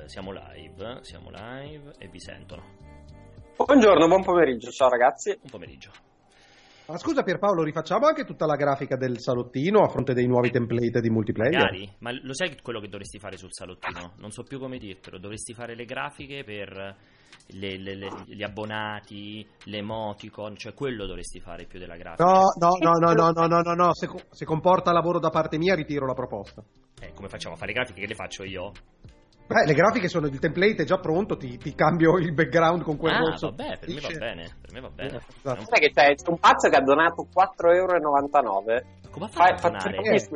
Eh, 0.00 0.08
siamo 0.08 0.32
live, 0.32 0.98
siamo 1.02 1.30
live 1.30 1.92
e 1.98 2.08
vi 2.08 2.20
sentono. 2.20 2.62
Buongiorno, 3.56 4.06
buon 4.06 4.22
pomeriggio, 4.22 4.70
ciao 4.70 4.88
ragazzi. 4.88 5.30
Un 5.30 5.50
pomeriggio. 5.50 5.90
Ma 6.86 6.96
scusa 6.96 7.22
Pierpaolo, 7.22 7.62
rifacciamo 7.62 8.06
anche 8.06 8.24
tutta 8.24 8.46
la 8.46 8.56
grafica 8.56 8.96
del 8.96 9.20
salottino 9.20 9.82
a 9.82 9.88
fronte 9.88 10.14
dei 10.14 10.26
nuovi 10.26 10.50
template 10.50 11.00
di 11.00 11.10
multiplayer? 11.10 11.54
Magari, 11.54 11.92
ma 11.98 12.12
lo 12.22 12.32
sai 12.32 12.56
quello 12.62 12.80
che 12.80 12.88
dovresti 12.88 13.18
fare 13.18 13.36
sul 13.36 13.52
salottino? 13.52 14.14
Non 14.16 14.30
so 14.30 14.42
più 14.42 14.58
come 14.58 14.78
dirtelo, 14.78 15.18
dovresti 15.18 15.52
fare 15.52 15.76
le 15.76 15.84
grafiche 15.84 16.42
per 16.44 16.96
le, 17.48 17.76
le, 17.76 17.94
le, 17.94 18.08
gli 18.26 18.42
abbonati, 18.42 19.46
le 19.64 19.76
emoticon, 19.76 20.56
cioè 20.56 20.72
quello 20.72 21.06
dovresti 21.06 21.40
fare 21.40 21.66
più 21.66 21.78
della 21.78 21.96
grafica. 21.96 22.24
No, 22.24 22.44
no, 22.58 22.76
no, 22.80 22.92
no, 22.98 23.12
no, 23.12 23.30
no, 23.30 23.46
no, 23.46 23.60
no, 23.60 23.74
no. 23.74 23.94
Se, 23.94 24.08
se 24.30 24.44
comporta 24.44 24.92
lavoro 24.92 25.20
da 25.20 25.30
parte 25.30 25.58
mia 25.58 25.74
ritiro 25.74 26.06
la 26.06 26.14
proposta. 26.14 26.64
Eh, 27.00 27.12
come 27.12 27.28
facciamo 27.28 27.54
a 27.54 27.58
fare 27.58 27.72
le 27.72 27.78
grafiche? 27.78 28.00
Che 28.00 28.06
le 28.06 28.14
faccio 28.14 28.42
io? 28.42 28.72
Beh, 29.50 29.66
le 29.66 29.74
grafiche 29.74 30.06
sono 30.08 30.26
il 30.28 30.38
template 30.38 30.82
è 30.82 30.84
già 30.84 30.98
pronto, 30.98 31.36
ti, 31.36 31.56
ti 31.58 31.74
cambio 31.74 32.18
il 32.18 32.32
background 32.32 32.82
con 32.82 32.96
quel 32.96 33.14
ah, 33.14 33.18
rosso. 33.18 33.48
vabbè, 33.48 33.78
per 33.80 33.88
me 33.88 34.00
va 34.00 34.08
bene, 34.16 34.48
per 34.60 34.72
me 34.72 34.80
va 34.80 34.90
bene. 34.90 35.08
Esatto. 35.42 35.64
Sai 35.64 35.80
che 35.80 35.90
c'è, 35.90 36.14
c'è 36.14 36.30
un 36.30 36.38
pazzo 36.38 36.68
che 36.68 36.76
ha 36.76 36.80
donato 36.82 37.26
4,99 37.34 37.74
euro. 37.74 38.00
Come 39.10 39.24
ha 39.24 39.28
fatto 39.28 39.52
a 39.52 39.56
Fa- 39.56 39.68
donare? 39.70 39.96
faccio- 39.96 40.28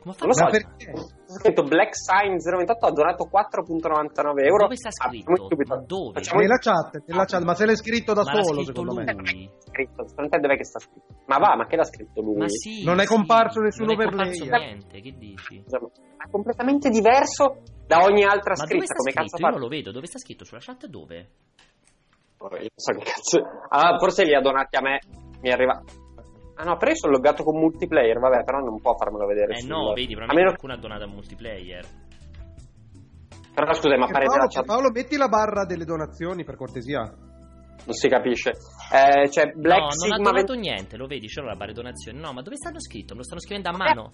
Come 0.00 0.14
ha 0.14 0.16
Non 0.20 0.28
lo 0.28 0.32
so, 0.34 0.46
perché? 0.46 0.92
scritto 1.26 1.62
Black 1.64 1.96
Sign 1.96 2.36
028 2.38 2.86
ha 2.86 2.90
donato 2.92 3.28
4,99 3.28 4.44
euro. 4.46 4.62
Dove 4.62 4.76
sta 4.76 4.88
Ah, 4.88 5.08
scritto? 5.08 5.46
subito. 5.48 5.82
Dove? 5.84 6.12
Facciamo 6.14 6.40
Nella 6.40 6.56
chat, 6.58 7.02
nella 7.06 7.24
chat, 7.24 7.42
ma 7.42 7.54
se 7.54 7.66
l'è 7.66 7.74
scritto 7.76 8.12
da 8.14 8.22
Ma 8.22 8.42
solo, 8.42 8.62
secondo 8.64 8.94
me. 8.94 9.12
lui. 9.12 9.50
scritto, 9.58 10.06
secondo 10.06 10.30
te 10.30 10.38
dov'è 10.38 10.56
che 10.56 10.64
sta 10.64 10.78
scritto? 10.78 11.12
Ma 11.26 11.38
va, 11.38 11.56
ma 11.56 11.66
che 11.66 11.74
l'ha 11.76 11.84
scritto 11.84 12.22
lui? 12.22 12.36
Ma 12.36 12.48
sì, 12.48 12.84
Non 12.84 12.98
è 13.00 13.02
sì, 13.02 13.08
comparso 13.08 13.60
nessun 13.60 13.86
non 13.86 14.00
è 14.00 14.04
overlay. 14.04 14.38
comparso 14.38 14.56
niente, 14.64 15.00
che 15.00 15.14
dici? 15.18 15.64
È 15.66 16.30
completamente 16.30 16.88
diverso 16.88 17.62
da 17.90 18.04
ogni 18.04 18.22
altra 18.22 18.54
Ma 18.56 18.64
scritta. 18.64 18.94
Come 18.94 19.10
scritto? 19.10 19.20
cazzo 19.20 19.36
Io 19.36 19.42
fa? 19.44 19.50
non 19.50 19.60
lo 19.60 19.68
vedo, 19.68 19.90
dove 19.90 20.06
sta 20.06 20.18
scritto? 20.18 20.44
Sulla 20.44 20.60
chat 20.62 20.86
dove? 20.86 21.16
Io 22.40 22.48
non 22.48 22.68
so 22.76 22.92
che 22.92 23.04
cazzo. 23.04 23.40
Ah, 23.68 23.98
forse 23.98 24.22
li 24.24 24.34
ha 24.34 24.40
donati 24.40 24.76
a 24.76 24.80
me. 24.80 25.00
Mi 25.42 25.50
arriva. 25.50 25.82
Ah 26.54 26.64
no, 26.64 26.76
però 26.76 26.90
io 26.90 26.96
sono 26.96 27.12
loggato 27.14 27.42
con 27.42 27.58
multiplayer, 27.58 28.18
vabbè, 28.18 28.44
però 28.44 28.58
non 28.60 28.80
può 28.80 28.94
farmelo 28.94 29.26
vedere. 29.26 29.54
Eh 29.54 29.60
sul- 29.60 29.70
no, 29.70 29.92
vedi, 29.92 30.12
a 30.12 30.16
probabilmente 30.16 30.34
meno... 30.36 30.48
qualcuno 30.56 30.72
ha 30.72 30.76
donato 30.76 31.04
a 31.04 31.08
multiplayer. 31.08 31.86
Però 33.54 33.72
scusa, 33.74 33.96
ma 33.96 34.04
appare 34.06 34.24
Paolo, 34.26 34.36
nella 34.36 34.48
chat 34.48 34.64
Paolo, 34.64 34.90
metti 34.90 35.16
la 35.16 35.28
barra 35.28 35.64
delle 35.64 35.84
donazioni 35.84 36.44
per 36.44 36.56
cortesia. 36.56 37.00
non 37.00 37.94
si 37.94 38.08
capisce. 38.08 38.50
Eh, 38.92 39.28
c'è 39.28 39.50
Black 39.52 39.80
no, 39.80 39.84
non 39.86 39.90
Sigma 39.90 40.14
ha 40.14 40.18
donato 40.18 40.52
20 40.52 40.58
niente, 40.58 40.96
lo 40.96 41.06
vedi, 41.06 41.26
c'è 41.26 41.42
la 41.42 41.56
barra 41.56 41.72
donazioni. 41.72 42.18
No, 42.20 42.32
ma 42.32 42.42
dove 42.42 42.56
stanno 42.56 42.80
scritto? 42.80 43.14
Me 43.14 43.20
lo 43.20 43.24
stanno 43.24 43.40
scrivendo 43.40 43.70
a 43.70 43.76
mano? 43.76 44.10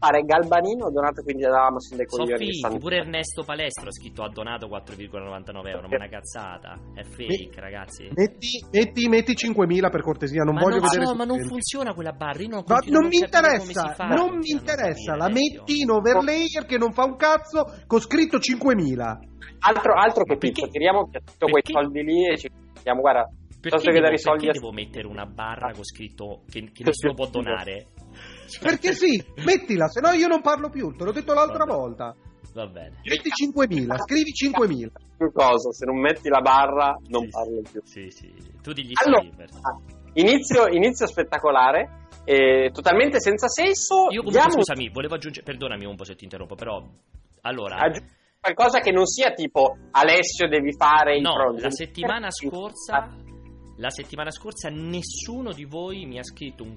Pare 0.00 0.22
Galbanino 0.22 0.86
ha 0.86 0.90
donato 0.90 1.20
quindi 1.22 1.42
da 1.42 1.66
Amazon 1.66 1.98
dei 1.98 2.06
coglioni. 2.06 2.54
stanno- 2.54 2.78
pure 2.78 2.96
Ernesto 3.04 3.42
Palestro 3.44 3.88
ha 3.88 3.92
scritto 3.92 4.22
ha 4.22 4.30
donato 4.30 4.66
4,99 4.66 5.68
euro, 5.68 5.88
ma 5.88 5.96
una 5.96 6.08
cazzata. 6.08 6.72
È 6.94 7.02
fake, 7.02 7.60
ragazzi. 7.60 8.08
Metti, 8.14 8.64
metti, 8.72 9.08
metti 9.08 9.34
5.000 9.36 9.90
per 9.90 10.00
cortesia, 10.00 10.42
non 10.42 10.54
ma 10.54 10.62
voglio 10.62 10.78
non 10.80 10.88
vedere 10.88 11.04
so, 11.04 11.14
ma 11.14 11.24
non 11.24 11.38
funziona 11.44 11.92
quella 11.92 12.12
barra. 12.12 12.40
Io 12.42 12.48
non, 12.48 12.64
Ma 12.66 12.76
a 12.76 12.80
non 12.86 13.08
mi 13.08 13.16
interessa, 13.18 13.88
si 13.88 13.94
fa. 13.94 14.06
non 14.06 14.16
Cioè, 14.16 14.36
mi 14.38 14.50
interessa, 14.52 15.16
la 15.16 15.28
metti 15.28 15.80
in 15.82 15.90
overlayer 15.90 16.64
che 16.64 16.78
non 16.78 16.92
fa 16.92 17.04
un 17.04 17.16
cazzo 17.16 17.64
con 17.86 18.00
scritto 18.00 18.38
5.000. 18.38 19.18
Altro, 19.60 19.92
altro 19.92 20.24
che 20.24 20.38
Perché- 20.38 20.62
pizzo, 20.62 20.68
tiriamo 20.70 21.10
tutti 21.12 21.36
quei 21.44 21.60
perché- 21.60 21.72
soldi 21.72 22.02
lì 22.02 22.26
e 22.26 22.38
ci 22.38 22.48
mettiamo, 22.72 23.00
guarda, 23.02 23.24
Perché, 23.24 23.58
piuttosto 23.60 23.86
che 23.88 23.92
devo, 23.92 24.04
dare 24.04 24.14
i 24.14 24.18
soldi 24.18 24.44
perché 24.46 24.58
a... 24.58 24.60
devo 24.62 24.72
mettere 24.72 25.06
una 25.06 25.26
barra 25.26 25.72
con 25.72 25.84
scritto 25.84 26.40
che, 26.48 26.70
che 26.72 26.84
nessuno 26.84 27.12
può 27.12 27.26
donare? 27.26 27.88
Perché 28.60 28.92
sì, 28.94 29.22
mettila, 29.44 29.88
se 29.88 30.00
no 30.00 30.10
io 30.10 30.26
non 30.26 30.40
parlo 30.40 30.68
più, 30.68 30.94
te 30.96 31.04
l'ho 31.04 31.12
detto 31.12 31.32
l'altra 31.34 31.64
Vabbè. 31.64 31.76
volta. 31.78 32.14
Va 32.52 32.66
bene. 32.66 33.00
Metti 33.04 33.30
5.000, 33.30 33.96
scrivi 34.02 34.32
5.000. 34.32 34.88
più 35.16 35.30
cosa, 35.32 35.70
se 35.70 35.84
non 35.86 36.00
metti 36.00 36.28
la 36.28 36.40
barra 36.40 36.96
non 37.08 37.22
Sì, 37.24 37.30
parlo 37.30 37.60
più. 37.70 37.80
Sì, 37.84 38.10
sì. 38.10 38.32
Tu 38.60 38.72
digli 38.72 38.92
Allora, 39.04 39.22
inizio, 40.14 40.66
inizio 40.66 41.06
spettacolare, 41.06 42.08
eh, 42.24 42.70
totalmente 42.72 43.20
senza 43.20 43.46
senso. 43.46 44.06
Io 44.10 44.22
comunque, 44.22 44.32
diamo 44.32 44.50
scusami, 44.52 44.88
volevo 44.88 45.14
aggiungere, 45.14 45.44
perdonami 45.44 45.84
un 45.84 45.94
po' 45.96 46.04
se 46.04 46.16
ti 46.16 46.24
interrompo, 46.24 46.56
però 46.56 46.84
allora 47.42 47.76
aggi- 47.76 48.02
qualcosa 48.40 48.80
che 48.80 48.90
non 48.90 49.06
sia 49.06 49.30
tipo 49.32 49.76
Alessio 49.92 50.48
devi 50.48 50.74
fare 50.74 51.16
il 51.16 51.22
No, 51.22 51.34
fronte. 51.34 51.62
la 51.62 51.70
settimana 51.70 52.30
scorsa 52.30 53.08
la 53.80 53.88
settimana 53.88 54.30
scorsa 54.30 54.68
nessuno 54.68 55.54
di 55.54 55.64
voi 55.64 56.04
mi 56.04 56.18
ha 56.18 56.22
scritto 56.22 56.64
un, 56.64 56.76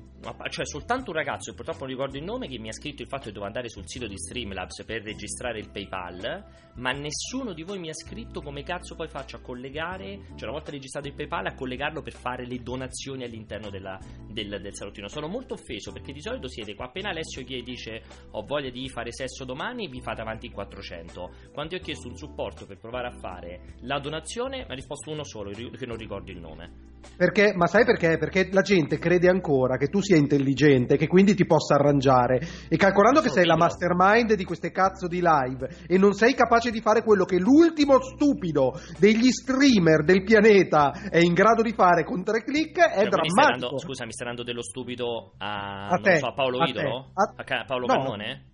cioè 0.50 0.66
soltanto 0.66 1.12
un 1.12 1.18
ragazzo 1.18 1.52
che 1.52 1.58
purtroppo 1.58 1.80
non 1.80 1.90
ricordo 1.90 2.18
il 2.18 2.24
nome 2.24 2.48
che 2.48 2.58
mi 2.58 2.70
ha 2.70 2.74
scritto 2.74 3.02
il 3.02 3.10
fatto 3.10 3.26
che 3.26 3.34
devo 3.34 3.44
andare 3.46 3.68
sul 3.68 3.84
sito 3.86 4.08
di 4.08 4.18
Streamlabs 4.18 4.86
per 4.86 5.04
registrare 5.04 5.60
il 5.60 5.70
PayPal, 5.70 6.46
ma 6.76 6.92
nessuno 6.92 7.52
di 7.52 7.64
voi 7.64 7.80
mi 7.80 7.90
ha 7.90 7.94
scritto 7.94 8.42
come 8.42 8.64
cazzo 8.64 8.96
poi 8.96 9.10
faccio 9.10 9.36
a 9.36 9.42
collegare, 9.42 10.28
cioè 10.36 10.44
una 10.44 10.54
volta 10.54 10.72
registrato 10.72 11.10
il 11.10 11.14
PayPal 11.14 11.48
a 11.48 11.54
collegarlo 11.54 12.02
per 12.02 12.14
fare 12.14 12.46
le 12.46 12.62
donazioni 12.62 13.26
all'interno 13.26 13.70
della- 13.70 14.00
del, 14.26 14.62
del 14.62 14.74
salottino. 14.74 15.10
Sono 15.10 15.28
molto 15.28 15.56
offeso 15.56 15.92
perché 15.92 16.14
di 16.14 16.22
solito 16.22 16.48
siete 16.48 16.74
qua 16.74 16.86
appena 16.86 17.10
Alessio 17.10 17.44
che 17.44 17.62
dice 17.64 18.02
ho 18.32 18.46
voglia 18.46 18.70
di 18.70 18.88
fare 18.88 19.12
sesso 19.12 19.44
domani 19.44 19.90
vi 19.90 20.00
fate 20.00 20.22
avanti 20.22 20.46
in 20.46 20.54
400. 20.54 21.32
Quando 21.52 21.76
io 21.76 21.82
ho 21.82 21.84
chiesto 21.84 22.08
un 22.08 22.16
supporto 22.16 22.66
per 22.66 22.78
provare 22.78 23.08
a 23.08 23.18
fare 23.20 23.76
la 23.82 24.00
donazione 24.00 24.60
mi 24.60 24.72
ha 24.72 24.74
risposto 24.74 25.12
uno 25.12 25.26
solo 25.26 25.52
che 25.52 25.86
non 25.86 25.98
ricordo 25.98 26.32
il 26.32 26.40
nome. 26.40 26.93
Perché, 27.16 27.54
ma 27.56 27.68
sai 27.68 27.86
perché? 27.86 28.18
Perché 28.18 28.50
la 28.52 28.62
gente 28.62 28.98
crede 28.98 29.30
ancora 29.30 29.78
che 29.78 29.88
tu 29.88 30.02
sia 30.02 30.18
intelligente, 30.18 30.98
che 30.98 31.08
quindi 31.08 31.36
ti 31.36 31.46
possa 31.46 31.76
arrangiare. 31.76 32.40
E 32.70 32.76
calcolando 32.78 33.22
che 33.22 33.30
sei 33.30 33.46
la 33.46 33.56
mastermind 33.56 34.34
di 34.34 34.44
queste 34.44 34.72
cazzo 34.72 35.08
di 35.08 35.22
live 35.22 35.70
e 35.88 35.98
non 35.98 36.14
sei 36.14 36.34
capace 36.34 36.72
di 36.72 36.82
fare 36.82 37.04
quello 37.04 37.26
che 37.26 37.38
l'ultimo 37.40 38.00
stupido 38.02 38.74
degli 38.98 39.30
streamer 39.32 40.04
del 40.04 40.24
pianeta 40.24 40.92
è 41.10 41.20
in 41.20 41.34
grado 41.34 41.62
di 41.62 41.74
fare 41.74 42.04
con 42.04 42.24
tre 42.24 42.44
click, 42.44 42.78
è 42.80 43.02
Cioè, 43.02 43.10
drammatico. 43.10 43.42
dando- 43.60 43.78
scusa, 43.80 44.06
mi 44.06 44.12
stai 44.12 44.28
dando 44.28 44.44
dello 44.44 44.64
stupido 44.64 45.34
a, 45.38 45.88
A 45.90 45.98
te, 45.98 46.18
so, 46.18 46.28
a 46.28 46.34
Paolo 46.34 46.60
a 46.60 46.68
Idolo? 46.68 47.12
te, 47.14 47.44
a- 47.46 47.60
A 47.60 47.66
Paolo 47.66 47.86
no. 47.86 47.94
Cannone? 47.94 48.46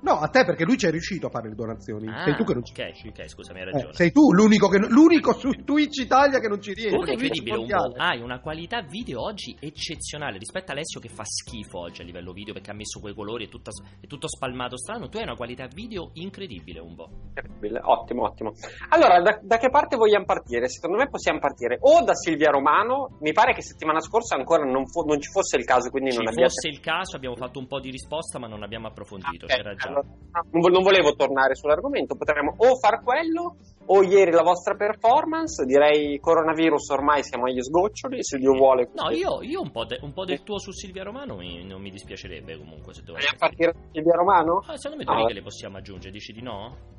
No, 0.00 0.12
a 0.20 0.28
te 0.28 0.44
perché 0.44 0.64
lui 0.64 0.76
ci 0.76 0.86
è 0.86 0.90
riuscito 0.90 1.26
a 1.26 1.30
fare 1.30 1.48
le 1.48 1.54
donazioni. 1.54 2.08
Ah, 2.08 2.22
sei 2.24 2.34
tu 2.36 2.44
che 2.44 2.52
non 2.54 2.64
ci 2.64 2.72
ok, 2.72 3.06
ok, 3.08 3.28
scusami, 3.28 3.60
hai 3.60 3.68
Eh, 3.68 3.72
ragione. 3.72 3.92
sei 3.94 4.12
tu 4.12 4.32
l'unico, 4.32 4.68
che, 4.68 4.78
l'unico 4.78 5.32
su 5.32 5.50
Twitch 5.64 5.98
Italia 5.98 6.38
che 6.38 6.48
non 6.48 6.60
ci 6.60 6.72
riesce. 6.74 6.90
Comunque 6.90 7.12
è 7.12 7.14
incredibile, 7.14 7.56
un 7.56 7.94
hai 7.96 8.20
una 8.20 8.40
qualità 8.40 8.82
video 8.82 9.22
oggi 9.22 9.56
eccezionale 9.58 10.38
rispetto 10.38 10.70
a 10.70 10.74
Alessio 10.74 11.00
che 11.00 11.08
fa 11.08 11.24
schifo 11.24 11.78
oggi 11.80 12.02
a 12.02 12.04
livello 12.04 12.32
video 12.32 12.52
perché 12.52 12.70
ha 12.70 12.74
messo 12.74 13.00
quei 13.00 13.14
colori 13.14 13.44
e 13.44 13.48
tutto, 13.48 13.70
è 14.00 14.06
tutto 14.06 14.28
spalmato 14.28 14.76
strano. 14.76 15.08
Tu 15.08 15.16
hai 15.18 15.24
una 15.24 15.34
qualità 15.34 15.66
video 15.72 16.10
incredibile, 16.14 16.80
un 16.80 16.94
po'. 16.94 17.08
Incredibile, 17.28 17.80
Ottimo, 17.82 18.22
ottimo. 18.24 18.52
Allora, 18.90 19.20
da, 19.22 19.38
da 19.42 19.56
che 19.58 19.70
parte 19.70 19.96
vogliamo 19.96 20.24
partire? 20.24 20.68
Secondo 20.68 20.98
me 20.98 21.08
possiamo 21.08 21.38
partire 21.38 21.78
o 21.80 22.02
da 22.04 22.14
Silvia 22.14 22.50
Romano. 22.50 23.16
Mi 23.20 23.32
pare 23.32 23.54
che 23.54 23.62
settimana 23.62 24.00
scorsa 24.00 24.36
ancora 24.36 24.64
non, 24.64 24.86
fu- 24.86 25.04
non 25.06 25.20
ci 25.20 25.30
fosse 25.30 25.56
il 25.56 25.64
caso, 25.64 25.90
quindi 25.90 26.10
Ci 26.10 26.18
non 26.18 26.28
abbiamo. 26.28 26.48
fosse 26.48 26.68
il 26.68 26.80
caso, 26.80 27.16
abbiamo 27.16 27.36
fatto 27.36 27.58
un 27.58 27.66
po' 27.66 27.80
di 27.80 27.90
risposta, 27.90 28.38
ma 28.38 28.46
non 28.46 28.62
abbiamo 28.62 28.86
approfondito. 28.88 29.46
Ok, 29.46 29.54
C'era 29.54 29.74
già. 29.74 29.85
Allora, 29.86 30.06
non, 30.50 30.60
vo- 30.60 30.68
non 30.68 30.82
volevo 30.82 31.14
tornare 31.14 31.54
sull'argomento, 31.54 32.14
potremmo 32.16 32.54
o 32.56 32.76
far 32.76 33.02
quello 33.02 33.56
o 33.86 34.02
ieri 34.02 34.30
la 34.32 34.42
vostra 34.42 34.74
performance. 34.74 35.64
Direi 35.64 36.18
coronavirus 36.18 36.88
ormai 36.90 37.22
siamo 37.22 37.44
agli 37.44 37.62
sgoccioli, 37.62 38.22
se 38.22 38.38
Dio 38.38 38.52
vuole. 38.52 38.90
No, 38.94 39.10
io, 39.10 39.40
io 39.42 39.60
un, 39.60 39.70
po 39.70 39.84
de- 39.84 39.98
un 40.02 40.12
po' 40.12 40.24
del 40.24 40.42
tuo 40.42 40.58
su 40.58 40.70
Silvia 40.72 41.04
Romano 41.04 41.36
mi- 41.36 41.64
non 41.64 41.80
mi 41.80 41.90
dispiacerebbe 41.90 42.58
comunque 42.58 42.92
se 42.94 43.02
devo 43.02 43.14
Vogliamo 43.14 43.36
partire 43.38 43.72
da 43.72 43.78
Silvia 43.92 44.14
Romano? 44.16 44.58
Ah, 44.66 44.76
secondo 44.76 44.96
me 44.96 45.04
due 45.04 45.16
righe 45.16 45.32
le 45.34 45.42
possiamo 45.42 45.76
aggiungere, 45.78 46.12
dici 46.12 46.32
di 46.32 46.42
no? 46.42 46.94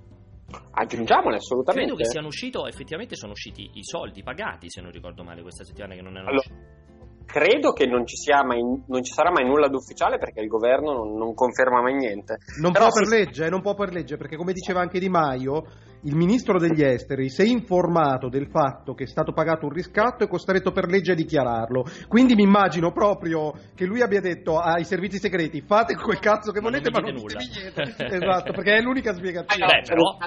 Aggiungiamole 0.71 1.35
assolutamente. 1.35 1.87
Credo 1.89 2.01
che 2.01 2.09
siano 2.09 2.27
usciti, 2.27 2.57
effettivamente 2.67 3.15
sono 3.17 3.33
usciti 3.33 3.69
i 3.73 3.83
soldi 3.83 4.23
pagati, 4.23 4.69
se 4.69 4.79
non 4.81 4.91
ricordo 4.91 5.23
male, 5.23 5.41
questa 5.41 5.65
settimana 5.65 5.93
che 5.93 6.01
non 6.01 6.13
erano 6.15 6.29
Allora, 6.29 6.47
credo 7.27 7.73
che 7.73 7.85
non 7.85 8.07
ci, 8.07 8.15
sia 8.15 8.43
mai, 8.43 8.61
non 8.61 9.03
ci 9.03 9.13
sarà 9.13 9.29
mai 9.29 9.45
nulla 9.45 9.67
d'ufficiale 9.67 10.17
perché 10.17 10.39
il 10.39 10.47
governo 10.47 10.93
non, 10.93 11.17
non 11.17 11.33
conferma 11.35 11.81
mai 11.81 11.93
niente. 11.93 12.37
Non 12.61 12.71
Però 12.71 12.87
può 12.87 13.01
per 13.01 13.07
legge, 13.07 13.49
non 13.49 13.61
può 13.61 13.75
per 13.75 13.91
legge, 13.91 14.17
perché 14.17 14.37
come 14.37 14.53
diceva 14.53 14.79
anche 14.79 14.97
Di 14.97 15.09
Maio, 15.09 15.65
il 16.07 16.15
ministro 16.15 16.57
degli 16.57 16.81
esteri, 16.81 17.29
se 17.29 17.43
informato 17.43 18.29
del 18.29 18.47
fatto 18.49 18.93
che 18.93 19.03
è 19.03 19.07
stato 19.07 19.33
pagato 19.33 19.65
un 19.65 19.73
riscatto, 19.73 20.23
è 20.23 20.27
costretto 20.27 20.71
per 20.71 20.85
legge 20.87 21.11
a 21.11 21.15
dichiararlo. 21.15 21.83
Quindi 22.07 22.33
mi 22.33 22.43
immagino 22.43 22.91
proprio 22.93 23.51
che 23.75 23.85
lui 23.85 24.01
abbia 24.01 24.21
detto 24.21 24.57
ai 24.57 24.85
servizi 24.85 25.19
segreti: 25.19 25.61
fate 25.61 25.95
quel 25.95 26.19
cazzo 26.19 26.51
che 26.51 26.61
volete, 26.61 26.89
non 26.89 27.01
ma 27.01 27.09
non 27.09 27.19
nulla." 27.19 27.39
esatto, 28.15 28.53
perché 28.53 28.77
è 28.77 28.81
l'unica 28.81 29.13
spiegazione. 29.13 29.65
Beh, 29.65 29.81
però- 29.85 30.17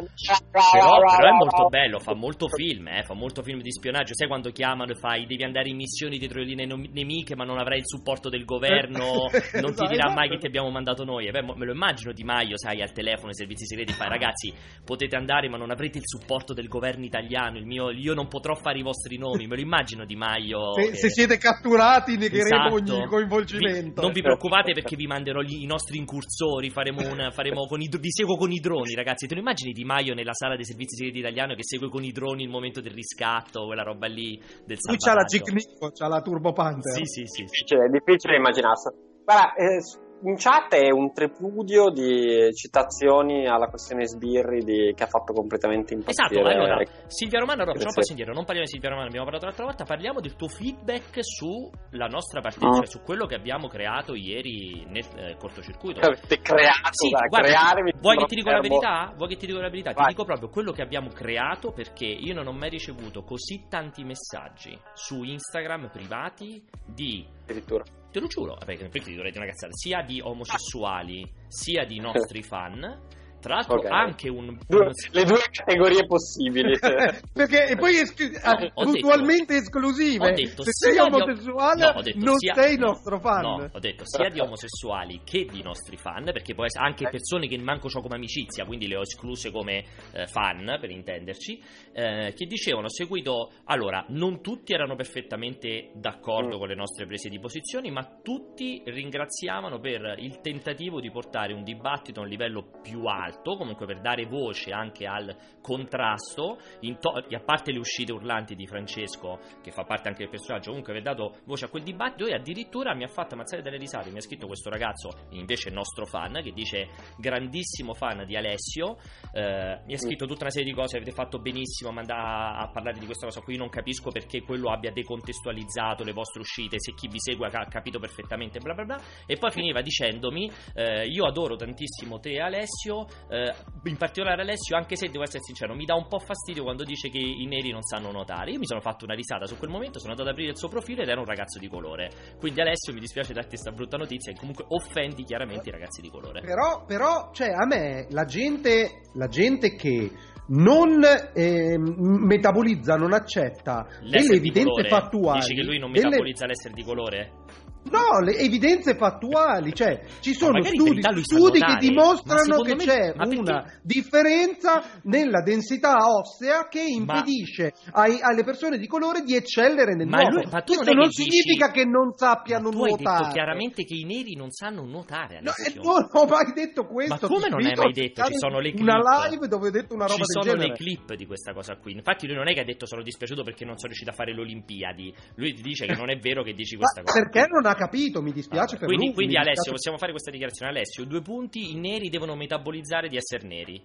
Però, 0.50 0.90
però 1.16 1.28
è 1.28 1.36
molto 1.36 1.68
bello, 1.68 1.98
fa 1.98 2.14
molto 2.14 2.46
film, 2.48 2.88
eh, 2.88 3.02
fa 3.04 3.14
molto 3.14 3.42
film 3.42 3.60
di 3.62 3.72
spionaggio. 3.72 4.14
Sai 4.14 4.28
quando 4.28 4.50
chiamano 4.50 4.92
e 4.92 4.96
fai 4.96 5.24
devi 5.26 5.44
andare 5.44 5.68
in 5.70 5.76
missioni 5.76 6.18
dietro 6.18 6.40
le 6.40 6.44
linee 6.46 6.66
nemiche, 6.66 7.34
ma 7.36 7.44
non 7.44 7.58
avrai 7.58 7.78
il 7.78 7.86
supporto 7.86 8.28
del 8.28 8.44
governo, 8.44 9.28
non 9.62 9.74
ti 9.74 9.86
dirà 9.86 10.10
mai 10.10 10.28
che 10.28 10.36
ti 10.38 10.46
abbiamo 10.46 10.68
mandato 10.70 11.04
noi. 11.04 11.26
E 11.26 11.30
beh, 11.30 11.42
me 11.42 11.64
lo 11.64 11.72
immagino 11.72 12.12
Di 12.12 12.22
Maio, 12.22 12.58
sai, 12.58 12.82
al 12.82 12.92
telefono, 12.92 13.28
ai 13.28 13.34
servizi 13.34 13.64
segreti, 13.64 13.92
fai 13.92 14.08
ragazzi, 14.08 14.52
potete 14.84 15.16
andare, 15.16 15.48
ma 15.48 15.56
non 15.56 15.69
non 15.70 15.78
avrete 15.78 15.98
il 15.98 16.04
supporto 16.06 16.52
del 16.52 16.66
governo 16.66 17.04
italiano, 17.04 17.56
il 17.56 17.64
mio, 17.64 17.90
io 17.90 18.12
non 18.14 18.26
potrò 18.26 18.54
fare 18.54 18.78
i 18.78 18.82
vostri 18.82 19.16
nomi, 19.18 19.46
me 19.46 19.54
lo 19.54 19.62
immagino 19.62 20.04
Di 20.04 20.16
Maio. 20.16 20.72
Se, 20.74 20.90
che- 20.90 20.96
se 20.96 21.08
siete 21.10 21.38
catturati 21.38 22.16
negheremo 22.16 22.74
Esatto. 22.76 22.94
ogni 22.96 23.06
coinvolgimento. 23.06 24.00
Vi- 24.00 24.06
non 24.06 24.12
vi 24.12 24.20
preoccupate 24.22 24.72
perché 24.72 24.96
vi 24.96 25.06
manderò 25.06 25.40
gli- 25.40 25.62
i 25.62 25.66
nostri 25.66 25.98
incursori, 25.98 26.70
faremo, 26.70 27.00
un, 27.02 27.30
faremo 27.32 27.66
con 27.66 27.80
i, 27.80 27.88
vi 27.88 28.10
seguo 28.10 28.36
con 28.36 28.50
i 28.50 28.58
droni, 28.58 28.94
ragazzi. 28.94 29.26
Te 29.26 29.34
lo 29.34 29.40
immagini 29.40 29.72
Di 29.72 29.84
Maio 29.84 30.14
nella 30.14 30.34
sala 30.34 30.56
dei 30.56 30.64
servizi 30.64 30.96
segreti 30.96 31.18
italiano 31.20 31.54
che 31.54 31.62
segue 31.62 31.88
con 31.88 32.02
i 32.02 32.10
droni 32.10 32.42
il 32.42 32.48
momento 32.50 32.80
del 32.80 32.92
riscatto, 32.92 33.66
quella 33.66 33.82
roba 33.82 34.06
lì 34.08 34.36
del 34.66 34.78
Lui 34.82 34.96
c'ha 34.96 35.14
la 35.14 35.26
salvataggio? 35.26 35.44
Gignico, 35.44 35.90
c'ha 35.92 36.08
la 36.08 36.20
Turbo 36.20 36.52
Panther. 36.52 36.92
Sì, 36.94 37.04
sì, 37.04 37.22
sì. 37.26 37.26
sì. 37.26 37.42
difficile, 37.44 37.84
è 37.86 37.88
difficile 37.90 38.36
immaginarselo. 38.36 38.96
Guarda, 39.24 39.54
eh, 39.54 39.78
in 40.22 40.36
chat 40.36 40.74
è 40.74 40.90
un 40.90 41.12
tripudio 41.12 41.90
di 41.90 42.50
citazioni 42.54 43.46
alla 43.46 43.66
questione 43.68 44.06
sbirri 44.06 44.62
di- 44.64 44.92
che 44.94 45.02
ha 45.04 45.06
fatto 45.06 45.32
completamente 45.32 45.94
impazzire. 45.94 46.40
Esatto, 46.40 46.48
allora 46.48 46.82
Silvia 47.06 47.38
Romano, 47.40 47.64
no, 47.64 47.70
Sì, 47.72 47.78
facciamo 47.78 47.88
un 47.90 47.94
passo 47.96 48.10
indietro, 48.10 48.34
non 48.34 48.44
parliamo 48.44 48.66
di 48.66 48.72
Silvia 48.72 48.90
Romano, 48.90 49.06
abbiamo 49.08 49.24
parlato 49.24 49.46
l'altra 49.46 49.64
volta, 49.64 49.84
parliamo 49.84 50.20
del 50.20 50.36
tuo 50.36 50.48
feedback 50.48 51.18
sulla 51.22 52.06
nostra 52.06 52.40
partita, 52.40 52.66
Ah. 52.68 52.72
cioè 52.74 52.86
su 52.86 53.00
quello 53.02 53.26
che 53.26 53.34
abbiamo 53.34 53.68
creato 53.68 54.14
ieri 54.14 54.84
nel 54.88 55.04
eh, 55.16 55.36
cortocircuito. 55.38 56.00
Avete 56.00 56.38
creato, 56.40 56.88
Sì, 56.92 57.08
dai, 57.10 57.28
guarda, 57.28 57.48
creare 57.48 57.92
vuoi 58.00 58.16
che 58.16 58.24
ti 58.26 58.34
dico 58.34 58.50
la 58.50 58.60
verità? 58.60 59.12
Vuoi 59.16 59.28
che 59.28 59.36
ti 59.36 59.46
dico 59.46 59.58
la 59.60 59.70
verità? 59.70 59.90
Ti 59.90 59.96
Vai. 59.96 60.08
dico 60.08 60.24
proprio 60.24 60.48
quello 60.48 60.72
che 60.72 60.82
abbiamo 60.82 61.08
creato 61.08 61.72
perché 61.72 62.06
io 62.06 62.34
non 62.34 62.46
ho 62.46 62.52
mai 62.52 62.68
ricevuto 62.70 63.22
così 63.22 63.66
tanti 63.68 64.04
messaggi 64.04 64.76
su 64.94 65.22
Instagram 65.22 65.88
privati 65.90 66.62
di 66.86 67.26
Addirittura. 67.42 67.82
Te 68.10 68.18
lo 68.18 68.26
giuro, 68.26 68.56
perché 68.64 68.88
perché 68.88 69.00
ti 69.00 69.14
dovrei 69.14 69.30
dire 69.30 69.44
una 69.44 69.52
cazzata, 69.52 69.72
sia 69.72 70.02
di 70.02 70.20
omosessuali 70.20 71.24
sia 71.46 71.84
di 71.84 71.98
nostri 72.00 72.42
fan. 72.42 73.18
Tra 73.40 73.54
l'altro 73.54 73.78
Ok. 73.78 73.86
anche 73.90 74.28
un... 74.28 74.58
Due- 74.66 74.90
le 75.12 75.24
due 75.24 75.40
categorie 75.50 76.06
possibili. 76.06 76.76
Perché 77.32 77.66
e 77.68 77.76
poi 77.76 77.96
esclu- 77.98 78.30
puntualmente 78.74 79.56
esclusive. 79.56 80.30
ho 80.30 80.34
detto 80.34 80.62
Se 80.62 80.72
sei 80.72 80.98
omosessuale, 80.98 81.92
No, 81.92 82.02
detto 82.02 82.18
non 82.24 82.36
sia- 82.38 82.54
sei 82.54 82.76
no, 82.76 82.86
nostro 82.88 83.18
fan. 83.20 83.40
No, 83.42 83.68
ho 83.72 83.78
detto 83.78 84.04
sia 84.06 84.28
di 84.28 84.40
omosessuali 84.40 85.20
che 85.24 85.46
di 85.50 85.62
nostri 85.62 85.96
fan, 85.96 86.24
perché 86.24 86.54
può 86.54 86.64
essere 86.64 86.84
anche 86.84 87.08
persone 87.08 87.46
che 87.48 87.58
manco 87.58 87.88
ho 87.92 88.00
come 88.00 88.16
amicizia, 88.16 88.64
quindi 88.64 88.86
le 88.86 88.96
ho 88.96 89.00
escluse 89.02 89.50
come 89.50 89.84
eh, 90.12 90.26
fan, 90.26 90.76
per 90.80 90.90
intenderci, 90.90 91.62
eh, 91.92 92.32
che 92.36 92.46
dicevano, 92.46 92.86
ho 92.86 92.90
seguito, 92.90 93.52
allora, 93.64 94.04
non 94.08 94.42
tutti 94.42 94.72
erano 94.72 94.96
perfettamente 94.96 95.90
d'accordo 95.94 96.56
Mm. 96.56 96.58
con 96.58 96.68
le 96.68 96.74
nostre 96.74 97.06
prese 97.06 97.28
di 97.28 97.38
posizioni, 97.38 97.90
ma 97.90 98.18
tutti 98.22 98.82
ringraziavano 98.84 99.78
per 99.80 100.16
il 100.18 100.40
tentativo 100.40 101.00
di 101.00 101.10
portare 101.10 101.52
un 101.52 101.62
dibattito 101.62 102.20
a 102.20 102.22
un 102.22 102.28
livello 102.28 102.70
più 102.82 103.04
alto, 103.04 103.29
comunque 103.42 103.86
per 103.86 104.00
dare 104.00 104.26
voce 104.26 104.72
anche 104.72 105.06
al 105.06 105.34
contrasto, 105.60 106.58
to- 106.98 107.10
a 107.10 107.40
parte 107.44 107.72
le 107.72 107.78
uscite 107.78 108.12
urlanti 108.12 108.54
di 108.54 108.66
Francesco, 108.66 109.38
che 109.62 109.70
fa 109.70 109.84
parte 109.84 110.08
anche 110.08 110.20
del 110.20 110.30
personaggio, 110.30 110.68
comunque 110.68 110.92
aver 110.92 111.04
dato 111.04 111.38
voce 111.44 111.66
a 111.66 111.68
quel 111.68 111.82
dibattito 111.82 112.26
e 112.26 112.34
addirittura 112.34 112.94
mi 112.94 113.04
ha 113.04 113.08
fatto 113.08 113.34
ammazzare 113.34 113.62
dalle 113.62 113.76
risate, 113.76 114.10
mi 114.10 114.18
ha 114.18 114.22
scritto 114.22 114.46
questo 114.46 114.70
ragazzo, 114.70 115.10
invece 115.30 115.70
nostro 115.70 116.06
fan, 116.06 116.40
che 116.42 116.52
dice 116.52 116.88
grandissimo 117.18 117.94
fan 117.94 118.24
di 118.26 118.36
Alessio, 118.36 118.96
eh, 119.32 119.80
mi 119.86 119.94
ha 119.94 119.98
scritto 119.98 120.26
tutta 120.26 120.42
una 120.42 120.50
serie 120.50 120.68
di 120.68 120.74
cose, 120.74 120.96
avete 120.96 121.12
fatto 121.12 121.38
benissimo 121.38 121.90
a, 121.90 121.92
manda- 121.92 122.56
a 122.56 122.68
parlare 122.70 122.98
di 122.98 123.06
questa 123.06 123.26
cosa 123.26 123.40
qui, 123.40 123.56
non 123.56 123.68
capisco 123.68 124.10
perché 124.10 124.42
quello 124.42 124.70
abbia 124.70 124.90
decontestualizzato 124.90 126.04
le 126.04 126.12
vostre 126.12 126.40
uscite, 126.40 126.76
se 126.78 126.94
chi 126.94 127.08
vi 127.08 127.18
segue 127.18 127.46
ha 127.46 127.66
capito 127.66 127.98
perfettamente, 127.98 128.58
bla 128.58 128.74
bla 128.74 128.84
bla, 128.84 129.00
e 129.26 129.36
poi 129.36 129.50
finiva 129.50 129.80
dicendomi, 129.80 130.50
eh, 130.74 131.06
io 131.06 131.24
adoro 131.26 131.56
tantissimo 131.56 132.18
te 132.18 132.38
Alessio, 132.40 133.06
eh, 133.28 133.52
in 133.84 133.96
particolare 133.96 134.42
Alessio, 134.42 134.76
anche 134.76 134.96
se 134.96 135.08
devo 135.08 135.22
essere 135.22 135.42
sincero, 135.42 135.74
mi 135.74 135.84
dà 135.84 135.94
un 135.94 136.08
po' 136.08 136.18
fastidio 136.18 136.62
quando 136.62 136.84
dice 136.84 137.08
che 137.08 137.18
i 137.18 137.46
neri 137.46 137.70
non 137.70 137.82
sanno 137.82 138.10
nuotare. 138.10 138.50
Io 138.52 138.58
mi 138.58 138.66
sono 138.66 138.80
fatto 138.80 139.04
una 139.04 139.14
risata 139.14 139.46
su 139.46 139.56
quel 139.56 139.70
momento, 139.70 139.98
sono 139.98 140.12
andato 140.12 140.28
ad 140.28 140.34
aprire 140.34 140.52
il 140.52 140.58
suo 140.58 140.68
profilo 140.68 141.02
ed 141.02 141.08
era 141.08 141.20
un 141.20 141.26
ragazzo 141.26 141.58
di 141.58 141.68
colore. 141.68 142.10
Quindi 142.38 142.60
Alessio 142.60 142.92
mi 142.92 143.00
dispiace 143.00 143.32
darti 143.32 143.50
questa 143.50 143.70
brutta 143.70 143.96
notizia, 143.96 144.32
che 144.32 144.38
comunque 144.38 144.64
offendi 144.68 145.24
chiaramente 145.24 145.68
i 145.68 145.72
ragazzi 145.72 146.00
di 146.00 146.10
colore. 146.10 146.40
Però, 146.40 146.84
però, 146.86 147.30
cioè, 147.32 147.48
a 147.48 147.66
me 147.66 148.06
la 148.10 148.24
gente, 148.24 149.02
la 149.14 149.28
gente 149.28 149.74
che 149.74 150.10
non 150.50 151.00
ehm, 151.34 152.24
metabolizza, 152.26 152.94
non 152.96 153.12
accetta 153.12 153.86
delle 154.00 154.10
L'essere 154.10 154.40
di 154.40 154.48
evidenze 154.48 154.88
fattuali. 154.88 155.40
Dici 155.40 155.54
che 155.54 155.62
lui 155.62 155.78
non 155.78 155.92
delle- 155.92 156.06
metabolizza 156.06 156.46
l'essere 156.46 156.74
di 156.74 156.82
colore? 156.82 157.32
No, 157.82 158.20
le 158.20 158.36
evidenze 158.36 158.94
fattuali, 158.94 159.72
cioè 159.72 160.02
ci 160.20 160.34
sono 160.34 160.62
studi, 160.62 161.00
studi 161.22 161.58
che 161.58 161.64
nuotare, 161.64 161.72
ma 161.72 161.78
dimostrano 161.78 162.60
che 162.60 162.74
me- 162.74 162.84
c'è 162.84 163.12
ma 163.16 163.24
una 163.26 163.64
differenza 163.82 165.00
nella 165.04 165.40
densità 165.42 165.96
ossea 165.96 166.68
che 166.68 166.82
impedisce 166.82 167.72
ai- 167.92 168.20
alle 168.20 168.44
persone 168.44 168.76
di 168.76 168.86
colore 168.86 169.22
di 169.22 169.34
eccellere 169.34 169.94
nel 169.94 170.06
Ma 170.08 170.18
nuoto. 170.20 170.36
lui- 170.36 170.44
ma 170.52 170.60
tu 170.60 170.74
Questo 170.74 170.84
non 170.92 170.96
non 171.00 171.08
che 171.08 171.22
significa 171.22 171.68
dici- 171.68 171.78
che 171.80 171.84
non 171.88 172.12
sappiano 172.14 172.68
tu 172.68 172.82
hai 172.84 172.90
nuotare. 172.92 173.18
detto 173.22 173.32
chiaramente 173.32 173.84
che 173.84 173.94
i 173.94 174.04
neri 174.04 174.34
non 174.36 174.50
sanno 174.50 174.84
nuotare, 174.84 175.40
No, 175.40 175.50
eh, 175.56 175.72
non 175.76 176.06
ho 176.12 176.24
mai 176.26 176.52
detto 176.54 176.84
questo. 176.84 177.14
Ma 177.14 177.34
come 177.34 177.48
non 177.48 177.64
hai 177.64 177.74
mai 177.74 177.92
detto? 177.92 178.24
Ci 178.24 178.36
sono 178.36 178.60
le 178.60 178.72
Una 178.76 179.00
clip. 179.00 179.30
live 179.32 179.48
dove 179.48 179.68
ho 179.68 179.70
detto 179.70 179.94
una 179.94 180.04
roba 180.06 180.16
Ci 180.22 180.24
sono 180.26 180.44
genere. 180.44 180.68
le 180.68 180.74
clip 180.74 181.14
di 181.14 181.24
questa 181.24 181.54
cosa 181.54 181.76
qui. 181.76 181.92
Infatti, 181.94 182.26
lui 182.26 182.36
non 182.36 182.46
è 182.48 182.52
che 182.52 182.60
ha 182.60 182.64
detto 182.64 182.84
sono 182.86 183.02
dispiaciuto 183.02 183.42
perché 183.42 183.64
non 183.64 183.76
sono 183.78 183.88
riuscito 183.88 184.10
a 184.10 184.14
fare 184.14 184.34
le 184.34 184.40
Olimpiadi. 184.42 185.14
Lui 185.36 185.54
ti 185.54 185.62
dice 185.62 185.86
che 185.86 185.94
non 185.94 186.10
è 186.10 186.18
vero 186.18 186.42
che 186.42 186.52
dici 186.52 186.76
Ma 186.76 186.82
questa 186.82 187.02
cosa. 187.02 187.18
perché 187.18 187.46
qui. 187.48 187.52
non 187.52 187.66
ha 187.69 187.69
capito? 187.74 188.22
Mi 188.22 188.32
dispiace 188.32 188.76
Vabbè, 188.76 188.78
per 188.78 188.86
quindi, 188.86 189.04
lui. 189.06 189.14
quindi 189.14 189.34
Alessio, 189.36 189.52
dispiace- 189.52 189.70
possiamo 189.76 189.98
fare 189.98 190.10
questa 190.12 190.30
dichiarazione. 190.30 190.70
Alessio, 190.72 191.04
due 191.04 191.22
punti: 191.22 191.70
i 191.72 191.78
neri 191.78 192.08
devono 192.08 192.34
metabolizzare 192.36 193.08
di 193.08 193.16
essere 193.16 193.46
neri. 193.46 193.82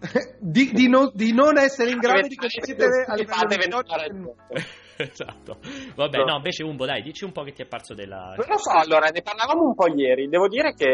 di, 0.40 0.70
di 0.72 0.88
non, 0.88 1.10
di 1.14 1.32
non 1.34 1.58
essere 1.58 1.90
in 1.90 1.98
grado 1.98 2.26
di 2.26 2.34
competere 2.36 3.04
a 3.06 3.14
livello 3.14 3.82
di 3.82 3.92
a 3.92 3.96
ragione. 3.96 4.34
esatto. 4.96 5.58
Vabbè, 5.94 6.18
No. 6.18 6.24
no, 6.24 6.36
invece 6.36 6.62
Umbo, 6.64 6.86
dai, 6.86 7.02
dici 7.02 7.24
un 7.24 7.32
po' 7.32 7.42
che 7.42 7.52
ti 7.52 7.62
è 7.62 7.66
parso 7.66 7.94
della. 7.94 8.34
Non 8.36 8.46
lo 8.48 8.58
so, 8.58 8.70
allora, 8.70 9.08
ne 9.08 9.20
parlavamo 9.22 9.62
un 9.62 9.74
po' 9.74 9.88
ieri. 9.94 10.28
Devo 10.28 10.48
dire 10.48 10.72
che. 10.74 10.86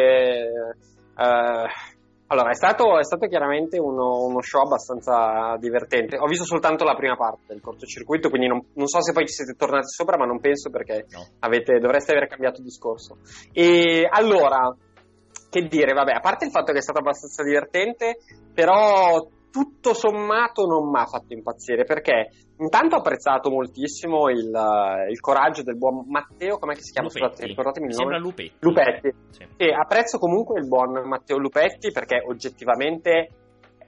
eh, 1.18 1.66
allora, 2.28 2.50
è 2.50 2.54
stato, 2.54 2.98
è 2.98 3.04
stato 3.04 3.26
chiaramente 3.28 3.78
uno, 3.78 4.24
uno 4.24 4.40
show 4.40 4.62
abbastanza 4.62 5.56
divertente. 5.58 6.18
Ho 6.18 6.26
visto 6.26 6.44
soltanto 6.44 6.84
la 6.84 6.94
prima 6.94 7.16
parte 7.16 7.44
del 7.48 7.60
cortocircuito, 7.60 8.28
quindi 8.28 8.48
non, 8.48 8.64
non 8.74 8.86
so 8.88 9.00
se 9.00 9.12
poi 9.12 9.26
ci 9.26 9.34
siete 9.34 9.54
tornati 9.54 9.86
sopra, 9.88 10.16
ma 10.16 10.24
non 10.24 10.40
penso 10.40 10.70
perché 10.70 11.06
No. 11.10 11.24
avete- 11.40 11.78
dovreste 11.78 12.12
aver 12.12 12.26
cambiato 12.26 12.62
discorso. 12.62 13.18
E 13.52 14.06
allora, 14.10 14.74
che 15.50 15.62
dire, 15.68 15.92
vabbè, 15.92 16.12
a 16.12 16.20
parte 16.20 16.46
il 16.46 16.50
fatto 16.50 16.72
che 16.72 16.78
è 16.78 16.82
stato 16.82 16.98
abbastanza 16.98 17.42
divertente, 17.44 18.16
però 18.52 19.24
tutto 19.56 19.94
sommato 19.94 20.66
non 20.66 20.90
mi 20.90 20.98
ha 21.00 21.06
fatto 21.06 21.32
impazzire 21.32 21.84
perché 21.84 22.28
intanto 22.58 22.96
ho 22.96 22.98
apprezzato 22.98 23.48
moltissimo 23.48 24.28
il, 24.28 24.52
eh, 24.54 25.10
il 25.10 25.18
coraggio 25.18 25.62
del 25.62 25.78
buon 25.78 26.04
Matteo, 26.08 26.58
com'è 26.58 26.74
che 26.74 26.82
si 26.82 26.92
chiama? 26.92 27.08
Scusate, 27.08 27.30
Lupetti. 27.30 27.48
ricordatemi 27.48 27.86
Mi 27.86 27.94
sembra. 27.94 28.18
Lupetti. 28.18 28.52
Lupetti. 28.58 29.14
Sì. 29.30 29.46
E 29.56 29.72
apprezzo 29.72 30.18
comunque 30.18 30.60
il 30.60 30.68
buon 30.68 31.08
Matteo 31.08 31.38
Lupetti 31.38 31.90
perché 31.90 32.22
oggettivamente 32.22 33.30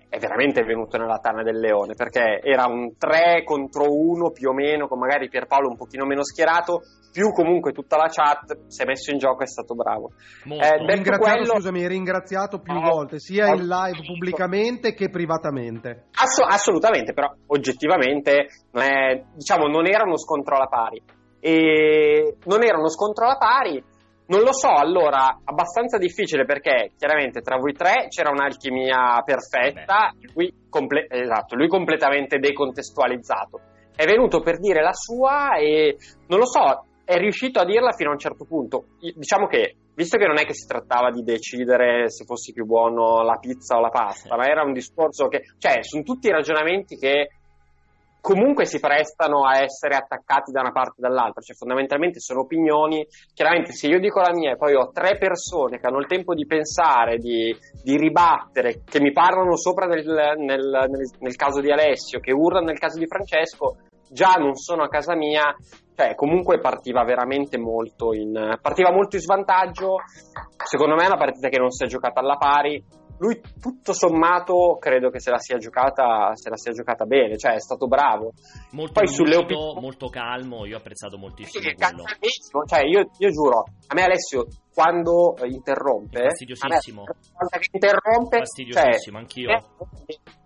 è 0.08 0.19
veramente 0.19 0.62
venuto 0.62 0.96
nella 0.96 1.19
tana 1.19 1.43
del 1.43 1.58
leone 1.58 1.94
perché 1.94 2.40
era 2.43 2.66
un 2.66 2.97
3 2.97 3.42
contro 3.44 3.85
1 3.90 4.30
più 4.30 4.49
o 4.49 4.52
meno 4.54 4.88
con 4.88 4.99
magari 4.99 5.28
Pierpaolo 5.28 5.68
un 5.68 5.76
pochino 5.76 6.06
meno 6.06 6.25
schierato 6.25 6.80
più 7.12 7.30
comunque 7.33 7.73
tutta 7.73 7.97
la 7.97 8.09
chat 8.09 8.66
si 8.68 8.83
è 8.83 8.87
messo 8.87 9.11
in 9.11 9.18
gioco 9.18 9.42
è 9.42 9.47
stato 9.47 9.75
bravo. 9.75 10.11
Eh, 10.44 10.76
ringraziato, 10.87 11.18
quello- 11.18 11.54
scusami, 11.54 11.87
ringraziato 11.87 12.61
più 12.61 12.75
Oh, 12.75 12.80
volte, 12.80 13.18
sia 13.18 13.50
ho 13.50 13.54
in 13.54 13.66
live 13.66 14.02
pubblicamente 14.06 14.92
che 14.94 15.09
privatamente. 15.11 16.06
Asso- 16.14 16.44
assolutamente 16.44 17.12
però 17.12 17.33
oggettivamente 17.47 18.47
non 18.73 18.83
è- 18.85 19.25
diciamo 19.35 19.66
non 19.66 19.87
era 19.87 20.04
uno 20.04 20.16
scontro 20.18 20.56
alla 20.56 20.66
pari 20.68 21.02
e 21.40 22.37
non 22.44 22.62
era 22.62 22.78
uno 22.78 22.88
scontro 22.88 23.25
alla 23.25 23.37
pari 23.38 23.83
non 24.28 24.42
lo 24.42 24.52
so, 24.52 24.68
allora, 24.68 25.40
abbastanza 25.42 25.97
difficile 25.97 26.44
perché 26.44 26.92
chiaramente 26.99 27.40
tra 27.40 27.56
voi 27.56 27.73
tre 27.73 28.08
c'era 28.08 28.30
un'alchimia 28.30 29.23
perfetta, 29.25 30.12
lui, 30.35 30.52
comple- 30.68 31.06
esatto, 31.08 31.56
lui 31.56 31.68
completamente 31.68 32.38
decontestualizzato. 32.38 33.61
È 33.94 34.04
venuto 34.04 34.40
per 34.40 34.58
dire 34.58 34.82
la 34.82 34.92
sua 34.92 35.56
e 35.56 35.97
non 36.28 36.38
lo 36.38 36.47
so, 36.47 36.85
è 37.04 37.16
riuscito 37.16 37.58
a 37.58 37.64
dirla 37.64 37.92
fino 37.92 38.11
a 38.11 38.12
un 38.12 38.18
certo 38.18 38.44
punto. 38.44 38.85
Diciamo 39.00 39.47
che, 39.47 39.76
visto 39.94 40.18
che 40.18 40.26
non 40.26 40.38
è 40.38 40.44
che 40.44 40.52
si 40.52 40.66
trattava 40.66 41.11
di 41.11 41.23
decidere 41.23 42.11
se 42.11 42.25
fosse 42.26 42.52
più 42.52 42.66
buono 42.66 43.23
la 43.23 43.38
pizza 43.40 43.78
o 43.78 43.80
la 43.80 43.88
pasta, 43.88 44.37
ma 44.37 44.44
era 44.44 44.62
un 44.62 44.75
discorso 44.75 45.26
che, 45.28 45.40
cioè, 45.56 45.82
sono 45.82 46.02
tutti 46.02 46.28
ragionamenti 46.28 46.97
che 46.97 47.28
comunque 48.20 48.66
si 48.66 48.80
prestano 48.80 49.44
a 49.46 49.62
essere 49.62 49.96
attaccati 49.96 50.52
da 50.52 50.60
una 50.60 50.72
parte 50.72 51.00
o 51.00 51.08
dall'altra, 51.08 51.40
cioè 51.40 51.56
fondamentalmente 51.56 52.20
sono 52.20 52.40
opinioni, 52.40 53.06
chiaramente 53.34 53.72
se 53.72 53.87
io 53.88 54.00
dico 54.00 54.20
la 54.20 54.32
mia 54.32 54.52
e 54.52 54.56
poi 54.56 54.75
ho 54.75 54.90
tre 54.90 55.16
persone 55.18 55.78
che 55.78 55.87
hanno 55.87 55.98
il 55.98 56.06
tempo 56.06 56.34
di 56.34 56.46
pensare, 56.46 57.18
di, 57.18 57.54
di 57.82 57.96
ribattere, 57.96 58.82
che 58.84 59.00
mi 59.00 59.12
parlano 59.12 59.56
sopra 59.56 59.87
nel, 59.87 60.04
nel- 60.04 60.87
nel- 60.88 61.10
nel 61.18 61.37
caso 61.37 61.60
di 61.60 61.70
Alessio, 61.70 62.20
che 62.20 62.32
urlano 62.32 62.66
nel 62.66 62.78
caso 62.78 62.98
di 62.98 63.06
Francesco, 63.06 63.76
già 64.10 64.32
non 64.38 64.54
sono 64.54 64.82
a 64.82 64.88
casa 64.88 65.14
mia, 65.14 65.54
cioè 65.94 66.14
comunque 66.14 66.60
partiva 66.60 67.02
veramente 67.04 67.58
molto 67.58 68.12
in, 68.14 68.58
partiva 68.60 68.92
molto 68.92 69.16
in 69.16 69.22
svantaggio, 69.22 69.96
secondo 70.64 70.94
me 70.94 71.04
è 71.04 71.06
una 71.06 71.16
partita 71.16 71.48
che 71.48 71.58
non 71.58 71.70
si 71.70 71.84
è 71.84 71.87
giocata 71.87 72.20
alla 72.20 72.37
pari, 72.37 72.82
lui 73.18 73.40
tutto 73.60 73.92
sommato 73.92 74.76
credo 74.80 75.10
che 75.10 75.20
se 75.20 75.30
la 75.30 75.38
sia 75.38 75.56
giocata, 75.58 76.30
se 76.34 76.48
la 76.50 76.56
sia 76.56 76.72
giocata 76.72 77.04
bene, 77.04 77.37
cioè 77.37 77.54
è 77.54 77.60
stato 77.60 77.87
bravo. 77.87 78.32
Molto 78.72 79.00
Poi 79.00 79.04
lucido, 79.06 79.40
opinioni- 79.40 79.80
molto 79.80 80.08
calmo, 80.08 80.64
io 80.66 80.76
ho 80.76 80.78
apprezzato 80.78 81.18
moltissimo 81.18 81.62
Sì, 81.62 81.75
quello. 81.75 82.04
cioè 82.66 82.84
io, 82.84 83.10
io 83.18 83.30
giuro, 83.30 83.64
a 83.88 83.94
me 83.94 84.02
Alessio 84.02 84.46
quando 84.72 85.37
eh, 85.37 85.48
interrompe, 85.48 86.20
È 86.20 86.28
fastidiosissimo. 86.28 87.02
me, 87.02 87.60
interrompe, 87.72 88.38
Fastidiosissimo, 88.38 89.18
cioè, 89.18 89.26
anch'io. 89.26 89.48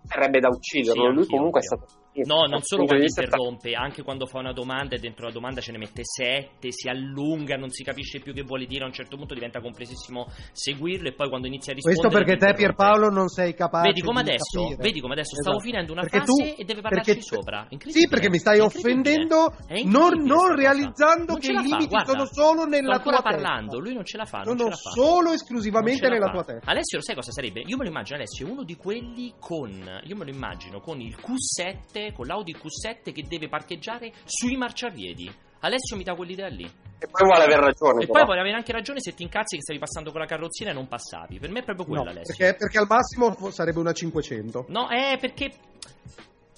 sarebbe 0.05 0.39
da 0.39 0.47
ucciderlo, 0.49 1.09
Sì, 1.09 1.13
lui 1.15 1.25
comunque 1.27 1.59
anch'io. 1.61 1.75
è 1.77 1.85
stato 1.87 2.01
No, 2.15 2.45
non 2.45 2.61
solo 2.61 2.85
quando 2.85 3.05
interrompe, 3.05 3.73
anche 3.73 4.03
quando 4.03 4.27
fa 4.27 4.37
una 4.37 4.53
domanda 4.53 4.95
e 4.95 4.99
dentro 4.99 5.25
la 5.25 5.31
domanda 5.31 5.61
ce 5.61 5.71
ne 5.71 5.79
mette 5.79 6.01
sette, 6.03 6.71
si 6.71 6.87
allunga, 6.87 7.55
non 7.57 7.69
si 7.69 7.83
capisce 7.83 8.19
più 8.19 8.33
che 8.33 8.43
vuole 8.43 8.65
dire, 8.65 8.83
a 8.83 8.87
un 8.87 8.93
certo 8.93 9.17
punto 9.17 9.33
diventa 9.33 9.59
complessissimo 9.61 10.27
seguirlo 10.51 11.07
e 11.09 11.13
poi 11.13 11.29
quando 11.29 11.47
inizia 11.47 11.71
a 11.71 11.75
rispondere... 11.75 12.07
Questo 12.07 12.23
perché 12.25 12.45
te. 12.45 12.53
Pierpaolo 12.53 13.09
non 13.09 13.29
sei 13.29 13.55
capace 13.55 13.87
Vedi 13.87 14.01
come 14.01 14.21
di 14.21 14.29
adesso, 14.29 14.61
capire. 14.61 14.75
vedi 14.83 14.99
come 15.01 15.13
adesso 15.13 15.35
stavo 15.35 15.57
Esatto. 15.57 15.69
finendo 15.71 15.91
una 15.91 16.01
Perché 16.01 16.17
frase 16.17 16.53
tu- 16.53 16.61
e 16.61 16.63
deve 16.65 16.81
parlarci 16.81 17.09
perché- 17.13 17.25
sopra. 17.25 17.67
Sì, 17.87 18.07
perché 18.07 18.29
mi 18.29 18.37
stai 18.37 18.59
offendendo 18.59 19.55
non, 19.85 20.23
non 20.23 20.39
sta 20.45 20.55
realizzando 20.55 21.31
Non 21.33 21.39
che 21.39 21.51
i 21.51 21.55
limiti 21.55 21.87
guarda. 21.87 22.11
sono 22.11 22.25
solo 22.25 22.65
nella 22.65 22.99
tua 22.99 23.21
parlando, 23.23 23.71
testa. 23.71 23.83
lui 23.83 23.93
non 23.95 24.05
ce 24.05 24.17
la 24.17 24.25
fa, 24.25 24.37
non 24.41 24.57
Sono 24.57 24.69
ce 24.69 24.69
la 24.69 24.75
fa. 24.75 24.89
solo 24.91 25.31
esclusivamente 25.31 26.07
nella 26.09 26.27
fa. 26.27 26.31
tua 26.31 26.43
testa. 26.43 26.69
Alessio, 26.69 26.97
lo 26.97 27.03
sai 27.03 27.15
cosa 27.15 27.31
sarebbe? 27.31 27.61
Io 27.65 27.75
me 27.77 27.83
lo 27.83 27.89
immagino 27.89 28.17
Alessio, 28.17 28.45
è 28.47 28.51
uno 28.51 28.63
di 28.63 28.75
quelli 28.75 29.33
con, 29.39 29.71
io 30.03 30.15
me 30.15 30.25
lo 30.25 30.31
immagino 30.31 30.79
con 30.79 30.99
il 31.01 31.15
Q7, 31.17 32.02
con 32.11 32.25
l'Audi 32.27 32.55
Q7 32.55 33.13
che 33.13 33.23
deve 33.27 33.47
parcheggiare 33.47 34.11
sui 34.25 34.57
marciapiedi. 34.57 35.31
Alessio 35.59 35.95
mi 35.95 36.03
dà 36.03 36.13
quell'idea 36.13 36.47
lì. 36.47 36.65
E 36.65 37.07
poi 37.09 37.25
vuole 37.25 37.43
aver 37.43 37.59
ragione. 37.59 38.03
E 38.03 38.05
però. 38.05 38.11
poi 38.19 38.25
vuoi 38.25 38.39
avere 38.39 38.55
anche 38.55 38.73
ragione 38.73 38.99
se 38.99 39.13
ti 39.13 39.23
incazzi 39.23 39.55
che 39.55 39.61
stavi 39.61 39.79
passando 39.79 40.11
con 40.11 40.19
la 40.19 40.25
carrozzina 40.25 40.71
e 40.71 40.73
non 40.73 40.87
passavi. 40.87 41.39
Per 41.39 41.49
me 41.49 41.59
è 41.59 41.63
proprio 41.63 41.85
quello, 41.85 42.03
No, 42.03 42.09
Alessio. 42.09 42.35
perché, 42.35 42.57
perché 42.57 42.77
al 42.79 42.87
massimo 42.89 43.33
sarebbe 43.51 43.79
una 43.79 43.93
500. 43.93 44.65
No, 44.67 44.89
è 44.89 45.17
perché 45.19 45.51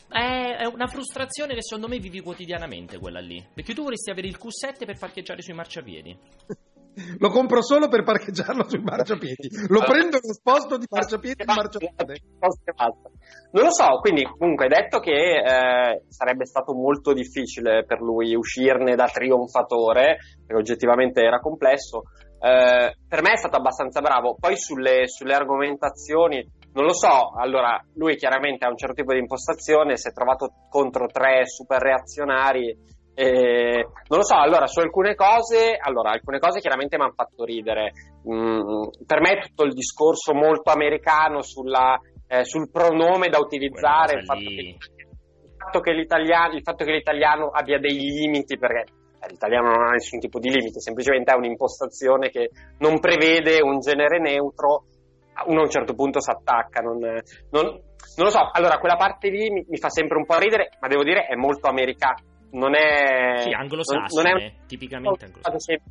è 0.10 0.56
è 0.58 0.66
una 0.66 0.88
frustrazione 0.88 1.54
che 1.54 1.62
secondo 1.62 1.88
me 1.88 2.00
vivi 2.00 2.22
quotidianamente 2.22 2.98
quella 2.98 3.20
lì. 3.20 3.46
Perché 3.54 3.74
tu 3.74 3.84
vorresti 3.84 4.10
avere 4.10 4.28
il 4.28 4.40
Q7 4.42 4.86
per 4.86 4.98
parcheggiare 4.98 5.42
sui 5.42 5.54
marciapiedi. 5.54 6.18
Lo 7.20 7.30
compro 7.30 7.62
solo 7.62 7.88
per 7.88 8.04
parcheggiarlo 8.04 8.68
sui 8.68 8.82
marciapiedi. 8.82 9.68
Lo 9.68 9.82
prendo 9.82 10.18
e 10.18 10.22
lo 10.24 10.34
sposto 10.34 10.78
di 10.78 10.86
marciapiede 10.90 11.44
in 11.44 11.54
marciapiede. 11.54 12.22
Non 13.52 13.64
lo 13.64 13.72
so, 13.72 14.00
quindi 14.00 14.24
comunque 14.24 14.68
detto 14.68 15.00
che 15.00 15.12
eh, 15.12 16.04
sarebbe 16.08 16.46
stato 16.46 16.74
molto 16.74 17.14
difficile 17.14 17.86
per 17.86 18.00
lui 18.02 18.36
uscirne 18.36 18.96
da 18.96 19.08
trionfatore, 19.08 20.18
perché 20.46 20.56
oggettivamente 20.56 21.22
era 21.22 21.40
complesso, 21.40 22.04
eh, 22.40 22.96
per 23.08 23.22
me 23.22 23.32
è 23.32 23.38
stato 23.38 23.58
abbastanza 23.58 24.02
bravo. 24.02 24.36
Poi 24.40 24.58
sulle, 24.58 25.08
sulle 25.08 25.34
argomentazioni, 25.34 26.46
non 26.74 26.86
lo 26.86 26.94
so, 26.94 27.34
allora 27.38 27.82
lui 27.96 28.16
chiaramente 28.18 28.66
ha 28.66 28.70
un 28.70 28.78
certo 28.78 28.96
tipo 28.96 29.14
di 29.14 29.20
impostazione, 29.20 29.98
si 29.98 30.10
è 30.10 30.12
trovato 30.12 30.52
contro 30.70 31.08
tre 31.08 31.46
super 31.46 31.82
reazionari. 31.82 32.94
Eh, 33.16 33.88
non 34.10 34.20
lo 34.20 34.24
so, 34.26 34.36
allora 34.36 34.68
su 34.68 34.80
alcune 34.80 35.16
cose, 35.16 35.78
allora 35.80 36.12
alcune 36.12 36.38
cose 36.38 36.60
chiaramente 36.60 36.98
mi 36.98 37.04
hanno 37.04 37.14
fatto 37.16 37.46
ridere. 37.46 37.94
Mm, 38.30 39.06
per 39.06 39.22
me 39.22 39.40
tutto 39.40 39.64
il 39.64 39.74
discorso 39.74 40.34
molto 40.34 40.70
americano 40.70 41.42
sulla, 41.42 41.98
eh, 42.28 42.44
sul 42.44 42.70
pronome 42.70 43.30
da 43.30 43.40
utilizzare, 43.40 44.20
il 44.20 44.26
fatto, 44.26 44.40
che, 44.40 44.62
il 44.62 45.56
fatto 45.58 45.80
che 45.80 45.92
l'italiano, 45.94 46.54
il 46.56 46.62
fatto 46.62 46.84
che 46.84 46.92
l'italiano 46.92 47.50
abbia 47.52 47.80
dei 47.80 47.96
limiti, 47.96 48.58
perché 48.58 48.84
eh, 49.22 49.28
l'italiano 49.30 49.70
non 49.70 49.88
ha 49.88 49.92
nessun 49.92 50.20
tipo 50.20 50.38
di 50.40 50.50
limite, 50.50 50.82
semplicemente 50.82 51.32
ha 51.32 51.38
un'impostazione 51.38 52.30
che 52.30 52.50
non 52.80 53.00
prevede 53.00 53.62
un 53.62 53.80
genere 53.80 54.20
neutro, 54.20 54.88
uno 55.46 55.60
a 55.60 55.64
un 55.64 55.70
certo 55.70 55.94
punto 55.94 56.20
si 56.20 56.30
attacca. 56.30 56.82
Non, 56.82 57.00
non- 57.00 57.84
non 58.18 58.28
lo 58.28 58.32
so, 58.32 58.50
allora 58.52 58.78
quella 58.78 58.96
parte 58.96 59.30
lì 59.30 59.50
mi, 59.50 59.66
mi 59.68 59.78
fa 59.78 59.90
sempre 59.90 60.18
un 60.18 60.26
po' 60.26 60.38
ridere, 60.38 60.70
ma 60.80 60.88
devo 60.88 61.04
dire 61.04 61.26
è 61.28 61.36
molto 61.36 61.68
americana. 61.68 62.16
Non 62.56 62.74
è. 62.76 63.38
Sì, 63.42 63.50
non- 63.50 63.62
anglosassone, 63.62 64.30
non 64.32 64.42
è 64.42 64.44
un- 64.44 64.52
tipicamente 64.68 65.26
anglosassone. 65.26 65.82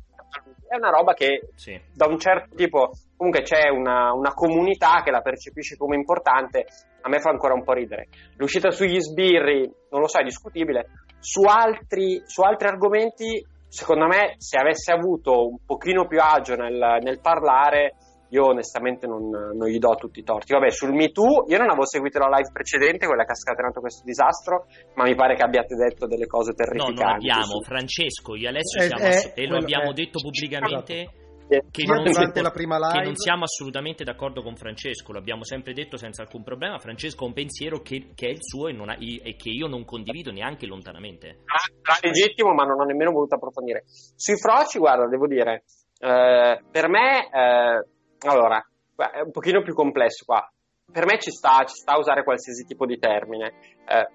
È 0.67 0.75
una 0.77 0.89
roba 0.89 1.13
che 1.13 1.49
Sì. 1.55 1.79
da 1.93 2.07
un 2.07 2.17
certo 2.17 2.55
tipo, 2.55 2.91
comunque 3.15 3.43
c'è 3.43 3.69
una, 3.69 4.11
una 4.13 4.33
comunità 4.33 5.01
che 5.03 5.11
la 5.11 5.21
percepisce 5.21 5.77
come 5.77 5.95
importante, 5.95 6.65
a 7.01 7.07
me 7.09 7.19
fa 7.19 7.29
ancora 7.29 7.53
un 7.53 7.63
po' 7.63 7.73
ridere. 7.73 8.07
L'uscita 8.37 8.71
sugli 8.71 8.99
sbirri, 8.99 9.71
non 9.91 10.01
lo 10.01 10.07
so, 10.07 10.19
è 10.19 10.23
discutibile. 10.23 10.87
Su 11.19 11.43
altri, 11.43 12.21
su 12.25 12.41
altri 12.41 12.67
argomenti, 12.67 13.45
secondo 13.67 14.07
me, 14.07 14.33
se 14.37 14.57
avesse 14.57 14.91
avuto 14.91 15.47
un 15.47 15.57
pochino 15.65 16.07
più 16.07 16.19
agio 16.19 16.55
nel, 16.55 16.97
nel 17.01 17.19
parlare, 17.21 17.93
io 18.29 18.45
onestamente 18.47 19.07
non, 19.07 19.29
non 19.29 19.67
gli 19.67 19.77
do 19.77 19.95
tutti 19.95 20.19
i 20.19 20.23
torti. 20.23 20.53
Vabbè, 20.53 20.69
sul 20.71 20.93
Me 20.93 21.11
Too, 21.11 21.45
io 21.47 21.57
non 21.57 21.69
avevo 21.69 21.85
seguito 21.85 22.19
la 22.19 22.27
live 22.35 22.49
precedente, 22.51 23.05
quella 23.05 23.23
che 23.23 23.31
ha 23.31 23.35
scatenato 23.35 23.79
questo 23.79 24.03
disastro, 24.03 24.65
ma 24.95 25.03
mi 25.03 25.15
pare 25.15 25.35
che 25.35 25.43
abbiate 25.43 25.75
detto 25.75 26.07
delle 26.07 26.27
cose 26.27 26.49
No, 26.49 26.55
terrificanti. 26.55 27.01
non 27.01 27.11
abbiamo. 27.11 27.43
su- 27.43 27.61
Francesco, 27.63 28.35
io 28.35 28.45
e 28.45 28.49
Alessio 28.49 28.81
Eh, 28.81 28.85
siamo 28.87 29.03
eh, 29.05 29.31
e 29.35 29.47
lo 29.47 29.57
abbiamo 29.57 29.89
eh. 29.91 29.93
detto 29.93 30.19
pubblicamente 30.21 31.09
che 31.47 31.83
non, 31.85 32.01
durante 32.03 32.41
la 32.41 32.49
prima 32.49 32.79
che 32.79 32.87
live- 32.93 33.03
non 33.05 33.15
siamo 33.15 33.43
assolutamente 33.43 34.03
d'accordo 34.03 34.41
con 34.41 34.55
Francesco, 34.55 35.11
lo 35.11 35.19
abbiamo 35.19 35.43
sempre 35.43 35.73
detto 35.73 35.95
senza 35.95 36.23
alcun 36.23 36.41
problema. 36.43 36.79
Francesco 36.79 37.23
ha 37.23 37.27
un 37.27 37.33
pensiero 37.33 37.81
che, 37.81 38.13
che 38.15 38.25
è 38.25 38.31
il 38.31 38.41
suo 38.41 38.67
e, 38.67 38.73
non 38.73 38.89
ha- 38.89 38.97
e 38.99 39.35
che 39.37 39.49
io 39.49 39.67
non 39.67 39.85
condivido 39.85 40.31
neanche 40.31 40.65
lontanamente. 40.65 41.41
Sarà 41.83 41.99
legittimo, 42.01 42.51
ma 42.53 42.63
non 42.63 42.79
ho 42.79 42.83
nemmeno 42.83 43.11
voluto 43.11 43.35
approfondire. 43.35 43.83
Sui 44.15 44.37
froci, 44.39 44.79
guarda, 44.79 45.07
devo 45.07 45.27
dire, 45.27 45.65
eh, 45.99 46.63
per 46.71 46.89
me, 46.89 47.29
eh, 47.31 47.85
allora, 48.29 48.57
è 48.95 49.21
un 49.21 49.31
pochino 49.31 49.61
più 49.61 49.73
complesso 49.73 50.23
qua. 50.25 50.47
Per 50.91 51.05
me 51.05 51.19
ci 51.19 51.31
sta, 51.31 51.63
ci 51.65 51.75
sta 51.75 51.93
a 51.93 51.97
usare 51.97 52.23
qualsiasi 52.23 52.63
tipo 52.65 52.85
di 52.85 52.97
termine. 52.97 53.53
Eh, 53.87 54.07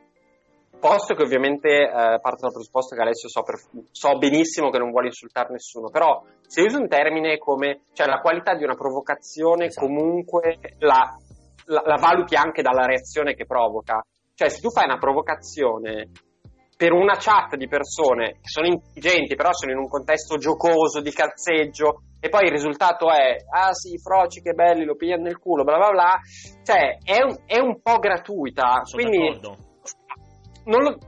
posto 0.78 1.14
che 1.14 1.22
ovviamente 1.22 1.68
eh, 1.68 2.18
parto 2.20 2.38
dal 2.40 2.52
presupposto 2.52 2.94
che 2.94 3.02
Alessio 3.02 3.28
so, 3.28 3.42
per- 3.42 3.60
so 3.90 4.16
benissimo 4.18 4.70
che 4.70 4.78
non 4.78 4.90
vuole 4.90 5.08
insultare 5.08 5.50
nessuno, 5.50 5.90
però 5.90 6.22
se 6.46 6.62
usi 6.62 6.76
un 6.76 6.88
termine 6.88 7.38
come, 7.38 7.82
cioè 7.92 8.06
la 8.06 8.20
qualità 8.20 8.54
di 8.54 8.64
una 8.64 8.76
provocazione, 8.76 9.66
Esatto. 9.66 9.86
comunque 9.86 10.58
la, 10.78 11.14
la- 11.66 11.82
la 11.84 11.96
valuti 11.96 12.34
anche 12.36 12.62
dalla 12.62 12.86
reazione 12.86 13.34
che 13.34 13.44
provoca. 13.46 14.04
Cioè, 14.34 14.48
se 14.48 14.60
tu 14.60 14.70
fai 14.70 14.84
una 14.86 14.98
provocazione 14.98 16.08
per 16.76 16.92
una 16.92 17.16
chat 17.18 17.56
di 17.56 17.68
persone 17.68 18.38
che 18.40 18.48
sono 18.48 18.66
intelligenti, 18.66 19.34
però 19.34 19.52
sono 19.52 19.72
in 19.72 19.78
un 19.78 19.86
contesto 19.88 20.38
giocoso, 20.38 21.02
di 21.02 21.10
cazzeggio, 21.10 22.00
e 22.20 22.28
poi 22.28 22.44
il 22.44 22.52
risultato 22.52 23.10
è, 23.10 23.36
ah 23.50 23.72
sì, 23.72 23.96
froci, 23.98 24.42
che 24.42 24.52
belli, 24.52 24.84
lo 24.84 24.94
pigliano 24.94 25.22
nel 25.22 25.38
culo, 25.38 25.64
bla 25.64 25.78
bla 25.78 25.90
bla, 25.90 26.20
cioè 26.62 26.98
è 27.02 27.22
un, 27.22 27.36
è 27.46 27.58
un 27.58 27.80
po' 27.80 27.98
gratuita. 27.98 28.82
Sono 28.84 29.02
quindi, 29.02 29.40
lo- 30.64 30.98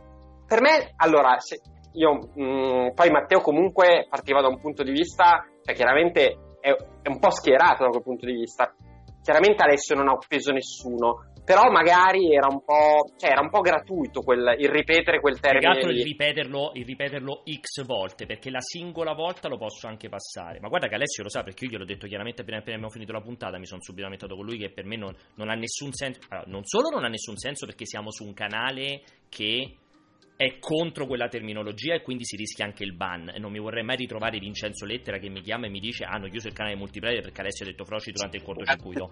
per 0.46 0.60
me, 0.60 0.92
allora, 0.96 1.38
se- 1.38 1.60
io, 1.92 2.14
mh, 2.14 2.94
poi 2.94 3.10
Matteo 3.10 3.40
comunque 3.40 4.06
partiva 4.08 4.40
da 4.40 4.48
un 4.48 4.58
punto 4.58 4.82
di 4.82 4.90
vista, 4.90 5.44
cioè 5.62 5.74
chiaramente 5.74 6.56
è, 6.60 6.70
è 7.02 7.08
un 7.08 7.18
po' 7.18 7.30
schierato 7.30 7.84
da 7.84 7.90
quel 7.90 8.02
punto 8.02 8.26
di 8.26 8.32
vista. 8.32 8.74
Chiaramente 9.22 9.62
Alessio 9.62 9.94
non 9.94 10.08
ha 10.08 10.12
offeso 10.12 10.50
nessuno, 10.50 11.31
però 11.44 11.70
magari 11.70 12.34
era 12.34 12.46
un 12.48 12.64
po', 12.64 13.12
cioè 13.16 13.30
era 13.30 13.40
un 13.40 13.50
po' 13.50 13.60
gratuito 13.60 14.20
quel- 14.20 14.54
il 14.58 14.68
ripetere 14.68 15.20
quel 15.20 15.40
termine 15.40 15.66
altro 15.66 15.90
il 15.90 16.02
ripeterlo, 16.02 16.72
il 16.74 16.84
ripeterlo 16.84 17.42
x 17.44 17.84
volte, 17.84 18.26
perché 18.26 18.50
la 18.50 18.60
singola 18.60 19.12
volta 19.12 19.48
lo 19.48 19.58
posso 19.58 19.86
anche 19.86 20.08
passare. 20.08 20.60
Ma 20.60 20.68
guarda 20.68 20.88
che 20.88 20.94
Alessio 20.94 21.22
lo 21.22 21.28
sa, 21.28 21.42
perché 21.42 21.64
io 21.64 21.72
gliel'ho 21.72 21.84
detto 21.84 22.06
chiaramente 22.06 22.42
appena, 22.42 22.58
appena 22.58 22.76
abbiamo 22.76 22.92
finito 22.92 23.12
la 23.12 23.20
puntata, 23.20 23.58
mi 23.58 23.66
sono 23.66 23.82
subito 23.82 24.04
lamentato 24.04 24.36
con 24.36 24.44
lui 24.44 24.58
che 24.58 24.70
per 24.70 24.84
me 24.84 24.96
non, 24.96 25.14
non 25.34 25.48
ha 25.48 25.54
nessun 25.54 25.92
senso. 25.92 26.20
Allora, 26.28 26.46
non 26.48 26.64
solo 26.64 26.88
non 26.90 27.04
ha 27.04 27.08
nessun 27.08 27.36
senso 27.36 27.66
perché 27.66 27.86
siamo 27.86 28.10
su 28.10 28.24
un 28.24 28.34
canale 28.34 29.02
che 29.28 29.76
è 30.36 30.58
contro 30.58 31.06
quella 31.06 31.28
terminologia 31.28 31.94
e 31.94 32.02
quindi 32.02 32.24
si 32.24 32.36
rischia 32.36 32.64
anche 32.64 32.84
il 32.84 32.94
ban. 32.94 33.32
Non 33.38 33.52
mi 33.52 33.58
vorrei 33.58 33.82
mai 33.82 33.96
ritrovare 33.96 34.38
Vincenzo 34.38 34.84
Lettera 34.84 35.18
che 35.18 35.28
mi 35.28 35.40
chiama 35.40 35.66
e 35.66 35.70
mi 35.70 35.80
dice: 35.80 36.04
Ah, 36.04 36.12
hanno 36.12 36.28
chiuso 36.28 36.48
il 36.48 36.54
canale 36.54 36.76
multiplayer 36.76 37.22
perché 37.22 37.40
Alessio 37.40 37.64
ha 37.64 37.68
detto 37.68 37.84
Froci 37.84 38.10
durante 38.10 38.36
il 38.38 38.42
cortocircuito. 38.42 39.10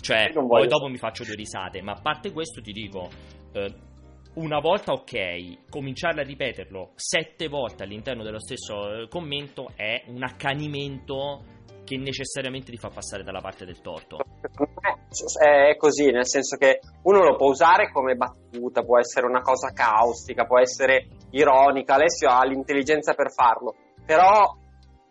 Cioè, 0.00 0.32
poi 0.32 0.66
dopo 0.66 0.88
mi 0.88 0.98
faccio 0.98 1.24
due 1.24 1.34
risate. 1.34 1.80
Ma 1.82 1.92
a 1.92 2.00
parte 2.00 2.32
questo, 2.32 2.60
ti 2.60 2.72
dico. 2.72 3.08
eh, 3.52 3.92
una 4.34 4.58
volta 4.58 4.92
ok, 4.92 5.68
cominciarla 5.70 6.22
a 6.22 6.24
ripeterlo 6.24 6.92
sette 6.96 7.46
volte 7.46 7.84
all'interno 7.84 8.24
dello 8.24 8.40
stesso 8.40 9.02
eh, 9.02 9.08
commento 9.08 9.70
è 9.76 10.02
un 10.08 10.24
accanimento 10.24 11.44
che 11.84 11.96
necessariamente 11.96 12.70
ti 12.70 12.76
fa 12.78 12.88
passare 12.88 13.22
dalla 13.22 13.40
parte 13.40 13.64
del 13.64 13.80
torto. 13.80 14.16
Me 14.16 15.68
è 15.68 15.76
così, 15.76 16.10
nel 16.10 16.26
senso 16.26 16.56
che 16.56 16.80
uno 17.02 17.22
lo 17.22 17.36
può 17.36 17.48
usare 17.48 17.92
come 17.92 18.14
battuta, 18.14 18.82
può 18.82 18.98
essere 18.98 19.26
una 19.26 19.42
cosa 19.42 19.70
caustica, 19.72 20.44
può 20.44 20.58
essere 20.58 21.06
ironica, 21.30 21.94
Alessio 21.94 22.28
ha 22.30 22.44
l'intelligenza 22.44 23.14
per 23.14 23.32
farlo, 23.32 23.74
però 24.04 24.54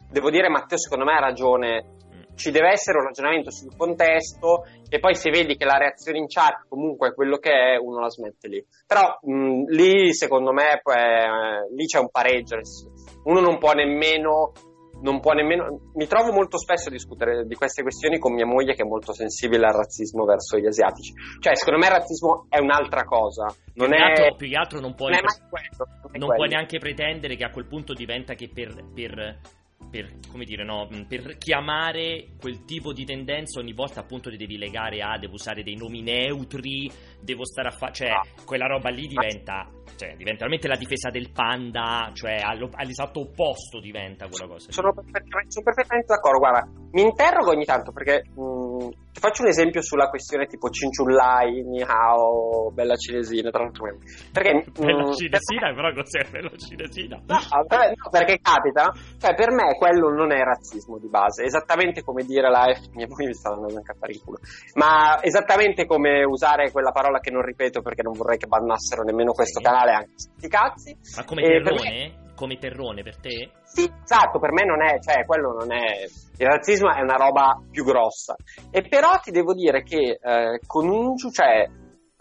devo 0.10 0.30
dire 0.30 0.50
Matteo 0.50 0.78
secondo 0.78 1.06
me 1.06 1.14
ha 1.14 1.20
ragione, 1.20 1.94
Mm. 2.34 2.36
ci 2.36 2.52
deve 2.52 2.70
essere 2.72 2.98
un 3.00 3.06
ragionamento 3.06 3.52
sul 3.52 3.76
contesto 3.76 4.66
e 4.90 5.00
poi 5.00 5.16
se 5.16 5.30
vedi 5.30 5.56
che 5.56 5.66
la 5.66 5.78
reazione 5.78 6.20
in 6.20 6.28
chat 6.28 6.66
comunque 6.68 7.10
è 7.10 7.14
quello 7.14 7.38
che 7.38 7.52
è, 7.52 7.78
uno 7.78 8.00
la 8.00 8.10
smette 8.10 8.48
lì. 8.48 8.66
Però 8.86 9.18
mh, 9.22 9.66
lì 9.70 10.14
secondo 10.14 10.52
me 10.52 10.74
eh, 10.74 11.74
lì 11.76 11.86
c'è 11.86 12.00
un 12.00 12.10
pareggio, 12.10 12.58
uno 13.24 13.40
non 13.40 13.58
può 13.58 13.74
nemmeno 13.74 14.52
non 15.04 15.20
può 15.20 15.34
nemmeno. 15.34 15.92
Mi 15.94 16.08
trovo 16.08 16.32
molto 16.32 16.58
spesso 16.58 16.90
a 16.90 16.92
discutere 16.92 17.46
di 17.46 17.56
queste 17.56 17.84
questioni 17.84 18.18
con 18.18 18.34
mia 18.34 18.46
moglie, 18.46 18.74
che 18.74 18.84
è 18.84 18.88
molto 18.88 19.14
sensibile 19.14 19.68
al 19.68 19.74
razzismo 19.74 20.24
verso 20.26 20.58
gli 20.58 20.66
asiatici. 20.66 21.14
Cioè, 21.40 21.56
secondo 21.56 21.80
me 21.80 21.88
il 21.88 21.94
razzismo 21.94 22.48
è 22.50 22.60
un'altra 22.60 23.04
cosa. 23.04 23.46
Non 23.76 23.90
più, 23.90 23.98
è... 23.98 24.02
Altro, 24.02 24.36
più 24.36 24.50
che 24.50 24.56
altro 24.56 24.80
non 24.80 24.96
puoi, 24.96 25.12
non, 25.12 25.22
quello, 25.50 26.00
non, 26.02 26.28
non 26.28 26.36
puoi 26.36 26.48
neanche 26.48 26.80
pretendere 26.80 27.36
che 27.36 27.44
a 27.44 27.52
quel 27.52 27.68
punto 27.68 27.94
diventa 27.94 28.34
che 28.34 28.50
per, 28.52 28.74
per 28.94 29.40
per, 29.94 30.10
come 30.28 30.44
dire, 30.44 30.64
no, 30.64 30.90
per 31.08 31.38
chiamare 31.38 32.30
quel 32.40 32.66
tipo 32.66 32.94
di 32.94 33.06
tendenza 33.06 33.60
ogni 33.60 33.74
volta 33.74 34.00
appunto 34.00 34.32
ti 34.32 34.38
devi 34.38 34.58
legare 34.58 35.02
a 35.02 35.20
devo 35.20 35.34
usare 35.34 35.62
dei 35.62 35.76
nomi 35.76 36.02
neutri, 36.02 36.92
devo 37.22 37.46
stare 37.46 37.68
a 37.68 37.72
fare, 37.72 37.94
cioè 37.94 38.10
ah. 38.10 38.26
quella 38.44 38.66
roba 38.66 38.90
lì 38.90 39.06
diventa, 39.06 39.70
cioè, 39.96 40.16
diventa 40.16 40.46
veramente 40.46 40.68
la 40.68 40.78
difesa 40.78 41.12
del 41.12 41.30
panda, 41.32 42.10
cioè 42.14 42.38
all'esatto 42.42 43.20
opposto 43.20 43.80
diventa 43.80 44.28
quella 44.28 44.48
cosa. 44.48 44.72
Sono 44.72 44.92
perfettamente, 44.94 45.52
sono 45.52 45.66
perfettamente 45.66 46.08
d'accordo, 46.08 46.40
guarda, 46.40 46.83
mi 46.94 47.02
interrogo 47.02 47.52
ogni 47.52 47.66
tanto 47.66 47.92
perché 47.92 48.24
mh, 48.36 49.12
ti 49.14 49.20
faccio 49.20 49.44
un 49.44 49.50
esempio 49.50 49.82
sulla 49.82 50.10
questione 50.10 50.46
tipo 50.46 50.70
Cinciullai, 50.70 51.64
Ni 51.64 51.82
Hao, 51.82 52.72
Bella 52.72 52.96
Cinesina, 52.96 53.50
tra 53.50 53.64
l'altro. 53.64 53.98
Perché, 54.32 54.66
bella 54.72 55.04
mh, 55.04 55.14
Cinesina, 55.14 55.68
per... 55.68 55.76
però 55.76 55.94
cos'è 55.94 56.30
Bella 56.30 56.52
Cinesina? 56.56 57.22
No, 57.26 57.40
no, 57.52 58.10
perché 58.10 58.40
capita, 58.42 58.92
cioè 59.20 59.34
per 59.34 59.52
me 59.52 59.76
quello 59.78 60.10
non 60.10 60.32
è 60.32 60.42
razzismo 60.42 61.00
di 61.00 61.10
base, 61.10 61.44
esattamente 61.44 62.04
come 62.04 62.24
dire 62.24 62.50
la 62.50 62.72
F, 62.74 62.90
mia 62.94 63.08
moglie 63.10 63.28
mi 63.28 63.34
sta 63.34 63.50
andando 63.50 63.76
a 63.76 63.80
incappare 63.80 64.12
il 64.14 64.22
culo, 64.24 64.38
ma 64.76 65.22
esattamente 65.22 65.86
come 65.86 66.24
usare 66.24 66.72
quella 66.72 66.92
parola 66.92 67.20
che 67.20 67.32
non 67.32 67.42
ripeto 67.42 67.82
perché 67.82 68.04
non 68.04 68.14
vorrei 68.14 68.38
che 68.38 68.48
bannassero 68.48 69.04
nemmeno 69.04 69.32
questo 69.32 69.60
sì. 69.60 69.66
canale, 69.66 69.92
anche 69.94 70.12
sti 70.16 70.48
cazzi. 70.48 70.98
Ma 71.18 71.24
come 71.26 71.42
terrone? 71.42 72.23
Me... 72.34 72.36
Come 72.36 72.58
terrone 72.58 73.04
per 73.04 73.18
te? 73.18 73.52
Sì, 73.64 73.92
esatto, 74.04 74.40
per 74.40 74.52
me 74.52 74.66
non 74.66 74.84
è, 74.84 75.00
cioè 75.00 75.26
quello 75.26 75.54
non 75.54 75.72
è, 75.72 76.04
il 76.38 76.48
razzismo 76.48 76.94
è 76.94 77.02
una 77.02 77.16
roba 77.16 77.62
più 77.72 77.84
grossa. 77.84 78.36
E 78.72 78.88
però 78.88 79.20
ti 79.22 79.32
devo 79.32 79.54
dire 79.54 79.84
che 79.84 80.20
eh, 80.22 80.60
con 80.66 80.90
un, 80.90 81.16
cioè 81.18 81.68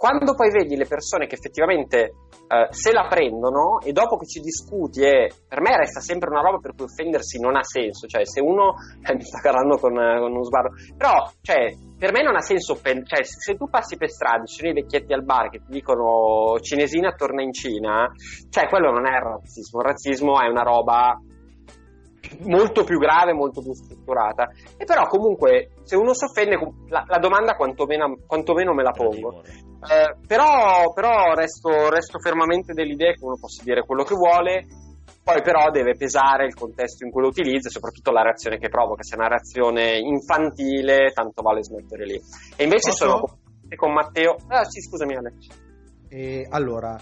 quando 0.02 0.34
poi 0.34 0.50
vedi 0.50 0.74
le 0.74 0.86
persone 0.86 1.28
che 1.28 1.36
effettivamente 1.36 2.26
eh, 2.48 2.66
se 2.70 2.90
la 2.90 3.06
prendono 3.06 3.78
e 3.78 3.92
dopo 3.92 4.16
che 4.16 4.26
ci 4.26 4.40
discuti 4.40 5.00
e 5.02 5.30
per 5.46 5.60
me 5.60 5.76
resta 5.76 6.00
sempre 6.00 6.28
una 6.28 6.40
roba 6.40 6.58
per 6.58 6.74
cui 6.74 6.86
offendersi 6.86 7.38
non 7.38 7.54
ha 7.54 7.62
senso, 7.62 8.08
cioè 8.08 8.26
se 8.26 8.40
uno 8.40 8.74
eh, 9.00 9.14
mi 9.14 9.22
sta 9.22 9.38
parlando 9.40 9.78
con, 9.78 9.94
con, 9.94 10.32
uno 10.32 10.42
sguardo, 10.42 10.74
però 10.96 11.30
cioè, 11.40 11.72
per 11.96 12.10
me 12.10 12.24
non 12.24 12.34
ha 12.34 12.40
senso 12.40 12.74
cioè 12.82 13.22
se 13.22 13.54
tu 13.54 13.68
passi 13.70 13.96
per 13.96 14.10
strada, 14.10 14.42
ci 14.44 14.56
sono 14.56 14.70
i 14.70 14.74
vecchietti 14.74 15.12
al 15.12 15.22
bar 15.22 15.50
che 15.50 15.58
ti 15.58 15.70
dicono 15.70 16.58
cinesina 16.58 17.12
torna 17.12 17.42
in 17.42 17.52
Cina, 17.52 18.10
cioè 18.50 18.66
quello 18.66 18.90
non 18.90 19.06
è 19.06 19.16
razzismo, 19.20 19.82
il 19.82 19.86
razzismo 19.86 20.40
è 20.40 20.48
una 20.48 20.62
roba 20.62 21.16
molto 22.40 22.84
più 22.84 22.98
grave, 22.98 23.32
molto 23.32 23.62
più 23.62 23.72
strutturata. 23.72 24.50
E 24.76 24.84
però 24.84 25.06
comunque 25.06 25.70
se 25.82 25.96
uno 25.96 26.14
si 26.14 26.24
offende, 26.24 26.58
la, 26.88 27.04
la 27.06 27.18
domanda 27.18 27.54
quantomeno, 27.54 28.16
quantomeno, 28.26 28.72
me 28.74 28.82
la 28.82 28.92
pongo. 28.92 29.42
Eh, 29.42 30.16
però, 30.26 30.92
però 30.92 31.34
resto, 31.34 31.90
resto, 31.90 32.18
fermamente 32.18 32.72
dell'idea 32.72 33.12
che 33.12 33.24
uno 33.24 33.36
possa 33.40 33.62
dire 33.64 33.84
quello 33.84 34.04
che 34.04 34.14
vuole, 34.14 34.66
poi 35.24 35.42
però 35.42 35.70
deve 35.70 35.96
pesare 35.96 36.46
il 36.46 36.54
contesto 36.54 37.04
in 37.04 37.10
cui 37.10 37.22
lo 37.22 37.28
utilizza 37.28 37.68
e 37.68 37.72
soprattutto 37.72 38.10
la 38.12 38.22
reazione 38.22 38.58
che 38.58 38.68
provoca. 38.68 39.02
Se 39.02 39.14
è 39.14 39.18
una 39.18 39.28
reazione 39.28 39.98
infantile, 39.98 41.12
tanto 41.12 41.42
vale 41.42 41.62
smettere 41.62 42.04
lì. 42.04 42.20
E 42.56 42.64
invece 42.64 42.90
Posso? 42.90 43.04
sono 43.04 43.38
con 43.74 43.92
Matteo. 43.92 44.36
Ah, 44.48 44.64
sì, 44.64 44.80
scusami, 44.80 45.16
Alex. 45.16 45.46
Eh, 46.08 46.46
allora, 46.50 46.96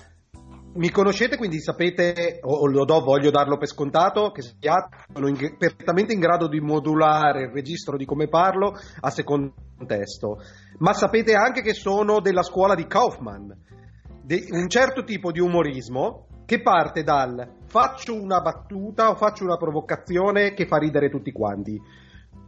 mi 0.75 0.91
conoscete, 0.91 1.37
quindi 1.37 1.61
sapete, 1.61 2.39
o 2.43 2.67
lo 2.67 2.85
do, 2.85 3.00
voglio 3.00 3.31
darlo 3.31 3.57
per 3.57 3.69
scontato, 3.69 4.31
che 4.31 4.43
sono 4.43 5.29
in, 5.29 5.57
perfettamente 5.59 6.12
in 6.12 6.21
grado 6.21 6.49
di 6.49 6.61
modulare 6.61 7.45
il 7.45 7.50
registro 7.50 7.97
di 7.97 8.05
come 8.05 8.29
parlo 8.29 8.73
a 9.00 9.11
secondo 9.11 9.55
contesto. 9.81 10.39
Ma 10.79 10.93
sapete 10.93 11.35
anche 11.35 11.62
che 11.62 11.73
sono 11.73 12.21
della 12.21 12.43
scuola 12.43 12.75
di 12.75 12.87
Kaufman, 12.87 13.57
de, 14.23 14.47
un 14.50 14.69
certo 14.69 15.03
tipo 15.05 15.33
di 15.33 15.41
umorismo 15.41 16.27
che 16.45 16.61
parte 16.61 17.03
dal 17.03 17.59
faccio 17.67 18.21
una 18.21 18.41
battuta 18.41 19.11
o 19.11 19.15
faccio 19.15 19.45
una 19.45 19.57
provocazione 19.57 20.53
che 20.53 20.67
fa 20.67 20.77
ridere 20.77 21.09
tutti 21.09 21.33
quanti. 21.33 21.81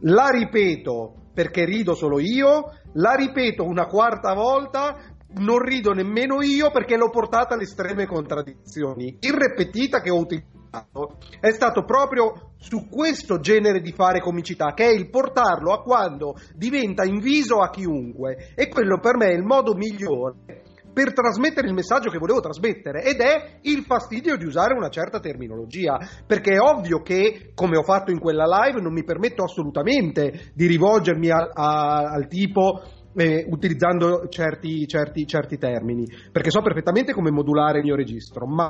La 0.01 0.29
ripeto 0.29 1.29
perché 1.33 1.65
rido 1.65 1.95
solo 1.95 2.19
io, 2.19 2.71
la 2.93 3.13
ripeto 3.13 3.63
una 3.63 3.87
quarta 3.87 4.33
volta 4.33 5.12
non 5.35 5.59
rido 5.59 5.91
nemmeno 5.93 6.41
io 6.41 6.71
perché 6.71 6.95
l'ho 6.95 7.09
portata 7.09 7.53
alle 7.53 7.63
estreme 7.63 8.05
contraddizioni. 8.05 9.17
Il 9.19 9.33
repetita 9.33 10.01
che 10.01 10.09
ho 10.09 10.17
utilizzato 10.17 11.17
è 11.39 11.51
stato 11.51 11.83
proprio 11.83 12.53
su 12.57 12.87
questo 12.89 13.39
genere 13.39 13.81
di 13.81 13.91
fare 13.91 14.19
comicità, 14.19 14.73
che 14.73 14.85
è 14.85 14.91
il 14.91 15.09
portarlo 15.09 15.71
a 15.71 15.81
quando 15.81 16.35
diventa 16.55 17.03
inviso 17.03 17.59
a 17.59 17.69
chiunque. 17.69 18.53
E 18.55 18.67
quello 18.69 18.99
per 18.99 19.17
me 19.17 19.27
è 19.27 19.33
il 19.33 19.43
modo 19.43 19.73
migliore 19.73 20.71
per 20.93 21.11
trasmettere 21.11 21.67
il 21.67 21.73
messaggio 21.73 22.11
che 22.11 22.19
volevo 22.19 22.39
trasmettere 22.39 23.03
ed 23.03 23.19
è 23.19 23.57
il 23.61 23.83
fastidio 23.83 24.37
di 24.37 24.45
usare 24.45 24.75
una 24.75 24.89
certa 24.89 25.19
terminologia 25.19 25.97
perché 26.25 26.51
è 26.53 26.59
ovvio 26.59 27.01
che 27.01 27.51
come 27.55 27.77
ho 27.77 27.83
fatto 27.83 28.11
in 28.11 28.19
quella 28.19 28.45
live 28.45 28.79
non 28.79 28.93
mi 28.93 29.03
permetto 29.03 29.43
assolutamente 29.43 30.51
di 30.53 30.67
rivolgermi 30.67 31.31
a, 31.31 31.49
a, 31.51 32.11
al 32.11 32.27
tipo 32.27 32.83
eh, 33.15 33.45
utilizzando 33.49 34.27
certi, 34.29 34.87
certi, 34.87 35.25
certi 35.25 35.57
termini, 35.57 36.05
perché 36.31 36.49
so 36.49 36.61
perfettamente 36.61 37.13
come 37.13 37.31
modulare 37.31 37.79
il 37.79 37.85
mio 37.85 37.95
registro, 37.95 38.45
ma 38.45 38.69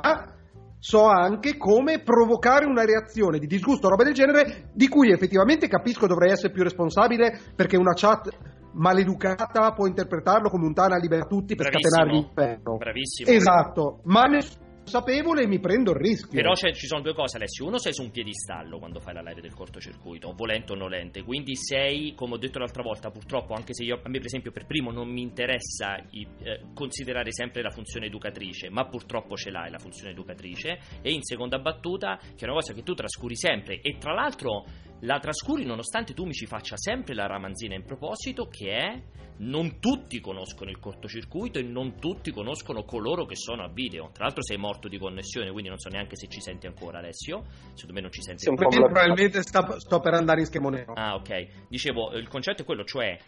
so 0.78 1.06
anche 1.06 1.56
come 1.56 2.02
provocare 2.02 2.66
una 2.66 2.84
reazione 2.84 3.38
di 3.38 3.46
disgusto 3.46 3.86
o 3.86 3.90
roba 3.90 4.04
del 4.04 4.12
genere 4.12 4.68
di 4.74 4.86
cui 4.88 5.10
effettivamente 5.10 5.66
capisco 5.66 6.06
dovrei 6.06 6.32
essere 6.32 6.52
più 6.52 6.62
responsabile 6.62 7.40
perché 7.56 7.78
una 7.78 7.94
chat 7.94 8.28
maleducata 8.74 9.72
può 9.72 9.86
interpretarlo 9.86 10.50
come 10.50 10.66
un 10.66 10.74
tana 10.74 10.96
libera 10.96 11.24
tutti 11.24 11.54
per 11.54 11.70
Bravissimo. 11.70 11.90
scatenare 11.90 12.18
l'inferno. 12.18 12.76
Bravissimo. 12.76 13.30
Esatto, 13.30 14.00
ma 14.04 14.24
nessuno 14.24 14.63
consapevole 14.84 15.42
e 15.42 15.46
mi 15.46 15.58
prendo 15.58 15.92
il 15.92 15.96
rischio. 15.96 16.40
Però 16.40 16.54
ci 16.54 16.86
sono 16.86 17.00
due 17.00 17.14
cose, 17.14 17.38
Alessio. 17.38 17.66
Uno, 17.66 17.78
sei 17.78 17.94
su 17.94 18.02
un 18.02 18.10
piedistallo 18.10 18.78
quando 18.78 19.00
fai 19.00 19.14
la 19.14 19.22
live 19.22 19.40
del 19.40 19.54
cortocircuito, 19.54 20.32
volente 20.36 20.72
o 20.72 20.76
nolente. 20.76 21.22
Quindi 21.22 21.56
sei, 21.56 22.12
come 22.14 22.34
ho 22.34 22.38
detto 22.38 22.58
l'altra 22.58 22.82
volta, 22.82 23.10
purtroppo, 23.10 23.54
anche 23.54 23.72
se 23.74 23.82
io, 23.82 24.00
a 24.02 24.08
me, 24.08 24.18
per 24.18 24.26
esempio, 24.26 24.52
per 24.52 24.66
primo 24.66 24.92
non 24.92 25.08
mi 25.08 25.22
interessa 25.22 25.96
eh, 25.96 26.60
considerare 26.74 27.32
sempre 27.32 27.62
la 27.62 27.70
funzione 27.70 28.06
educatrice, 28.06 28.68
ma 28.68 28.86
purtroppo 28.86 29.36
ce 29.36 29.50
l'hai 29.50 29.70
la 29.70 29.78
funzione 29.78 30.10
educatrice. 30.10 30.78
E 31.00 31.12
in 31.12 31.22
seconda 31.22 31.58
battuta, 31.58 32.18
che 32.18 32.44
è 32.44 32.44
una 32.44 32.54
cosa 32.54 32.74
che 32.74 32.82
tu 32.82 32.92
trascuri 32.92 33.36
sempre. 33.36 33.80
E 33.80 33.96
tra 33.98 34.12
l'altro 34.12 34.64
la 35.04 35.18
trascuri 35.18 35.64
nonostante 35.64 36.14
tu 36.14 36.24
mi 36.24 36.32
ci 36.32 36.46
faccia 36.46 36.76
sempre 36.76 37.14
la 37.14 37.26
ramanzina 37.26 37.74
in 37.74 37.84
proposito, 37.84 38.48
che 38.48 38.76
è 38.76 39.02
non 39.36 39.80
tutti 39.80 40.20
conoscono 40.20 40.70
il 40.70 40.78
cortocircuito 40.78 41.58
e 41.58 41.62
non 41.62 41.98
tutti 41.98 42.30
conoscono 42.30 42.84
coloro 42.84 43.24
che 43.24 43.36
sono 43.36 43.64
a 43.64 43.68
video. 43.68 44.10
Tra 44.12 44.24
l'altro 44.24 44.42
sei 44.42 44.56
morto 44.56 44.88
di 44.88 44.98
connessione, 44.98 45.50
quindi 45.50 45.68
non 45.68 45.78
so 45.78 45.88
neanche 45.88 46.16
se 46.16 46.28
ci 46.28 46.40
senti 46.40 46.66
ancora 46.66 46.98
Alessio. 46.98 47.44
Secondo 47.74 47.92
me 47.92 48.00
non 48.00 48.10
ci 48.10 48.22
senti 48.22 48.48
ancora. 48.48 48.70
Sì, 48.70 48.78
probabilmente 48.78 49.42
sta, 49.42 49.78
sto 49.78 50.00
per 50.00 50.14
andare 50.14 50.40
in 50.40 50.46
schemo 50.46 50.68
nero. 50.70 50.92
Ah, 50.94 51.14
ok. 51.14 51.66
Dicevo, 51.68 52.12
il 52.12 52.28
concetto 52.28 52.62
è 52.62 52.64
quello, 52.64 52.84
cioè 52.84 53.18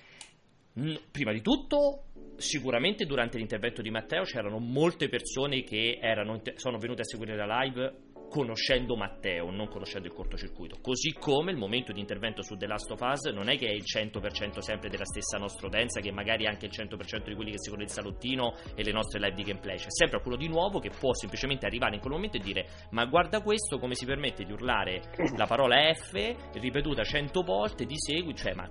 prima 1.10 1.32
di 1.32 1.40
tutto 1.40 2.04
sicuramente 2.36 3.06
durante 3.06 3.38
l'intervento 3.38 3.80
di 3.80 3.90
Matteo 3.90 4.24
c'erano 4.24 4.58
molte 4.58 5.08
persone 5.08 5.62
che 5.62 5.98
erano, 6.00 6.42
sono 6.56 6.76
venute 6.76 7.00
a 7.00 7.04
seguire 7.04 7.34
la 7.34 7.62
live 7.62 7.94
conoscendo 8.28 8.96
Matteo, 8.96 9.50
non 9.50 9.68
conoscendo 9.68 10.08
il 10.08 10.14
cortocircuito. 10.14 10.78
Così 10.80 11.12
come 11.18 11.52
il 11.52 11.56
momento 11.56 11.92
di 11.92 12.00
intervento 12.00 12.42
su 12.42 12.56
The 12.56 12.66
Last 12.66 12.90
of 12.90 13.00
Us 13.00 13.24
non 13.32 13.48
è 13.48 13.56
che 13.56 13.66
è 13.66 13.72
il 13.72 13.84
100% 13.84 14.58
sempre 14.58 14.88
della 14.88 15.04
stessa 15.04 15.38
nostra 15.38 15.66
utenza, 15.66 16.00
che 16.00 16.12
magari 16.12 16.46
anche 16.46 16.66
il 16.66 16.72
100% 16.72 17.28
di 17.28 17.34
quelli 17.34 17.50
che 17.50 17.58
seguono 17.58 17.84
il 17.84 17.90
salottino 17.90 18.54
e 18.74 18.82
le 18.82 18.92
nostre 18.92 19.20
live 19.20 19.34
di 19.34 19.42
gameplay. 19.42 19.76
C'è 19.76 19.90
sempre 19.90 20.20
quello 20.20 20.36
di 20.36 20.48
nuovo 20.48 20.78
che 20.78 20.90
può 20.90 21.12
semplicemente 21.14 21.66
arrivare 21.66 21.94
in 21.94 22.00
quel 22.00 22.12
momento 22.12 22.36
e 22.36 22.40
dire: 22.40 22.66
Ma 22.90 23.04
guarda 23.06 23.40
questo, 23.40 23.78
come 23.78 23.94
si 23.94 24.04
permette 24.04 24.44
di 24.44 24.52
urlare 24.52 25.02
la 25.36 25.46
parola 25.46 25.76
F 25.92 26.12
ripetuta 26.54 27.02
100 27.02 27.42
volte 27.42 27.84
di 27.84 27.94
segui, 27.96 28.34
cioè, 28.34 28.54
ma 28.54 28.70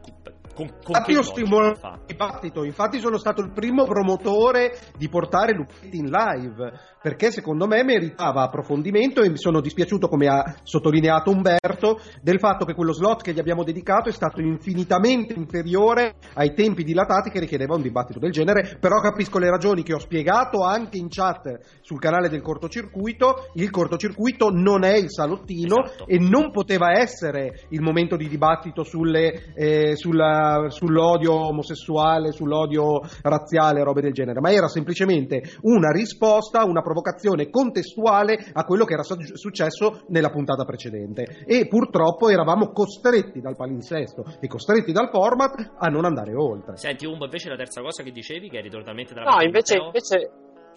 con, 0.54 0.78
con 0.82 1.04
io 1.08 1.22
stimolo 1.22 1.68
il 1.68 2.02
dibattito, 2.06 2.64
infatti 2.64 3.00
sono 3.00 3.18
stato 3.18 3.42
il 3.42 3.52
primo 3.52 3.86
promotore 3.86 4.72
di 4.98 5.10
portare 5.10 5.54
Lupetti 5.54 5.98
in 5.98 6.10
live, 6.10 6.95
perché 7.06 7.30
secondo 7.30 7.68
me 7.68 7.84
meritava 7.84 8.42
approfondimento 8.42 9.22
e 9.22 9.30
mi 9.30 9.38
sono 9.38 9.62
dispiaciuto, 9.62 10.08
come 10.08 10.26
ha 10.26 10.56
sottolineato 10.64 11.30
Umberto, 11.30 12.00
del 12.24 12.40
fatto 12.40 12.66
che 12.66 12.74
quello 12.74 12.94
slot 12.94 13.22
che 13.22 13.32
gli 13.32 13.38
abbiamo 13.38 13.64
dedicato 13.64 14.10
è 14.10 14.12
stato 14.12 14.42
infinitamente 14.42 15.34
inferiore 15.34 16.16
ai 16.34 16.56
tempi 16.56 16.84
dilatati 16.84 17.30
che 17.30 17.40
richiedeva 17.40 17.76
un 17.76 17.84
dibattito 17.84 18.18
del 18.18 18.32
genere, 18.32 18.78
però 18.80 19.00
capisco 19.02 19.38
le 19.38 19.52
ragioni 19.52 19.84
che 19.84 19.94
ho 19.94 20.00
spiegato 20.00 20.64
anche 20.64 20.98
in 20.98 21.10
chat 21.10 21.60
sul 21.82 22.00
canale 22.00 22.28
del 22.28 22.42
cortocircuito, 22.42 23.52
il 23.54 23.70
cortocircuito 23.70 24.50
non 24.50 24.84
è 24.84 24.96
il 24.96 25.12
salottino 25.12 25.84
esatto. 25.84 26.08
e 26.08 26.18
non 26.18 26.50
poteva 26.50 26.98
essere 26.98 27.68
il 27.70 27.82
momento 27.82 28.16
di 28.16 28.28
dibattito 28.28 28.82
sulle, 28.84 29.54
eh, 29.54 29.96
sulla 29.96 30.70
sull'odio 30.70 31.34
omosessuale, 31.50 32.32
sull'odio 32.32 33.02
razziale, 33.22 33.84
robe 33.84 34.02
del 34.02 34.14
genere, 34.14 34.40
ma 34.40 34.52
era 34.52 34.68
semplicemente 34.68 35.44
una 35.62 35.92
risposta, 35.92 36.66
una 36.66 36.82
provocazione 36.96 37.50
contestuale 37.50 38.38
a 38.54 38.64
quello 38.64 38.86
che 38.86 38.94
era 38.94 39.04
successo 39.04 40.04
nella 40.08 40.30
puntata 40.30 40.64
precedente. 40.64 41.44
E 41.46 41.68
purtroppo 41.68 42.30
eravamo 42.30 42.72
costretti 42.72 43.42
dal 43.42 43.58
palinsesto 43.58 44.24
e 44.40 44.48
costretti 44.48 44.94
dal 44.94 45.10
format 45.10 45.74
a 45.78 45.88
non 45.90 46.06
andare 46.06 46.34
oltre. 46.34 46.78
Senti, 46.78 47.06
Umbo, 47.06 47.26
invece 47.26 47.50
la 47.50 47.58
terza 47.58 47.82
cosa 47.82 48.02
che 48.02 48.12
dicevi, 48.12 48.50
che 48.50 48.60
eri 48.60 48.70
totalmente 48.70 49.14
dalla 49.14 49.36
No, 49.36 49.42
invece, 49.42 49.76
invece, 49.78 50.32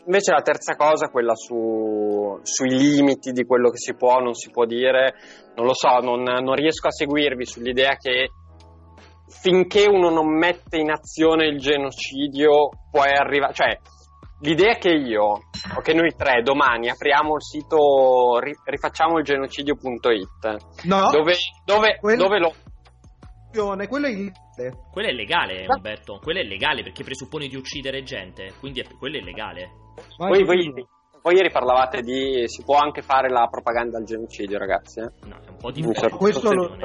invece 0.05 0.33
la 0.33 0.43
terza 0.43 0.75
cosa, 0.75 1.09
quella 1.09 1.35
su, 1.35 2.39
sui 2.43 2.77
limiti 2.77 3.31
di 3.31 3.45
quello 3.45 3.71
che 3.71 3.79
si 3.79 3.95
può 3.95 4.17
o 4.17 4.21
non 4.21 4.35
si 4.35 4.51
può 4.51 4.65
dire, 4.65 5.15
non 5.55 5.67
lo 5.67 5.75
so, 5.75 5.99
non, 6.01 6.23
non 6.23 6.55
riesco 6.55 6.89
a 6.89 6.93
seguirvi 6.93 7.47
sull'idea 7.47 7.95
che 7.97 8.31
finché 9.41 9.87
uno 9.87 10.09
non 10.09 10.27
mette 10.27 10.79
in 10.79 10.91
azione 10.91 11.47
il 11.47 11.59
genocidio 11.59 12.71
puoi 12.91 13.11
arrivare, 13.13 13.53
cioè 13.53 13.79
l'idea 14.41 14.75
che 14.77 14.91
io 14.91 15.23
o 15.25 15.81
che 15.83 15.93
noi 15.95 16.15
tre 16.17 16.43
domani 16.43 16.89
apriamo 16.89 17.35
il 17.35 17.43
sito 17.43 18.39
ri- 18.41 18.57
rifacciamo 18.65 19.19
il 19.19 19.25
genocidio.it 19.25 20.85
No, 20.85 21.11
dove, 21.11 21.35
dove, 21.65 21.99
Quello- 22.01 22.23
dove 22.23 22.39
lo 22.39 22.55
quello 23.89 24.07
è 24.07 24.11
il 24.11 24.33
Quello 24.91 25.09
è 25.09 25.13
legale, 25.13 25.65
Umberto. 25.69 26.19
Quello 26.21 26.41
è 26.41 26.43
legale 26.43 26.83
perché 26.83 27.05
presuppone 27.05 27.47
di 27.47 27.55
uccidere 27.57 28.03
gente. 28.03 28.53
Quindi 28.59 28.81
è- 28.81 28.87
quello 28.99 29.17
è 29.19 29.21
legale. 29.21 29.71
voi, 30.17 30.45
voi, 30.45 30.73
voi 31.23 31.35
ieri 31.37 31.51
parlavate 31.51 32.01
di 32.03 32.43
si 32.47 32.63
può 32.65 32.77
anche 32.77 33.01
fare 33.03 33.29
la 33.31 33.47
propaganda 33.49 33.99
al 33.99 34.05
genocidio 34.05 34.59
ragazzi 34.59 35.01
eh? 35.01 35.11
No, 35.27 35.37
è 35.45 35.49
un 35.49 35.57
po' 35.59 35.71
di 35.71 35.83
questo 35.83 36.53
lo-. 36.53 36.77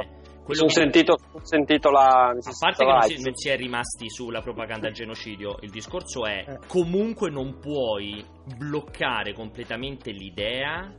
Mi 0.45 0.49
Quello 0.49 0.67
sono 0.69 0.73
che- 0.73 0.91
sentito, 0.91 1.13
ho 1.31 1.39
sentito 1.45 1.89
la. 1.89 2.27
A 2.29 2.33
parte 2.59 2.83
che 2.83 2.91
non 2.91 3.01
si, 3.03 3.21
non 3.21 3.35
si 3.35 3.47
è 3.49 3.55
rimasti 3.55 4.09
sulla 4.09 4.41
propaganda 4.41 4.87
al 4.87 4.93
genocidio, 4.93 5.55
il 5.61 5.69
discorso 5.69 6.25
è 6.25 6.43
Eh. 6.45 6.59
comunque 6.67 7.29
non 7.29 7.59
puoi 7.59 8.23
bloccare 8.57 9.33
completamente 9.33 10.11
l'idea 10.11 10.91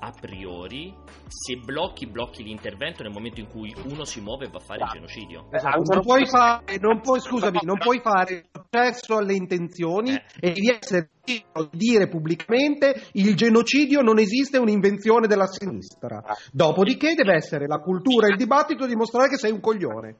a 0.00 0.12
priori. 0.18 0.94
Se 1.26 1.56
blocchi, 1.56 2.06
blocchi 2.06 2.42
l'intervento 2.42 3.02
nel 3.02 3.12
momento 3.12 3.40
in 3.40 3.48
cui 3.48 3.74
uno 3.90 4.04
si 4.04 4.20
muove 4.20 4.46
e 4.46 4.48
va 4.50 4.58
a 4.58 4.60
fare 4.60 4.80
il 4.80 4.86
Ah. 4.88 4.92
genocidio. 4.92 5.48
Esatto, 5.50 5.74
a 5.76 5.78
un 5.78 5.84
non 5.88 6.00
puoi 6.02 6.26
fare, 6.26 6.78
non 6.80 7.00
puoi, 7.00 7.20
scusami, 7.20 7.58
non 7.62 7.78
puoi 7.78 8.00
fare 8.00 8.46
accesso 8.52 9.16
alle 9.16 9.34
intenzioni 9.34 10.10
Eh. 10.12 10.22
e 10.40 10.52
di 10.52 10.70
essere 10.70 11.10
di 11.24 11.44
dire 11.72 12.08
pubblicamente 12.08 13.02
il 13.12 13.34
genocidio 13.36 14.00
non 14.00 14.18
esiste, 14.18 14.56
è 14.56 14.60
un'invenzione 14.60 15.26
della 15.26 15.46
sinistra. 15.46 16.22
Ah. 16.24 16.34
Dopodiché 16.52 17.14
deve 17.14 17.34
essere 17.34 17.66
la 17.66 17.78
cultura 17.78 18.26
e 18.26 18.30
il 18.30 18.36
dibattito 18.36 18.84
a 18.84 18.86
dimostrare 18.86 19.28
che 19.28 19.36
sei 19.36 19.52
un 19.52 19.60
coglione. 19.60 20.16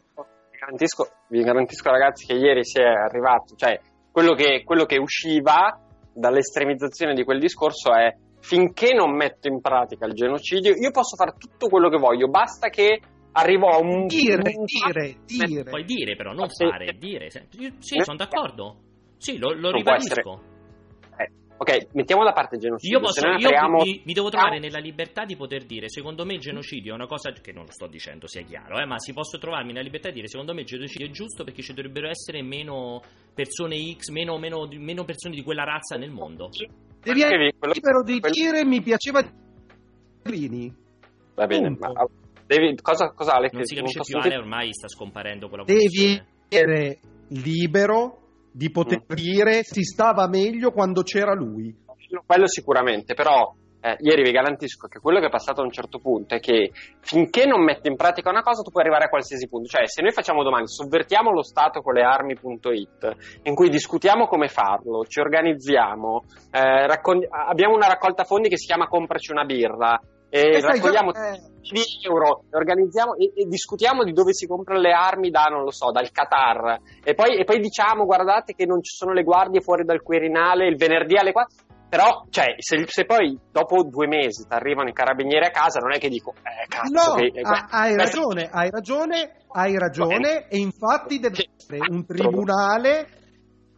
Vi 0.50 0.58
garantisco, 0.58 1.06
vi 1.28 1.42
garantisco, 1.42 1.90
ragazzi, 1.90 2.26
che 2.26 2.34
ieri 2.34 2.64
si 2.64 2.78
è 2.80 2.84
arrivato. 2.84 3.54
Cioè, 3.56 3.80
quello 4.10 4.34
che, 4.34 4.62
quello 4.64 4.84
che 4.84 4.98
usciva 4.98 5.80
dall'estremizzazione 6.12 7.14
di 7.14 7.24
quel 7.24 7.38
discorso 7.38 7.94
è 7.94 8.12
finché 8.48 8.94
non 8.94 9.14
metto 9.14 9.46
in 9.46 9.61
pratica 9.61 10.06
il 10.06 10.14
genocidio, 10.14 10.72
io 10.74 10.90
posso 10.90 11.16
fare 11.16 11.34
tutto 11.38 11.68
quello 11.68 11.90
che 11.90 11.98
voglio, 11.98 12.28
basta 12.28 12.70
che 12.70 12.98
arrivo 13.32 13.68
a 13.68 13.76
un. 13.78 14.06
Dire, 14.06 14.40
un- 14.56 14.64
dire, 14.64 15.16
dire. 15.26 15.64
Puoi 15.68 15.84
dire 15.84 16.16
però, 16.16 16.32
non 16.32 16.48
sì. 16.48 16.64
fare, 16.66 16.96
dire. 16.98 17.28
Se- 17.30 17.46
io- 17.58 17.74
Sì, 17.78 17.96
Eh. 17.98 18.04
sono 18.04 18.16
d'accordo. 18.16 18.76
Sì, 19.18 19.37
lo, 19.37 19.52
lo 19.52 19.70
ribadisco. 19.70 20.40
eh, 21.18 21.30
ok, 21.58 21.88
mettiamo 21.92 22.24
da 22.24 22.32
parte 22.32 22.54
il 22.54 22.62
genocidio. 22.62 22.98
Io, 22.98 23.04
posso, 23.04 23.20
se 23.20 23.26
io 23.28 23.34
apriamo- 23.48 23.82
mi, 23.82 24.00
mi 24.06 24.12
devo 24.14 24.30
trovare 24.30 24.58
nella 24.58 24.78
libertà 24.78 25.24
di 25.26 25.37
poter 25.37 25.64
dire, 25.66 25.90
secondo 25.90 26.24
me 26.24 26.32
il 26.34 26.40
genocidio 26.40 26.92
è 26.92 26.94
una 26.94 27.06
cosa 27.06 27.30
che 27.32 27.52
non 27.52 27.64
lo 27.66 27.70
sto 27.72 27.87
dicendo, 27.87 28.26
sia 28.26 28.42
chiaro, 28.42 28.78
eh, 28.78 28.87
ma 28.87 28.98
si 28.98 29.12
posso 29.12 29.37
trovarmi 29.38 29.72
nella 29.72 29.84
libertà 29.84 30.08
di 30.08 30.14
dire, 30.14 30.28
secondo 30.28 30.54
me 30.54 30.61
il 30.62 30.66
genocidio 30.66 31.06
è 31.06 31.11
giusto 31.11 31.44
perché 31.44 31.61
ci 31.62 31.74
dovrebbero 31.74 32.08
essere 32.08 32.42
meno 32.42 33.02
persone 33.34 33.76
X, 33.94 34.08
meno, 34.11 34.38
meno, 34.38 34.66
meno 34.72 35.04
persone 35.04 35.34
di 35.34 35.42
quella 35.42 35.64
razza 35.64 35.96
nel 35.96 36.11
mondo. 36.11 36.48
Devi 37.02 37.20
essere 37.22 37.52
quello- 37.58 37.74
libero 37.74 38.02
di 38.02 38.20
quello- 38.20 38.34
dire 38.34 38.64
mi 38.64 38.80
piaceva 38.82 39.22
Grini. 40.22 40.74
Va 41.34 41.46
bene, 41.46 41.68
Punto. 41.68 41.92
ma 41.92 42.04
devi, 42.46 42.74
cosa, 42.82 43.11
cosa 43.12 43.34
Ale? 43.34 43.48
Non 43.52 43.64
si 43.64 43.74
capisce 43.74 44.00
più, 44.00 44.18
Ale 44.18 44.37
ormai 44.37 44.72
sta 44.72 44.88
scomparendo 44.88 45.48
quella 45.48 45.64
Devi 45.64 46.20
essere 46.48 46.98
libero 47.28 48.18
di 48.50 48.70
poter 48.70 49.02
Mm. 49.11 49.14
dire 49.14 49.61
si 49.62 49.82
stava 49.82 50.26
meglio 50.28 50.70
quando 50.72 51.02
c'era 51.02 51.32
lui. 51.34 51.74
Quello 52.26 52.46
sicuramente, 52.48 53.14
però 53.14 53.54
eh, 53.88 53.96
ieri 54.01 54.22
vi 54.22 54.31
garantisco 54.31 54.87
che 54.88 54.98
quello 54.98 55.20
che 55.20 55.27
è 55.27 55.31
passato 55.31 55.61
a 55.61 55.64
un 55.64 55.70
certo 55.70 55.98
punto 55.98 56.35
è 56.35 56.40
che 56.40 56.72
finché 57.01 57.46
non 57.46 57.62
metti 57.62 57.88
in 57.88 57.96
pratica 57.96 58.29
una 58.31 58.42
cosa 58.42 58.62
tu 58.62 58.70
puoi 58.70 58.83
arrivare 58.83 59.05
a 59.07 59.09
qualsiasi 59.09 59.48
punto. 59.48 59.68
Cioè, 59.68 59.87
se 59.88 60.03
noi 60.03 60.12
facciamo 60.12 60.42
domani, 60.42 60.68
sovvertiamo 60.68 61.31
lo 61.31 61.42
Stato 61.42 61.81
con 61.81 61.94
le 61.94 62.03
armi.it, 62.03 63.40
in 63.44 63.55
cui 63.55 63.70
discutiamo 63.70 64.27
come 64.27 64.48
farlo, 64.48 65.05
ci 65.05 65.20
organizziamo, 65.20 66.24
eh, 66.51 66.87
raccogli- 66.87 67.27
abbiamo 67.31 67.74
una 67.74 67.87
raccolta 67.87 68.24
fondi 68.24 68.48
che 68.48 68.59
si 68.59 68.66
chiama 68.66 68.87
Compraci 68.88 69.33
una 69.33 69.44
birra. 69.44 69.98
E 70.31 70.61
sai, 70.61 70.72
raccogliamo 70.74 71.11
già- 71.11 71.31
eh, 71.31 71.40
euro, 72.07 72.44
organizziamo 72.51 73.14
e, 73.14 73.33
e 73.35 73.46
discutiamo 73.46 74.05
di 74.05 74.12
dove 74.12 74.35
si 74.35 74.46
comprano 74.46 74.81
le 74.81 74.92
armi 74.92 75.31
da, 75.31 75.46
non 75.51 75.62
lo 75.62 75.70
so, 75.70 75.90
dal 75.90 76.11
Qatar. 76.11 76.81
E 77.03 77.14
poi, 77.14 77.38
e 77.38 77.44
poi 77.44 77.61
diciamo, 77.61 78.05
guardate 78.05 78.53
che 78.53 78.66
non 78.66 78.83
ci 78.83 78.94
sono 78.94 79.12
le 79.12 79.22
guardie 79.22 79.62
fuori 79.62 79.85
dal 79.85 80.03
Quirinale 80.03 80.66
il 80.66 80.77
venerdì 80.77 81.16
alle 81.16 81.33
4. 81.33 81.67
Però, 81.88 82.24
cioè, 82.29 82.55
se, 82.59 82.85
se 82.87 83.05
poi 83.07 83.38
dopo 83.51 83.83
due 83.85 84.07
mesi 84.07 84.46
ti 84.46 84.53
arrivano 84.55 84.88
i 84.90 84.92
carabinieri 84.92 85.46
a 85.46 85.51
casa, 85.51 85.79
non 85.81 85.92
è 85.92 85.98
che 85.98 86.09
dico, 86.11 86.35
eh, 86.37 86.66
cazzo, 86.68 86.90
No, 86.92 87.14
che, 87.14 87.31
eh, 87.33 87.40
ha- 87.42 87.66
hai 87.70 87.94
questo- 87.94 88.20
ragione, 88.35 88.48
hai 88.53 88.70
ragione, 88.70 89.31
hai 89.53 89.79
ragione 89.79 90.46
e 90.48 90.59
infatti 90.59 91.18
deve 91.18 91.35
Che- 91.37 91.48
essere 91.57 91.79
un 91.90 92.05
tribunale 92.07 93.09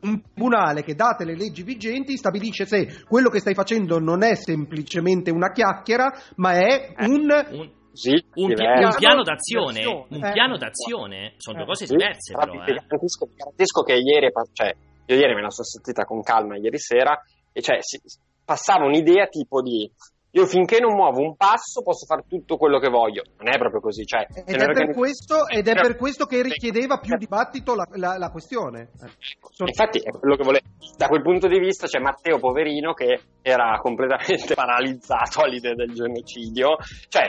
un 0.02 0.18
tribunale 0.22 0.82
che 0.82 0.94
date 0.94 1.26
le 1.26 1.36
leggi 1.36 1.62
vigenti 1.62 2.16
stabilisce 2.16 2.64
se 2.64 3.04
quello 3.06 3.28
che 3.28 3.38
stai 3.38 3.52
facendo 3.52 3.98
non 3.98 4.22
è 4.22 4.34
semplicemente 4.34 5.30
una 5.30 5.52
chiacchiera, 5.52 6.10
ma 6.36 6.52
è 6.52 6.94
Eh. 6.96 7.04
un 7.04 7.28
Un, 7.28 7.70
Sì, 7.92 8.12
un 8.12 8.46
pi- 8.48 8.54
diverso. 8.54 8.86
un 8.86 8.94
piano 8.96 9.22
d'azione, 9.22 9.72
d'azione, 9.82 10.06
un 10.08 10.24
eh. 10.24 10.32
piano 10.32 10.56
d'azione 10.56 11.34
sono 11.36 11.56
due 11.56 11.64
Eh, 11.64 11.68
cose 11.68 11.84
Sì, 11.86 11.92
diverse 11.96 12.32
però 12.32 12.50
però, 12.50 12.64
vi 12.64 12.70
eh. 12.70 12.74
garantisco, 12.80 13.26
vi 13.26 13.34
garantisco 13.36 13.82
che 13.82 13.92
ieri, 13.92 14.30
cioè, 14.54 14.72
io 15.04 15.16
ieri 15.16 15.34
me 15.34 15.42
la 15.42 15.50
sono 15.50 15.66
sentita 15.66 16.04
con 16.04 16.22
calma 16.22 16.56
ieri 16.56 16.78
sera, 16.78 17.20
e 17.52 17.60
cioè 17.62 17.76
si- 17.80 18.00
passava 18.44 18.84
un'idea 18.84 19.26
tipo 19.26 19.62
di 19.62 19.90
io 20.32 20.46
finché 20.46 20.78
non 20.78 20.94
muovo 20.94 21.18
un 21.22 21.34
passo 21.34 21.82
posso 21.82 22.06
fare 22.06 22.22
tutto 22.28 22.56
quello 22.56 22.78
che 22.78 22.88
voglio. 22.88 23.24
Non 23.38 23.52
è 23.52 23.58
proprio 23.58 23.80
così, 23.80 24.04
cioè, 24.04 24.20
ed 24.32 24.54
è, 24.54 24.58
per 24.58 24.68
organizz- 24.68 24.96
questo, 24.96 25.48
ed 25.48 25.66
è 25.66 25.72
per 25.74 25.96
questo 25.96 26.24
che 26.26 26.40
richiedeva 26.40 26.98
più 26.98 27.16
dibattito 27.16 27.74
la, 27.74 27.84
la- 27.94 28.16
la 28.16 28.30
questione. 28.30 28.90
Sono- 29.50 29.68
Infatti 29.68 29.98
è 29.98 30.10
quello 30.10 30.36
che 30.36 30.44
volevo. 30.44 30.64
Da 30.96 31.08
quel 31.08 31.22
punto 31.22 31.48
di 31.48 31.58
vista 31.58 31.88
c'è 31.88 31.98
Matteo 31.98 32.38
Poverino 32.38 32.92
che 32.92 33.20
era 33.42 33.76
completamente 33.82 34.54
paralizzato 34.54 35.40
all'idea 35.42 35.74
del 35.74 35.92
genocidio. 35.92 36.76
Cioè, 37.08 37.26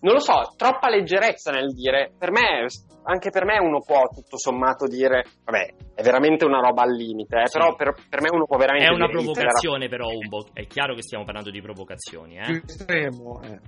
non 0.00 0.14
lo 0.14 0.20
so, 0.20 0.54
troppa 0.56 0.88
leggerezza 0.88 1.50
nel 1.50 1.72
dire. 1.74 2.12
Per 2.16 2.30
me, 2.30 2.66
anche 3.04 3.30
per 3.30 3.44
me 3.44 3.58
uno 3.58 3.80
può 3.80 4.02
tutto 4.08 4.38
sommato 4.38 4.86
dire, 4.86 5.24
vabbè, 5.44 5.74
è 5.94 6.02
veramente 6.02 6.44
una 6.44 6.60
roba 6.60 6.82
al 6.82 6.92
limite, 6.94 7.40
eh, 7.40 7.46
Sì. 7.48 7.58
però 7.58 7.74
per, 7.74 7.94
per 8.08 8.20
me 8.20 8.28
uno 8.30 8.44
può 8.44 8.56
veramente 8.58 8.88
È 8.90 8.94
una 8.94 9.06
dire, 9.06 9.18
provocazione 9.18 9.88
però, 9.88 10.06
Umbo, 10.08 10.46
è 10.52 10.66
chiaro 10.66 10.94
che 10.94 11.02
stiamo 11.02 11.24
parlando 11.24 11.50
di 11.50 11.60
provocazioni, 11.60 12.38
più 12.44 12.54
eh. 12.54 12.62
estremo. 12.64 13.40
eh. 13.42 13.60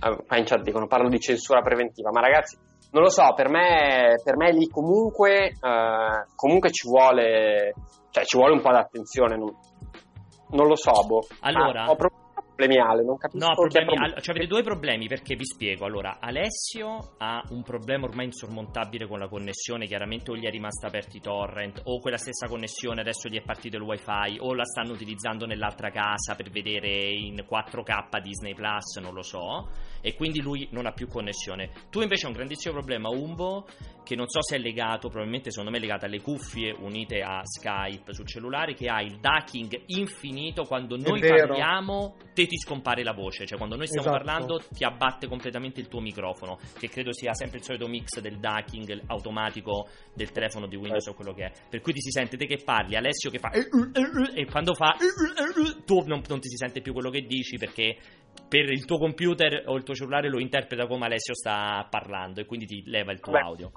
Ah, 0.00 0.14
qua 0.14 0.36
in 0.36 0.44
chat 0.44 0.60
dicono 0.62 0.86
parlo 0.86 1.08
di 1.08 1.18
censura 1.18 1.60
preventiva, 1.60 2.10
ma 2.12 2.20
ragazzi, 2.20 2.56
non 2.92 3.02
lo 3.02 3.10
so, 3.10 3.32
per 3.34 3.48
me, 3.48 4.14
per 4.22 4.36
me 4.36 4.52
lì 4.52 4.68
comunque, 4.68 5.46
eh, 5.48 6.24
comunque 6.36 6.70
ci 6.70 6.86
vuole, 6.88 7.72
cioè 8.10 8.24
ci 8.24 8.36
vuole 8.36 8.52
un 8.54 8.60
po' 8.62 8.70
d'attenzione, 8.70 9.36
non, 9.36 9.50
non 10.50 10.66
lo 10.68 10.76
so, 10.76 10.92
boh. 11.04 11.26
Allora- 11.40 11.84
Ma 11.86 11.96
ho 12.58 12.64
problemi 12.64 12.78
Ale, 12.80 13.04
non 13.04 13.16
capisco 13.16 13.46
No, 13.46 13.54
problemi, 13.54 13.86
problemi. 13.86 14.12
al- 14.14 14.20
cioè 14.22 14.34
avete 14.34 14.46
due 14.48 14.62
problemi 14.62 15.06
perché 15.06 15.36
vi 15.36 15.44
spiego. 15.44 15.84
Allora, 15.84 16.18
Alessio 16.20 17.14
ha 17.18 17.40
un 17.50 17.62
problema 17.62 18.06
ormai 18.06 18.26
insormontabile 18.26 19.06
con 19.06 19.20
la 19.20 19.28
connessione, 19.28 19.86
chiaramente 19.86 20.32
o 20.32 20.36
gli 20.36 20.44
è 20.44 20.50
rimasta 20.50 20.88
aperti 20.88 21.18
i 21.18 21.20
torrent 21.20 21.80
o 21.84 22.00
quella 22.00 22.16
stessa 22.16 22.48
connessione 22.48 23.00
adesso 23.00 23.28
gli 23.28 23.36
è 23.36 23.42
partito 23.42 23.76
il 23.76 23.82
wifi 23.82 24.38
o 24.40 24.54
la 24.54 24.64
stanno 24.64 24.92
utilizzando 24.92 25.46
nell'altra 25.46 25.90
casa 25.90 26.34
per 26.34 26.50
vedere 26.50 26.88
in 27.10 27.44
4K 27.48 28.20
Disney 28.20 28.54
Plus, 28.54 28.96
non 29.00 29.14
lo 29.14 29.22
so, 29.22 29.68
e 30.00 30.14
quindi 30.14 30.40
lui 30.40 30.66
non 30.72 30.86
ha 30.86 30.92
più 30.92 31.06
connessione. 31.06 31.70
Tu 31.90 32.00
invece 32.00 32.26
hai 32.26 32.32
un 32.32 32.38
grandissimo 32.38 32.74
problema, 32.74 33.08
Umbo, 33.08 33.66
che 34.08 34.16
non 34.16 34.26
so 34.26 34.42
se 34.42 34.56
è 34.56 34.58
legato, 34.58 35.08
probabilmente 35.08 35.50
secondo 35.50 35.70
me 35.70 35.76
è 35.76 35.80
legato 35.80 36.06
alle 36.06 36.22
cuffie 36.22 36.72
unite 36.72 37.20
a 37.20 37.42
Skype 37.44 38.14
sul 38.14 38.26
cellulare, 38.26 38.72
che 38.72 38.88
ha 38.88 39.02
il 39.02 39.18
ducking 39.20 39.82
infinito 39.88 40.64
quando 40.64 40.96
noi 40.96 41.20
parliamo, 41.20 42.16
te 42.32 42.46
ti 42.46 42.56
scompare 42.56 43.04
la 43.04 43.12
voce, 43.12 43.44
cioè 43.44 43.58
quando 43.58 43.76
noi 43.76 43.86
stiamo 43.86 44.08
Esatto. 44.08 44.24
parlando 44.24 44.62
ti 44.72 44.82
abbatte 44.82 45.26
completamente 45.28 45.80
il 45.80 45.88
tuo 45.88 46.00
microfono, 46.00 46.58
che 46.78 46.88
credo 46.88 47.12
sia 47.12 47.34
sempre 47.34 47.58
il 47.58 47.64
solito 47.64 47.86
mix 47.86 48.18
del 48.20 48.38
ducking 48.38 49.02
automatico 49.08 49.88
del 50.14 50.30
telefono 50.30 50.66
di 50.66 50.76
Windows 50.76 51.06
o 51.08 51.12
quello 51.12 51.34
che 51.34 51.44
è. 51.44 51.52
Per 51.68 51.82
cui 51.82 51.92
ti 51.92 52.00
si 52.00 52.10
sente 52.10 52.38
te 52.38 52.46
che 52.46 52.62
parli, 52.64 52.96
Alessio 52.96 53.28
che 53.28 53.38
fa 53.38 53.50
e 53.50 54.46
quando 54.46 54.72
fa 54.72 54.96
tu 55.84 56.02
non, 56.06 56.22
non 56.26 56.40
ti 56.40 56.48
si 56.48 56.56
sente 56.56 56.80
più 56.80 56.94
quello 56.94 57.10
che 57.10 57.26
dici 57.26 57.58
perché 57.58 57.98
per 58.46 58.70
il 58.70 58.84
tuo 58.84 58.98
computer 58.98 59.64
o 59.66 59.76
il 59.76 59.82
tuo 59.82 59.94
cellulare 59.94 60.28
lo 60.28 60.38
interpreta 60.38 60.86
come 60.86 61.06
Alessio 61.06 61.34
sta 61.34 61.86
parlando 61.90 62.40
e 62.40 62.46
quindi 62.46 62.66
ti 62.66 62.82
leva 62.86 63.12
il 63.12 63.20
tuo 63.20 63.32
Vabbè, 63.32 63.44
audio. 63.44 63.70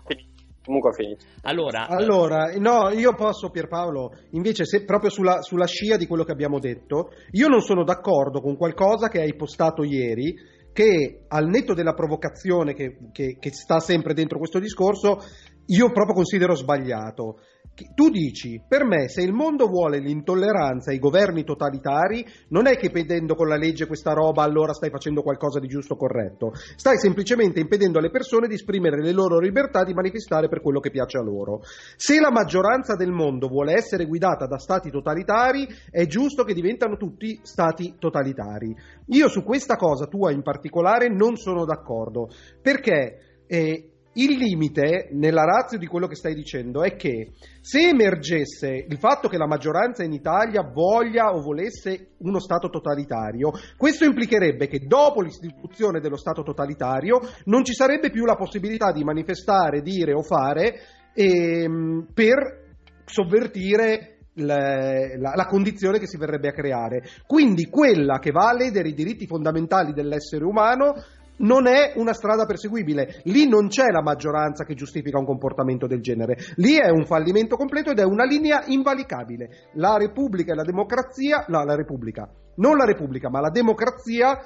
Comunque 0.63 0.89
ho 0.91 0.93
finito. 0.93 1.25
Allora, 1.41 1.87
allora, 1.87 2.53
no, 2.57 2.89
io 2.89 3.15
posso 3.15 3.49
Pierpaolo, 3.49 4.11
invece 4.31 4.65
se, 4.65 4.85
proprio 4.85 5.09
sulla, 5.09 5.41
sulla 5.41 5.65
scia 5.65 5.97
di 5.97 6.05
quello 6.05 6.23
che 6.23 6.31
abbiamo 6.31 6.59
detto, 6.59 7.09
io 7.31 7.47
non 7.47 7.61
sono 7.61 7.83
d'accordo 7.83 8.41
con 8.41 8.55
qualcosa 8.55 9.07
che 9.07 9.21
hai 9.21 9.35
postato 9.35 9.83
ieri, 9.83 10.33
che 10.71 11.25
al 11.27 11.47
netto 11.47 11.73
della 11.73 11.93
provocazione 11.93 12.73
che, 12.73 12.97
che, 13.11 13.37
che 13.39 13.51
sta 13.51 13.79
sempre 13.79 14.13
dentro 14.13 14.37
questo 14.37 14.59
discorso, 14.59 15.17
io 15.65 15.91
proprio 15.91 16.15
considero 16.15 16.53
sbagliato. 16.55 17.39
Tu 17.73 18.09
dici, 18.09 18.61
per 18.67 18.83
me 18.83 19.07
se 19.07 19.21
il 19.21 19.31
mondo 19.31 19.65
vuole 19.65 19.99
l'intolleranza 19.99 20.91
ai 20.91 20.99
governi 20.99 21.43
totalitari, 21.43 22.23
non 22.49 22.67
è 22.67 22.75
che 22.75 22.87
impedendo 22.87 23.33
con 23.33 23.47
la 23.47 23.55
legge 23.55 23.87
questa 23.87 24.13
roba 24.13 24.43
allora 24.43 24.73
stai 24.73 24.89
facendo 24.89 25.23
qualcosa 25.23 25.59
di 25.59 25.67
giusto 25.67 25.95
corretto, 25.95 26.51
stai 26.75 26.97
semplicemente 26.99 27.59
impedendo 27.59 27.97
alle 27.97 28.11
persone 28.11 28.47
di 28.47 28.55
esprimere 28.55 29.01
le 29.01 29.13
loro 29.13 29.39
libertà 29.39 29.83
di 29.83 29.93
manifestare 29.93 30.47
per 30.47 30.61
quello 30.61 30.79
che 30.79 30.91
piace 30.91 31.17
a 31.17 31.23
loro. 31.23 31.61
Se 31.95 32.19
la 32.19 32.31
maggioranza 32.31 32.95
del 32.95 33.11
mondo 33.11 33.47
vuole 33.47 33.73
essere 33.73 34.05
guidata 34.05 34.45
da 34.45 34.59
stati 34.59 34.91
totalitari, 34.91 35.67
è 35.89 36.05
giusto 36.05 36.43
che 36.43 36.53
diventano 36.53 36.97
tutti 36.97 37.39
stati 37.41 37.95
totalitari. 37.97 38.75
Io 39.07 39.27
su 39.27 39.43
questa 39.43 39.75
cosa 39.75 40.05
tua 40.05 40.31
in 40.31 40.43
particolare 40.43 41.07
non 41.09 41.35
sono 41.35 41.65
d'accordo, 41.65 42.29
perché 42.61 43.45
eh, 43.47 43.90
il 44.13 44.37
limite 44.37 45.07
nella 45.11 45.43
razza 45.43 45.77
di 45.77 45.85
quello 45.87 46.07
che 46.07 46.15
stai 46.15 46.33
dicendo 46.33 46.83
è 46.83 46.95
che 46.95 47.31
se 47.61 47.87
emergesse 47.87 48.85
il 48.87 48.97
fatto 48.97 49.29
che 49.29 49.37
la 49.37 49.47
maggioranza 49.47 50.03
in 50.03 50.11
Italia 50.11 50.63
voglia 50.63 51.33
o 51.33 51.41
volesse 51.41 52.09
uno 52.17 52.39
Stato 52.39 52.69
totalitario, 52.69 53.51
questo 53.77 54.03
implicherebbe 54.03 54.67
che 54.67 54.79
dopo 54.79 55.21
l'istituzione 55.21 56.01
dello 56.01 56.17
Stato 56.17 56.43
totalitario 56.43 57.19
non 57.45 57.63
ci 57.63 57.73
sarebbe 57.73 58.09
più 58.09 58.25
la 58.25 58.35
possibilità 58.35 58.91
di 58.91 59.03
manifestare, 59.03 59.81
dire 59.81 60.13
o 60.13 60.21
fare 60.21 60.79
ehm, 61.13 62.07
per 62.13 62.59
sovvertire 63.05 64.17
la, 64.35 65.17
la, 65.17 65.33
la, 65.35 65.45
condizione 65.45 65.99
che 65.99 66.07
si 66.07 66.17
verrebbe 66.17 66.49
a 66.49 66.53
creare. 66.53 67.03
Quindi 67.27 67.65
quella 67.65 68.19
che 68.19 68.31
va 68.31 68.49
a 68.49 68.53
ledere 68.53 68.89
i 68.89 68.93
diritti 68.93 69.27
fondamentali 69.27 69.93
dell'essere 69.93 70.45
umano 70.45 70.93
non 71.41 71.67
è 71.67 71.93
una 71.95 72.13
strada 72.13 72.45
perseguibile. 72.45 73.21
Lì 73.25 73.47
non 73.47 73.67
c'è 73.67 73.91
la 73.91 74.01
maggioranza 74.01 74.63
che 74.63 74.73
giustifica 74.73 75.19
un 75.19 75.25
comportamento 75.25 75.87
del 75.87 76.01
genere. 76.01 76.37
Lì 76.55 76.75
è 76.75 76.89
un 76.89 77.05
fallimento 77.05 77.55
completo 77.55 77.91
ed 77.91 77.99
è 77.99 78.03
una 78.03 78.25
linea 78.25 78.63
invalicabile. 78.65 79.69
La 79.73 79.97
Repubblica 79.97 80.53
e 80.53 80.55
la 80.55 80.63
democrazia, 80.63 81.45
no, 81.47 81.63
la 81.63 81.75
Repubblica, 81.75 82.29
non 82.55 82.77
la 82.77 82.85
Repubblica, 82.85 83.29
ma 83.29 83.39
la 83.39 83.49
democrazia 83.49 84.39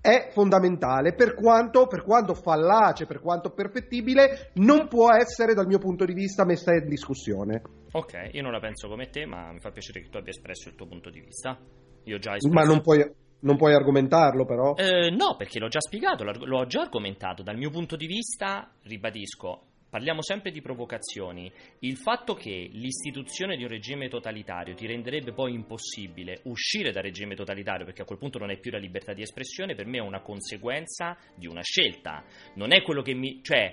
è 0.00 0.28
fondamentale 0.32 1.14
per 1.14 1.34
quanto, 1.34 1.86
per 1.86 2.02
quanto 2.02 2.34
fallace, 2.34 3.06
per 3.06 3.20
quanto 3.20 3.52
perfettibile, 3.52 4.50
non 4.54 4.86
può 4.86 5.10
essere 5.14 5.54
dal 5.54 5.66
mio 5.66 5.78
punto 5.78 6.04
di 6.04 6.12
vista 6.12 6.44
messa 6.44 6.74
in 6.74 6.86
discussione. 6.86 7.62
Ok, 7.92 8.30
io 8.32 8.42
non 8.42 8.52
la 8.52 8.60
penso 8.60 8.86
come 8.88 9.08
te, 9.08 9.24
ma 9.24 9.50
mi 9.50 9.60
fa 9.60 9.70
piacere 9.70 10.02
che 10.02 10.10
tu 10.10 10.18
abbia 10.18 10.30
espresso 10.30 10.68
il 10.68 10.74
tuo 10.74 10.86
punto 10.86 11.08
di 11.08 11.20
vista. 11.20 11.58
Io 12.04 12.18
già 12.18 12.34
espresso... 12.34 12.54
Ma 12.54 12.64
non 12.64 12.82
puoi 12.82 13.02
non 13.44 13.56
puoi 13.56 13.74
argomentarlo 13.74 14.44
però? 14.44 14.74
Eh, 14.74 15.10
no, 15.10 15.36
perché 15.36 15.58
l'ho 15.58 15.68
già 15.68 15.80
spiegato, 15.80 16.24
l'ho 16.24 16.66
già 16.66 16.80
argomentato. 16.82 17.42
Dal 17.42 17.56
mio 17.56 17.70
punto 17.70 17.94
di 17.96 18.06
vista, 18.06 18.70
ribadisco, 18.82 19.62
parliamo 19.90 20.22
sempre 20.22 20.50
di 20.50 20.60
provocazioni. 20.60 21.52
Il 21.80 21.96
fatto 21.96 22.34
che 22.34 22.68
l'istituzione 22.72 23.56
di 23.56 23.62
un 23.62 23.68
regime 23.68 24.08
totalitario 24.08 24.74
ti 24.74 24.86
renderebbe 24.86 25.32
poi 25.32 25.54
impossibile 25.54 26.40
uscire 26.44 26.90
dal 26.90 27.02
regime 27.02 27.34
totalitario, 27.34 27.84
perché 27.84 28.02
a 28.02 28.06
quel 28.06 28.18
punto 28.18 28.38
non 28.38 28.48
hai 28.48 28.58
più 28.58 28.70
la 28.70 28.78
libertà 28.78 29.12
di 29.12 29.22
espressione, 29.22 29.74
per 29.74 29.86
me 29.86 29.98
è 29.98 30.02
una 30.02 30.20
conseguenza 30.20 31.16
di 31.36 31.46
una 31.46 31.62
scelta. 31.62 32.24
Non 32.54 32.72
è 32.72 32.82
quello 32.82 33.02
che 33.02 33.14
mi... 33.14 33.40
cioè 33.42 33.72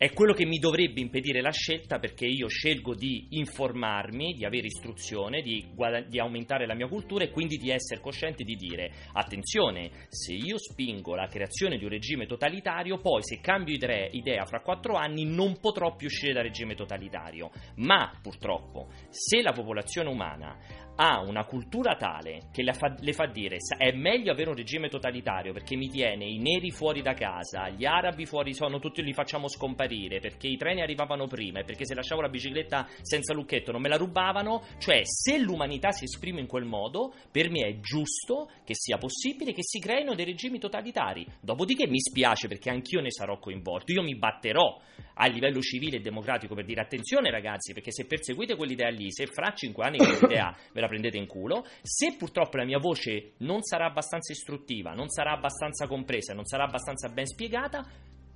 è 0.00 0.14
quello 0.14 0.32
che 0.32 0.46
mi 0.46 0.56
dovrebbe 0.56 1.02
impedire 1.02 1.42
la 1.42 1.50
scelta 1.50 1.98
perché 1.98 2.24
io 2.24 2.48
scelgo 2.48 2.94
di 2.94 3.26
informarmi, 3.32 4.32
di 4.32 4.46
avere 4.46 4.68
istruzione, 4.68 5.42
di, 5.42 5.68
guada- 5.74 6.00
di, 6.00 6.18
aumentare 6.18 6.66
la 6.66 6.72
mia 6.72 6.88
cultura 6.88 7.24
e 7.24 7.28
quindi 7.28 7.58
di 7.58 7.68
essere 7.68 8.00
cosciente 8.00 8.42
di 8.42 8.54
dire 8.54 8.90
attenzione, 9.12 9.90
se 10.08 10.32
io 10.32 10.56
spingo 10.56 11.14
la 11.14 11.26
creazione 11.26 11.76
di 11.76 11.84
un 11.84 11.90
regime 11.90 12.24
totalitario, 12.24 12.96
poi 12.96 13.22
se 13.22 13.40
cambio 13.42 13.74
idea, 13.74 14.08
idea 14.12 14.46
fra 14.46 14.62
quattro 14.62 14.94
anni 14.94 15.26
non 15.26 15.60
potrò 15.60 15.94
più 15.94 16.06
uscire 16.06 16.32
dal 16.32 16.44
regime 16.44 16.74
totalitario. 16.74 17.50
Ma 17.74 18.10
purtroppo, 18.22 18.88
se 19.10 19.42
la 19.42 19.52
popolazione 19.52 20.08
umana 20.08 20.56
ha 21.02 21.20
una 21.20 21.44
cultura 21.44 21.96
tale 21.96 22.48
che 22.52 22.62
le 22.62 22.74
fa, 22.74 22.94
le 23.00 23.14
fa, 23.14 23.24
dire 23.24 23.56
è 23.78 23.90
meglio 23.92 24.30
avere 24.30 24.50
un 24.50 24.56
regime 24.56 24.90
totalitario 24.90 25.54
perché 25.54 25.74
mi 25.74 25.88
tiene 25.88 26.26
i 26.26 26.38
neri 26.38 26.70
fuori 26.70 27.00
da 27.00 27.14
casa, 27.14 27.70
gli 27.70 27.86
arabi 27.86 28.26
fuori 28.26 28.52
sono 28.52 28.78
tutti 28.78 29.02
li 29.02 29.14
facciamo 29.14 29.48
scomparire 29.48 30.20
perché 30.20 30.46
i 30.46 30.58
treni 30.58 30.82
arrivavano 30.82 31.26
prima 31.26 31.60
e 31.60 31.64
perché 31.64 31.86
se 31.86 31.94
lasciavo 31.94 32.20
la 32.20 32.28
bicicletta 32.28 32.86
senza 33.00 33.32
lucchetto 33.32 33.72
non 33.72 33.80
me 33.80 33.88
la 33.88 33.96
rubavano, 33.96 34.62
cioè 34.78 35.00
se 35.04 35.38
l'umanità 35.38 35.90
si 35.90 36.04
esprime 36.04 36.40
in 36.40 36.46
quel 36.46 36.64
modo, 36.64 37.14
per 37.30 37.48
me 37.48 37.66
è 37.66 37.80
giusto 37.80 38.50
che 38.62 38.74
sia 38.74 38.98
possibile 38.98 39.54
che 39.54 39.62
si 39.62 39.80
creino 39.80 40.14
dei 40.14 40.26
regimi 40.26 40.58
totalitari. 40.58 41.26
Dopodiché 41.40 41.86
mi 41.86 41.98
spiace 41.98 42.46
perché 42.46 42.68
anch'io 42.68 43.00
ne 43.00 43.10
sarò 43.10 43.38
coinvolto, 43.38 43.92
io 43.92 44.02
mi 44.02 44.16
batterò 44.16 44.78
a 45.14 45.26
livello 45.26 45.60
civile 45.60 45.96
e 45.96 46.00
democratico 46.00 46.54
per 46.54 46.64
dire 46.64 46.82
attenzione 46.82 47.30
ragazzi 47.30 47.72
perché 47.72 47.90
se 47.90 48.06
perseguite 48.06 48.56
quell'idea 48.56 48.88
lì, 48.88 49.10
se 49.10 49.26
fra 49.26 49.52
cinque 49.54 49.84
anni 49.84 49.98
quell'idea 49.98 50.54
ve 50.72 50.80
la 50.80 50.88
prendete 50.90 51.16
in 51.16 51.26
culo. 51.26 51.64
Se 51.80 52.16
purtroppo 52.18 52.58
la 52.58 52.64
mia 52.64 52.78
voce 52.78 53.32
non 53.38 53.62
sarà 53.62 53.86
abbastanza 53.86 54.32
istruttiva, 54.32 54.92
non 54.92 55.08
sarà 55.08 55.32
abbastanza 55.32 55.86
compresa, 55.86 56.34
non 56.34 56.44
sarà 56.44 56.64
abbastanza 56.64 57.08
ben 57.08 57.26
spiegata, 57.26 57.86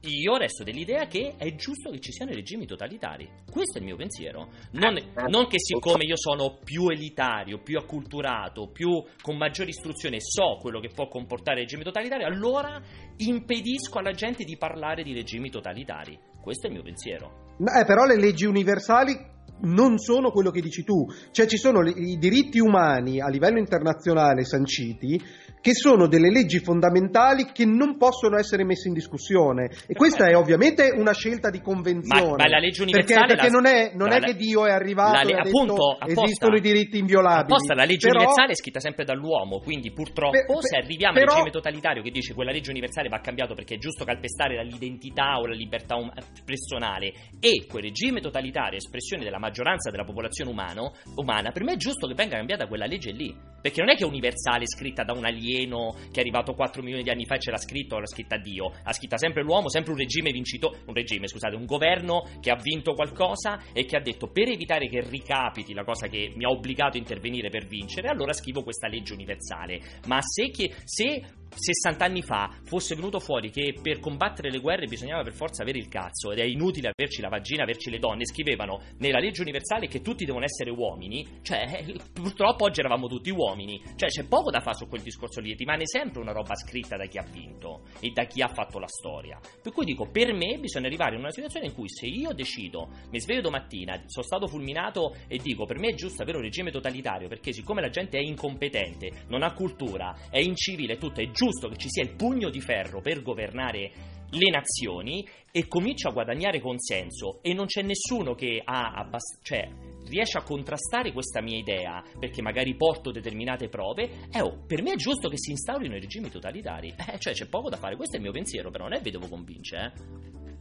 io 0.09 0.37
resto 0.37 0.65
dell'idea 0.65 1.07
che 1.07 1.35
è 1.37 1.55
giusto 1.55 1.91
che 1.91 2.01
ci 2.01 2.13
siano 2.13 2.33
regimi 2.33 2.67
totalitari. 2.67 3.29
Questo 3.51 3.79
è 3.79 3.81
il 3.81 3.87
mio 3.87 3.97
pensiero. 3.97 4.49
Non, 4.73 4.99
non, 5.29 5.47
che 5.47 5.59
siccome 5.59 6.05
io 6.05 6.17
sono 6.17 6.59
più 6.63 6.89
elitario, 6.89 7.59
più 7.59 7.79
acculturato, 7.79 8.69
più 8.69 9.03
con 9.23 9.37
maggiore 9.37 9.71
istruzione 9.71 10.19
so 10.21 10.59
quello 10.61 10.81
che 10.81 10.91
può 10.95 11.09
comportare 11.09 11.61
il 11.61 11.65
regime 11.65 11.85
totalitario, 11.85 12.27
allora 12.27 12.81
impedisco 13.17 13.99
alla 13.99 14.13
gente 14.13 14.45
di 14.45 14.57
parlare 14.57 15.03
di 15.03 15.13
regimi 15.13 15.51
totalitari. 15.51 16.19
Questo 16.41 16.67
è 16.67 16.69
il 16.69 16.75
mio 16.75 16.85
pensiero. 16.85 17.57
Eh, 17.59 17.85
però 17.87 18.05
le 18.05 18.19
leggi 18.19 18.45
universali 18.45 19.33
non 19.61 19.99
sono 19.99 20.31
quello 20.31 20.51
che 20.51 20.61
dici 20.61 20.83
tu, 20.83 21.07
cioè 21.31 21.47
ci 21.47 21.57
sono 21.57 21.87
i 21.89 22.17
diritti 22.19 22.59
umani 22.59 23.21
a 23.21 23.29
livello 23.29 23.59
internazionale 23.59 24.45
sanciti 24.45 25.21
che 25.65 25.73
sono 25.73 26.09
delle 26.09 26.31
leggi 26.31 26.59
fondamentali 26.59 27.47
che 27.51 27.65
non 27.65 27.97
possono 27.97 28.37
essere 28.37 28.67
messe 28.67 28.89
in 28.89 28.93
discussione 28.93 29.71
e 29.87 29.95
questa 29.95 30.27
è 30.27 30.37
ovviamente 30.37 30.93
una 30.95 31.15
scelta 31.15 31.49
di 31.49 31.63
convenzione. 31.63 32.37
Ma, 32.37 32.37
ma 32.37 32.49
la 32.49 32.59
legge 32.59 32.83
universale 32.83 33.25
perché, 33.25 33.35
perché 33.35 33.51
la, 33.51 33.61
non, 33.61 33.65
è, 33.65 33.93
non 33.95 34.09
la, 34.11 34.17
è, 34.17 34.21
che 34.21 34.35
Dio 34.35 34.67
è 34.67 34.71
arrivato 34.71 35.27
la, 35.27 35.43
e 35.43 35.49
appunto, 35.49 35.97
detto, 36.05 36.23
esistono 36.23 36.57
i 36.57 36.61
diritti 36.61 36.99
inviolabili. 36.99 37.55
Apposta 37.55 37.73
la 37.73 37.85
legge 37.85 38.09
però, 38.09 38.19
universale 38.19 38.53
è 38.53 38.55
scritta 38.57 38.79
sempre 38.79 39.05
dall'uomo, 39.05 39.61
quindi 39.61 39.91
purtroppo 39.91 40.33
per, 40.33 40.65
se 40.65 40.77
arriviamo 40.77 41.15
però, 41.15 41.25
al 41.25 41.33
regime 41.33 41.51
totalitario 41.51 42.03
che 42.03 42.11
dice 42.11 42.29
che 42.29 42.35
quella 42.35 42.53
legge 42.53 42.69
universale 42.69 43.09
va 43.09 43.21
cambiato 43.21 43.55
perché 43.55 43.77
è 43.77 43.79
giusto 43.79 44.05
calpestare 44.05 44.63
l'identità 44.65 45.39
o 45.39 45.47
la 45.47 45.55
libertà 45.55 45.97
um- 45.97 46.13
personale 46.45 47.11
e 47.41 47.65
quel 47.67 47.85
regime 47.85 48.21
totalitario, 48.21 48.77
espressione 48.77 49.25
della 49.25 49.39
maggioranza 49.39 49.91
della 49.91 50.05
popolazione 50.05 50.51
umano, 50.51 50.93
umana, 51.17 51.53
per 51.53 51.65
me 51.65 51.73
è 51.73 51.77
giusto 51.77 52.07
che 52.07 52.13
venga 52.13 52.37
cambiata 52.37 52.67
quella 52.67 52.85
legge 52.85 53.13
lì, 53.13 53.35
perché 53.63 53.81
non 53.81 53.89
è 53.89 53.97
che 53.97 54.05
è 54.05 54.07
universale 54.07 54.67
scritta 54.67 55.05
da 55.05 55.15
un 55.15 55.25
alieno 55.25 55.53
alieno 55.55 55.95
che 56.11 56.19
è 56.19 56.21
arrivato 56.21 56.55
4 56.55 56.83
milioni 56.83 57.03
di 57.03 57.11
anni 57.11 57.25
fa 57.25 57.37
e 57.37 57.41
ce 57.41 57.51
l'ha 57.51 57.59
scritto, 57.59 57.99
l'ha 57.99 58.07
scritta 58.07 58.37
Dio. 58.37 58.73
Ha 58.83 58.93
scritta 58.93 59.17
sempre 59.17 59.43
l'uomo, 59.43 59.69
sempre 59.69 59.93
un 59.93 59.99
regime 59.99 60.31
vincito, 60.31 60.77
un 60.87 60.95
regime, 60.95 61.29
scusate, 61.29 61.55
un 61.55 61.65
governo 61.65 62.29
che 62.41 62.51
ha 62.51 62.57
vinto 62.57 62.95
qualcosa 62.95 63.63
e 63.73 63.85
che 63.85 63.97
ha 63.97 64.01
detto 64.01 64.29
per 64.29 64.49
evitare 64.49 64.89
che 64.89 65.01
ricapiti 65.01 65.73
la 65.73 65.85
cosa 65.85 66.09
che 66.09 66.33
mi 66.35 66.45
ha 66.45 66.51
obbligato 66.51 66.97
a 66.97 67.01
intervenire 67.01 67.51
per 67.51 67.67
vincere, 67.67 68.09
allora 68.09 68.33
scrivo 68.33 68.63
questa 68.63 68.89
legge 68.89 69.13
universale. 69.13 69.81
Ma 70.07 70.21
se, 70.21 70.51
che, 70.51 70.75
se 70.85 71.23
60 71.55 72.05
anni 72.05 72.23
fa 72.23 72.51
fosse 72.65 72.95
venuto 72.95 73.21
fuori 73.21 73.51
che 73.51 73.75
per 73.81 74.01
combattere 74.01 74.51
le 74.51 74.59
guerre 74.59 74.87
bisognava 74.87 75.23
per 75.23 75.33
forza 75.33 75.63
avere 75.63 75.79
il 75.79 75.89
cazzo 75.89 76.33
ed 76.33 76.39
è 76.39 76.45
inutile 76.45 76.91
averci 76.95 77.21
la 77.21 77.29
vagina, 77.29 77.63
averci 77.63 77.91
le 77.91 77.99
donne, 77.99 78.27
scrivevano 78.27 78.83
nella 78.99 79.19
legge 79.19 79.43
universale 79.43 79.87
che 79.87 80.01
tutti 80.01 80.25
devono 80.25 80.45
essere 80.45 80.71
uomini, 80.71 81.27
cioè 81.43 81.85
purtroppo 82.13 82.65
oggi 82.65 82.81
eravamo 82.81 83.07
tutti 83.07 83.31
uomini, 83.31 83.81
cioè 83.97 84.09
c'è 84.09 84.25
poco 84.25 84.51
da 84.51 84.61
fare 84.61 84.77
su 84.77 84.89
quel 84.89 85.03
discorso 85.03 85.41
lì, 85.41 85.55
rimane 85.55 85.87
sempre 85.87 86.21
una 86.21 86.33
roba 86.33 86.55
scritta 86.55 86.97
da 86.97 87.07
chi 87.07 87.19
ha 87.19 87.27
vinto 87.31 87.83
e 88.01 88.11
da 88.11 88.25
chi 88.25 88.43
ha 88.43 88.49
fatto 88.49 88.79
la 88.79 88.89
storia. 88.89 89.39
Per 89.63 89.73
cui 89.73 89.85
dico, 89.85 90.11
per 90.11 90.33
me 90.33 90.59
bisogna 90.59 90.87
arrivare 90.87 91.15
in 91.15 91.21
una 91.21 91.31
situazione 91.31 91.67
in 91.67 91.75
cui 91.75 91.89
se 91.89 92.07
io 92.07 92.33
decido, 92.33 92.89
mi 93.11 93.21
sveglio 93.21 93.43
domattina, 93.43 94.03
sono 94.07 94.25
stato 94.25 94.47
fulminato 94.47 95.15
e 95.29 95.39
dico 95.39 95.65
per 95.65 95.79
me 95.79 95.89
è 95.89 95.95
giusto 95.95 96.23
avere 96.23 96.39
un 96.39 96.45
regime 96.45 96.71
totalitario 96.71 97.29
perché 97.29 97.53
siccome 97.53 97.81
la 97.81 97.91
gente 97.91 98.19
è 98.19 98.23
incompetente, 98.23 99.25
non 99.29 99.43
ha 99.43 99.53
cultura, 99.53 100.17
è 100.31 100.39
incivile, 100.39 100.99
tutto 100.99 101.21
è 101.21 101.31
giusto 101.31 101.44
giusto 101.45 101.69
che 101.69 101.77
ci 101.77 101.89
sia 101.91 102.03
il 102.03 102.15
pugno 102.15 102.49
di 102.49 102.61
ferro 102.61 103.03
per 103.03 103.21
governare 103.21 103.93
le 104.31 104.51
nazioni 104.51 105.27
e 105.53 105.69
comincia 105.69 106.09
a 106.09 106.13
guadagnare 106.13 106.59
consenso 106.59 107.43
e 107.43 107.53
non 107.53 107.67
c'è 107.67 107.83
nessuno 107.83 108.35
che 108.35 108.63
ha 108.65 108.95
abbast- 108.95 109.43
cioè, 109.43 109.69
riesce 110.09 110.39
a 110.39 110.43
contrastare 110.43 111.13
questa 111.13 111.43
mia 111.43 111.59
idea 111.59 112.03
perché 112.19 112.41
magari 112.41 112.75
porto 112.77 113.11
determinate 113.11 113.69
prove, 113.69 114.29
eh, 114.33 114.41
oh, 114.41 114.65
per 114.67 114.83
me 114.83 114.93
è 114.93 114.97
giusto 114.97 115.29
che 115.29 115.37
si 115.37 115.51
instaurino 115.51 115.95
i 115.97 116.01
regimi 116.01 116.31
totalitari. 116.31 116.95
Eh, 117.07 117.19
cioè 117.19 117.35
c'è 117.35 117.47
poco 117.47 117.69
da 117.69 117.77
fare, 117.77 117.97
questo 117.97 118.15
è 118.15 118.19
il 118.19 118.25
mio 118.25 118.33
pensiero, 118.33 118.71
però 118.71 118.85
non 118.85 118.95
è 118.95 119.01
vi 119.01 119.11
devo 119.11 119.29
convincere, 119.29 119.93
eh. 119.95 120.54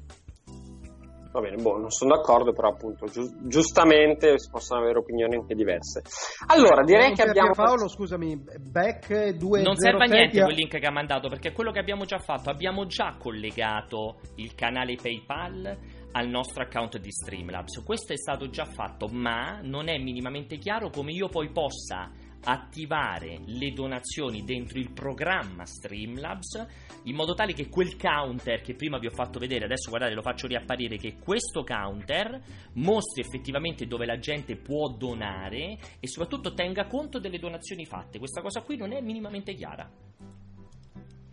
Va 1.34 1.40
bene, 1.40 1.56
boh, 1.56 1.80
non 1.80 1.90
sono 1.90 2.16
d'accordo, 2.16 2.54
però 2.54 2.70
appunto 2.70 3.08
giu- 3.08 3.48
giustamente 3.48 4.38
si 4.38 4.52
possono 4.52 4.82
avere 4.82 5.00
opinioni 5.00 5.34
anche 5.34 5.56
diverse. 5.56 6.04
Allora, 6.46 6.84
direi 6.84 7.08
Non 7.08 7.16
che 7.16 7.24
abbiamo... 7.24 7.54
Paolo, 7.54 7.88
scusami, 7.88 8.40
back 8.60 9.30
2 9.32 9.62
Non 9.64 9.76
serve 9.76 10.04
a 10.04 10.08
niente 10.08 10.44
quel 10.44 10.56
link 10.56 10.78
che 10.78 10.86
ha 10.86 10.92
mandato 10.92 11.30
perché 11.30 11.50
è 11.50 11.52
quello 11.52 11.72
che 11.72 11.80
abbiamo 11.80 12.06
già 12.06 12.20
fatto. 12.20 12.52
Abbiamo 12.52 12.86
già 12.86 13.16
collegato 13.18 14.20
il 14.36 14.54
canale 14.54 14.96
PayPal 15.02 15.76
al 16.12 16.28
nostro 16.28 16.62
account 16.62 17.00
di 17.00 17.12
Streamlabs. 17.12 17.84
Questo 17.84 18.14
è 18.14 18.18
stato 18.18 18.50
già 18.50 18.66
fatto, 18.66 19.08
ma 19.08 19.60
non 19.64 19.90
è 19.90 19.98
minimamente 19.98 20.58
chiaro 20.58 20.92
come 20.92 21.14
io 21.14 21.30
poi 21.30 21.50
possa 21.50 22.12
attivare 22.44 23.40
le 23.46 23.72
donazioni 23.72 24.44
dentro 24.44 24.80
il 24.80 24.92
programma 24.92 25.66
Streamlabs 25.66 26.92
in 27.04 27.16
modo 27.16 27.34
tale 27.34 27.54
che 27.54 27.70
quel 27.70 27.98
counter 27.98 28.62
che 28.62 28.76
prima 28.76 28.98
vi 28.98 29.08
ho 29.08 29.12
fatto 29.12 29.40
vedere, 29.40 29.66
adesso 29.66 29.90
guardate 29.90 30.14
lo 30.14 30.22
faccio 30.22 30.48
riapparire, 30.48 30.98
che 30.98 31.18
questo 31.18 31.64
counter 31.64 32.42
mostri 32.74 33.22
effettivamente 33.22 33.86
dove 33.86 34.06
la 34.06 34.18
gente 34.20 34.56
può 34.56 34.90
donare 34.90 35.78
e 36.00 36.08
soprattutto 36.08 36.54
tenga 36.54 36.86
conto 36.86 37.20
delle 37.20 37.40
donazioni 37.40 37.86
fatte. 37.86 38.20
Questa 38.20 38.42
cosa 38.42 38.62
qui 38.62 38.78
non 38.78 38.94
è 38.94 39.02
minimamente 39.02 39.54
chiara. 39.54 39.90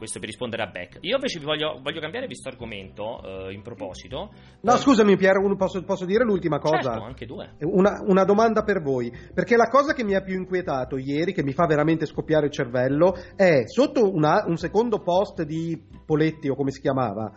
Questo 0.01 0.19
per 0.19 0.29
rispondere 0.31 0.63
a 0.63 0.67
Beck. 0.67 0.97
Io 1.03 1.17
invece 1.17 1.39
vi 1.39 1.45
voglio, 1.45 1.79
voglio 1.83 2.01
cambiare 2.01 2.25
questo 2.25 2.49
argomento 2.49 3.21
eh, 3.23 3.53
in 3.53 3.61
proposito. 3.61 4.31
No, 4.63 4.73
Eh, 4.75 4.79
scusami 4.79 5.15
Piero, 5.19 5.55
posso, 5.57 5.83
posso 5.85 6.07
dire 6.07 6.25
l'ultima 6.25 6.59
cosa? 6.59 6.93
Certo, 6.93 7.03
anche 7.05 7.27
due. 7.27 7.51
Una, 7.61 8.01
una 8.07 8.25
domanda 8.25 8.63
per 8.63 8.81
voi, 8.81 9.13
perché 9.35 9.57
la 9.57 9.69
cosa 9.69 9.93
che 9.93 10.03
mi 10.03 10.15
ha 10.15 10.23
più 10.23 10.37
inquietato 10.37 10.97
ieri, 10.97 11.35
che 11.35 11.43
mi 11.43 11.53
fa 11.53 11.67
veramente 11.67 12.07
scoppiare 12.07 12.47
il 12.47 12.53
cervello, 12.53 13.15
è 13.37 13.65
sotto 13.67 14.11
una- 14.11 14.43
un 14.47 14.57
secondo 14.57 15.01
post 15.01 15.43
di 15.43 15.79
Poletti, 16.07 16.49
o 16.49 16.55
come 16.55 16.71
si 16.71 16.81
chiamava, 16.81 17.31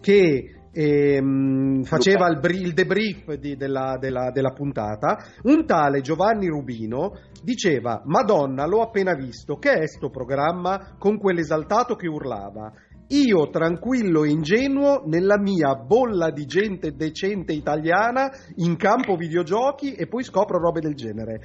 che 0.00 0.59
ehm, 0.72 1.82
faceva 1.84 2.28
il, 2.28 2.38
bri- 2.38 2.60
il 2.62 2.72
debrief 2.72 3.34
di- 3.34 3.56
della, 3.56 3.96
della- 3.98 4.30
della 4.30 4.52
puntata, 4.52 5.18
un 5.44 5.66
tale 5.66 6.00
Giovanni 6.00 6.46
Rubino 6.46 7.12
diceva, 7.42 8.02
Madonna, 8.04 8.66
l'ho 8.66 8.82
appena 8.82 9.14
visto, 9.14 9.56
che 9.56 9.72
è 9.72 9.86
sto 9.86 10.10
programma 10.10 10.94
con 10.98 11.18
quell'esaltato 11.18 11.94
che 11.94 12.08
urlava? 12.08 12.72
Io 13.08 13.50
tranquillo 13.50 14.22
e 14.22 14.30
ingenuo 14.30 15.02
nella 15.06 15.36
mia 15.36 15.74
bolla 15.74 16.30
di 16.30 16.46
gente 16.46 16.92
decente 16.94 17.52
italiana 17.52 18.30
in 18.56 18.76
campo 18.76 19.16
videogiochi 19.16 19.94
e 19.94 20.06
poi 20.06 20.22
scopro 20.22 20.58
robe 20.58 20.78
del 20.78 20.94
genere. 20.94 21.40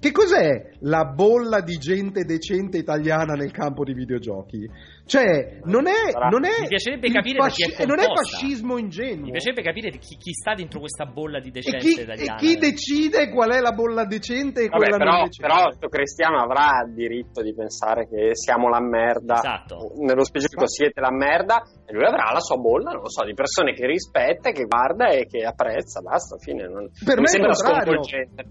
Che 0.00 0.12
cos'è 0.12 0.74
la 0.82 1.06
bolla 1.06 1.60
di 1.60 1.76
gente 1.76 2.22
decente 2.22 2.78
italiana 2.78 3.34
nel 3.34 3.50
campo 3.50 3.82
di 3.82 3.94
videogiochi? 3.94 4.64
Cioè, 5.08 5.60
non 5.64 5.86
è, 5.86 6.12
non 6.28 6.44
è, 6.44 6.60
Mi 6.60 6.68
piacerebbe 6.68 7.06
il 7.06 7.12
capire 7.14 7.38
chi 7.48 7.64
fasci- 7.64 7.86
non 7.86 7.98
è 7.98 8.04
fascismo 8.12 8.76
ingenuo. 8.76 9.24
Mi 9.24 9.30
piacerebbe 9.30 9.62
capire 9.62 9.88
chi, 9.96 10.16
chi 10.18 10.32
sta 10.34 10.52
dentro 10.52 10.80
questa 10.80 11.06
bolla 11.06 11.40
di 11.40 11.48
E 11.48 11.52
decenza 11.52 11.78
chi, 11.78 11.98
e 11.98 12.02
italiana. 12.02 12.34
chi 12.36 12.56
decide 12.58 13.30
qual 13.30 13.50
è 13.52 13.60
la 13.60 13.72
bolla 13.72 14.04
decente 14.04 14.64
e 14.64 14.68
Vabbè, 14.68 14.76
quella 14.76 14.96
però, 14.98 15.10
non 15.12 15.24
decente? 15.24 15.46
però 15.54 15.70
sto 15.72 15.88
cristiano 15.88 16.36
avrà 16.42 16.84
diritto 16.92 17.40
di 17.40 17.54
pensare 17.54 18.06
che 18.06 18.30
siamo 18.34 18.68
la 18.68 18.80
merda. 18.82 19.36
Esatto. 19.36 19.92
Nello 19.96 20.24
specifico 20.24 20.68
siete 20.68 21.00
la 21.00 21.10
merda 21.10 21.62
e 21.86 21.92
lui 21.94 22.04
avrà 22.04 22.30
la 22.30 22.40
sua 22.40 22.56
bolla, 22.58 22.90
non 22.90 23.00
lo 23.00 23.08
so, 23.08 23.24
di 23.24 23.32
persone 23.32 23.72
che 23.72 23.86
rispetta, 23.86 24.50
che 24.50 24.64
guarda 24.64 25.08
e 25.08 25.24
che 25.24 25.42
apprezza, 25.42 26.00
basta, 26.02 26.36
fine. 26.36 26.68
Non, 26.68 26.90
Per 26.92 27.14
non 27.14 27.24
me 27.24 27.30
è 27.30 27.38
il 27.38 27.46
contrario. 27.46 28.00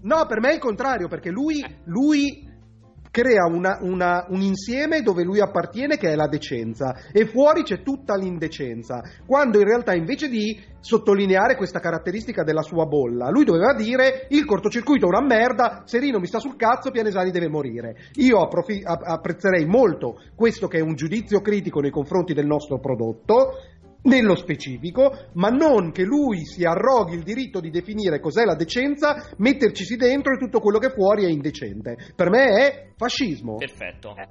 No, 0.02 0.26
per 0.26 0.40
me 0.40 0.50
è 0.50 0.54
il 0.54 0.58
contrario, 0.60 1.06
perché 1.06 1.30
lui, 1.30 1.62
lui 1.84 2.46
crea 3.18 3.46
una- 3.46 3.78
una- 3.80 4.26
un 4.28 4.42
insieme 4.42 5.00
dove 5.02 5.24
lui 5.24 5.40
appartiene 5.40 5.96
che 5.96 6.10
è 6.10 6.14
la 6.14 6.28
decenza 6.28 6.94
e 7.12 7.26
fuori 7.26 7.64
c'è 7.64 7.82
tutta 7.82 8.14
l'indecenza, 8.14 9.02
quando 9.26 9.58
in 9.58 9.64
realtà 9.64 9.92
invece 9.92 10.28
di 10.28 10.56
sottolineare 10.80 11.56
questa 11.56 11.80
caratteristica 11.80 12.44
della 12.44 12.62
sua 12.62 12.86
bolla, 12.86 13.28
lui 13.30 13.42
doveva 13.44 13.74
dire 13.74 14.26
il 14.30 14.44
cortocircuito 14.44 15.06
è 15.06 15.08
una 15.08 15.26
merda, 15.26 15.82
Serino 15.84 16.20
mi 16.20 16.26
sta 16.28 16.38
sul 16.38 16.54
cazzo, 16.54 16.92
Pianesani 16.92 17.32
deve 17.32 17.48
morire. 17.48 17.96
Io 18.14 18.38
approfi- 18.40 18.82
app- 18.84 19.02
apprezzerei 19.02 19.66
molto 19.66 20.20
questo 20.36 20.68
che 20.68 20.78
è 20.78 20.80
un 20.80 20.94
giudizio 20.94 21.40
critico 21.40 21.80
nei 21.80 21.90
confronti 21.90 22.34
del 22.34 22.46
nostro 22.46 22.78
prodotto, 22.78 23.54
nello 24.02 24.34
specifico, 24.36 25.28
ma 25.34 25.48
non 25.48 25.92
che 25.92 26.04
lui 26.04 26.44
si 26.44 26.64
arroghi 26.64 27.14
il 27.14 27.22
diritto 27.22 27.60
di 27.60 27.70
definire 27.70 28.20
cos'è 28.20 28.44
la 28.44 28.54
decenza, 28.54 29.30
mettercisi 29.38 29.96
dentro 29.96 30.34
e 30.34 30.38
tutto 30.38 30.60
quello 30.60 30.78
che 30.78 30.90
fuori 30.90 31.24
è 31.24 31.28
indecente. 31.28 31.96
Per 32.14 32.30
me 32.30 32.46
è 32.46 32.92
fascismo. 32.96 33.56
Perfetto. 33.56 34.14
Eh, 34.16 34.26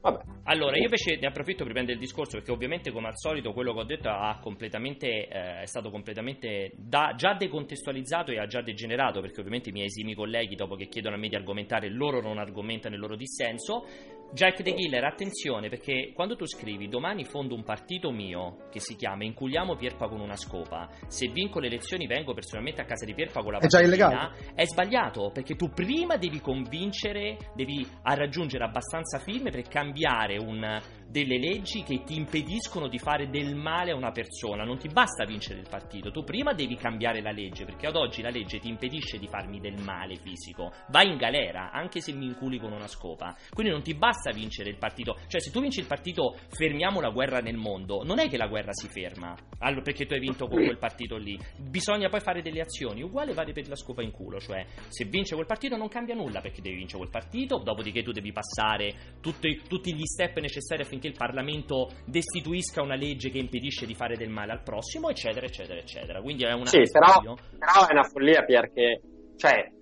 Vabbè. 0.00 0.22
Allora, 0.44 0.76
io 0.78 0.84
invece 0.84 1.18
ne 1.20 1.26
approfitto 1.26 1.58
per 1.58 1.68
riprendere 1.68 1.98
il 1.98 2.02
discorso 2.02 2.38
perché 2.38 2.52
ovviamente 2.52 2.90
come 2.90 3.08
al 3.08 3.18
solito 3.18 3.52
quello 3.52 3.74
che 3.74 3.80
ho 3.80 3.84
detto 3.84 4.08
ha 4.08 4.38
completamente, 4.40 5.28
eh, 5.28 5.60
è 5.60 5.66
stato 5.66 5.90
completamente 5.90 6.72
da- 6.76 7.12
già 7.16 7.34
decontestualizzato 7.34 8.30
e 8.32 8.38
ha 8.38 8.46
già 8.46 8.62
degenerato 8.62 9.20
perché 9.20 9.40
ovviamente 9.40 9.68
i 9.68 9.72
miei 9.72 9.86
esimi 9.86 10.14
colleghi 10.14 10.54
dopo 10.54 10.74
che 10.74 10.88
chiedono 10.88 11.16
a 11.16 11.18
me 11.18 11.28
di 11.28 11.36
argomentare 11.36 11.90
loro 11.90 12.22
non 12.22 12.38
argomentano 12.38 12.94
il 12.94 13.00
loro 13.00 13.14
dissenso. 13.14 13.84
Jack 14.32 14.62
the 14.62 14.74
Killer, 14.74 15.02
attenzione 15.04 15.68
perché 15.68 16.12
quando 16.14 16.36
tu 16.36 16.46
scrivi 16.46 16.86
domani 16.88 17.24
fondo 17.24 17.56
un 17.56 17.64
partito 17.64 18.12
mio 18.12 18.68
che 18.70 18.78
si 18.78 18.94
chiama 18.94 19.24
Inculiamo 19.24 19.74
Pierpa 19.74 20.06
con 20.08 20.20
una 20.20 20.36
scopa, 20.36 20.88
se 21.08 21.26
vinco 21.28 21.58
le 21.58 21.66
elezioni 21.66 22.06
vengo 22.06 22.32
personalmente 22.32 22.80
a 22.80 22.84
casa 22.84 23.04
di 23.04 23.12
Pierpa 23.12 23.42
con 23.42 23.52
la 23.52 23.58
È 23.58 23.62
pasticina, 23.62 23.88
illegale. 23.88 24.52
è 24.54 24.64
sbagliato 24.66 25.30
perché 25.32 25.56
tu 25.56 25.70
prima 25.70 26.16
devi 26.16 26.40
convincere, 26.40 27.36
devi 27.56 27.84
raggiungere 28.02 28.62
abbastanza 28.64 29.18
firme 29.18 29.50
per 29.50 29.66
cambiare 29.66 30.36
un- 30.38 30.80
delle 31.08 31.38
leggi 31.38 31.82
che 31.82 32.04
ti 32.04 32.14
impediscono 32.14 32.86
di 32.86 32.98
fare 33.00 33.28
del 33.30 33.56
male 33.56 33.90
a 33.90 33.96
una 33.96 34.12
persona. 34.12 34.62
Non 34.62 34.78
ti 34.78 34.86
basta 34.86 35.24
vincere 35.24 35.58
il 35.58 35.66
partito, 35.68 36.12
tu 36.12 36.22
prima 36.22 36.52
devi 36.52 36.76
cambiare 36.76 37.20
la 37.20 37.32
legge 37.32 37.64
perché 37.64 37.88
ad 37.88 37.96
oggi 37.96 38.22
la 38.22 38.30
legge 38.30 38.60
ti 38.60 38.68
impedisce 38.68 39.18
di 39.18 39.26
farmi 39.26 39.58
del 39.58 39.82
male 39.82 40.14
fisico. 40.14 40.70
Vai 40.90 41.08
in 41.10 41.16
galera 41.16 41.72
anche 41.72 42.00
se 42.00 42.12
mi 42.12 42.26
inculi 42.26 42.60
con 42.60 42.70
una 42.70 42.86
scopa. 42.86 43.34
Quindi 43.52 43.72
non 43.72 43.82
ti 43.82 43.92
basta 43.94 44.18
vincere 44.28 44.68
il 44.68 44.76
partito. 44.76 45.16
Cioè, 45.26 45.40
se 45.40 45.50
tu 45.50 45.60
vinci 45.60 45.80
il 45.80 45.86
partito 45.86 46.36
fermiamo 46.50 47.00
la 47.00 47.08
guerra 47.08 47.38
nel 47.38 47.56
mondo, 47.56 48.02
non 48.04 48.18
è 48.18 48.28
che 48.28 48.36
la 48.36 48.46
guerra 48.46 48.72
si 48.72 48.88
ferma 48.88 49.34
allora, 49.60 49.82
perché 49.82 50.04
tu 50.06 50.12
hai 50.12 50.20
vinto 50.20 50.46
con 50.46 50.62
quel 50.62 50.78
partito 50.78 51.16
lì. 51.16 51.38
Bisogna 51.58 52.08
poi 52.08 52.20
fare 52.20 52.42
delle 52.42 52.60
azioni. 52.60 53.02
Uguale 53.02 53.32
vale 53.32 53.52
per 53.52 53.68
la 53.68 53.76
scopa 53.76 54.02
in 54.02 54.10
culo. 54.10 54.38
Cioè, 54.38 54.66
se 54.88 55.04
vince 55.04 55.34
quel 55.34 55.46
partito 55.46 55.76
non 55.76 55.88
cambia 55.88 56.14
nulla 56.14 56.40
perché 56.40 56.60
devi 56.60 56.76
vincere 56.76 56.98
quel 56.98 57.10
partito. 57.10 57.58
Dopodiché 57.58 58.02
tu 58.02 58.12
devi 58.12 58.32
passare 58.32 59.16
tutti, 59.20 59.62
tutti 59.66 59.94
gli 59.94 60.04
step 60.04 60.38
necessari 60.38 60.82
affinché 60.82 61.08
il 61.08 61.16
Parlamento 61.16 61.90
destituisca 62.06 62.82
una 62.82 62.96
legge 62.96 63.30
che 63.30 63.38
impedisce 63.38 63.86
di 63.86 63.94
fare 63.94 64.16
del 64.16 64.30
male 64.30 64.52
al 64.52 64.62
prossimo, 64.62 65.08
eccetera, 65.08 65.46
eccetera, 65.46 65.78
eccetera. 65.78 66.20
Quindi 66.20 66.44
è 66.44 66.52
una 66.52 66.66
Sì, 66.66 66.82
però, 66.90 67.20
però 67.20 67.86
è 67.86 67.92
una 67.92 68.04
follia 68.04 68.42
perché, 68.42 69.00
cioè, 69.36 69.79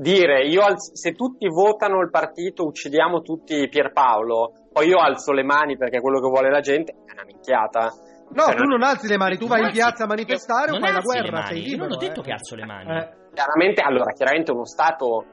dire 0.00 0.46
io 0.46 0.62
alz- 0.62 0.92
se 0.94 1.12
tutti 1.12 1.46
votano 1.48 2.00
il 2.00 2.10
partito 2.10 2.64
uccidiamo 2.64 3.20
tutti 3.20 3.68
Pierpaolo, 3.68 4.52
poi 4.72 4.86
io 4.88 4.98
alzo 4.98 5.32
le 5.32 5.42
mani 5.42 5.76
perché 5.76 5.98
è 5.98 6.00
quello 6.00 6.20
che 6.20 6.28
vuole 6.28 6.50
la 6.50 6.60
gente, 6.60 6.92
è 6.92 7.12
una 7.12 7.24
minchiata. 7.24 7.88
No, 8.30 8.44
Cioè, 8.44 8.54
tu 8.56 8.64
non 8.64 8.82
alzi 8.82 9.08
le 9.08 9.16
mani, 9.16 9.36
tu 9.38 9.46
vai 9.46 9.62
in 9.62 9.70
piazza 9.72 10.04
a 10.04 10.06
manifestare 10.06 10.70
o 10.70 10.74
non 10.74 10.80
fai 10.82 10.92
la 10.92 11.00
guerra, 11.00 11.42
sei 11.46 11.58
Io 11.60 11.64
libero. 11.64 11.88
non 11.88 11.96
ho 11.96 12.00
detto 12.00 12.20
eh. 12.20 12.24
che 12.24 12.30
alzo 12.32 12.54
le 12.54 12.64
mani. 12.66 12.90
Eh. 12.96 13.08
Chiaramente, 13.32 13.80
allora, 13.82 14.12
chiaramente 14.12 14.52
uno 14.52 14.64
Stato 14.66 15.24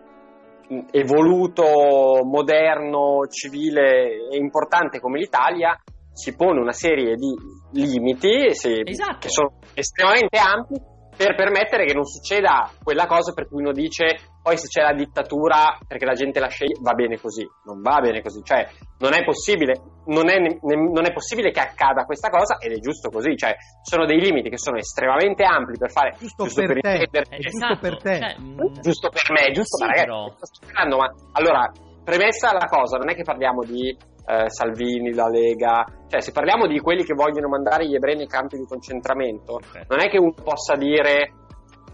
evoluto, 0.92 2.24
moderno, 2.24 3.28
civile 3.30 4.28
e 4.32 4.38
importante 4.38 5.00
come 5.00 5.20
l'Italia 5.20 5.76
si 6.12 6.36
pone 6.36 6.60
una 6.60 6.72
serie 6.72 7.16
di 7.16 7.36
limiti 7.74 8.54
se- 8.56 8.82
Esatto. 8.86 9.18
che 9.20 9.30
sono 9.30 9.60
estremamente 9.74 10.38
ampi 10.38 10.76
per 11.16 11.36
permettere 11.36 11.86
che 11.86 11.94
non 11.94 12.06
succeda 12.06 12.70
quella 12.84 13.06
cosa 13.06 13.34
per 13.34 13.48
cui 13.48 13.62
uno 13.62 13.72
dice 13.74 14.06
poi 14.46 14.60
se 14.60 14.68
c'è 14.68 14.84
la 14.84 14.94
dittatura 14.94 15.76
perché 15.88 16.06
la 16.06 16.14
gente 16.14 16.40
la 16.40 16.50
sceglie 16.50 16.78
va 16.80 16.94
bene 16.94 17.20
così, 17.20 17.42
non 17.64 17.82
va 17.82 18.00
bene 18.00 18.22
così, 18.22 18.44
cioè 18.44 18.62
non 19.00 19.16
è 19.16 19.24
possibile, 19.24 19.74
non 20.06 20.30
è, 20.30 20.38
ne- 20.38 20.60
non 20.62 21.04
è 21.06 21.12
possibile 21.12 21.50
che 21.50 21.60
accada 21.62 22.06
questa 22.06 22.30
cosa 22.30 22.58
ed 22.60 22.74
è 22.74 22.80
giusto 22.80 23.10
così, 23.10 23.36
cioè 23.36 23.56
sono 23.82 24.06
dei 24.06 24.20
limiti 24.20 24.50
che 24.52 24.60
sono 24.60 24.78
estremamente 24.78 25.44
ampi 25.44 25.80
per 25.80 25.90
fare 25.90 26.14
Giusto 26.20 26.44
per 26.54 26.80
te. 26.80 26.90
intendere- 26.92 27.26
Eh, 27.32 27.40
giusto 27.40 27.58
esatto, 27.66 27.80
per 27.80 27.98
te. 27.98 28.20
cioè, 28.20 28.36
mh, 28.38 28.80
giusto 28.82 29.10
per 29.10 29.32
me, 29.34 29.52
giusto 29.52 29.78
Sì, 29.78 29.84
ma 29.84 29.90
ragazzi, 29.90 30.06
però. 30.06 30.30
sto 30.30 30.46
spiegando, 30.46 30.98
ma 30.98 31.08
allora, 31.32 31.72
premessa 32.04 32.54
la 32.54 32.68
cosa, 32.70 32.98
non 32.98 33.10
è 33.10 33.16
che 33.16 33.24
parliamo 33.24 33.64
di 33.64 33.90
eh, 34.28 34.50
Salvini, 34.50 35.14
la 35.14 35.28
Lega, 35.28 35.86
cioè 36.08 36.22
se 36.22 36.32
parliamo 36.32 36.68
di 36.68 36.80
quelli 36.80 37.04
che 37.04 37.14
vogliono 37.14 37.48
mandare 37.48 37.88
gli 37.88 37.96
ebrei 37.96 38.16
nei 38.16 38.28
campi 38.28 38.58
di 38.58 38.66
concentramento, 38.66 39.54
Ok. 39.54 39.86
non 39.88 40.00
è 40.02 40.10
che 40.10 40.18
uno 40.20 40.34
possa 40.34 40.76
dire 40.76 41.32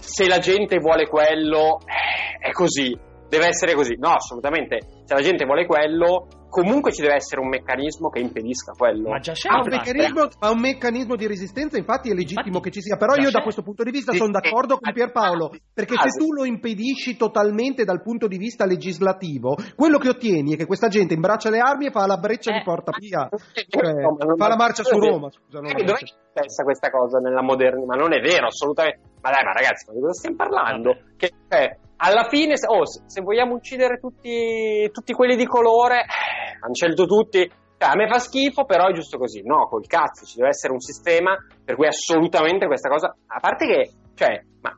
se 0.02 0.28
la 0.28 0.40
gente 0.40 0.78
vuole 0.80 1.08
quello, 1.08 1.80
eh, 1.86 2.48
è 2.48 2.52
così, 2.52 2.98
deve 3.30 3.48
essere 3.48 3.74
così. 3.74 3.96
No, 3.98 4.10
assolutamente, 4.10 4.80
se 5.06 5.14
la 5.14 5.22
gente 5.22 5.46
vuole 5.46 5.66
quello, 5.66 6.28
comunque 6.50 6.92
ci 6.92 7.02
deve 7.02 7.14
essere 7.14 7.40
un 7.40 7.48
meccanismo 7.48 8.10
che 8.10 8.20
impedisca 8.20 8.74
quello. 8.78 9.08
Ma 9.12 9.20
già 9.20 9.32
c'è 9.32 9.48
Ha 9.48 9.60
un 9.62 9.68
meccanismo, 9.70 10.28
ha 10.40 10.52
un 10.52 10.60
meccanismo 10.60 11.16
di 11.16 11.26
resistenza, 11.28 11.78
infatti 11.78 12.10
è 12.10 12.14
legittimo 12.14 12.48
Infatti, 12.58 12.66
che 12.66 12.72
ci 12.72 12.82
sia, 12.82 12.98
però 12.98 13.16
io 13.16 13.32
da 13.32 13.38
c'è. 13.38 13.44
questo 13.44 13.62
punto 13.62 13.84
di 13.84 13.92
vista 13.92 14.12
Sì, 14.12 14.18
sono 14.18 14.32
sì. 14.34 14.42
d'accordo 14.42 14.78
con 14.78 14.92
Pierpaolo, 14.92 15.52
perché 15.74 15.94
se 15.96 16.10
Ah, 16.10 16.12
tu 16.20 16.34
lo 16.34 16.44
impedisci 16.44 17.16
totalmente 17.16 17.86
dal 17.86 18.02
punto 18.02 18.28
di 18.28 18.36
vista 18.38 18.66
legislativo, 18.66 19.56
quello 19.78 19.98
che 19.98 20.10
ottieni 20.10 20.56
è 20.56 20.58
che 20.58 20.66
questa 20.66 20.90
gente 20.90 21.14
imbraccia 21.14 21.50
le 21.50 21.60
armi 21.60 21.86
e 21.86 21.92
fa 21.92 22.06
la 22.06 22.18
breccia 22.18 22.52
Eh, 22.52 22.58
di 22.58 22.64
porta 22.66 22.92
via, 23.00 23.30
Cioè, 23.30 23.94
fa 24.36 24.48
la 24.50 24.58
marcia 24.58 24.84
su 24.84 25.00
Roma, 25.00 25.30
scusa, 25.32 25.60
non 25.62 25.72
la 25.72 25.78
Dove 25.78 25.84
marcia. 25.92 26.04
è 26.04 26.42
successa 26.42 26.64
questa 26.64 26.90
cosa 26.90 27.20
nella 27.20 27.42
modernità? 27.42 27.86
Ma 27.86 27.96
non 27.96 28.12
è 28.12 28.20
vero, 28.20 28.48
assolutamente. 28.48 29.11
Ma 29.22 29.30
dai, 29.30 29.44
ma 29.44 29.54
ragazzi, 29.54 29.86
ma 29.88 29.94
di 29.94 30.00
cosa 30.00 30.14
stiamo 30.14 30.36
parlando? 30.36 30.94
Vabbè. 30.94 31.16
Che, 31.16 31.32
cioè, 31.48 31.78
alla 31.98 32.28
fine, 32.30 32.58
se, 32.58 32.66
oh, 32.68 32.86
se, 32.86 33.22
vogliamo 33.22 33.54
uccidere 33.54 34.00
tutti, 34.00 34.90
tutti 34.92 35.14
quelli 35.14 35.36
di 35.36 35.46
colore, 35.46 36.02
eh, 36.02 36.58
hanno 36.60 36.74
scelto 36.74 37.06
tutti. 37.06 37.40
Cioè, 37.78 37.90
a 37.90 37.96
me 37.96 38.08
fa 38.08 38.20
schifo, 38.20 38.66
però 38.66 38.88
è 38.88 38.94
giusto 38.94 39.18
così. 39.18 39.42
No, 39.44 39.68
col 39.68 39.86
cazzo, 39.86 40.26
ci 40.26 40.38
deve 40.38 40.50
essere 40.50 40.74
un 40.74 40.80
sistema 40.80 41.36
per 41.64 41.76
cui 41.76 41.88
assolutamente 41.88 42.66
questa 42.66 42.90
cosa. 42.90 43.16
A 43.28 43.40
parte 43.40 43.66
che, 43.66 43.92
cioè, 44.16 44.42
ma 44.62 44.76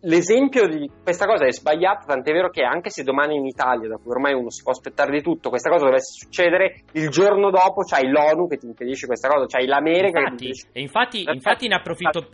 l'esempio 0.00 0.66
di 0.66 0.90
questa 1.02 1.26
cosa 1.26 1.44
è 1.44 1.52
sbagliato, 1.52 2.06
tant'è 2.06 2.32
vero 2.32 2.48
che 2.50 2.62
anche 2.62 2.90
se 2.90 3.02
domani 3.02 3.36
in 3.36 3.46
Italia, 3.46 3.88
da 3.88 3.96
cui 3.96 4.10
ormai 4.10 4.34
uno 4.34 4.50
si 4.50 4.62
può 4.62 4.72
aspettare 4.72 5.12
di 5.12 5.22
tutto, 5.22 5.48
questa 5.48 5.70
cosa 5.70 5.84
dovesse 5.84 6.12
succedere, 6.24 6.84
il 6.92 7.08
giorno 7.08 7.50
dopo 7.50 7.82
c'hai 7.82 8.08
l'ONU 8.08 8.46
che 8.48 8.56
ti 8.56 8.66
impedisce 8.66 9.06
questa 9.06 9.28
cosa, 9.28 9.46
c'hai 9.46 9.66
l'America 9.66 10.20
che 10.20 10.36
ti 10.36 10.44
Infatti, 10.44 10.44
impedisce. 10.44 10.68
e 10.72 10.80
infatti, 10.80 11.22
infatti 11.26 11.68
ne 11.68 11.74
approfitto. 11.74 12.28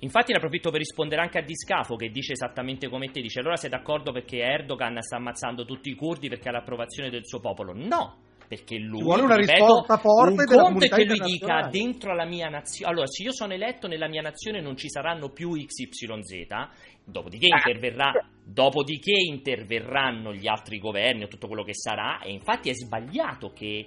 Infatti 0.00 0.30
ne 0.32 0.38
approfitto 0.38 0.70
per 0.70 0.78
rispondere 0.78 1.22
anche 1.22 1.38
a 1.38 1.42
Discafo 1.42 1.96
che 1.96 2.08
dice 2.10 2.32
esattamente 2.32 2.88
come 2.88 3.10
te, 3.10 3.20
dice 3.20 3.40
allora 3.40 3.56
sei 3.56 3.70
d'accordo 3.70 4.12
perché 4.12 4.38
Erdogan 4.38 5.00
sta 5.00 5.16
ammazzando 5.16 5.64
tutti 5.64 5.90
i 5.90 5.94
curdi 5.94 6.28
perché 6.28 6.48
ha 6.48 6.52
l'approvazione 6.52 7.10
del 7.10 7.26
suo 7.26 7.40
popolo? 7.40 7.72
No, 7.74 8.18
perché 8.46 8.78
lui 8.78 9.02
vuole 9.02 9.22
una 9.22 9.34
ripeto, 9.36 9.64
risposta 9.64 9.98
forte 9.98 10.30
un 10.40 10.46
conto 10.46 10.54
è 10.54 10.62
comunità 10.64 10.96
che 10.96 11.04
lui 11.04 11.18
dica 11.18 11.26
internazionale. 11.28 11.70
dentro 11.70 12.14
la 12.14 12.24
mia 12.24 12.48
nazione 12.48 12.92
allora 12.92 13.06
se 13.06 13.22
io 13.22 13.32
sono 13.32 13.52
eletto 13.52 13.86
nella 13.88 14.08
mia 14.08 14.22
nazione 14.22 14.60
non 14.60 14.76
ci 14.76 14.88
saranno 14.88 15.28
più 15.30 15.50
XYZ 15.50 16.46
dopodiché 17.04 17.46
Eh. 17.46 17.56
interverrà 17.56 18.12
dopodiché 18.44 19.12
interverranno 19.26 20.32
gli 20.32 20.46
altri 20.46 20.78
governi 20.78 21.24
o 21.24 21.28
tutto 21.28 21.46
quello 21.46 21.62
che 21.62 21.74
sarà 21.74 22.20
e 22.22 22.32
infatti 22.32 22.70
è 22.70 22.74
sbagliato 22.74 23.52
che 23.52 23.86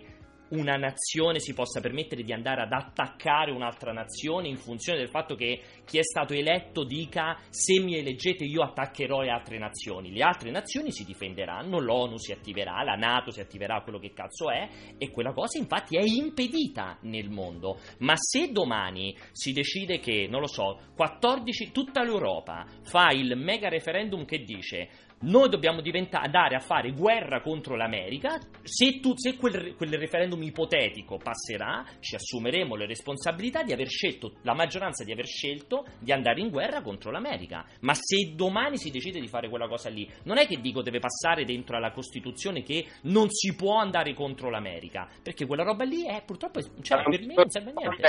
una 0.51 0.75
nazione 0.75 1.39
si 1.39 1.53
possa 1.53 1.79
permettere 1.79 2.23
di 2.23 2.33
andare 2.33 2.61
ad 2.61 2.71
attaccare 2.71 3.51
un'altra 3.51 3.91
nazione 3.91 4.47
in 4.47 4.57
funzione 4.57 4.99
del 4.99 5.09
fatto 5.09 5.35
che 5.35 5.61
chi 5.85 5.97
è 5.97 6.03
stato 6.03 6.33
eletto 6.33 6.83
dica 6.83 7.37
se 7.49 7.79
mi 7.79 7.97
eleggete 7.97 8.43
io 8.43 8.61
attaccherò 8.61 9.21
le 9.21 9.29
altre 9.29 9.57
nazioni. 9.57 10.11
Le 10.11 10.23
altre 10.23 10.51
nazioni 10.51 10.91
si 10.91 11.03
difenderanno, 11.03 11.79
l'ONU 11.79 12.17
si 12.17 12.31
attiverà, 12.31 12.83
la 12.83 12.95
Nato 12.95 13.31
si 13.31 13.39
attiverà, 13.39 13.81
quello 13.81 13.99
che 13.99 14.13
cazzo 14.13 14.49
è, 14.49 14.67
e 14.97 15.09
quella 15.09 15.33
cosa 15.33 15.57
infatti 15.57 15.97
è 15.97 16.03
impedita 16.03 16.97
nel 17.01 17.29
mondo. 17.29 17.79
Ma 17.99 18.13
se 18.15 18.51
domani 18.51 19.15
si 19.31 19.53
decide 19.53 19.99
che, 19.99 20.27
non 20.29 20.41
lo 20.41 20.47
so, 20.47 20.79
14, 20.95 21.71
tutta 21.71 22.03
l'Europa 22.03 22.65
fa 22.83 23.09
il 23.11 23.35
mega 23.37 23.69
referendum 23.69 24.25
che 24.25 24.39
dice 24.43 24.89
noi 25.21 25.49
dobbiamo 25.49 25.81
andare 26.11 26.55
a 26.55 26.59
fare 26.59 26.91
guerra 26.91 27.41
contro 27.41 27.75
l'America. 27.75 28.39
Se, 28.63 28.99
tu- 28.99 29.15
se 29.15 29.35
quel, 29.35 29.75
quel 29.75 29.97
referendum 29.97 30.41
ipotetico 30.41 31.17
passerà, 31.17 31.83
ci 31.99 32.15
assumeremo 32.15 32.75
le 32.75 32.85
responsabilità 32.85 33.63
di 33.63 33.73
aver 33.73 33.87
scelto, 33.87 34.33
la 34.41 34.53
maggioranza 34.53 35.03
di 35.03 35.11
aver 35.11 35.25
scelto 35.25 35.85
di 35.99 36.11
andare 36.11 36.41
in 36.41 36.49
guerra 36.49 36.81
contro 36.81 37.11
l'America. 37.11 37.65
Ma 37.81 37.93
se 37.93 38.33
domani 38.35 38.77
si 38.77 38.89
decide 38.89 39.19
di 39.19 39.27
fare 39.27 39.49
quella 39.49 39.67
cosa 39.67 39.89
lì, 39.89 40.09
non 40.23 40.37
è 40.37 40.47
che 40.47 40.59
dico 40.59 40.81
deve 40.81 40.99
passare 40.99 41.45
dentro 41.45 41.77
alla 41.77 41.91
Costituzione 41.91 42.63
che 42.63 42.85
non 43.03 43.29
si 43.29 43.55
può 43.55 43.77
andare 43.77 44.13
contro 44.13 44.49
l'America, 44.49 45.07
perché 45.21 45.45
quella 45.45 45.63
roba 45.63 45.83
lì 45.83 46.05
è 46.05 46.23
purtroppo, 46.25 46.59
cioè, 46.81 47.03
per 47.03 47.25
me 47.25 47.33
non 47.35 47.49
serve 47.49 47.71
a 47.71 47.73
niente. 47.75 48.01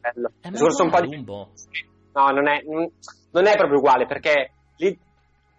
È 0.00 0.10
È 0.40 0.50
discorso 0.50 0.84
un 0.84 0.90
po' 0.90 1.00
di... 1.00 1.24
No, 1.24 2.30
non 2.30 2.48
è, 2.48 2.62
non- 2.64 2.90
non 3.32 3.46
è 3.46 3.56
proprio 3.56 3.78
uguale 3.78 4.06
perché 4.06 4.52
lì 4.78 4.98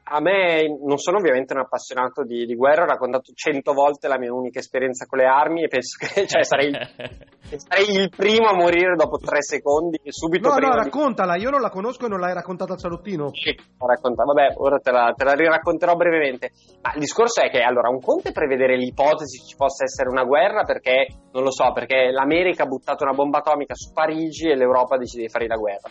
a 0.09 0.21
me 0.21 0.63
non 0.85 0.97
sono 0.97 1.17
ovviamente 1.17 1.53
un 1.53 1.59
appassionato 1.59 2.23
di, 2.23 2.45
di 2.45 2.55
guerra, 2.55 2.83
ho 2.83 2.87
raccontato 2.87 3.33
cento 3.33 3.73
volte 3.73 4.07
la 4.07 4.17
mia 4.17 4.33
unica 4.33 4.59
esperienza 4.59 5.05
con 5.05 5.19
le 5.19 5.25
armi 5.25 5.63
e 5.63 5.67
penso 5.67 5.97
che 5.99 6.25
cioè, 6.25 6.43
sarei, 6.43 6.71
sarei 6.71 7.89
il 7.91 8.09
primo 8.09 8.47
a 8.47 8.55
morire 8.55 8.95
dopo 8.95 9.17
tre 9.17 9.41
secondi 9.41 9.99
subito 10.05 10.47
No, 10.47 10.55
no, 10.55 10.69
di... 10.71 10.83
raccontala, 10.83 11.35
io 11.35 11.49
non 11.49 11.59
la 11.59 11.69
conosco 11.69 12.05
e 12.05 12.09
non 12.09 12.19
l'hai 12.19 12.33
raccontata 12.33 12.73
al 12.73 12.79
salottino. 12.79 13.29
Sì. 13.33 13.53
Vabbè, 13.77 14.53
ora 14.55 14.77
te 14.79 14.91
la, 14.91 15.13
te 15.15 15.23
la 15.25 15.33
riracconterò 15.33 15.95
brevemente. 15.95 16.51
Ma 16.81 16.93
il 16.93 16.99
discorso 16.99 17.41
è 17.41 17.49
che 17.49 17.61
allora 17.61 17.89
un 17.89 17.99
conto 17.99 18.29
è 18.29 18.31
prevedere 18.31 18.77
l'ipotesi 18.77 19.39
che 19.39 19.45
ci 19.45 19.55
possa 19.55 19.83
essere 19.83 20.09
una 20.09 20.23
guerra 20.23 20.63
perché, 20.63 21.07
non 21.31 21.43
lo 21.43 21.51
so, 21.51 21.71
perché 21.73 22.11
l'America 22.11 22.63
ha 22.63 22.67
buttato 22.67 23.03
una 23.03 23.13
bomba 23.13 23.39
atomica 23.39 23.73
su 23.75 23.91
Parigi 23.91 24.47
e 24.47 24.55
l'Europa 24.55 24.97
decide 24.97 25.23
di 25.23 25.29
fare 25.29 25.47
la 25.47 25.55
guerra. 25.55 25.89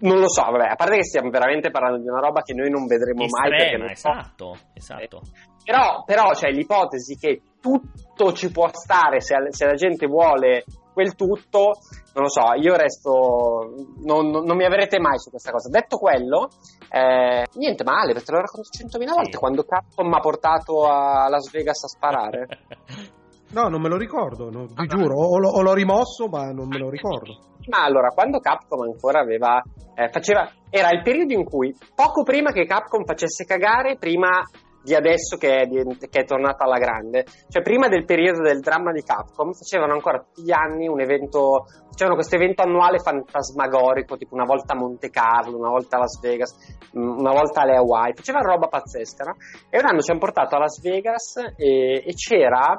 Non 0.00 0.18
lo 0.18 0.28
so, 0.28 0.42
vabbè, 0.42 0.68
a 0.70 0.74
parte 0.76 0.96
che 0.96 1.04
stiamo 1.04 1.28
veramente 1.30 1.70
parlando 1.70 1.98
di 2.00 2.08
una 2.08 2.20
roba 2.20 2.40
che 2.42 2.54
noi 2.54 2.70
non 2.70 2.86
vedremo 2.86 3.24
mai 3.28 3.50
perché 3.50 3.64
Estrema, 3.64 3.84
non 3.86 3.94
so. 3.94 4.08
esatto, 4.10 4.56
esatto. 4.74 5.20
Però, 5.62 6.02
però 6.04 6.30
c'è 6.30 6.50
l'ipotesi 6.50 7.16
che 7.16 7.42
tutto 7.60 8.32
ci 8.32 8.50
può 8.50 8.68
stare 8.72 9.20
se, 9.20 9.34
se 9.50 9.66
la 9.66 9.74
gente 9.74 10.06
vuole 10.06 10.64
quel 10.92 11.14
tutto, 11.14 11.72
non 12.14 12.24
lo 12.24 12.28
so, 12.28 12.54
io 12.54 12.74
resto, 12.76 13.74
non, 14.04 14.28
non- 14.30 14.44
non 14.44 14.56
mi 14.56 14.64
avrete 14.64 14.98
mai 14.98 15.18
su 15.18 15.28
questa 15.30 15.50
cosa. 15.52 15.68
Detto 15.68 15.98
quello, 15.98 16.48
eh, 16.90 17.44
niente 17.54 17.84
male, 17.84 18.12
perché 18.12 18.24
te 18.24 18.32
l'ho 18.32 18.40
raccontato 18.40 18.76
centomila 18.76 19.12
volte 19.12 19.32
Sì. 19.32 19.38
quando 19.38 19.62
Capcom 19.64 20.08
mi 20.08 20.14
ha 20.16 20.20
portato 20.20 20.86
a 20.86 21.28
Las 21.28 21.50
Vegas 21.50 21.84
a 21.84 21.88
sparare. 21.88 22.46
No, 23.52 23.66
non 23.66 23.80
me 23.80 23.88
lo 23.88 23.96
ricordo, 23.96 24.48
no, 24.48 24.66
vi 24.66 24.74
Ah, 24.76 24.86
giuro, 24.86 25.12
o, 25.12 25.36
l'ho- 25.40 25.50
o 25.50 25.60
l'ho 25.62 25.74
rimosso, 25.74 26.28
ma 26.28 26.52
non 26.52 26.68
me 26.68 26.78
lo 26.78 26.88
ricordo. 26.88 27.36
Ma 27.68 27.84
allora, 27.84 28.08
quando 28.08 28.40
Capcom 28.40 28.80
ancora 28.82 29.20
aveva, 29.20 29.62
eh, 29.94 30.08
faceva, 30.08 30.50
era 30.70 30.90
il 30.90 31.02
periodo 31.02 31.34
in 31.34 31.44
cui, 31.44 31.74
poco 31.94 32.22
prima 32.22 32.52
che 32.52 32.64
Capcom 32.64 33.04
facesse 33.04 33.44
cagare, 33.44 33.96
prima 33.96 34.42
di 34.82 34.94
adesso 34.94 35.36
che 35.36 35.56
è, 35.56 35.66
divent- 35.66 36.08
che 36.08 36.20
è 36.20 36.24
tornata 36.24 36.64
alla 36.64 36.78
grande, 36.78 37.24
cioè 37.48 37.62
prima 37.62 37.88
del 37.88 38.04
periodo 38.04 38.42
del 38.42 38.60
dramma 38.60 38.92
di 38.92 39.02
Capcom, 39.02 39.52
facevano 39.52 39.92
ancora 39.92 40.18
tutti 40.18 40.42
gli 40.42 40.52
anni 40.52 40.88
un 40.88 41.00
evento, 41.00 41.66
facevano 41.90 42.14
questo 42.14 42.36
evento 42.36 42.62
annuale 42.62 42.98
fantasmagorico, 42.98 44.16
tipo 44.16 44.34
una 44.34 44.44
volta 44.44 44.72
a 44.72 44.78
Monte 44.78 45.10
Carlo, 45.10 45.58
una 45.58 45.70
volta 45.70 45.96
a 45.96 46.00
Las 46.00 46.18
Vegas, 46.20 46.54
mm, 46.96 47.18
una 47.18 47.32
volta 47.32 47.60
alle 47.60 47.76
Hawaii, 47.76 48.14
facevano 48.14 48.52
roba 48.52 48.68
pazzesca, 48.68 49.24
no? 49.24 49.36
E 49.68 49.78
un 49.78 49.86
anno 49.86 50.00
ci 50.00 50.10
hanno 50.10 50.20
portato 50.20 50.56
a 50.56 50.60
Las 50.60 50.80
Vegas 50.80 51.36
e, 51.56 52.02
e 52.06 52.14
c'era, 52.14 52.78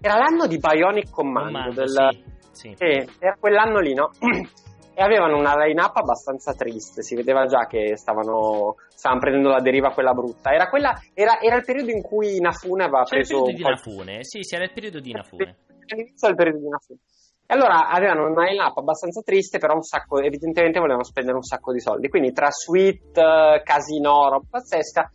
era 0.00 0.16
l'anno 0.16 0.46
di 0.46 0.58
Bionic 0.58 1.10
Commando, 1.10 1.50
Commando, 1.50 1.80
del, 1.80 2.08
sì, 2.12 2.31
sì. 2.52 2.74
sì, 2.76 3.08
era 3.18 3.36
quell'anno 3.38 3.80
lì, 3.80 3.94
no? 3.94 4.10
e 4.94 5.02
avevano 5.02 5.38
una 5.38 5.56
line-up 5.56 5.96
abbastanza 5.96 6.52
triste, 6.54 7.02
si 7.02 7.14
vedeva 7.14 7.46
già 7.46 7.66
che 7.66 7.96
stavano, 7.96 8.76
stavano 8.88 9.20
prendendo 9.20 9.48
la 9.48 9.60
deriva 9.60 9.92
quella 9.92 10.12
brutta. 10.12 10.52
Era, 10.52 10.68
quella, 10.68 10.92
era, 11.14 11.40
era 11.40 11.56
il 11.56 11.64
periodo 11.64 11.90
in 11.90 12.02
cui 12.02 12.36
Inafune 12.36 12.84
aveva 12.84 13.04
C'era 13.04 13.20
il 13.20 13.26
preso... 13.26 13.44
periodo 13.44 13.56
di 13.56 13.62
un 13.62 13.62
po' 13.62 13.90
Nafune, 13.90 14.24
sì, 14.24 14.42
sì, 14.42 14.54
era 14.54 14.64
il 14.64 14.72
periodo 14.72 15.00
di 15.00 15.12
Nafune. 15.12 15.56
All'inizio 15.88 16.28
del 16.28 16.36
periodo 16.36 16.58
di 16.58 16.66
Inafune. 16.66 16.98
E 17.46 17.54
allora 17.54 17.88
avevano 17.88 18.30
una 18.30 18.44
line-up 18.44 18.76
abbastanza 18.76 19.20
triste, 19.22 19.58
però 19.58 19.74
un 19.74 19.82
sacco, 19.82 20.20
evidentemente 20.20 20.78
volevano 20.78 21.04
spendere 21.04 21.36
un 21.36 21.42
sacco 21.42 21.72
di 21.72 21.80
soldi. 21.80 22.08
Quindi 22.08 22.32
tra 22.32 22.50
suite, 22.50 23.62
casino, 23.64 24.28
roba 24.28 24.46
pazzesca, 24.48 25.10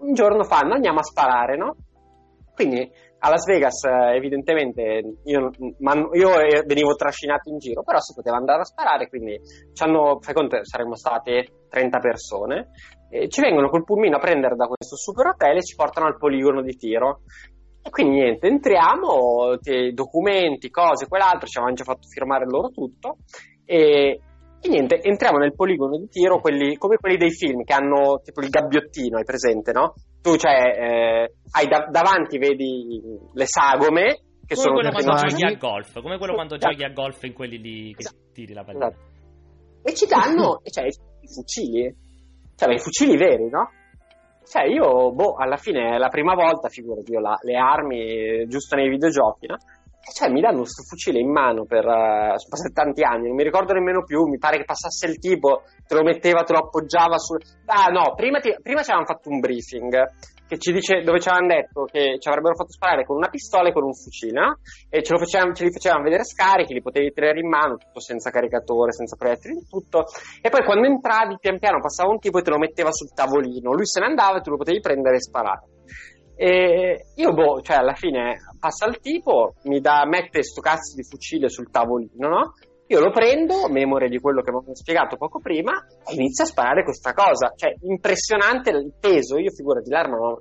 un 0.00 0.14
giorno 0.14 0.44
fanno 0.44 0.74
andiamo 0.74 1.00
a 1.00 1.04
sparare, 1.04 1.56
no? 1.56 1.76
Quindi 2.54 2.90
a 3.24 3.28
Las 3.28 3.44
Vegas 3.44 3.84
eh, 3.84 4.16
evidentemente 4.16 4.82
io, 5.24 5.50
io, 6.12 6.40
eh, 6.40 6.62
venivo 6.66 6.94
trascinato 6.94 7.50
in 7.50 7.58
giro, 7.58 7.82
però 7.82 8.00
si 8.00 8.14
poteva 8.14 8.36
andare 8.36 8.62
a 8.62 8.64
sparare, 8.64 9.08
quindi 9.08 9.38
hanno, 9.80 10.18
fai 10.20 10.34
conto, 10.34 10.64
saremmo 10.64 10.96
state 10.96 11.66
30 11.68 11.98
persone, 11.98 12.70
ci 13.28 13.42
vengono 13.42 13.68
col 13.68 13.84
pulmino 13.84 14.16
a 14.16 14.20
prendere 14.20 14.56
da 14.56 14.66
questo 14.66 14.96
super 14.96 15.26
hotel 15.26 15.58
e 15.58 15.62
ci 15.62 15.76
portano 15.76 16.06
al 16.06 16.16
poligono 16.16 16.62
di 16.62 16.76
tiro. 16.76 17.20
E 17.84 17.90
quindi 17.90 18.20
niente, 18.20 18.46
entriamo, 18.46 19.58
documenti, 19.92 20.70
cose, 20.70 21.08
quell'altro, 21.08 21.46
ci 21.46 21.58
avevano 21.58 21.76
già 21.76 21.84
fatto 21.84 22.08
firmare 22.08 22.46
loro 22.46 22.70
tutto 22.70 23.18
e, 23.64 24.20
e 24.64 24.68
niente, 24.68 25.00
entriamo 25.02 25.38
nel 25.38 25.54
poligono 25.54 25.98
di 25.98 26.08
tiro, 26.08 26.38
quelli, 26.40 26.76
come 26.76 26.96
quelli 26.96 27.16
dei 27.16 27.30
film 27.32 27.64
che 27.64 27.72
hanno 27.74 28.20
tipo 28.22 28.40
il 28.40 28.48
gabbiottino, 28.48 29.18
hai 29.18 29.24
presente, 29.24 29.72
no? 29.72 29.94
Tu 30.22 30.36
cioè, 30.36 30.52
eh, 30.54 31.32
hai 31.50 31.66
da- 31.66 31.88
davanti, 31.90 32.38
vedi 32.38 33.00
le 33.34 33.44
sagome, 33.46 34.04
che 34.46 34.54
Come 34.54 34.60
sono 34.60 34.74
quello 34.74 34.90
quando 34.90 35.12
mani. 35.12 35.28
giochi 35.30 35.44
a 35.44 35.56
golf, 35.56 36.00
come 36.00 36.18
quello 36.18 36.34
quando 36.34 36.54
Esatto. 36.54 36.72
giochi 36.72 36.84
a 36.84 36.92
golf 36.92 37.22
in 37.24 37.32
quelli 37.32 37.58
lì 37.58 37.90
che 37.92 38.00
Esatto. 38.00 38.16
tiri 38.32 38.52
la 38.54 38.62
pallina. 38.64 38.86
Esatto. 38.86 39.10
E 39.82 39.94
ci 39.94 40.06
danno, 40.06 40.60
cioè, 40.70 40.84
i 40.86 41.28
fucili, 41.28 41.94
cioè, 42.54 42.72
i 42.72 42.78
fucili 42.78 43.16
veri, 43.16 43.48
no? 43.48 43.68
Cioè, 44.44 44.64
io, 44.66 45.12
boh, 45.12 45.34
alla 45.34 45.56
fine 45.56 45.94
è 45.94 45.98
la 45.98 46.08
prima 46.08 46.34
volta, 46.34 46.68
figurati, 46.68 47.10
io 47.12 47.20
la- 47.20 47.38
le 47.42 47.56
armi, 47.56 47.98
eh, 48.00 48.46
giusto 48.46 48.76
nei 48.76 48.88
videogiochi, 48.88 49.46
no? 49.46 49.56
Cioè, 50.02 50.30
mi 50.30 50.40
danno 50.40 50.62
questo 50.62 50.82
fucile 50.82 51.20
in 51.20 51.30
mano 51.30 51.64
per, 51.64 51.86
eh, 51.86 52.34
sono 52.36 52.50
passati 52.50 52.72
tanti 52.72 53.02
anni, 53.02 53.28
non 53.28 53.36
mi 53.36 53.44
ricordo 53.44 53.72
nemmeno 53.72 54.02
più, 54.02 54.24
mi 54.24 54.38
pare 54.38 54.58
che 54.58 54.64
passasse 54.64 55.06
il 55.06 55.18
tipo, 55.18 55.62
te 55.86 55.94
lo 55.94 56.02
metteva, 56.02 56.42
te 56.42 56.52
lo 56.52 56.58
appoggiava 56.58 57.18
sul... 57.18 57.40
Ah, 57.66 57.86
no, 57.86 58.14
prima, 58.14 58.40
ti- 58.40 58.56
prima 58.60 58.82
ci 58.82 58.90
avevano 58.90 59.06
fatto 59.06 59.30
un 59.30 59.38
briefing, 59.38 59.94
dice, 60.56 61.02
dove 61.02 61.20
ci 61.20 61.28
avevano 61.28 61.54
detto 61.54 61.84
che 61.84 62.16
ci 62.18 62.28
avrebbero 62.28 62.54
fatto 62.54 62.72
sparare 62.72 63.04
con 63.04 63.16
una 63.16 63.28
pistola 63.28 63.68
e 63.68 63.72
con 63.72 63.84
un 63.84 63.94
fucile, 63.94 64.32
no? 64.32 64.58
E 64.90 65.02
ce, 65.02 65.16
facevano, 65.16 65.54
ce 65.54 65.64
li 65.64 65.72
facevano 65.72 66.02
vedere 66.02 66.24
scarichi, 66.24 66.74
li 66.74 66.82
potevi 66.82 67.12
tenere 67.12 67.40
in 67.40 67.48
mano, 67.48 67.76
tutto 67.76 68.00
senza 68.00 68.30
caricatore, 68.30 68.92
senza 68.92 69.16
proiettili, 69.16 69.64
tutto. 69.68 70.04
E 70.40 70.50
poi 70.50 70.64
quando 70.64 70.86
entravi, 70.86 71.38
pian 71.40 71.58
piano 71.58 71.80
passava 71.80 72.10
un 72.10 72.18
tipo 72.18 72.38
e 72.38 72.42
te 72.42 72.50
lo 72.50 72.58
metteva 72.58 72.92
sul 72.92 73.12
tavolino. 73.14 73.72
Lui 73.72 73.86
se 73.86 74.00
ne 74.00 74.06
andava 74.06 74.38
e 74.38 74.40
tu 74.40 74.50
lo 74.50 74.56
potevi 74.56 74.80
prendere 74.80 75.16
e 75.16 75.20
sparare. 75.20 75.66
E 76.42 77.04
io, 77.14 77.32
boh, 77.32 77.60
cioè, 77.60 77.76
alla 77.76 77.94
fine 77.94 78.34
passa 78.58 78.86
il 78.86 78.98
tipo, 78.98 79.54
mi 79.66 79.78
dà, 79.78 80.04
mette 80.06 80.42
sto 80.42 80.60
cazzo 80.60 80.96
di 80.96 81.04
fucile 81.04 81.48
sul 81.48 81.70
tavolino, 81.70 82.26
no? 82.26 82.54
Io 82.88 82.98
lo 82.98 83.12
prendo, 83.12 83.68
memoria 83.68 84.08
di 84.08 84.18
quello 84.18 84.42
che 84.42 84.50
hanno 84.50 84.74
spiegato 84.74 85.16
poco 85.16 85.38
prima, 85.38 85.70
e 86.04 86.14
inizio 86.14 86.42
a 86.42 86.48
sparare 86.48 86.82
questa 86.82 87.12
cosa. 87.12 87.52
Cioè, 87.54 87.76
impressionante 87.82 88.70
il 88.70 88.92
peso. 88.98 89.38
Io, 89.38 89.52
figurati, 89.52 89.88
l'arma 89.88 90.16
non, 90.16 90.34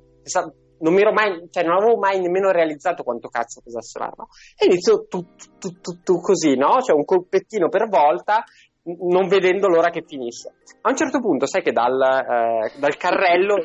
non, 0.80 0.92
mi 0.92 1.02
ero 1.02 1.14
mai, 1.14 1.48
cioè, 1.52 1.64
non 1.64 1.78
avevo 1.78 1.98
mai 1.98 2.20
nemmeno 2.20 2.50
realizzato 2.50 3.04
quanto 3.04 3.30
cazzo 3.30 3.62
pesasse 3.64 4.00
l'arma. 4.00 4.26
E 4.58 4.66
inizio 4.66 5.06
tu, 5.08 5.24
tu, 5.60 5.70
tu, 5.80 6.02
tu 6.02 6.20
così, 6.20 6.56
no? 6.56 6.82
Cioè, 6.82 6.96
un 6.96 7.06
colpettino 7.06 7.70
per 7.70 7.88
volta, 7.88 8.44
non 8.84 9.28
vedendo 9.28 9.68
l'ora 9.68 9.92
che 9.92 10.02
finisse. 10.04 10.56
A 10.82 10.90
un 10.90 10.98
certo 10.98 11.20
punto, 11.20 11.46
sai 11.46 11.62
che 11.62 11.72
dal, 11.72 11.94
eh, 11.94 12.72
dal 12.80 12.98
carrello. 12.98 13.58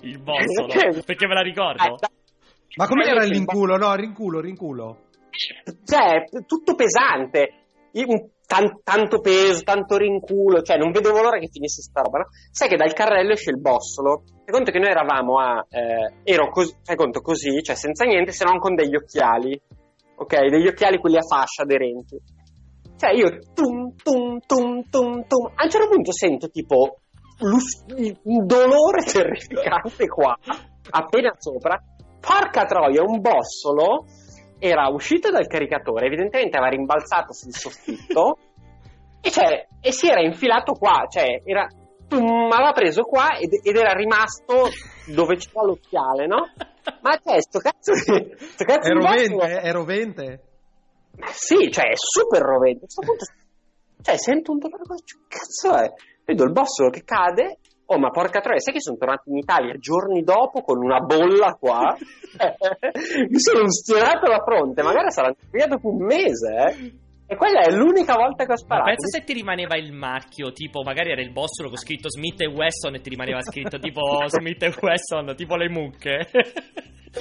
Il 0.00 0.18
bossolo, 0.20 1.02
perché 1.04 1.26
me 1.26 1.34
la 1.34 1.42
ricordo. 1.42 1.82
Eh, 1.84 2.08
Ma 2.76 2.86
come 2.86 3.04
era 3.04 3.24
il 3.24 3.30
rinculo? 3.30 3.76
No, 3.76 3.94
rinculo, 3.94 4.40
rinculo. 4.40 5.06
Cioè, 5.84 6.24
tutto 6.46 6.74
pesante 6.74 7.66
un, 7.92 8.28
tan, 8.46 8.80
tanto 8.82 9.20
peso, 9.20 9.62
tanto 9.62 9.96
rinculo, 9.96 10.62
cioè 10.62 10.76
non 10.76 10.90
vedevo 10.90 11.20
l'ora 11.20 11.38
che 11.38 11.48
finisse 11.50 11.82
sta 11.82 12.02
roba, 12.02 12.18
no? 12.18 12.26
Sai 12.50 12.68
che 12.68 12.76
dal 12.76 12.92
carrello 12.92 13.32
esce 13.32 13.50
il 13.50 13.60
bossolo, 13.60 14.22
fai 14.44 14.52
conto 14.52 14.70
che 14.70 14.78
noi 14.78 14.90
eravamo 14.90 15.38
a, 15.38 15.66
eh, 15.68 16.12
ero 16.22 16.50
così, 16.50 16.74
fai 16.82 16.96
conto 16.96 17.20
così, 17.20 17.62
cioè 17.62 17.76
senza 17.76 18.04
niente 18.04 18.32
se 18.32 18.44
non 18.44 18.58
con 18.58 18.74
degli 18.74 18.94
occhiali, 18.94 19.60
ok? 20.16 20.48
Degli 20.48 20.66
occhiali 20.66 20.98
quelli 20.98 21.16
a 21.16 21.22
fascia 21.22 21.62
aderenti. 21.62 22.20
Cioè 22.96 23.12
io 23.12 23.38
tum 23.54 23.94
tum 23.94 24.40
tum 24.40 24.82
tum 24.90 25.24
tum, 25.26 25.52
a 25.54 25.64
un 25.64 25.70
certo 25.70 25.88
punto 25.88 26.12
sento 26.12 26.48
tipo 26.48 27.00
un 27.40 28.46
dolore 28.46 29.04
terrificante 29.10 30.06
qua, 30.06 30.36
appena 30.90 31.34
sopra, 31.38 31.80
porca 32.20 32.64
troia, 32.64 33.02
un 33.02 33.20
bossolo 33.20 34.04
era 34.58 34.88
uscito 34.88 35.30
dal 35.30 35.46
caricatore, 35.46 36.06
evidentemente 36.06 36.56
aveva 36.56 36.74
rimbalzato 36.74 37.32
sul 37.32 37.54
soffitto 37.54 38.38
e, 39.20 39.30
cioè, 39.30 39.66
e, 39.80 39.92
si 39.92 40.08
era 40.08 40.20
infilato 40.20 40.72
qua, 40.72 41.06
cioè 41.08 41.42
era, 41.44 41.66
tum, 42.08 42.50
aveva 42.50 42.72
preso 42.72 43.02
qua 43.02 43.38
ed, 43.38 43.50
ed, 43.62 43.76
era 43.76 43.92
rimasto 43.92 44.68
dove 45.06 45.36
c'era 45.38 45.62
l'occhiale, 45.62 46.26
no? 46.26 46.50
Ma 47.02 47.20
cioè, 47.22 47.40
sto 47.40 47.58
cazzo, 47.58 47.92
sto 47.94 48.64
cazzo 48.64 48.88
è 48.88 48.92
rovente, 48.92 49.46
è, 49.46 49.60
è 49.60 49.72
rovente? 49.72 50.42
Ma 51.18 51.26
sì, 51.32 51.70
cioè 51.70 51.90
è 51.90 51.96
super 51.96 52.40
rovente. 52.40 52.84
A 52.84 52.86
questo 52.86 53.02
punto, 53.02 53.24
cioè, 54.02 54.16
sento 54.16 54.52
un 54.52 54.58
dolore, 54.58 54.82
che 55.04 55.18
cazzo 55.28 55.74
è? 55.76 55.92
Vedo 56.28 56.44
il 56.44 56.52
boss 56.52 56.90
che 56.90 57.04
cade 57.04 57.58
Oh, 57.90 57.98
ma 57.98 58.10
porca 58.10 58.40
troia, 58.40 58.58
sai 58.58 58.74
che 58.74 58.82
sono 58.82 58.98
tornato 58.98 59.30
in 59.30 59.38
Italia 59.38 59.72
giorni 59.78 60.22
dopo 60.22 60.60
con 60.60 60.76
una 60.76 61.00
bolla 61.00 61.56
qua? 61.58 61.96
Mi 61.96 63.40
sono 63.40 63.66
stionato 63.70 64.28
la 64.28 64.42
fronte, 64.44 64.82
magari 64.82 65.10
sarà 65.10 65.34
via 65.50 65.66
dopo 65.66 65.88
un 65.88 66.04
mese, 66.04 66.52
eh? 66.52 66.92
E 67.24 67.34
quella 67.34 67.60
è 67.60 67.70
l'unica 67.70 68.14
volta 68.14 68.44
che 68.44 68.52
ho 68.52 68.56
sparato. 68.58 68.90
Ma 68.90 68.94
pensa 68.94 69.18
se 69.18 69.24
ti 69.24 69.32
rimaneva 69.32 69.76
il 69.78 69.94
marchio, 69.94 70.52
tipo, 70.52 70.82
magari 70.82 71.12
era 71.12 71.22
il 71.22 71.32
bossolo 71.32 71.68
con 71.68 71.78
scritto 71.78 72.10
Smith 72.10 72.42
e 72.42 72.46
Wesson 72.46 72.94
e 72.94 73.00
ti 73.00 73.08
rimaneva 73.08 73.40
scritto 73.40 73.78
tipo 73.78 74.02
Smith 74.28 74.62
e 74.62 74.74
Wesson, 74.78 75.34
tipo 75.34 75.56
le 75.56 75.70
mucche. 75.70 76.28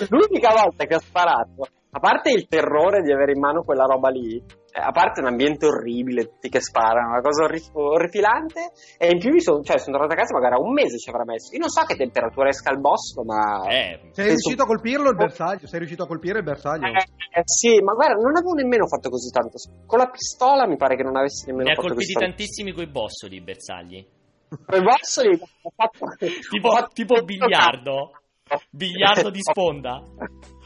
l'unica 0.10 0.52
volta 0.52 0.84
che 0.84 0.96
ho 0.96 1.00
sparato, 1.00 1.66
a 1.90 2.00
parte 2.00 2.32
il 2.32 2.48
terrore 2.48 3.02
di 3.02 3.12
avere 3.12 3.32
in 3.32 3.40
mano 3.40 3.64
quella 3.64 3.86
roba 3.86 4.10
lì, 4.10 4.36
eh, 4.38 4.80
a 4.80 4.92
parte 4.92 5.22
un 5.22 5.28
ambiente 5.28 5.66
orribile, 5.66 6.26
tutti 6.26 6.50
che 6.50 6.60
sparano, 6.60 7.12
una 7.12 7.22
cosa 7.22 7.46
orri- 7.46 7.70
orripilante, 7.72 8.72
e 8.98 9.10
in 9.10 9.20
più 9.20 9.32
mi 9.32 9.42
sono, 9.42 9.62
cioè, 9.64 9.80
sono 9.80 9.98
tornato 9.98 10.14
a 10.14 10.22
casa 10.22 10.34
magari 10.36 10.56
a 10.56 10.60
un 10.60 10.74
mese 10.74 10.98
ci 10.98 11.10
avrà 11.10 11.24
messo. 11.24 11.54
Io 11.54 11.60
non 11.60 11.70
so 11.70 11.82
che 11.86 11.96
temperatura 11.96 12.50
esca 12.50 12.72
il 12.72 12.80
boss, 12.80 13.16
ma... 13.24 13.66
Eh, 13.70 14.10
sei 14.12 14.28
riuscito 14.28 14.64
a 14.64 14.66
colpirlo 14.66 15.10
il 15.10 15.16
bersaglio? 15.16 15.66
Sei 15.66 15.80
riuscito 15.80 16.04
a 16.04 16.08
colpire 16.08 16.40
il 16.40 16.44
bersaglio? 16.44 16.86
Eh, 16.86 17.40
eh, 17.40 17.44
sì, 17.46 17.82
ma 17.82 17.94
guarda, 17.94 18.22
non 18.22 18.36
avevo 18.36 18.54
nemmeno 18.54 18.86
fatto 18.86 19.10
così 19.10 19.32
tanto. 19.32 19.58
Con 19.86 20.00
la 20.00 20.10
pistola 20.10 20.68
mi 20.68 20.78
pare 20.78 20.96
che 20.96 21.04
non 21.04 21.16
avessi 21.16 21.48
nemmeno 21.48 21.70
ne 21.70 21.76
fatto 21.76 21.94
così 21.94 22.14
tanto. 22.14 22.20
Ne 22.20 22.26
ha 22.26 22.36
colpiti 22.36 22.54
tantissimi 22.54 22.72
coi 22.74 22.88
bossoli 22.92 23.36
i 23.38 23.42
bersagli. 23.42 24.06
Coi 24.48 24.82
bossoli 24.84 25.40
ho 25.40 25.72
fatto... 25.76 26.06
tipo, 26.52 26.70
fatto 26.70 26.94
tipo 26.94 27.24
biliardo. 27.24 28.12
Biliardo 28.70 29.30
di 29.30 29.42
sponda. 29.42 30.02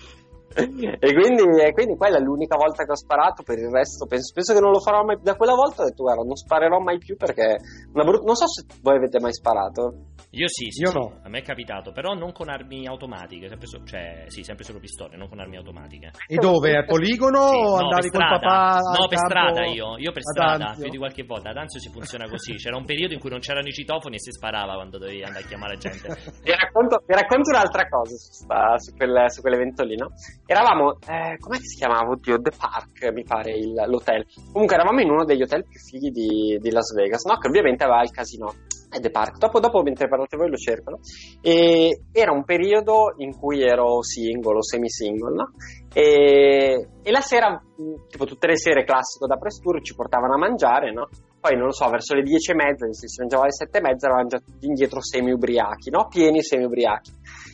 e, 0.56 1.14
quindi, 1.14 1.44
e 1.62 1.72
quindi 1.72 1.96
quella 1.96 2.18
è 2.18 2.22
l'unica 2.22 2.56
volta 2.56 2.84
che 2.84 2.92
ho 2.92 2.96
sparato. 2.96 3.44
Per 3.44 3.58
il 3.58 3.70
resto, 3.70 4.06
penso, 4.06 4.34
penso 4.34 4.54
che 4.54 4.60
non 4.60 4.72
lo 4.72 4.80
farò 4.80 5.04
mai. 5.04 5.18
Da 5.22 5.36
quella 5.36 5.54
volta 5.54 5.84
ho 5.84 5.86
detto, 5.86 6.04
guarda, 6.04 6.24
non 6.24 6.36
sparerò 6.36 6.80
mai 6.80 6.98
più 6.98 7.16
perché. 7.16 7.58
Brut- 7.92 8.24
non 8.24 8.36
so 8.36 8.48
se 8.48 8.66
voi 8.82 8.96
avete 8.98 9.20
mai 9.20 9.34
sparato. 9.34 10.10
Io 10.32 10.48
sì, 10.48 10.72
sì, 10.72 10.82
Io 10.84 10.92
sì. 10.92 10.98
no. 10.98 11.20
a 11.24 11.30
me 11.30 11.40
è 11.40 11.44
capitato, 11.44 11.92
però 11.92 12.14
non 12.14 12.32
con 12.32 12.50
armi 12.50 12.88
automatiche, 12.88 13.50
sempre 13.50 13.68
so- 13.68 13.84
cioè, 13.84 14.24
sì, 14.28 14.44
sempre 14.44 14.64
solo 14.64 14.80
pistole, 14.80 15.18
non 15.18 15.28
con 15.28 15.40
armi 15.40 15.58
automatiche. 15.58 16.12
E 16.28 16.36
dove? 16.38 16.78
A 16.78 16.86
poligono 16.86 17.48
Sì, 17.50 17.56
o 17.58 17.76
no, 17.80 17.88
andavi 17.90 18.08
strada. 18.08 18.40
papà? 18.40 18.80
No, 18.96 19.08
per 19.08 19.18
campo 19.20 19.28
strada 19.28 19.66
io, 19.68 19.98
io 19.98 20.12
per 20.12 20.22
ad 20.24 20.32
strada, 20.32 20.74
più 20.80 20.90
di 20.90 20.98
qualche 20.98 21.24
volta. 21.24 21.50
Ad 21.50 21.58
Anzio 21.58 21.80
si 21.82 21.90
funziona 21.90 22.30
così, 22.30 22.54
c'era 22.56 22.78
un 22.78 22.86
periodo 22.86 23.14
in 23.14 23.20
cui 23.20 23.30
non 23.30 23.40
c'erano 23.40 23.68
i 23.68 23.74
citofoni 23.74 24.16
e 24.16 24.20
si 24.20 24.32
sparava 24.32 24.76
quando 24.76 24.98
dovevi 25.00 25.22
andare 25.24 25.44
a 25.44 25.48
chiamare 25.48 25.76
gente. 25.78 26.08
Vi 26.42 26.52
racconto, 26.52 27.04
vi 27.06 27.14
racconto 27.14 27.50
un'altra 27.50 27.88
cosa 27.90 28.16
su, 28.16 28.32
sta, 28.32 28.78
su, 28.78 28.96
quel, 28.96 29.26
su 29.28 29.42
quell'evento 29.42 29.84
lì, 29.84 29.96
no? 29.98 30.12
Eravamo, 30.46 30.98
eh, 31.08 31.38
com'è 31.40 31.58
che 31.58 31.66
si 31.66 31.78
chiamava? 31.78 32.10
Oddio, 32.12 32.42
The 32.42 32.52
Park, 32.58 33.12
mi 33.14 33.24
pare, 33.24 33.52
il, 33.54 33.74
l'hotel. 33.74 34.26
Comunque 34.52 34.76
eravamo 34.76 35.00
in 35.02 35.10
uno 35.10 35.24
degli 35.24 35.42
hotel 35.42 35.66
più 35.66 35.80
fighi 35.80 36.10
di, 36.10 36.58
di 36.60 36.72
Las 36.72 36.94
Vegas, 36.94 37.24
no? 37.24 37.38
Che 37.38 37.48
ovviamente 37.48 37.84
aveva 37.84 38.02
il 38.02 38.12
casino. 38.12 38.54
E 38.94 39.00
The 39.00 39.10
Park. 39.10 39.38
Dopo, 39.38 39.62
dopo, 39.62 39.82
mentre 39.84 40.10
parlate 40.10 40.36
voi, 40.36 40.50
lo 40.50 40.58
cercano. 40.58 41.00
E 41.42 42.02
era 42.12 42.34
un 42.34 42.44
periodo 42.44 43.14
in 43.18 43.38
cui 43.38 43.62
ero 43.62 44.02
single 44.02 44.58
o 44.58 44.62
semi-single, 44.62 45.34
no? 45.34 45.52
E, 45.94 46.90
e 47.02 47.12
la 47.12 47.22
sera, 47.22 47.64
tipo 48.10 48.26
tutte 48.26 48.48
le 48.48 48.58
sere 48.58 48.84
classico 48.84 49.28
da 49.28 49.38
press 49.38 49.62
tour, 49.62 49.82
ci 49.82 49.96
portavano 49.96 50.34
a 50.34 50.38
mangiare, 50.38 50.92
no? 50.92 51.08
Poi 51.40 51.56
non 51.56 51.68
lo 51.68 51.72
so, 51.72 51.88
verso 51.88 52.14
le 52.14 52.24
dieci 52.24 52.52
e 52.52 52.56
mezza, 52.56 52.86
si 52.92 53.08
mangiava 53.20 53.44
alle 53.44 53.54
sette 53.54 53.78
e 53.78 53.82
mezza, 53.82 54.08
eravamo 54.08 54.28
già 54.28 54.40
tutti 54.40 54.66
indietro 54.66 55.02
semi-ubriachi, 55.02 55.90
no? 55.90 56.08
Pieni 56.10 56.44
semi-ubriachi. 56.44 57.12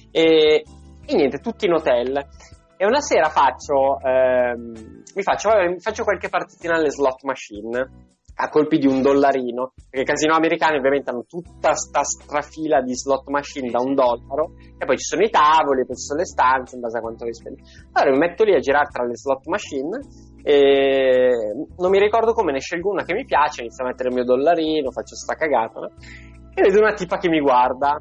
E, 0.10 0.64
e 1.06 1.16
niente, 1.16 1.38
tutti 1.38 1.68
in 1.68 1.74
hotel. 1.74 2.28
E 2.78 2.86
una 2.86 3.02
sera 3.02 3.30
faccio, 3.30 4.00
ehm, 4.00 5.04
mi 5.16 5.24
faccio, 5.24 5.50
faccio 5.80 6.04
qualche 6.04 6.30
partitina 6.30 6.76
alle 6.76 6.92
slot 6.92 7.24
machine 7.24 8.06
a 8.40 8.50
colpi 8.50 8.78
di 8.78 8.86
un 8.86 9.02
dollarino, 9.02 9.74
perché 9.90 10.02
i 10.02 10.06
casino 10.06 10.36
americani 10.36 10.78
ovviamente 10.78 11.10
hanno 11.10 11.26
tutta 11.26 11.74
sta 11.74 12.04
strafila 12.04 12.82
di 12.82 12.96
slot 12.96 13.30
machine 13.30 13.72
da 13.72 13.82
un 13.82 13.96
dollaro, 13.96 14.54
e 14.78 14.86
poi 14.86 14.96
ci 14.96 15.06
sono 15.06 15.24
i 15.24 15.30
tavoli, 15.32 15.88
poi 15.88 15.96
ci 15.96 16.04
sono 16.04 16.20
le 16.20 16.26
stanze 16.28 16.76
in 16.76 16.82
base 16.82 16.98
a 17.00 17.02
quanto 17.02 17.26
li 17.26 17.34
spendi. 17.34 17.64
Allora 17.94 18.12
mi 18.12 18.20
metto 18.20 18.44
lì 18.44 18.54
a 18.54 18.60
girare 18.60 18.90
tra 18.92 19.04
le 19.04 19.18
slot 19.18 19.48
machine 19.48 20.00
e 20.44 21.32
non 21.78 21.90
mi 21.90 21.98
ricordo 21.98 22.34
come 22.34 22.52
ne 22.52 22.60
scelgo 22.60 22.92
una 22.92 23.04
che 23.04 23.16
mi 23.16 23.26
piace, 23.26 23.62
inizio 23.62 23.84
a 23.84 23.88
mettere 23.88 24.10
il 24.10 24.16
mio 24.16 24.24
dollarino, 24.24 24.92
faccio 24.92 25.16
sta 25.16 25.34
cagata, 25.34 25.80
no? 25.80 25.90
e 26.54 26.62
vedo 26.62 26.80
una 26.80 26.94
tipa 26.94 27.18
che 27.18 27.30
mi 27.30 27.40
guarda 27.40 28.00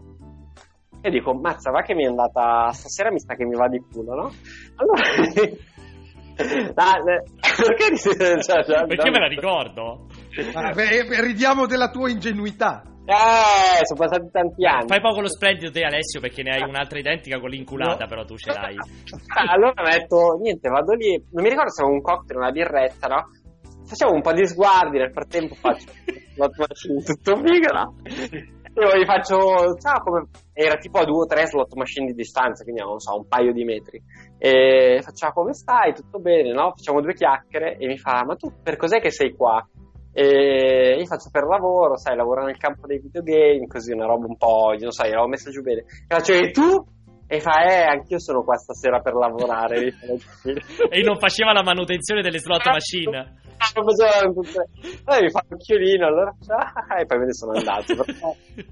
e 1.01 1.11
dico, 1.11 1.35
mazza, 1.35 1.71
va 1.71 1.83
che 1.83 1.95
mi 1.95 2.05
è 2.05 2.09
andata 2.09 2.71
stasera, 2.73 3.11
mi 3.11 3.21
sa 3.21 3.35
che 3.35 3.45
mi 3.45 3.57
va 3.57 3.69
di 3.69 3.79
culo, 3.79 4.15
no? 4.15 4.33
Allora... 4.77 5.03
Ah, 6.39 6.99
eh, 6.99 7.23
perché, 7.41 7.97
cioè, 7.97 8.87
perché 8.87 9.11
me 9.11 9.21
la 9.21 9.27
ricordo? 9.27 10.05
Ah, 10.53 10.71
beh, 10.71 11.23
ridiamo 11.23 11.65
della 11.65 11.89
tua 11.89 12.11
ingenuità. 12.11 12.83
Eh, 13.07 13.87
sono 13.87 14.01
passati 14.01 14.29
tanti 14.33 14.67
anni. 14.67 14.89
Fai 14.89 15.01
poco 15.01 15.21
lo 15.21 15.29
splendido 15.29 15.71
te 15.71 15.83
Alessio 15.83 16.19
perché 16.19 16.43
ne 16.43 16.57
hai 16.57 16.69
un'altra 16.69 16.99
identica 16.99 17.39
con 17.39 17.51
l'inculata, 17.51 18.03
no. 18.03 18.07
però 18.09 18.25
tu 18.25 18.37
ce 18.37 18.53
l'hai. 18.53 18.75
allora 19.49 19.81
ho 19.81 19.89
detto, 19.89 20.39
niente, 20.43 20.69
vado 20.69 20.93
lì. 20.95 21.17
Non 21.31 21.45
mi 21.45 21.49
ricordo 21.49 21.71
se 21.71 21.83
avevo 21.83 21.97
un 21.97 22.03
cocktail, 22.03 22.39
una 22.41 22.51
birretta, 22.51 23.07
no? 23.07 23.31
Facevo 23.87 24.13
un 24.13 24.23
po' 24.23 24.33
di 24.33 24.45
sguardi, 24.47 24.99
nel 24.99 25.13
frattempo 25.13 25.55
faccio 25.55 25.87
tutto 27.07 27.37
figo, 27.37 27.73
no? 27.73 27.95
E 28.79 28.99
gli 28.99 29.07
faccio, 29.07 29.75
ciao, 29.79 30.03
come... 30.05 30.29
Era 30.53 30.77
tipo 30.77 30.99
a 30.99 31.05
due 31.05 31.25
o 31.25 31.27
tre 31.27 31.47
slot 31.47 31.75
machine 31.75 32.07
di 32.09 32.13
distanza, 32.13 32.63
quindi 32.63 32.83
non 32.83 32.99
so, 32.99 33.17
un 33.17 33.27
paio 33.27 33.53
di 33.53 33.65
metri. 33.65 34.03
E 34.39 35.01
facciamo 35.03 35.33
come 35.33 35.55
stai? 35.55 35.95
Tutto 35.95 36.19
bene, 36.19 36.53
no? 36.53 36.73
Facciamo 36.77 37.01
due 37.01 37.15
chiacchiere 37.15 37.77
e 37.79 37.87
mi 37.87 37.97
fa, 37.97 38.23
ma 38.27 38.35
tu 38.37 38.53
per 38.63 38.77
cos'è 38.77 39.01
che 39.01 39.11
sei 39.11 39.35
qua? 39.35 39.67
E 40.13 40.97
io 40.99 41.05
faccio 41.07 41.31
per 41.31 41.45
lavoro, 41.45 41.97
sai, 41.97 42.17
lavoro 42.17 42.45
nel 42.45 42.59
campo 42.59 42.87
dei 42.87 43.01
videogame, 43.01 43.67
così 43.67 43.93
una 43.93 44.07
roba 44.07 44.27
un 44.27 44.37
po', 44.37 44.75
non 44.79 44.91
so, 44.91 45.05
l'avevo 45.05 45.27
messa 45.27 45.51
giù 45.51 45.63
bene. 45.63 45.81
E 45.81 46.15
faccio, 46.15 46.33
e 46.35 46.51
tu? 46.51 46.85
E 47.27 47.41
fa, 47.41 47.65
eh, 47.65 47.83
anch'io 47.83 48.19
sono 48.19 48.45
qua 48.45 48.57
stasera 48.57 49.01
per 49.01 49.15
lavorare. 49.15 49.89
e 50.91 51.03
non 51.03 51.19
faceva 51.19 51.53
la 51.53 51.63
manutenzione 51.63 52.21
delle 52.21 52.39
slot 52.39 52.67
machine. 52.67 53.45
Allora 53.59 55.23
mi 55.23 55.31
fa 55.31 55.45
l'occhiolino, 55.49 56.07
allora 56.07 56.35
ah, 56.49 57.01
e 57.01 57.07
poi 57.07 57.19
me 57.19 57.25
ne 57.27 57.33
sono 57.33 57.53
andato. 57.53 57.93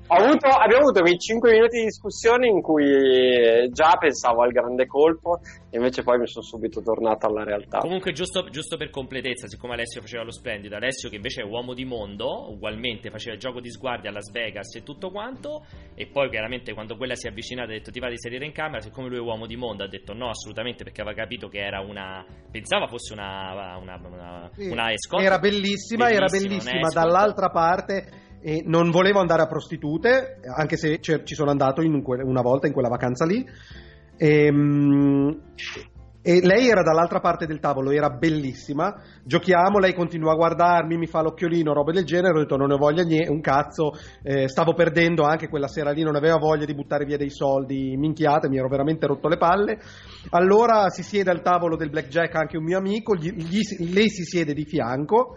avuto, 0.09 0.49
abbiamo 0.49 0.83
avuto 0.83 1.01
quei 1.01 1.19
5 1.19 1.51
minuti 1.53 1.79
di 1.79 1.85
discussione 1.85 2.47
in 2.47 2.61
cui 2.61 3.69
già 3.71 3.97
pensavo 3.99 4.43
al 4.43 4.53
grande 4.53 4.87
colpo, 4.87 5.41
invece 5.77 6.03
poi 6.03 6.19
mi 6.19 6.27
sono 6.27 6.45
subito 6.45 6.81
tornato 6.81 7.27
alla 7.27 7.45
realtà. 7.45 7.79
Comunque, 7.79 8.13
giusto, 8.13 8.49
giusto 8.51 8.77
per 8.77 8.91
completezza, 8.91 9.47
siccome 9.47 9.75
Alessio 9.75 10.01
faceva 10.01 10.23
lo 10.23 10.31
splendido, 10.31 10.77
Alessio 10.77 11.09
che 11.09 11.17
invece 11.17 11.43
è 11.43 11.45
uomo 11.45 11.75
di 11.75 11.85
mondo, 11.85 12.51
ugualmente 12.51 13.11
faceva 13.11 13.35
il 13.35 13.41
gioco 13.41 13.61
di 13.61 13.71
sguardi 13.71 14.07
a 14.07 14.13
Las 14.13 14.31
Vegas 14.31 14.75
e 14.75 14.83
tutto 14.83 15.11
quanto, 15.11 15.65
e 15.95 16.07
poi 16.07 16.31
chiaramente 16.31 16.73
quando 16.75 16.97
quella 16.97 17.15
si 17.15 17.27
è 17.27 17.31
avvicinata 17.31 17.71
ha 17.71 17.75
detto 17.75 17.91
ti 17.91 18.01
va 18.01 18.09
di 18.09 18.19
salire 18.19 18.45
in 18.45 18.53
camera, 18.53 18.81
siccome 18.81 19.09
lui 19.09 19.19
è 19.19 19.21
uomo 19.21 19.47
di 19.47 19.57
mondo 19.57 19.85
ha 19.85 19.89
detto 19.89 20.13
no 20.13 20.29
assolutamente 20.29 20.85
perché 20.85 21.01
aveva 21.01 21.17
capito 21.17 21.49
che 21.49 21.59
era 21.59 21.81
una, 21.81 22.25
pensava 22.51 22.87
fosse 22.87 23.13
una, 23.13 23.79
una, 23.81 24.01
una, 24.03 24.51
Sì, 24.55 24.69
una 24.69 24.93
escort. 24.93 25.25
Era 25.25 25.39
bellissima, 25.39 26.11
era 26.11 26.27
Bellissima, 26.27 26.89
dall'altra 26.89 27.51
parte 27.51 28.39
e 28.41 28.63
non 28.65 28.91
volevo 28.91 29.21
andare 29.21 29.43
a 29.43 29.47
prostitute, 29.47 30.41
anche 30.55 30.77
se 30.77 31.01
ci 31.01 31.19
ci 31.25 31.35
sono 31.35 31.51
andato 31.51 31.81
in 31.81 32.03
que- 32.03 32.23
una 32.23 32.43
volta 32.43 32.67
in 32.67 32.73
quella 32.73 32.89
vacanza 32.89 33.25
lì. 33.25 33.45
Ehm, 34.19 35.41
E, 36.27 36.41
lei 36.41 36.69
era 36.69 36.81
dall'altra 36.81 37.21
parte 37.21 37.45
del 37.45 37.61
tavolo, 37.61 37.91
era 37.91 38.09
bellissima. 38.09 38.99
Giochiamo, 39.25 39.79
lei 39.79 39.93
continua 39.93 40.33
a 40.33 40.37
guardarmi, 40.37 40.97
mi 40.97 41.07
fa 41.07 41.21
l'occhiolino, 41.21 41.75
robe 41.75 41.93
del 41.93 42.07
genere. 42.07 42.33
Ho 42.33 42.41
detto 42.41 42.57
non 42.57 42.69
ne 42.69 42.75
ho 42.75 42.79
voglia 42.79 43.03
niente, 43.03 43.31
un 43.31 43.43
cazzo. 43.43 43.91
Eh, 44.23 44.49
stavo 44.49 44.73
perdendo 44.73 45.25
anche 45.25 45.49
quella 45.49 45.69
sera 45.69 45.91
lì, 45.91 46.03
non 46.03 46.17
aveva 46.17 46.39
voglia 46.39 46.65
di 46.65 46.75
buttare 46.75 47.05
via 47.05 47.19
dei 47.19 47.29
soldi 47.29 47.95
minchiate, 47.99 48.49
mi 48.49 48.57
ero 48.57 48.69
veramente 48.69 49.07
rotto 49.07 49.29
le 49.29 49.37
palle. 49.37 49.79
Allora 50.31 50.89
si 50.89 51.03
siede 51.03 51.31
al 51.31 51.43
tavolo 51.43 51.77
del 51.77 51.91
blackjack 51.91 52.35
anche 52.37 52.57
un 52.57 52.65
mio 52.65 52.79
amico, 52.79 53.15
gli- 53.15 53.35
gli- 53.35 53.93
lei 53.93 54.09
si 54.09 54.23
siede 54.23 54.55
di 54.55 54.65
fianco. 54.65 55.37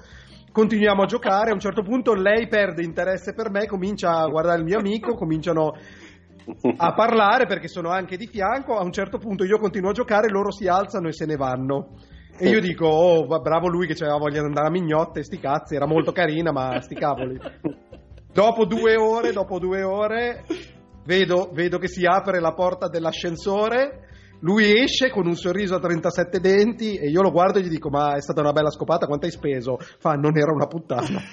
Continuiamo 0.54 1.04
a 1.04 1.06
giocare, 1.06 1.52
a 1.52 1.54
un 1.54 1.60
certo 1.60 1.84
punto 1.84 2.14
lei 2.14 2.48
perde 2.48 2.82
interesse 2.82 3.34
per 3.34 3.52
me, 3.52 3.68
comincia 3.68 4.22
a 4.22 4.28
guardare 4.28 4.60
il 4.60 4.64
mio 4.64 4.80
amico, 4.80 5.16
cominciano 5.16 5.74
a 6.78 6.94
parlare 6.94 7.46
perché 7.46 7.68
sono 7.68 7.90
anche 7.90 8.18
di 8.18 8.28
fianco. 8.28 8.78
A 8.78 8.84
un 8.84 8.92
certo 8.92 9.18
punto 9.18 9.44
io 9.44 9.58
continuo 9.58 9.90
a 9.90 9.94
giocare, 9.94 10.30
loro 10.30 10.52
si 10.52 10.68
alzano 10.68 11.08
e 11.08 11.14
se 11.14 11.26
ne 11.26 11.36
vanno. 11.36 11.96
E 12.40 12.50
io 12.50 12.60
dico, 12.60 12.86
oh, 12.86 13.26
bravo 13.40 13.68
lui 13.68 13.88
che 13.88 13.94
aveva 13.94 14.18
voglia 14.18 14.42
di 14.42 14.46
andare 14.46 14.68
a 14.68 14.72
mignotte, 14.72 15.24
sti 15.24 15.40
cazzi, 15.40 15.76
era 15.76 15.88
molto 15.88 16.12
carina, 16.12 16.52
ma 16.52 16.80
sti 16.80 16.96
cavoli. 16.96 17.40
Dopo 18.32 18.66
due 18.66 18.96
ore, 18.96 19.32
dopo 19.32 19.58
due 19.58 19.82
ore, 19.82 20.46
vedo, 21.04 21.50
vedo 21.52 21.80
che 21.80 21.88
si 21.88 22.06
apre 22.06 22.40
la 22.40 22.54
porta 22.54 22.88
dell'ascensore. 22.88 24.06
Lui 24.42 24.80
esce 24.82 25.10
con 25.10 25.26
un 25.26 25.36
sorriso 25.36 25.76
a 25.76 25.80
37 25.80 26.40
denti 26.40 26.96
e 26.98 27.10
io 27.10 27.22
lo 27.22 27.32
guardo 27.32 27.60
e 27.60 27.62
gli 27.64 27.70
dico: 27.70 27.90
Ma 27.90 28.16
è 28.16 28.22
stata 28.22 28.42
una 28.42 28.52
bella 28.52 28.70
scopata, 28.70 29.06
quanto 29.08 29.26
hai 29.26 29.32
speso? 29.32 29.78
Fa, 30.00 30.14
non 30.14 30.38
era 30.38 30.52
una 30.52 30.68
puttana. 30.68 31.20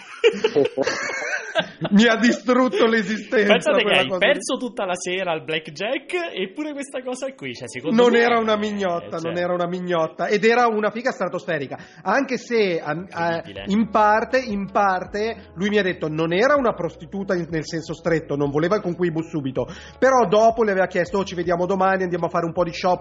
Mi 1.91 2.07
ha 2.07 2.17
distrutto 2.17 2.87
l'esistenza. 2.87 3.53
Pensate 3.53 3.85
che 3.85 3.91
hai 3.93 4.09
cosa 4.09 4.27
lì. 4.27 4.33
perso 4.33 4.57
tutta 4.57 4.85
la 4.87 4.95
sera 4.97 5.31
al 5.31 5.45
blackjack 5.45 6.13
eppure 6.35 6.73
questa 6.73 7.01
cosa 7.03 7.33
qui, 7.33 7.53
cioè 7.55 7.69
non 7.93 8.11
me- 8.11 8.19
era 8.21 8.39
una 8.39 8.57
mignotta, 8.57 9.17
eh, 9.17 9.21
cioè, 9.21 9.31
non 9.31 9.37
era 9.39 9.53
una 9.53 9.69
mignotta 9.69 10.27
ed 10.27 10.45
era 10.45 10.67
una 10.67 10.91
figa 10.91 11.13
stratosferica. 11.13 11.79
Anche 12.03 12.39
se 12.39 12.81
a- 12.81 12.91
a- 13.11 13.35
Incredibile. 13.37 13.65
in 13.69 13.89
parte, 13.91 14.39
in 14.41 14.69
parte, 14.73 15.51
lui 15.55 15.69
mi 15.69 15.79
ha 15.79 15.83
detto 15.83 16.09
non 16.09 16.33
era 16.33 16.57
una 16.57 16.73
prostituta 16.75 17.35
in- 17.35 17.47
nel 17.51 17.65
senso 17.67 17.95
stretto, 17.95 18.35
non 18.35 18.51
voleva 18.51 18.75
il 18.77 18.83
conquibus 18.83 19.29
subito. 19.29 19.67
Però 19.99 20.27
dopo 20.27 20.65
le 20.65 20.73
aveva 20.73 20.87
chiesto 20.87 21.19
"Oh, 21.19 21.25
ci 21.25 21.37
vediamo 21.37 21.67
domani, 21.67 22.03
andiamo 22.03 22.27
a 22.27 22.31
fare 22.31 22.47
un 22.47 22.53
po' 22.53 22.65
di 22.65 22.73
shopping, 22.73 22.94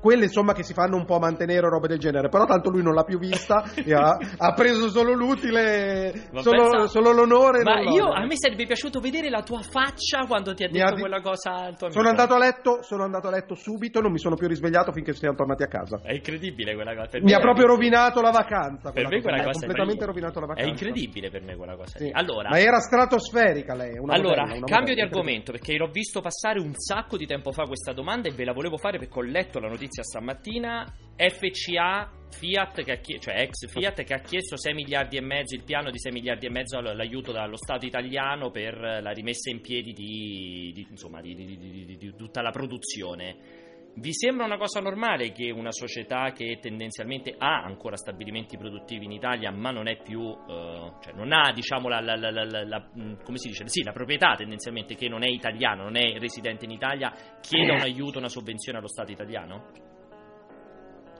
quelle 0.00 0.24
insomma 0.24 0.52
che 0.52 0.62
si 0.62 0.72
fanno 0.72 0.96
un 0.96 1.04
po' 1.04 1.16
a 1.16 1.20
mantenere 1.20 1.66
o 1.66 1.70
robe 1.70 1.88
del 1.88 1.98
genere. 1.98 2.28
Però 2.28 2.44
tanto 2.44 2.70
lui 2.70 2.82
non 2.82 2.94
l'ha 2.94 3.04
più 3.04 3.18
vista 3.18 3.62
e 3.74 3.92
ha, 3.94 4.16
ha 4.36 4.52
preso 4.54 4.88
solo 4.88 5.12
l'utile, 5.12 6.28
solo, 6.36 6.86
solo 6.86 7.12
l'onore. 7.12 7.62
Ma 7.62 7.80
io 7.80 8.06
a 8.10 8.24
me 8.26 8.34
sarebbe 8.36 8.66
piaciuto 8.66 9.00
vedere 9.00 9.28
la 9.30 9.42
tua 9.42 9.60
faccia 9.62 10.26
quando 10.26 10.54
ti 10.54 10.64
ha 10.64 10.68
detto 10.68 10.94
di- 10.94 11.00
quella 11.00 11.20
cosa. 11.20 11.72
Sono 11.88 12.08
andato 12.08 12.34
a 12.34 12.38
letto, 12.38 12.82
sono 12.82 13.04
andato 13.04 13.28
a 13.28 13.30
letto 13.30 13.54
subito, 13.54 14.00
non 14.00 14.12
mi 14.12 14.18
sono 14.18 14.36
più 14.36 14.46
risvegliato 14.48 14.92
finché 14.92 15.12
siamo 15.12 15.36
tornati 15.36 15.62
a 15.62 15.66
casa. 15.68 16.00
È 16.02 16.12
incredibile 16.12 16.74
quella 16.74 16.94
cosa. 16.94 17.08
Per 17.08 17.22
Mi 17.22 17.32
ha 17.32 17.38
è- 17.38 17.40
proprio 17.40 17.66
rovinato 17.66 18.20
la 18.20 18.30
vacanza. 18.30 18.90
Per 18.90 19.06
me 19.08 19.20
quella 19.20 19.38
cosa 19.44 19.50
è 19.50 19.52
completamente 19.52 20.04
rovinato 20.04 20.40
la 20.40 20.44
È 20.46 20.48
vacanza. 20.48 20.70
incredibile 20.70 21.30
per 21.30 21.42
me 21.42 21.56
quella 21.56 21.76
cosa. 21.76 21.98
Sì. 21.98 22.08
Allora, 22.12 22.48
Ma 22.50 22.58
era 22.58 22.78
stratosferica 22.78 23.74
lei. 23.74 23.96
Allora 23.96 24.42
modella, 24.46 24.66
cambio 24.66 24.94
di 24.94 25.00
modella, 25.00 25.04
argomento 25.04 25.52
perché 25.52 25.76
l'ho 25.76 25.88
visto 25.90 26.20
passare 26.20 26.58
un 26.60 26.72
sacco 26.74 27.16
di 27.16 27.26
tempo 27.26 27.52
fa 27.52 27.64
questa 27.64 27.92
domanda 27.92 28.28
e 28.28 28.32
ve 28.32 28.44
la 28.44 28.52
volevo 28.52 28.76
fare 28.76 28.98
perché 28.98 29.18
ho 29.18 29.22
letto 29.30 29.58
la 29.60 29.68
notizia 29.68 30.02
stamattina. 30.02 30.86
FCA 31.16 32.10
Fiat, 32.30 32.84
che 32.84 32.92
ha 32.92 32.96
chie- 32.96 33.18
cioè 33.18 33.40
ex 33.40 33.66
Fiat, 33.68 34.04
che 34.04 34.14
ha 34.14 34.20
chiesto 34.20 34.56
6 34.56 34.72
miliardi 34.74 35.16
e 35.16 35.20
mezzo, 35.20 35.54
il 35.54 35.64
piano 35.64 35.90
di 35.90 35.98
6 35.98 36.12
miliardi 36.12 36.46
e 36.46 36.50
mezzo 36.50 36.76
all- 36.78 36.94
l'aiuto 36.94 37.32
dallo 37.32 37.56
Stato 37.56 37.86
italiano 37.86 38.50
per 38.50 38.76
la 38.78 39.10
rimessa 39.10 39.50
in 39.50 39.60
piedi 39.60 39.92
di, 39.92 40.70
di- 40.74 40.86
insomma, 40.90 41.20
di- 41.20 41.96
di 41.98 42.14
tutta 42.16 42.40
la 42.42 42.50
produzione. 42.50 43.66
Vi 43.94 44.12
sembra 44.12 44.44
una 44.44 44.58
cosa 44.58 44.80
normale 44.80 45.32
che 45.32 45.50
una 45.50 45.72
società 45.72 46.30
che 46.30 46.58
tendenzialmente 46.60 47.34
ha 47.36 47.62
ancora 47.64 47.96
stabilimenti 47.96 48.56
produttivi 48.56 49.06
in 49.06 49.10
Italia, 49.10 49.50
ma 49.50 49.72
non 49.72 49.88
è 49.88 50.00
più, 50.00 50.20
eh, 50.20 50.92
cioè 51.02 51.12
non 51.14 51.32
ha, 51.32 51.50
diciamo, 51.52 51.88
la, 51.88 52.00
la- 52.00 52.14
la- 52.16 52.30
la- 52.30 52.90
mh, 52.94 53.24
come 53.24 53.38
si 53.38 53.48
dice? 53.48 53.66
Sì, 53.66 53.82
la 53.82 53.90
proprietà 53.90 54.36
tendenzialmente 54.36 54.94
che 54.94 55.08
non 55.08 55.24
è 55.24 55.28
italiano, 55.28 55.82
non 55.82 55.96
è 55.96 56.16
residente 56.20 56.64
in 56.64 56.70
Italia, 56.70 57.12
chieda 57.40 57.72
un 57.72 57.80
aiuto, 57.80 58.18
una 58.18 58.28
sovvenzione 58.28 58.78
allo 58.78 58.86
Stato 58.88 59.10
italiano? 59.10 59.66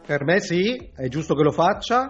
Per 0.07 0.25
me 0.25 0.41
sì, 0.41 0.77
è 0.95 1.09
giusto 1.09 1.35
che 1.35 1.43
lo 1.43 1.51
faccia. 1.51 2.07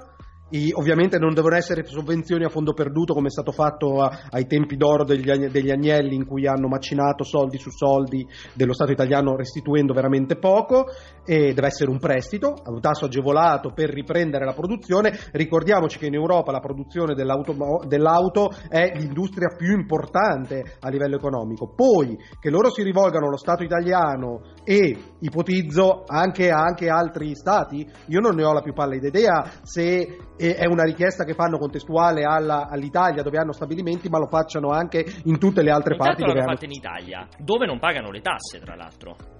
I- 0.51 0.73
ovviamente 0.73 1.19
non 1.19 1.35
devono 1.35 1.57
essere 1.57 1.85
sovvenzioni 1.85 2.45
a 2.45 2.49
fondo 2.49 2.73
perduto 2.73 3.13
come 3.13 3.27
è 3.27 3.31
stato 3.31 3.53
fatto 3.53 4.01
a- 4.01 4.27
ai 4.31 4.47
tempi 4.47 4.77
d'oro 4.77 5.05
degli, 5.05 5.31
degli 5.49 5.71
Agnelli 5.71 6.15
in 6.15 6.25
cui 6.25 6.47
hanno 6.47 6.69
macinato 6.69 7.23
soldi 7.23 7.59
su 7.59 7.71
soldi 7.71 8.27
dello 8.55 8.73
Stato 8.73 8.93
italiano 8.93 9.37
restituendo 9.37 9.93
veramente 9.93 10.37
poco 10.37 10.87
e 11.25 11.53
deve 11.53 11.67
essere 11.67 11.91
un 11.91 11.99
prestito 11.99 12.55
a 12.63 12.71
un 12.71 12.81
tasso 12.81 13.05
agevolato 13.05 13.73
per 13.75 13.91
riprendere 13.91 14.47
la 14.47 14.55
produzione. 14.55 15.13
Ricordiamoci 15.33 15.99
che 15.99 16.07
in 16.07 16.15
Europa 16.15 16.51
la 16.51 16.61
produzione 16.61 17.15
dell'auto, 17.15 17.55
dell'auto 17.87 18.51
è 18.71 18.93
l'industria 18.95 19.55
più 19.55 19.73
importante 19.73 20.77
a 20.81 20.89
livello 20.89 21.17
economico. 21.17 21.75
Poi 21.75 22.17
che 22.41 22.49
loro 22.49 22.71
si 22.71 22.83
rivolgano 22.83 23.27
allo 23.27 23.37
Stato 23.37 23.65
italiano 23.65 24.41
e 24.65 24.97
ipotizzo 25.21 26.05
anche 26.07 26.51
anche 26.51 26.89
altri 26.89 27.35
stati, 27.35 27.87
io 28.07 28.21
non 28.21 28.35
ne 28.35 28.45
ho 28.45 28.53
la 28.53 28.61
più 28.61 28.73
pallida 28.73 29.09
idea 29.09 29.51
se 29.63 30.19
eh, 30.37 30.55
è 30.55 30.67
una 30.67 30.85
richiesta 30.85 31.25
che 31.25 31.35
fanno 31.35 31.59
contestuale 31.59 32.25
alla- 32.25 32.69
all'Italia 32.69 33.23
dove 33.23 33.39
hanno 33.39 33.53
stabilimenti, 33.53 34.09
ma 34.09 34.19
lo 34.19 34.27
facciano 34.27 34.71
anche 34.71 35.05
in 35.25 35.39
tutte 35.39 35.63
le 35.63 35.71
altre 35.71 35.95
Intanto 35.95 36.15
parti 36.15 36.23
dove 36.23 36.35
l'hanno 36.35 36.49
hanno... 36.51 36.57
fatta 36.57 36.67
in 36.67 36.73
Italia, 36.73 37.29
dove 37.39 37.67
non 37.67 37.79
pagano 37.79 38.11
le 38.11 38.21
tasse, 38.21 38.61
tra 38.61 38.75
l'altro. 38.75 39.38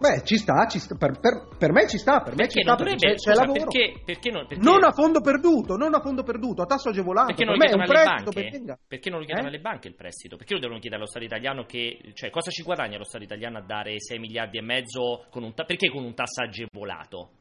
Beh, 0.00 0.24
ci 0.24 0.36
sta, 0.38 0.66
ci 0.66 0.78
sta, 0.78 0.96
per, 0.96 1.20
per- 1.20 1.58
per 1.58 1.72
me 1.72 1.86
ci 1.86 1.98
sta, 1.98 2.20
per 2.22 2.30
me 2.30 2.46
Perché 2.46 2.52
ci 2.54 2.62
sta 2.62 2.72
non 2.72 2.76
perché 2.78 2.94
dovrebbe, 2.96 3.16
c'è, 3.20 3.30
scusa, 3.30 3.44
lavoro. 3.44 3.64
perché, 3.70 4.02
perché 4.02 4.30
non, 4.30 4.46
perché- 4.46 4.64
Non 4.64 4.82
a 4.84 4.92
fondo 4.92 5.20
perduto, 5.20 5.76
non 5.76 5.92
a 5.94 6.00
fondo 6.00 6.22
perduto, 6.22 6.62
a 6.62 6.64
tasso 6.64 6.88
agevolato. 6.88 7.26
Perché 7.26 7.44
non 7.44 7.58
per 7.58 7.68
lo 7.68 7.74
me 7.74 7.84
chiedono 7.84 8.00
alle 8.00 8.22
banche? 8.64 8.78
Perché 8.88 9.10
non 9.10 9.18
lo 9.20 9.24
chiedono 9.26 9.46
Eh? 9.46 9.50
alle 9.50 9.60
banche 9.60 9.88
il 9.88 9.94
prestito? 9.94 10.36
Perché 10.36 10.54
lo 10.54 10.60
devono 10.60 10.78
chiedere 10.80 11.02
allo 11.02 11.10
Stato 11.10 11.24
italiano 11.26 11.64
che, 11.64 11.98
cioè, 12.14 12.30
cosa 12.30 12.50
ci 12.50 12.62
guadagna 12.62 12.96
lo 12.96 13.04
Stato 13.04 13.24
italiano 13.24 13.58
a 13.58 13.62
dare 13.62 13.94
6 14.00 14.18
miliardi 14.18 14.56
e 14.56 14.62
mezzo 14.62 15.26
con 15.28 15.42
un 15.42 15.52
perché 15.52 15.90
con 15.90 16.02
un 16.02 16.14
tasso 16.14 16.42
agevolato? 16.42 17.32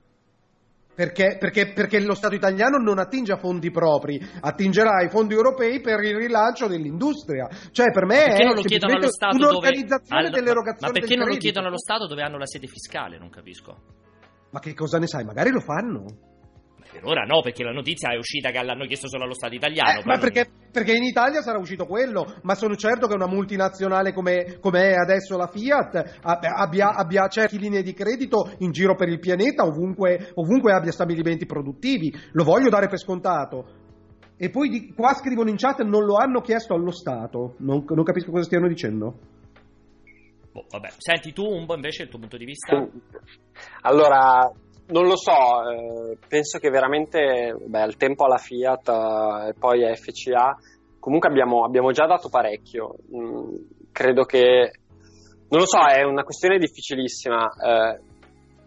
Perché, 0.94 1.38
perché- 1.40 1.72
perché 1.72 2.00
lo 2.02 2.14
Stato 2.14 2.36
italiano 2.36 2.78
non 2.78 3.00
attinge 3.00 3.32
a 3.32 3.38
fondi 3.38 3.72
propri, 3.72 4.20
attingerà 4.42 4.96
ai 4.98 5.10
fondi 5.10 5.34
europei 5.34 5.80
per 5.80 6.02
il 6.04 6.16
rilancio 6.18 6.68
dell'industria. 6.68 7.48
Cioè, 7.72 7.92
per 7.92 8.06
me 8.06 8.26
è 8.26 8.44
dove 8.44 9.10
un'organizzazione 9.32 10.26
al- 10.26 10.32
dell'erogazione 10.32 10.92
Ma 10.92 11.00
perché 11.00 11.08
del 11.16 11.18
non 11.20 11.28
lo 11.30 11.36
chiedono 11.38 11.68
allo 11.68 11.78
Stato 11.78 12.06
dove 12.08 12.22
hanno 12.22 12.38
la 12.38 12.46
sede 12.46 12.68
fiscale? 12.68 13.18
Non 13.18 13.30
capisco. 13.30 13.78
Ma 14.52 14.60
che 14.60 14.74
cosa 14.74 14.98
ne 14.98 15.08
sai? 15.08 15.24
Magari 15.24 15.52
lo 15.52 15.62
fanno. 15.62 16.06
Per 16.92 17.06
ora 17.06 17.24
no, 17.24 17.42
perché 17.42 17.64
la 17.64 17.72
notizia 17.72 18.12
è 18.12 18.18
uscita 18.18 18.50
che 18.50 18.64
l'hanno 18.64 18.86
chiesto 18.86 19.08
solo 19.08 19.24
allo 19.24 19.34
Stato 19.34 19.54
italiano. 19.56 20.00
Eh, 20.00 20.04
ma 20.06 20.18
perché, 20.18 20.50
perché 20.72 20.94
in 20.94 21.04
Italia 21.04 21.42
sarà 21.42 21.60
uscito 21.60 21.86
quello, 21.86 22.36
ma 22.44 22.56
sono 22.56 22.76
certo 22.76 23.08
che 23.08 23.14
una 23.14 23.28
multinazionale 23.28 24.14
come, 24.14 24.58
come 24.60 24.90
è 24.90 24.94
adesso 24.96 25.38
la 25.38 25.48
Fiat 25.48 26.20
abbia, 26.22 26.56
abbia, 26.56 26.90
abbia 26.96 27.28
certe 27.28 27.58
linee 27.58 27.84
di 27.84 27.94
credito 27.94 28.52
in 28.60 28.72
giro 28.72 28.96
per 28.96 29.10
il 29.10 29.20
pianeta, 29.20 29.64
ovunque, 29.64 30.32
ovunque 30.36 30.74
abbia 30.74 30.92
stabilimenti 30.92 31.46
produttivi. 31.46 32.12
Lo 32.32 32.44
voglio 32.44 32.70
dare 32.70 32.88
per 32.88 33.00
scontato. 33.00 33.88
E 34.38 34.50
poi 34.50 34.70
di- 34.70 34.94
qua 34.94 35.14
scrivono 35.14 35.50
in 35.50 35.58
chat 35.58 35.82
non 35.84 36.06
lo 36.06 36.16
hanno 36.16 36.42
chiesto 36.42 36.74
allo 36.74 36.92
Stato. 36.92 37.56
Non, 37.60 37.84
non 37.88 38.04
capisco 38.04 38.32
cosa 38.32 38.46
stiano 38.46 38.68
dicendo. 38.68 39.16
Boh, 40.52 40.66
vabbè. 40.70 40.90
Senti 40.98 41.34
tu 41.34 41.44
un 41.44 41.66
po' 41.66 41.76
invece 41.76 42.04
il 42.04 42.10
tuo 42.10 42.20
punto 42.20 42.38
di 42.38 42.46
vista? 42.46 42.88
Allora, 43.82 44.50
non 44.90 45.06
lo 45.06 45.16
so, 45.16 45.32
eh, 45.32 46.18
penso 46.28 46.58
che 46.58 46.70
veramente 46.70 47.56
beh, 47.66 47.82
al 47.82 47.98
tempo 47.98 48.26
alla 48.26 48.38
Fiat 48.38 48.88
eh, 48.88 49.50
e 49.50 49.54
poi 49.58 49.86
a 49.86 49.94
FCA, 49.94 50.58
comunque 51.00 51.30
abbiamo, 51.30 51.64
abbiamo 51.64 51.92
già 51.92 52.06
dato 52.06 52.30
parecchio. 52.30 52.96
Mm, 53.16 53.56
credo 53.92 54.24
che, 54.24 54.72
non 55.50 55.60
lo 55.60 55.68
so, 55.68 55.80
è 55.86 56.04
una 56.04 56.24
questione 56.24 56.58
difficilissima. 56.58 57.48
Eh, 57.48 58.00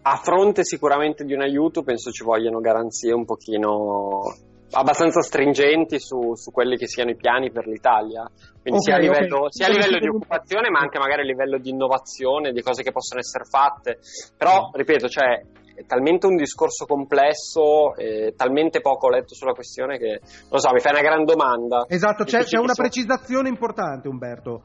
a 0.04 0.16
fronte 0.16 0.64
sicuramente 0.64 1.24
di 1.24 1.32
un 1.32 1.42
aiuto 1.42 1.82
penso 1.82 2.10
ci 2.10 2.24
vogliano 2.24 2.58
garanzie 2.58 3.12
un 3.12 3.24
pochino 3.24 4.20
abbastanza 4.72 5.20
stringenti 5.20 6.00
su, 6.00 6.34
su, 6.34 6.50
quelli 6.50 6.76
che 6.76 6.86
siano 6.86 7.10
i 7.10 7.16
piani 7.16 7.50
per 7.50 7.66
l'Italia, 7.66 8.28
quindi 8.60 8.80
okay, 8.80 8.82
sia 8.82 8.94
a 8.94 8.98
livello, 8.98 9.36
okay. 9.36 9.50
sia 9.50 9.66
a 9.66 9.68
livello 9.68 9.98
di 9.98 10.08
occupazione 10.08 10.70
ma 10.70 10.80
anche 10.80 10.98
magari 10.98 11.20
a 11.20 11.24
livello 11.24 11.58
di 11.58 11.70
innovazione, 11.70 12.52
di 12.52 12.62
cose 12.62 12.82
che 12.82 12.90
possono 12.90 13.20
essere 13.20 13.44
fatte, 13.44 13.98
però 14.36 14.70
ripeto, 14.72 15.08
cioè, 15.08 15.42
è 15.82 15.86
talmente 15.86 16.26
un 16.26 16.36
discorso 16.36 16.86
complesso, 16.86 17.94
e 17.96 18.34
talmente 18.36 18.80
poco 18.80 19.08
letto 19.08 19.34
sulla 19.34 19.52
questione 19.52 19.98
che, 19.98 20.20
non 20.50 20.60
so, 20.60 20.72
mi 20.72 20.80
fai 20.80 20.92
una 20.92 21.02
gran 21.02 21.24
domanda. 21.24 21.84
Esatto, 21.88 22.24
c'è, 22.24 22.44
c'è 22.44 22.58
una 22.58 22.74
precisazione 22.74 23.48
importante 23.48 24.08
Umberto. 24.08 24.62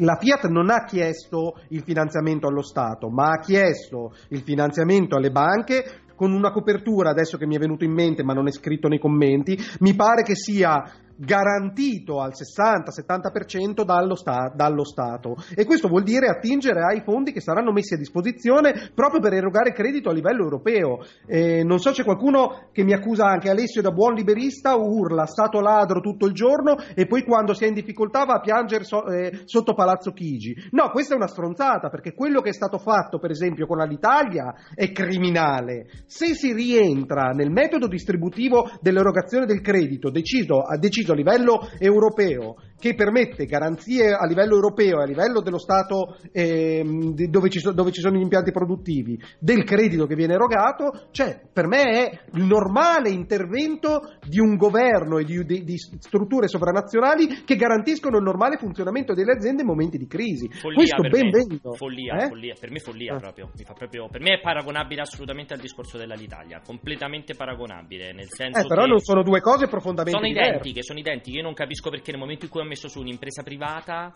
La 0.00 0.16
Fiat 0.16 0.46
non 0.46 0.70
ha 0.70 0.84
chiesto 0.84 1.54
il 1.70 1.82
finanziamento 1.82 2.46
allo 2.46 2.62
Stato, 2.62 3.08
ma 3.08 3.30
ha 3.30 3.40
chiesto 3.40 4.12
il 4.28 4.42
finanziamento 4.42 5.16
alle 5.16 5.30
banche 5.30 6.02
con 6.14 6.32
una 6.32 6.50
copertura, 6.50 7.10
adesso 7.10 7.36
che 7.36 7.46
mi 7.46 7.56
è 7.56 7.58
venuto 7.58 7.84
in 7.84 7.92
mente 7.92 8.22
ma 8.22 8.32
non 8.32 8.48
è 8.48 8.50
scritto 8.50 8.88
nei 8.88 8.98
commenti, 8.98 9.56
mi 9.80 9.94
pare 9.94 10.22
che 10.22 10.34
sia 10.34 10.82
garantito 11.16 12.20
al 12.20 12.32
60-70% 12.32 13.84
dallo, 13.84 14.14
sta- 14.14 14.52
dallo, 14.54 14.84
Stato 14.84 15.36
e 15.54 15.64
questo 15.64 15.88
vuol 15.88 16.02
dire 16.02 16.28
attingere 16.28 16.82
ai 16.82 17.00
fondi 17.02 17.32
che 17.32 17.40
saranno 17.40 17.72
messi 17.72 17.94
a 17.94 17.98
disposizione 17.98 18.90
proprio 18.94 19.20
per 19.20 19.32
erogare 19.32 19.72
credito 19.72 20.10
a 20.10 20.12
livello 20.12 20.42
europeo. 20.42 20.98
Eh, 21.26 21.64
non 21.64 21.78
so 21.78 21.90
c'è 21.90 22.04
qualcuno 22.04 22.68
che 22.72 22.84
mi 22.84 22.92
accusa 22.92 23.26
anche 23.26 23.50
Alessio 23.50 23.82
da 23.82 23.90
buon 23.90 24.14
liberista, 24.14 24.76
urla 24.76 25.26
Stato 25.26 25.60
ladro 25.60 26.00
tutto 26.00 26.26
il 26.26 26.32
giorno 26.32 26.76
e 26.94 27.06
poi 27.06 27.22
quando 27.24 27.54
si 27.54 27.64
è 27.64 27.68
in 27.68 27.74
difficoltà 27.74 28.24
va 28.24 28.34
a 28.34 28.40
piangere 28.40 28.84
so- 28.84 29.06
eh, 29.06 29.42
sotto 29.44 29.74
Palazzo 29.74 30.12
Chigi. 30.12 30.54
No, 30.70 30.90
questa 30.90 31.14
è 31.14 31.16
una 31.16 31.26
stronzata 31.26 31.88
perché 31.88 32.14
quello 32.14 32.40
che 32.40 32.50
è 32.50 32.54
stato 32.54 32.78
fatto 32.78 33.18
per 33.18 33.30
esempio 33.30 33.66
con 33.66 33.78
l'Italia 33.78 34.54
è 34.74 34.90
criminale. 34.92 35.86
Se 36.06 36.34
si 36.34 36.52
rientra 36.52 37.30
nel 37.30 37.50
metodo 37.50 37.86
distributivo 37.86 38.70
dell'erogazione 38.80 39.46
del 39.46 39.60
credito 39.60 40.10
deciso, 40.10 40.62
deciso 40.78 41.05
deciso 41.06 41.12
a 41.12 41.16
livello 41.16 41.60
europeo 41.78 42.56
che 42.78 42.94
permette 42.94 43.46
garanzie 43.46 44.12
a 44.12 44.26
livello 44.26 44.54
europeo 44.54 45.00
e 45.00 45.02
a 45.02 45.06
livello 45.06 45.40
dello 45.40 45.58
Stato 45.58 46.18
eh, 46.32 46.82
dove, 47.28 47.48
ci 47.48 47.60
so, 47.60 47.72
dove, 47.72 47.90
ci 47.90 48.00
sono 48.00 48.16
gli 48.16 48.22
impianti 48.22 48.50
produttivi 48.50 49.18
del 49.38 49.64
credito 49.64 50.06
che 50.06 50.14
viene 50.14 50.34
erogato, 50.34 51.08
cioè 51.10 51.40
per 51.52 51.66
me 51.66 51.82
è 51.82 52.20
il 52.34 52.44
normale 52.44 53.10
intervento 53.10 54.16
di 54.26 54.38
un 54.38 54.56
governo 54.56 55.18
e 55.18 55.24
di, 55.24 55.44
di, 55.44 55.64
di 55.64 55.76
strutture 55.76 56.48
sovranazionali 56.48 57.44
che 57.44 57.56
garantiscono 57.56 58.18
il 58.18 58.22
normale 58.22 58.56
funzionamento 58.56 59.14
delle 59.14 59.32
aziende 59.32 59.62
in 59.62 59.68
momenti 59.68 59.98
di 59.98 60.06
crisi. 60.06 60.48
Follia 60.48 60.76
Questo 60.76 61.02
per 61.02 61.10
ben 61.10 61.24
me. 61.26 61.30
vento. 61.30 61.72
Follia, 61.72 62.16
eh? 62.16 62.28
follia, 62.28 62.54
per 62.58 62.70
me 62.70 62.78
follia 62.78 63.14
eh. 63.14 63.18
proprio. 63.18 63.50
proprio. 63.74 64.08
Per 64.08 64.20
me 64.20 64.34
è 64.34 64.40
paragonabile 64.40 65.00
assolutamente 65.02 65.54
al 65.54 65.60
discorso 65.60 65.96
dell'Italia, 65.96 66.60
completamente 66.64 67.34
paragonabile, 67.34 68.12
nel 68.12 68.28
senso 68.28 68.60
eh, 68.60 68.66
però 68.66 68.86
non 68.86 68.98
sono 68.98 69.22
due 69.22 69.40
cose 69.40 69.66
profondamente 69.66 70.18
sono 70.18 70.26
diverse. 70.26 70.50
identiche, 70.50 70.82
sono 70.82 70.98
identiche. 70.98 71.38
Io 71.38 71.42
non 71.42 71.54
capisco 71.54 71.90
perché 71.90 72.10
nel 72.10 72.20
momento 72.20 72.44
in 72.44 72.50
cui 72.50 72.60
messo 72.66 72.88
su 72.88 73.00
un'impresa 73.00 73.42
privata 73.42 74.12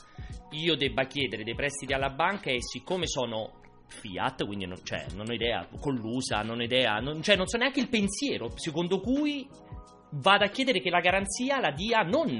io 0.51 0.77
debba 0.77 1.05
chiedere 1.05 1.45
dei 1.45 1.55
prestiti 1.55 1.93
alla 1.93 2.11
banca 2.11 2.51
e 2.51 2.59
siccome 2.61 3.07
sono 3.07 3.59
Fiat, 3.89 4.45
quindi 4.47 4.67
non, 4.67 4.79
cioè, 4.85 5.07
non 5.15 5.27
ho 5.29 5.33
idea, 5.33 5.67
collusa, 5.81 6.43
non 6.43 6.61
ho 6.61 6.63
idea, 6.63 6.99
non, 7.01 7.23
cioè, 7.23 7.35
non 7.37 7.47
so 7.47 7.57
neanche 7.57 7.81
il 7.81 7.89
pensiero 7.89 8.51
secondo 8.57 9.01
cui 9.01 9.49
vada 10.13 10.45
a 10.47 10.49
chiedere 10.49 10.81
che 10.81 10.91
la 10.91 11.01
garanzia 11.01 11.61
la 11.61 11.73
dia 11.73 12.03
non 12.03 12.39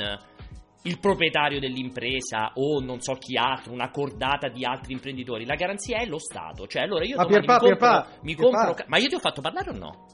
il 0.85 0.99
proprietario 0.99 1.61
dell'impresa 1.61 2.53
o 2.55 2.81
non 2.81 3.01
so 3.01 3.15
chi 3.15 3.37
altro, 3.37 3.73
una 3.73 3.91
cordata 3.91 4.49
di 4.49 4.65
altri 4.65 4.93
imprenditori, 4.93 5.45
la 5.45 5.55
garanzia 5.55 5.99
è 5.99 6.07
lo 6.07 6.19
Stato. 6.19 6.67
Cioè, 6.67 6.83
allora 6.83 7.05
io 7.05 7.17
ma 7.17 7.27
Pierpa, 7.27 7.53
mi 7.53 7.59
compro, 7.59 7.67
Pierpa, 7.67 8.09
mi 8.23 8.35
compro 8.35 8.75
Pierpa. 8.75 8.85
ma 8.87 8.99
io 8.99 9.09
ti 9.09 9.15
ho 9.15 9.19
fatto 9.19 9.41
parlare 9.41 9.71
o 9.71 9.77
no? 9.77 10.07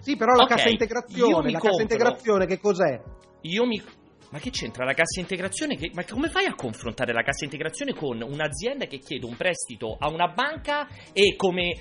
Sì, 0.00 0.16
però 0.16 0.34
la 0.34 0.42
Ok, 0.42 0.48
cassa 0.48 0.66
io 0.66 0.72
integrazione, 0.72 1.50
la 1.50 1.58
compro- 1.58 1.68
cassa 1.68 1.82
integrazione 1.82 2.46
che 2.46 2.58
cos'è? 2.58 3.00
Io 3.42 3.66
mi. 3.66 3.80
Ma 4.30 4.38
che 4.38 4.50
c'entra 4.50 4.84
la 4.84 4.92
cassa 4.92 5.20
integrazione? 5.20 5.76
Che- 5.76 5.90
ma 5.94 6.04
come 6.04 6.28
fai 6.28 6.44
a 6.44 6.54
confrontare 6.54 7.12
la 7.12 7.22
cassa 7.22 7.44
integrazione 7.44 7.94
con 7.94 8.20
un'azienda 8.20 8.84
che 8.86 8.98
chiede 8.98 9.24
un 9.24 9.36
prestito 9.36 9.96
a 9.98 10.10
una 10.10 10.28
banca 10.28 10.86
e 11.12 11.34
come, 11.34 11.76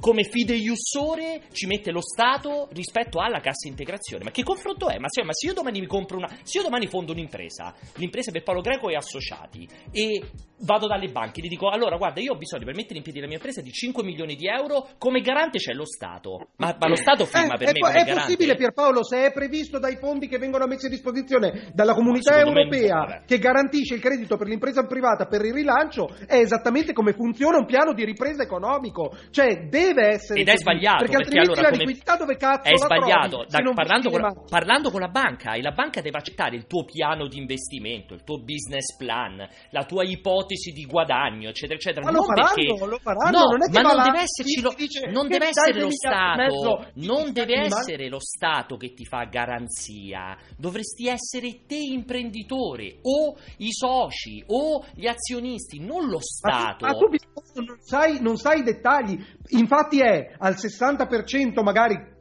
come 0.00 0.24
fideiussore 0.24 1.42
ci 1.52 1.66
mette 1.66 1.90
lo 1.90 2.00
Stato 2.00 2.68
rispetto 2.72 3.20
alla 3.20 3.40
cassa 3.40 3.68
integrazione? 3.68 4.24
Ma 4.24 4.30
che 4.30 4.42
confronto 4.42 4.88
è? 4.88 4.98
Ma 4.98 5.08
se, 5.08 5.22
ma 5.22 5.32
se 5.32 5.46
io 5.46 5.54
domani 5.54 5.80
mi 5.80 5.86
compro 5.86 6.16
una. 6.16 6.28
Se 6.42 6.58
io 6.58 6.64
domani 6.64 6.86
fondo 6.86 7.12
un'impresa, 7.12 7.74
l'impresa 7.96 8.30
per 8.30 8.42
Paolo 8.42 8.60
Greco 8.60 8.88
e 8.88 8.96
associati, 8.96 9.68
e 9.90 10.22
vado 10.60 10.86
dalle 10.86 11.10
banche 11.10 11.40
e 11.40 11.44
gli 11.44 11.48
dico: 11.48 11.68
allora 11.68 11.96
guarda, 11.96 12.20
io 12.20 12.32
ho 12.32 12.36
bisogno 12.36 12.64
per 12.64 12.74
mettere 12.74 12.96
in 12.96 13.02
piedi 13.02 13.20
la 13.20 13.26
mia 13.26 13.36
impresa 13.36 13.60
di 13.60 13.70
5 13.70 14.02
milioni 14.02 14.34
di 14.34 14.46
euro, 14.46 14.88
come 14.98 15.20
garante 15.20 15.58
c'è 15.58 15.72
lo 15.72 15.86
Stato. 15.86 16.48
Ma, 16.56 16.76
ma 16.78 16.88
lo 16.88 16.96
Stato 16.96 17.24
firma 17.26 17.54
Eh, 17.54 17.58
per 17.58 17.68
è, 17.68 17.72
me 17.72 17.78
come 17.80 17.92
è 17.92 18.04
garante? 18.04 18.20
possibile 18.20 18.54
Pierpaolo 18.56 19.04
se 19.04 19.26
è 19.26 19.32
previsto 19.32 19.78
dai 19.78 19.96
fondi 19.96 20.28
che 20.28 20.38
vengono 20.38 20.66
messi 20.66 20.86
a 20.86 20.88
disposizione 20.88 21.70
dalla 21.72 21.94
comunità 21.94 22.34
me 22.34 22.42
europea 22.42 22.96
vabbè. 22.98 23.24
che 23.26 23.38
garantisce 23.38 23.94
il 23.94 24.00
credito 24.00 24.36
per 24.36 24.46
l'impresa 24.46 24.84
privata 24.86 25.26
per 25.26 25.44
il 25.44 25.52
rilancio 25.52 26.08
è 26.26 26.36
esattamente 26.36 26.92
come 26.92 27.12
funziona 27.12 27.58
un 27.58 27.66
piano 27.66 27.92
di 27.92 28.04
ripresa 28.04 28.42
economico 28.42 29.16
cioè 29.30 29.59
deve 29.68 30.06
essere 30.08 30.40
Ed 30.40 30.48
è 30.48 30.50
così, 30.52 30.62
sbagliato 30.62 31.04
perché 31.04 31.16
perché 31.16 31.38
altrimenti 31.38 31.58
allora 31.58 31.70
la 31.70 31.76
liquidità 31.76 32.16
dove 32.16 32.36
cazzo 32.36 32.68
è 32.68 32.76
sbagliato 32.76 33.44
Da- 33.48 33.72
parlando, 33.74 34.10
con 34.10 34.20
la, 34.20 34.34
parlando 34.48 34.90
con 34.90 35.00
la 35.00 35.08
banca 35.08 35.54
e 35.54 35.62
la 35.62 35.72
banca 35.72 36.00
deve 36.00 36.18
accettare 36.18 36.56
il 36.56 36.66
tuo 36.66 36.84
piano 36.84 37.26
di 37.28 37.38
investimento 37.38 38.14
il 38.14 38.24
tuo 38.24 38.38
business 38.38 38.96
plan 38.96 39.46
la 39.70 39.84
tua 39.84 40.04
ipotesi 40.04 40.70
di 40.72 40.84
guadagno 40.84 41.48
eccetera 41.50 41.74
eccetera. 41.74 42.04
Ma 42.04 42.10
lo 42.10 42.18
non 42.18 42.26
faranno, 42.26 42.54
perché 42.54 42.86
lo 42.86 42.98
faranno, 42.98 43.38
no, 43.38 43.44
non 43.50 43.62
è 43.62 43.66
che 43.66 43.80
ma 43.80 43.92
non 43.92 44.02
deve 44.04 44.18
esserci 44.20 44.60
lo, 44.60 44.74
non 45.10 45.28
deve 45.28 45.48
essere 45.48 45.80
lo 45.80 45.90
Stato 45.90 46.90
non 46.94 47.32
deve 47.32 47.54
essere 47.64 48.08
lo 48.08 48.20
Stato 48.20 48.76
che 48.76 48.92
ti 48.94 49.04
fa 49.04 49.24
garanzia. 49.24 50.36
Dovresti 50.56 51.08
essere 51.08 51.64
te 51.66 51.76
imprenditore 51.76 52.98
o 53.02 53.36
i 53.58 53.72
soci 53.72 54.42
o 54.46 54.84
gli 54.94 55.06
azionisti 55.06 55.80
non 55.80 56.06
lo 56.08 56.18
Ma 56.18 56.18
tu- 56.18 56.20
Stato. 56.20 56.86
Ma 56.86 56.92
tu, 56.92 57.62
non 57.62 57.78
sai, 57.80 58.20
non 58.20 58.36
sai 58.36 58.60
i 58.60 58.62
dettagli. 58.62 59.18
Infatti 59.58 60.00
è 60.00 60.34
al 60.38 60.54
60% 60.54 61.62
magari 61.62 62.18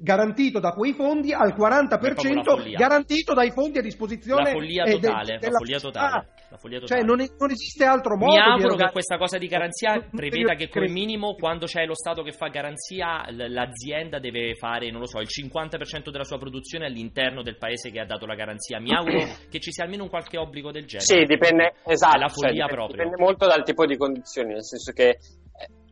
garantito 0.00 0.58
da 0.58 0.72
quei 0.72 0.94
fondi, 0.94 1.32
al 1.32 1.54
Ma 1.56 1.78
è 1.78 1.98
proprio 1.98 2.12
40% 2.14 2.32
una 2.32 2.42
follia. 2.42 2.76
garantito 2.76 3.34
dai 3.34 3.50
fondi 3.52 3.78
a 3.78 3.82
disposizione 3.82 4.42
la 4.42 4.50
follia 4.50 4.82
eh, 4.84 4.98
de- 4.98 5.00
totale, 5.00 5.38
la 5.40 5.50
follia 5.50 5.78
totale, 5.78 6.28
la 6.50 6.56
follia 6.56 6.80
totale. 6.80 7.00
Cioè 7.00 7.08
non, 7.08 7.20
è- 7.20 7.28
non 7.38 7.50
esiste 7.52 7.84
altro 7.84 8.16
modo 8.16 8.32
Mi 8.32 8.40
auguro 8.40 8.74
che 8.74 8.90
questa 8.90 9.16
cosa 9.16 9.38
di 9.38 9.46
garanzia 9.46 10.04
preveda 10.10 10.54
che 10.54 10.68
come 10.68 10.88
minimo 10.88 11.34
quando 11.34 11.66
c'è 11.66 11.84
lo 11.84 11.94
Stato 11.94 12.22
che 12.22 12.32
fa 12.32 12.48
garanzia 12.48 13.24
l'azienda 13.30 14.18
deve 14.18 14.54
fare, 14.56 14.90
non 14.90 15.00
lo 15.00 15.06
so, 15.06 15.20
il 15.20 15.28
50% 15.28 16.10
della 16.10 16.24
sua 16.24 16.38
produzione 16.38 16.86
all'interno 16.86 17.42
del 17.42 17.56
paese 17.56 17.90
che 17.90 18.00
ha 18.00 18.06
dato 18.06 18.26
la 18.26 18.34
garanzia. 18.34 18.80
Mi 18.80 18.92
auguro 18.92 19.18
che 19.50 19.60
ci 19.60 19.70
sia 19.70 19.84
almeno 19.84 20.02
un 20.04 20.08
qualche 20.08 20.36
obbligo 20.36 20.72
del 20.72 20.86
genere. 20.86 21.04
Sì, 21.04 21.24
dipende, 21.26 21.74
esatto, 21.86 22.16
È 22.16 22.18
la 22.18 22.26
cioè, 22.26 22.34
follia 22.34 22.50
dipende, 22.66 22.74
proprio. 22.74 22.96
dipende 23.04 23.22
molto 23.22 23.46
dal 23.46 23.62
tipo 23.62 23.86
di 23.86 23.96
condizioni, 23.96 24.52
nel 24.54 24.64
senso 24.64 24.90
che 24.92 25.08
eh, 25.10 25.18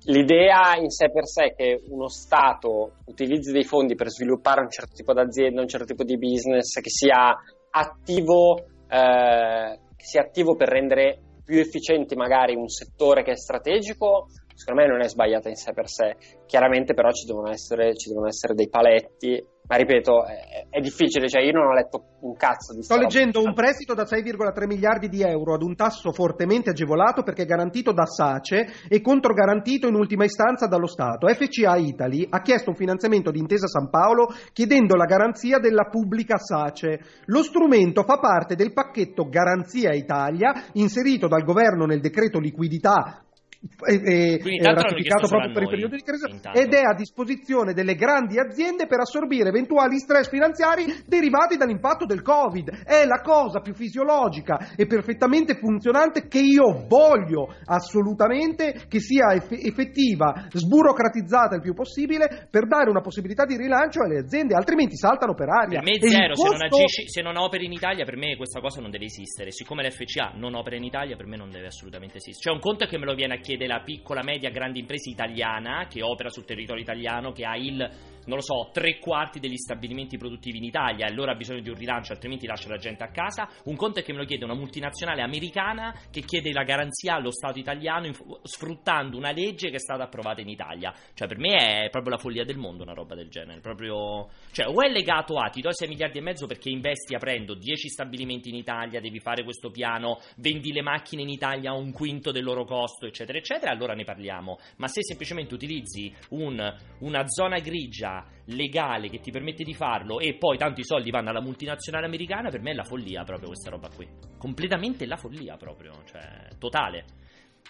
l'idea 0.09 0.77
in 0.77 0.91
sé 0.91 1.11
per 1.11 1.27
sé 1.27 1.55
che 1.57 1.83
uno 1.89 2.09
Stato 2.09 2.93
utilizzi 3.07 3.53
dei 3.53 3.65
fondi 3.65 3.95
per 3.95 4.09
sviluppare 4.09 4.61
un 4.61 4.71
certo 4.71 4.95
tipo 4.95 5.13
d'azienda, 5.13 5.61
un 5.61 5.69
certo 5.69 5.87
tipo 5.87 6.05
di 6.05 6.19
business, 6.19 6.81
che 6.81 6.91
sia 6.91 7.37
attivo, 7.71 8.59
eh, 8.89 9.79
che 9.97 10.05
sia 10.05 10.23
attivo 10.23 10.57
per 10.57 10.69
rendere 10.69 11.21
più 11.45 11.59
efficienti 11.59 12.15
magari 12.15 12.55
un 12.55 12.69
settore 12.69 13.23
che 13.23 13.33
è 13.33 13.37
strategico, 13.37 14.27
secondo 14.59 14.83
me 14.83 14.89
non 14.89 15.01
è 15.01 15.09
sbagliata 15.09 15.49
in 15.49 15.55
sé 15.55 15.73
per 15.73 15.89
sé. 15.89 16.17
Chiaramente 16.45 16.93
però 16.93 17.11
ci 17.13 17.27
devono 17.27 17.49
essere, 17.49 17.95
ci 17.95 18.09
devono 18.09 18.27
essere 18.27 18.55
dei 18.55 18.69
paletti, 18.69 19.41
ma 19.69 19.77
ripeto, 19.77 20.25
è, 20.25 20.67
è 20.69 20.81
difficile, 20.81 21.29
cioè 21.29 21.43
io 21.43 21.53
non 21.53 21.67
ho 21.67 21.75
letto 21.75 22.17
un 22.23 22.35
cazzo 22.35 22.75
di 22.75 22.83
Sto 22.83 22.95
roba. 22.95 23.07
leggendo 23.07 23.41
un 23.41 23.55
prestito 23.55 23.95
da 23.95 24.03
6,3 24.03 24.67
miliardi 24.67 25.09
di 25.09 25.23
euro 25.23 25.55
ad 25.55 25.63
un 25.63 25.77
tasso 25.77 26.11
fortemente 26.11 26.71
agevolato 26.71 27.23
perché 27.23 27.45
garantito 27.45 27.93
da 27.93 28.05
SACE 28.05 28.67
e 28.89 29.01
controgarantito 29.01 29.87
in 29.87 29.95
ultima 29.95 30.25
istanza 30.25 30.67
dallo 30.67 30.87
Stato. 30.87 31.29
FCA 31.29 31.77
Italy 31.77 32.27
ha 32.29 32.41
chiesto 32.41 32.71
un 32.71 32.77
finanziamento 32.77 33.31
di 33.31 33.39
Intesa 33.39 33.69
San 33.69 33.91
Paolo 33.91 34.29
chiedendo 34.53 34.97
la 34.97 35.05
garanzia 35.05 35.59
della 35.59 35.85
pubblica 35.85 36.39
SACE. 36.39 37.01
Lo 37.27 37.43
strumento 37.45 38.03
fa 38.03 38.19
parte 38.19 38.57
del 38.57 38.73
pacchetto 38.73 39.29
Garanzia 39.29 39.93
Italia 39.93 40.65
inserito 40.73 41.29
dal 41.29 41.45
governo 41.45 41.85
nel 41.85 42.01
decreto 42.01 42.41
liquidità 42.41 43.23
e- 43.61 43.95
e- 43.95 44.39
Quindi 44.39 44.51
e 44.51 44.55
intanto 44.63 44.81
l'hanno 44.81 44.91
ratificato 44.91 45.27
proprio 45.29 45.53
per 45.53 45.63
il 45.63 45.69
periodo 45.69 45.97
di 45.97 46.03
crisi 46.03 46.31
intanto. 46.31 46.59
ed 46.61 46.73
è 46.73 46.83
a 46.83 46.95
disposizione 46.95 47.73
delle 47.73 47.95
grandi 47.97 48.39
aziende 48.39 48.87
per 48.87 49.01
assorbire 49.01 49.49
eventuali 49.49 49.99
stress 49.99 50.29
finanziari 50.31 50.85
derivati 51.07 51.57
dall'impatto 51.57 52.07
del 52.07 52.23
Covid. 52.23 52.85
È 52.85 53.05
la 53.05 53.21
cosa 53.21 53.61
più 53.61 53.75
fisiologica 53.75 54.75
e 54.77 54.87
perfettamente 54.87 55.57
funzionante 55.57 56.29
che 56.29 56.39
io 56.41 56.87
voglio 56.87 57.49
assolutamente 57.65 58.85
che 58.89 59.01
sia 59.01 59.33
eff- 59.35 59.51
effettiva, 59.53 60.47
sburocratizzata 60.53 61.57
il 61.57 61.61
più 61.63 61.75
possibile 61.75 62.49
per 62.51 62.67
dare 62.67 62.91
una 62.91 63.01
possibilità 63.01 63.45
di 63.45 63.57
rilancio 63.57 64.03
alle 64.03 64.19
aziende, 64.21 64.55
altrimenti 64.55 64.97
saltano 64.97 65.35
per 65.35 65.49
aria. 65.49 65.81
Per 65.81 65.83
me 65.89 65.97
E 65.99 66.09
zero, 66.09 66.35
se, 66.37 66.43
non 66.49 66.59
costo- 66.59 66.77
agisci, 66.77 67.09
se 67.09 67.23
non 67.23 67.37
operi 67.37 67.65
in 67.65 67.73
Italia 67.73 68.05
per 68.05 68.17
me 68.17 68.37
questa 68.37 68.61
cosa 68.61 68.81
non 68.81 68.91
deve 68.91 69.07
esistere. 69.07 69.51
Siccome 69.51 69.87
l'FCA 69.87 70.33
non 70.37 70.55
opera 70.55 70.77
in 70.77 70.85
Italia 70.85 71.17
per 71.17 71.27
me 71.27 71.37
non 71.37 71.51
deve 71.51 71.67
assolutamente 71.67 72.19
esistere. 72.19 72.43
Cioè 72.43 72.55
un 72.55 72.61
conto 72.61 72.85
è 72.85 72.87
che 72.89 72.99
me 72.99 73.05
lo 73.07 73.15
viene 73.15 73.35
a 73.35 73.39
chiede 73.49 73.67
la 73.67 73.81
piccola, 73.81 74.23
media, 74.23 74.51
grande 74.51 74.79
impresa 74.79 75.09
italiana 75.09 75.87
che 75.89 76.03
opera 76.03 76.29
sul 76.29 76.45
territorio 76.45 76.83
italiano, 76.83 77.33
che 77.33 77.47
ha 77.47 77.57
il 77.57 77.91
non 78.29 78.37
lo 78.37 78.43
so, 78.43 78.71
tre 78.73 78.99
quarti 78.99 79.41
degli 79.41 79.57
stabilimenti 79.57 80.19
produttivi 80.19 80.59
in 80.59 80.65
Italia 80.65 81.07
e 81.07 81.11
allora 81.11 81.33
ha 81.33 81.35
bisogno 81.35 81.61
di 81.61 81.71
un 81.71 81.77
rilancio, 81.77 82.13
altrimenti 82.13 82.47
lascia 82.47 82.69
la 82.69 82.77
gente 82.77 83.03
a 83.03 83.11
casa. 83.11 83.49
Un 83.65 83.75
conto 83.75 84.01
è 84.01 84.03
che 84.03 84.13
me 84.13 84.19
lo 84.19 84.27
chiede 84.27 84.45
una 84.45 84.55
multinazionale 84.55 85.23
americana 85.23 85.95
che 86.11 86.21
chiede 86.21 86.53
la 86.53 86.63
garanzia 86.63 87.15
allo 87.15 87.31
Stato 87.31 87.59
italiano 87.59 88.07
inf- 88.07 88.23
sfruttando 88.43 89.17
una 89.17 89.33
legge 89.33 89.71
che 89.71 89.77
è 89.77 89.81
stata 89.81 90.05
approvata 90.05 90.43
in 90.43 90.49
Italia. 90.49 90.93
Cioè, 91.15 91.27
per 91.27 91.39
me 91.39 91.87
è 91.87 91.89
proprio 91.91 92.13
la 92.13 92.19
follia 92.19 92.45
del 92.45 92.59
mondo 92.59 92.83
una 92.83 92.93
roba 92.93 93.15
del 93.15 93.31
genere. 93.31 93.61
Proprio... 93.61 94.29
Cioè, 94.53 94.67
o 94.67 94.83
è 94.83 94.91
legato 94.91 95.39
a 95.39 95.49
ti 95.49 95.63
do 95.63 95.73
6 95.73 95.89
miliardi 95.89 96.19
e 96.19 96.23
mezzo 96.23 96.47
perché 96.47 96.69
investi 96.69 97.15
aprendo 97.15 97.55
10 97.55 97.89
stabilimenti 97.89 98.51
in 98.51 98.57
Italia, 98.57 99.01
devi 99.01 99.21
fare 99.21 99.43
questo 99.43 99.71
piano, 99.71 100.21
vendi 100.37 100.73
le 100.73 100.83
macchine 100.83 101.23
in 101.23 101.31
Italia 101.31 101.71
a 101.71 101.75
un 101.75 101.93
quinto 101.93 102.31
del 102.31 102.45
loro 102.45 102.65
costo, 102.65 103.07
eccetera, 103.07 103.39
eccetera, 103.39 103.73
allora 103.73 103.95
ne 103.95 104.05
parliamo. 104.05 104.59
Ma 104.77 104.87
se 104.89 105.03
semplicemente 105.03 105.55
utilizzi 105.55 106.15
un, 106.31 106.77
una 107.01 107.27
zona 107.27 107.59
grigia 107.59 108.18
legale 108.47 109.09
che 109.09 109.19
ti 109.19 109.31
permette 109.31 109.65
di 109.65 109.75
farlo 109.75 110.21
e 110.21 110.37
poi 110.37 110.57
tanti 110.57 110.85
soldi 110.85 111.11
vanno 111.11 111.31
alla 111.31 111.41
multinazionale 111.41 112.07
americana, 112.07 112.51
per 112.51 112.61
me 112.61 112.73
è 112.73 112.75
la 112.75 112.85
follia 112.85 113.25
proprio 113.25 113.49
questa 113.49 113.71
roba 113.71 113.89
qui. 113.95 114.07
Completamente 114.39 115.07
la 115.07 115.17
follia 115.17 115.57
proprio, 115.57 115.93
cioè 116.05 116.49
totale. 116.59 117.05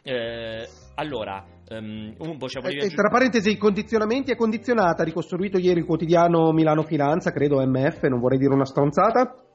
Eh, 0.03 0.67
allora, 0.95 1.45
um, 1.71 2.15
un 2.19 2.37
po' 2.39 2.47
c'è 2.47 2.61
eh, 2.65 2.91
tra 2.91 3.09
parentesi, 3.09 3.51
i 3.51 3.57
condizionamenti 3.57 4.31
è 4.31 4.37
condizionata, 4.37 5.03
ricostruito 5.03 5.59
ieri 5.59 5.81
il 5.81 5.87
quotidiano 5.87 6.53
Milano 6.53 6.83
Finanza, 6.83 7.33
credo 7.33 7.61
MF, 7.67 8.03
non 8.05 8.21
vorrei 8.21 8.39
dire 8.39 8.55
una 8.55 8.65
stronzata 8.65 9.48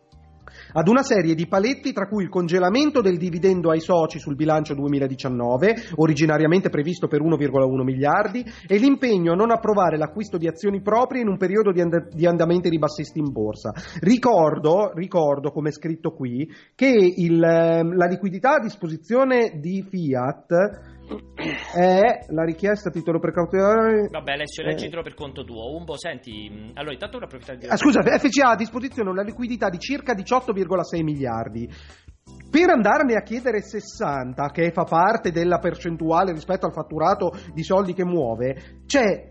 ad 0.73 0.87
una 0.87 1.03
serie 1.03 1.35
di 1.35 1.47
paletti 1.47 1.93
tra 1.93 2.07
cui 2.07 2.23
il 2.23 2.29
congelamento 2.29 3.01
del 3.01 3.17
dividendo 3.17 3.69
ai 3.69 3.79
soci 3.79 4.19
sul 4.19 4.35
bilancio 4.35 4.73
2019, 4.73 5.75
originariamente 5.95 6.69
previsto 6.69 7.07
per 7.07 7.21
1,1 7.21 7.83
miliardi, 7.83 8.43
e 8.67 8.77
l'impegno 8.77 9.33
a 9.33 9.35
non 9.35 9.51
approvare 9.51 9.97
l'acquisto 9.97 10.37
di 10.37 10.47
azioni 10.47 10.81
proprie 10.81 11.21
in 11.21 11.27
un 11.27 11.37
periodo 11.37 11.71
di, 11.71 11.81
and- 11.81 12.09
di 12.13 12.25
andamenti 12.25 12.69
ribassisti 12.69 13.19
in 13.19 13.31
borsa. 13.31 13.71
Ricordo, 13.99 14.91
ricordo, 14.93 15.51
come 15.51 15.69
è 15.69 15.71
scritto 15.71 16.11
qui, 16.11 16.49
che 16.75 16.87
il, 16.87 17.41
ehm, 17.41 17.95
la 17.95 18.05
liquidità 18.05 18.55
a 18.55 18.61
disposizione 18.61 19.59
di 19.59 19.85
Fiat 19.87 21.01
è 21.75 22.25
la 22.29 22.43
richiesta 22.43 22.89
a 22.89 22.91
titolo 22.91 23.19
precauzionale. 23.19 24.07
Vabbè, 24.09 24.31
Alessio, 24.31 24.63
leggitelo 24.63 25.01
eh. 25.01 25.03
per 25.03 25.13
conto 25.13 25.43
tuo. 25.43 25.75
Umbo, 25.75 25.97
senti, 25.97 26.71
allora 26.73 26.93
intanto 26.93 27.17
ora 27.17 27.25
approfittare 27.25 27.57
di. 27.57 27.67
Ah, 27.67 27.77
scusa, 27.77 28.01
FCA 28.01 28.47
ha 28.47 28.51
a 28.51 28.55
disposizione 28.55 29.09
una 29.09 29.23
liquidità 29.23 29.69
di 29.69 29.79
circa 29.79 30.13
18,6 30.13 31.03
miliardi. 31.03 31.69
Per 32.49 32.69
andarne 32.69 33.15
a 33.15 33.23
chiedere 33.23 33.61
60, 33.61 34.49
che 34.51 34.71
fa 34.71 34.83
parte 34.83 35.31
della 35.31 35.57
percentuale 35.57 36.31
rispetto 36.31 36.65
al 36.65 36.71
fatturato 36.71 37.31
di 37.53 37.63
soldi 37.63 37.93
che 37.93 38.05
muove, 38.05 38.81
c'è 38.85 39.29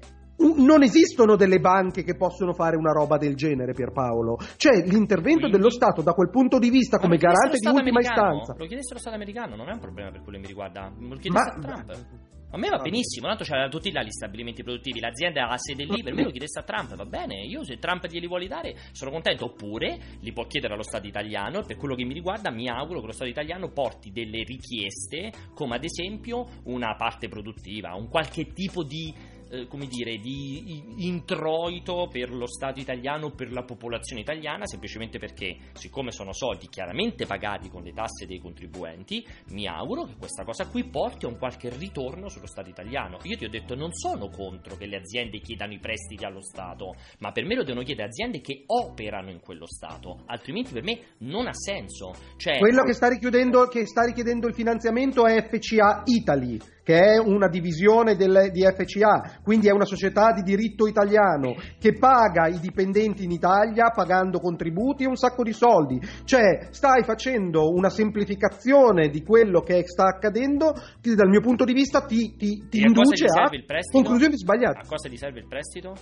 non 0.57 0.83
esistono 0.83 1.37
delle 1.37 1.59
banche 1.59 2.03
che 2.03 2.17
possono 2.17 2.53
fare 2.53 2.77
una 2.77 2.93
roba 2.93 3.17
del 3.17 3.35
genere, 3.35 3.73
Pierpaolo. 3.73 4.37
C'è 4.57 4.85
l'intervento 4.87 5.41
Quindi... 5.41 5.57
dello 5.57 5.71
Stato 5.71 6.03
da 6.03 6.13
quel 6.13 6.31
punto 6.31 6.59
di 6.59 6.71
vista 6.71 6.99
come 6.99 7.17
garante 7.17 7.59
di 7.59 7.67
ultima 7.67 8.01
americano. 8.01 8.41
istanza. 8.41 8.55
Lo 8.59 8.67
chiedesse 8.67 8.95
lo 8.95 9.01
Stato 9.01 9.17
americano, 9.17 9.57
non 9.57 9.69
è 9.69 9.73
un 9.73 9.81
problema 9.81 10.11
per 10.11 10.23
quello 10.23 10.39
che 10.39 10.43
mi 10.43 10.49
riguarda. 10.49 10.93
Lo 10.99 11.17
chiedesse 11.17 11.53
Ma... 11.57 11.69
a 11.69 11.83
Trump. 11.83 12.31
A 12.55 12.59
me 12.59 12.69
va 12.69 12.77
benissimo, 12.77 13.29
tanto 13.29 13.45
c'era 13.45 13.67
tutti 13.71 13.91
là 13.91 14.03
gli 14.03 14.11
stabilimenti 14.11 14.63
produttivi, 14.63 15.01
l'azienda 15.01 15.49
ha 15.49 15.57
sede 15.57 15.85
lì, 15.85 16.03
per 16.03 16.13
me 16.13 16.23
lo 16.23 16.31
chiedesse 16.31 16.59
a 16.59 16.63
Trump, 16.63 16.95
va 16.95 17.07
bene, 17.07 17.47
io 17.47 17.65
se 17.65 17.79
Trump 17.79 18.07
glieli 18.07 18.27
vuole 18.27 18.47
dare 18.47 18.75
sono 18.93 19.11
contento, 19.11 19.47
oppure 19.47 19.99
li 20.21 20.33
può 20.35 20.45
chiedere 20.45 20.75
allo 20.75 20.83
Stato 20.83 21.07
italiano 21.07 21.61
e 21.61 21.65
per 21.65 21.77
quello 21.77 21.95
che 21.95 22.05
mi 22.05 22.13
riguarda 22.13 22.51
mi 22.51 22.69
auguro 22.69 23.01
che 23.01 23.07
lo 23.07 23.13
Stato 23.13 23.31
italiano 23.31 23.71
porti 23.71 24.11
delle 24.13 24.43
richieste 24.43 25.33
come 25.55 25.77
ad 25.77 25.85
esempio 25.85 26.47
una 26.65 26.95
parte 26.95 27.29
produttiva, 27.29 27.95
un 27.95 28.11
qualche 28.11 28.53
tipo 28.53 28.85
di 28.85 29.15
eh, 29.53 29.67
come 29.67 29.87
dire, 29.87 30.17
di 30.17 31.07
introito 31.07 32.09
per 32.11 32.33
lo 32.33 32.47
Stato 32.47 32.81
italiano, 32.81 33.33
per 33.33 33.53
la 33.53 33.65
popolazione 33.65 34.23
italiana, 34.23 34.67
semplicemente 34.67 35.19
perché, 35.19 35.57
siccome 35.75 36.11
sono 36.11 36.33
soldi 36.33 36.69
chiaramente 36.69 37.27
pagati 37.27 37.69
con 37.69 37.83
le 37.83 37.93
tasse 37.93 38.25
dei 38.27 38.39
contribuenti, 38.39 39.25
mi 39.51 39.67
auguro 39.67 40.05
che 40.05 40.17
questa 40.19 40.45
cosa 40.45 40.67
qui 40.67 40.85
porti 40.85 41.27
a 41.27 41.29
un 41.29 41.37
qualche 41.37 41.69
ritorno 41.69 42.31
sullo 42.31 42.47
Stato 42.47 42.71
italiano. 42.71 43.19
Io 43.25 43.37
ti 43.37 43.45
ho 43.45 43.51
detto, 43.51 43.75
non 43.75 43.93
sono 43.93 44.31
contro 44.31 44.77
che 44.77 44.87
le 44.87 44.97
aziende 44.97 45.41
chiedano 45.41 45.75
i 45.75 45.79
prestiti 45.79 46.25
allo 46.25 46.43
Stato, 46.43 46.95
ma 47.19 47.31
per 47.33 47.45
me 47.45 47.55
lo 47.55 47.63
devono 47.63 47.85
chiedere 47.85 48.09
aziende 48.09 48.41
che 48.41 48.63
operano 48.65 49.31
in 49.31 49.41
quello 49.41 49.67
Stato, 49.67 50.23
altrimenti 50.27 50.73
per 50.73 50.83
me 50.83 50.99
non 51.19 51.47
ha 51.47 51.55
senso. 51.55 52.15
Cioè, 52.37 52.59
Quello 52.59 52.85
che 52.85 52.95
sta, 52.95 53.09
che 53.11 53.87
sta 53.87 54.05
richiedendo 54.07 54.47
il 54.47 54.55
finanziamento 54.55 55.27
è 55.27 55.47
FCA 55.47 56.05
Italy 56.07 56.59
che 56.83 56.99
è 56.99 57.19
una 57.19 57.49
divisione 57.49 58.17
del, 58.17 58.51
di 58.53 58.63
FCA, 58.63 59.41
quindi 59.43 59.69
è 59.69 59.73
una 59.73 59.85
società 59.85 60.33
di 60.33 60.43
diritto 60.43 60.87
italiano 60.87 61.55
che 61.79 61.97
paga 61.97 62.49
i 62.49 62.59
dipendenti 62.59 63.25
in 63.25 63.31
Italia 63.31 63.91
pagando 63.91 64.39
contributi 64.39 65.05
e 65.05 65.07
un 65.07 65.17
sacco 65.17 65.43
di 65.43 65.53
soldi. 65.53 66.01
Cioè, 66.25 66.69
stai 66.71 67.05
facendo 67.05 67.71
una 67.71 67.89
semplificazione 67.89 69.09
di 69.09 69.23
quello 69.23 69.61
che 69.61 69.83
sta 69.87 70.07
accadendo 70.07 70.73
che 71.01 71.15
dal 71.15 71.29
mio 71.29 71.41
punto 71.41 71.65
di 71.65 71.73
vista 71.73 72.05
ti, 72.05 72.35
ti, 72.37 72.67
ti 72.69 72.81
induce 72.81 73.27
a, 73.27 73.49
conclusioni 73.91 74.37
sbagliate. 74.37 74.81
A 74.81 74.87
cosa 74.87 75.09
ti 75.09 75.17
serve 75.17 75.41
il 75.41 75.47
prestito? 75.47 75.95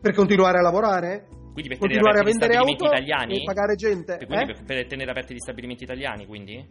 Per 0.00 0.14
continuare 0.14 0.58
a 0.58 0.62
lavorare? 0.62 1.26
Quindi 1.52 1.68
per 1.68 1.78
continuare 1.78 2.20
a 2.20 2.22
vendere 2.22 2.56
auto 2.56 2.86
italiani? 2.86 3.40
e 3.40 3.44
pagare 3.44 3.74
gente. 3.74 4.16
Quindi 4.16 4.50
eh? 4.50 4.54
per, 4.54 4.64
per 4.64 4.86
tenere 4.86 5.10
aperti 5.10 5.34
gli 5.34 5.38
stabilimenti 5.38 5.84
italiani, 5.84 6.26
quindi? 6.26 6.66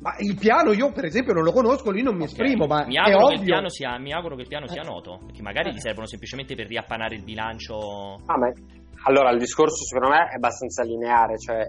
Ma 0.00 0.14
il 0.18 0.34
piano 0.36 0.72
io 0.72 0.92
per 0.92 1.04
esempio 1.04 1.34
non 1.34 1.42
lo 1.42 1.52
conosco, 1.52 1.90
lì 1.90 2.02
non 2.02 2.14
mi 2.14 2.22
okay. 2.22 2.32
esprimo, 2.32 2.66
ma 2.66 2.86
mi 2.86 2.96
auguro, 2.96 3.26
che 3.36 3.42
il 3.42 3.70
sia, 3.70 3.98
mi 3.98 4.12
auguro 4.12 4.34
che 4.34 4.42
il 4.42 4.48
piano 4.48 4.66
sia, 4.66 4.82
noto, 4.82 5.18
perché 5.26 5.42
magari 5.42 5.68
eh. 5.68 5.72
gli 5.74 5.78
servono 5.78 6.06
semplicemente 6.06 6.54
per 6.54 6.66
riappanare 6.66 7.16
il 7.16 7.22
bilancio. 7.22 7.76
Ah, 8.24 8.38
ma 8.38 8.50
allora 9.04 9.30
il 9.30 9.38
discorso 9.38 9.84
secondo 9.84 10.14
me 10.14 10.28
è 10.30 10.36
abbastanza 10.36 10.82
lineare, 10.84 11.36
cioè 11.36 11.68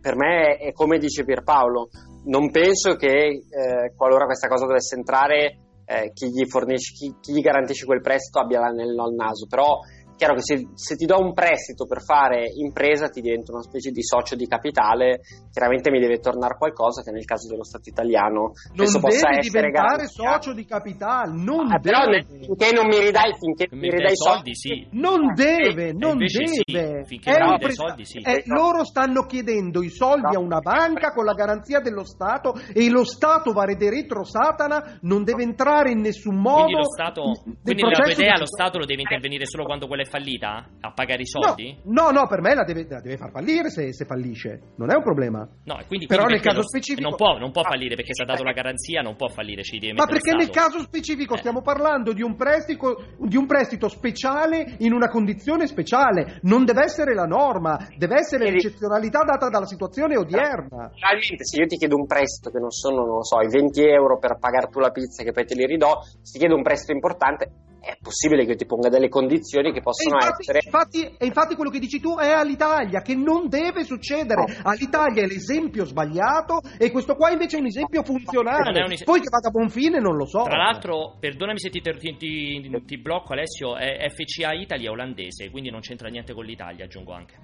per 0.00 0.14
me 0.14 0.56
è 0.56 0.72
come 0.72 0.98
dice 0.98 1.24
Pierpaolo, 1.24 1.88
non 2.24 2.50
penso 2.50 2.96
che 2.96 3.44
eh, 3.48 3.94
qualora 3.96 4.26
questa 4.26 4.48
cosa 4.48 4.66
dovesse 4.66 4.96
entrare 4.96 5.58
eh, 5.86 6.12
chi, 6.12 6.28
gli 6.28 6.46
fornisce, 6.46 6.92
chi, 6.94 7.14
chi, 7.20 7.32
gli 7.32 7.40
garantisce 7.40 7.84
quel 7.84 8.00
prestito 8.00 8.40
abbia 8.40 8.60
l'anello 8.60 9.04
al 9.04 9.14
naso, 9.14 9.46
però 9.46 9.78
chiaro 10.20 10.34
che 10.34 10.42
se, 10.42 10.68
se, 10.74 10.96
ti 10.96 11.06
do 11.06 11.18
un 11.18 11.32
prestito 11.32 11.86
per 11.86 12.02
fare 12.02 12.44
impresa 12.54 13.08
ti 13.08 13.22
divento 13.22 13.52
una 13.52 13.62
specie 13.62 13.90
di 13.90 14.02
socio 14.02 14.36
di 14.36 14.46
capitale, 14.46 15.20
chiaramente 15.50 15.90
mi 15.90 15.98
deve 15.98 16.18
tornare 16.18 16.58
qualcosa 16.58 17.00
che 17.00 17.10
nel 17.10 17.24
caso 17.24 17.48
dello 17.48 17.64
Stato 17.64 17.88
italiano 17.88 18.52
non 18.76 18.84
deve 18.84 19.00
possa 19.00 19.30
essere 19.30 19.40
diventare 19.40 20.06
socio 20.08 20.52
di 20.52 20.66
capitale, 20.66 21.32
non 21.32 21.72
ah, 21.72 21.78
però 21.78 22.04
finché 22.28 22.70
non 22.72 22.86
mi 22.86 23.00
ridai, 23.00 23.32
finché 23.32 23.66
mi 23.70 23.88
ridai 23.88 24.14
soldi, 24.14 24.54
sì. 24.54 24.86
Non 24.92 25.32
deve, 25.32 25.94
non 25.94 26.18
deve. 26.18 26.28
Sì. 26.28 26.62
Finché 27.06 27.38
non 27.38 27.56
pre- 27.56 27.72
soldi, 27.72 28.04
sì. 28.04 28.18
Eh, 28.18 28.42
loro 28.44 28.84
stanno 28.84 29.24
chiedendo 29.24 29.82
i 29.82 29.88
soldi 29.88 30.34
no. 30.34 30.38
a 30.38 30.38
una 30.38 30.60
banca 30.60 31.12
con 31.12 31.24
la 31.24 31.32
garanzia 31.32 31.80
dello 31.80 32.04
Stato 32.04 32.52
e 32.74 32.90
lo 32.90 33.04
Stato 33.04 33.52
va 33.52 33.64
rede 33.64 33.88
retro 33.88 34.24
Satana, 34.24 34.98
non 35.02 35.24
deve 35.24 35.44
entrare 35.44 35.92
in 35.92 36.00
nessun 36.00 36.36
modo. 36.36 36.64
Quindi, 36.64 36.76
lo 36.76 36.84
Stato, 36.84 37.22
quindi 37.62 37.82
nella 37.82 38.02
tua 38.02 38.12
idea 38.12 38.36
lo 38.36 38.46
Stato 38.46 38.76
lo 38.76 38.84
deve 38.84 39.00
intervenire 39.00 39.46
solo 39.46 39.64
quando 39.64 39.86
quella 39.86 40.02
è 40.02 40.09
fallita? 40.10 40.66
A 40.80 40.92
pagare 40.92 41.22
i 41.22 41.26
soldi? 41.26 41.78
No, 41.84 42.10
no, 42.10 42.20
no 42.20 42.26
per 42.26 42.40
me 42.42 42.54
la 42.54 42.64
deve, 42.64 42.86
la 42.88 43.00
deve 43.00 43.16
far 43.16 43.30
fallire 43.30 43.70
se, 43.70 43.92
se, 43.92 44.04
fallisce. 44.04 44.74
Non 44.76 44.90
è 44.90 44.94
un 44.94 45.02
problema. 45.02 45.48
No, 45.64 45.80
quindi, 45.86 46.06
Però 46.06 46.24
quindi 46.24 46.42
nel 46.42 46.52
caso 46.52 46.62
specifico. 46.62 47.08
Non 47.08 47.16
può, 47.16 47.38
non 47.38 47.52
può, 47.52 47.62
fallire 47.62 47.94
perché 47.94 48.12
si 48.12 48.22
è 48.22 48.26
dato 48.26 48.42
la 48.42 48.52
garanzia, 48.52 49.00
non 49.00 49.16
può 49.16 49.28
fallire. 49.28 49.62
Ci 49.62 49.78
deve 49.78 49.94
Ma 49.94 50.06
perché 50.06 50.34
nel 50.34 50.50
caso 50.50 50.80
specifico 50.80 51.34
eh. 51.34 51.38
stiamo 51.38 51.62
parlando 51.62 52.12
di 52.12 52.22
un, 52.22 52.36
prestito, 52.36 53.14
di 53.18 53.36
un 53.36 53.46
prestito 53.46 53.88
speciale 53.88 54.76
in 54.78 54.92
una 54.92 55.08
condizione 55.08 55.66
speciale. 55.66 56.40
Non 56.42 56.64
deve 56.64 56.82
essere 56.82 57.14
la 57.14 57.26
norma, 57.26 57.78
deve 57.96 58.16
essere 58.16 58.50
l'eccezionalità 58.50 59.22
data 59.22 59.48
dalla 59.48 59.66
situazione 59.66 60.16
odierna. 60.16 60.90
Realmente, 60.92 61.44
se 61.44 61.60
io 61.60 61.66
ti 61.66 61.76
chiedo 61.76 61.96
un 61.96 62.06
prestito 62.06 62.50
che 62.50 62.58
non 62.58 62.70
sono, 62.70 63.04
non 63.06 63.22
so, 63.22 63.40
i 63.40 63.48
20 63.48 63.80
euro 63.82 64.18
per 64.18 64.38
pagare 64.38 64.68
tu 64.68 64.80
la 64.80 64.90
pizza 64.90 65.22
che 65.22 65.32
poi 65.32 65.44
te 65.44 65.54
li 65.54 65.66
ridò, 65.66 66.00
se 66.02 66.32
ti 66.32 66.38
chiedo 66.38 66.56
un 66.56 66.62
prestito 66.62 66.92
importante, 66.92 67.68
è 67.80 67.96
possibile 68.00 68.44
che 68.44 68.52
io 68.52 68.56
ti 68.56 68.66
ponga 68.66 68.88
delle 68.88 69.08
condizioni 69.08 69.72
che 69.72 69.80
possono 69.80 70.18
e 70.18 70.24
infatti, 70.24 70.42
essere. 70.42 70.60
Infatti, 70.64 71.16
e 71.18 71.26
infatti 71.26 71.54
quello 71.54 71.70
che 71.70 71.78
dici 71.78 72.00
tu 72.00 72.16
è 72.16 72.30
all'Italia, 72.30 73.00
che 73.00 73.14
non 73.14 73.48
deve 73.48 73.84
succedere. 73.84 74.44
No. 74.46 74.70
All'Italia 74.70 75.22
è 75.22 75.26
l'esempio 75.26 75.84
sbagliato 75.84 76.60
e 76.78 76.90
questo 76.90 77.14
qua 77.14 77.30
invece 77.30 77.56
è 77.56 77.60
un 77.60 77.66
esempio 77.66 78.02
funzionale. 78.02 78.82
Un 78.82 78.92
es- 78.92 79.04
Poi 79.04 79.20
che 79.20 79.28
vada 79.30 79.48
a 79.48 79.50
buon 79.50 79.68
fine 79.68 79.98
non 79.98 80.16
lo 80.16 80.26
so. 80.26 80.42
Tra 80.42 80.56
l'altro, 80.56 81.16
perdonami 81.18 81.58
se 81.58 81.70
ti, 81.70 81.80
ti, 81.80 82.16
ti, 82.16 82.82
ti 82.84 82.98
blocco 82.98 83.32
Alessio, 83.32 83.76
è 83.76 84.08
FCA 84.10 84.52
Italia 84.52 84.90
olandese, 84.90 85.50
quindi 85.50 85.70
non 85.70 85.80
c'entra 85.80 86.08
niente 86.08 86.34
con 86.34 86.44
l'Italia, 86.44 86.84
aggiungo 86.84 87.12
anche. 87.12 87.34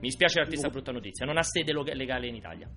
Mi 0.00 0.10
spiace 0.10 0.40
darti 0.40 0.50
questa 0.50 0.70
brutta 0.70 0.92
notizia, 0.92 1.26
non 1.26 1.38
ha 1.38 1.42
sede 1.42 1.72
legale 1.94 2.26
in 2.26 2.34
Italia. 2.34 2.68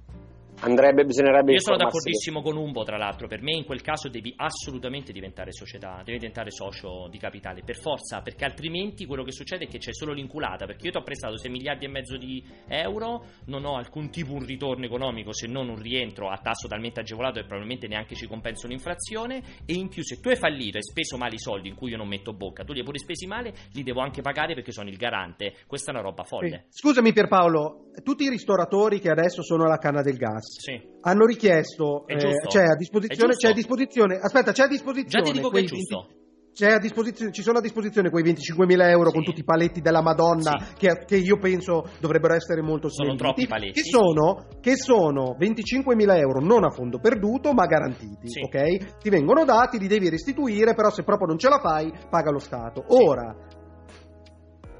Andrebbe, 0.61 1.05
bisognerebbe 1.05 1.53
Io 1.53 1.59
sono 1.59 1.77
d'accordissimo 1.77 2.41
con 2.41 2.57
Umbo, 2.57 2.83
tra 2.83 2.97
l'altro, 2.97 3.27
per 3.27 3.41
me 3.41 3.55
in 3.55 3.65
quel 3.65 3.81
caso 3.81 4.09
devi 4.09 4.33
assolutamente 4.35 5.11
diventare 5.11 5.51
società, 5.51 6.01
devi 6.03 6.17
diventare 6.17 6.51
socio 6.51 7.07
di 7.09 7.17
capitale, 7.17 7.61
per 7.63 7.77
forza, 7.77 8.21
perché 8.21 8.45
altrimenti 8.45 9.05
quello 9.05 9.23
che 9.23 9.31
succede 9.31 9.65
è 9.65 9.67
che 9.67 9.77
c'è 9.77 9.93
solo 9.93 10.13
l'inculata, 10.13 10.65
perché 10.65 10.87
io 10.87 10.91
ti 10.91 10.97
ho 10.97 11.03
prestato 11.03 11.37
6 11.37 11.49
miliardi 11.49 11.85
e 11.85 11.89
mezzo 11.89 12.17
di 12.17 12.43
euro, 12.67 13.25
non 13.45 13.65
ho 13.65 13.75
alcun 13.75 14.09
tipo 14.09 14.37
di 14.39 14.45
ritorno 14.45 14.85
economico 14.85 15.33
se 15.33 15.47
non 15.47 15.69
un 15.69 15.79
rientro 15.79 16.29
a 16.29 16.37
tasso 16.37 16.67
talmente 16.67 16.99
agevolato 16.99 17.39
che 17.39 17.45
probabilmente 17.45 17.87
neanche 17.87 18.15
ci 18.15 18.27
compenso 18.27 18.67
l'inflazione 18.67 19.41
e 19.65 19.73
in 19.73 19.87
più 19.87 20.03
se 20.03 20.19
tu 20.19 20.29
hai 20.29 20.35
fallito 20.35 20.77
e 20.77 20.81
speso 20.81 21.17
male 21.17 21.35
i 21.35 21.39
soldi 21.39 21.69
in 21.69 21.75
cui 21.75 21.91
io 21.91 21.97
non 21.97 22.07
metto 22.07 22.33
bocca, 22.33 22.63
tu 22.63 22.73
li 22.73 22.79
hai 22.79 22.85
pure 22.85 22.99
spesi 22.99 23.25
male, 23.27 23.53
li 23.73 23.83
devo 23.83 24.01
anche 24.01 24.21
pagare 24.21 24.53
perché 24.53 24.71
sono 24.71 24.89
il 24.89 24.97
garante, 24.97 25.53
questa 25.67 25.91
è 25.91 25.93
una 25.93 26.03
roba 26.03 26.23
folle. 26.23 26.65
Scusami 26.69 27.13
Pierpaolo, 27.13 27.91
tutti 28.03 28.23
i 28.23 28.29
ristoratori 28.29 28.99
che 28.99 29.09
adesso 29.09 29.41
sono 29.41 29.65
alla 29.65 29.77
canna 29.77 30.01
del 30.01 30.17
gas 30.17 30.48
sì. 30.49 30.81
hanno 31.01 31.25
richiesto, 31.25 32.05
eh, 32.07 32.15
c'è 32.15 32.63
a 32.63 32.75
disposizione, 32.75 33.35
c'è 33.35 33.49
a 33.49 33.53
disposizione, 33.53 34.19
aspetta, 34.19 34.51
c'è 34.51 34.63
a 34.63 34.67
disposizione. 34.67 35.25
Già 35.25 35.31
ti 35.31 35.37
dico 35.37 35.49
che 35.49 35.59
è 35.59 35.63
giusto. 35.63 36.07
20, 36.07 36.19
c'è 36.53 36.71
a 36.71 36.79
disposizione, 36.79 37.31
ci 37.31 37.41
sono 37.41 37.59
a 37.59 37.61
disposizione 37.61 38.09
quei 38.09 38.23
25.000 38.23 38.89
euro 38.89 39.09
sì. 39.09 39.13
con 39.13 39.23
tutti 39.23 39.39
i 39.39 39.43
paletti 39.43 39.81
della 39.81 40.01
Madonna 40.01 40.59
sì. 40.59 40.73
che, 40.77 41.05
che, 41.05 41.15
io 41.15 41.37
penso 41.37 41.89
dovrebbero 41.99 42.33
essere 42.33 42.61
molto 42.61 42.89
sono 42.89 43.15
troppi 43.15 43.47
paletti 43.47 43.81
che 43.81 43.83
sono, 43.83 44.45
che 44.59 44.75
sono 44.75 45.37
25.000 45.39 46.17
euro 46.17 46.41
non 46.41 46.65
a 46.65 46.69
fondo 46.69 46.99
perduto 46.99 47.53
ma 47.53 47.65
garantiti 47.65 48.27
sì. 48.27 48.41
ok? 48.41 48.97
ti 48.97 49.09
vengono 49.09 49.45
dati, 49.45 49.79
li 49.79 49.87
devi 49.87 50.09
restituire 50.09 50.73
però 50.73 50.89
se 50.89 51.03
proprio 51.03 51.27
non 51.27 51.37
ce 51.37 51.49
la 51.49 51.59
fai 51.59 51.93
paga 52.09 52.31
lo 52.31 52.39
Stato 52.39 52.83
ora 52.87 53.33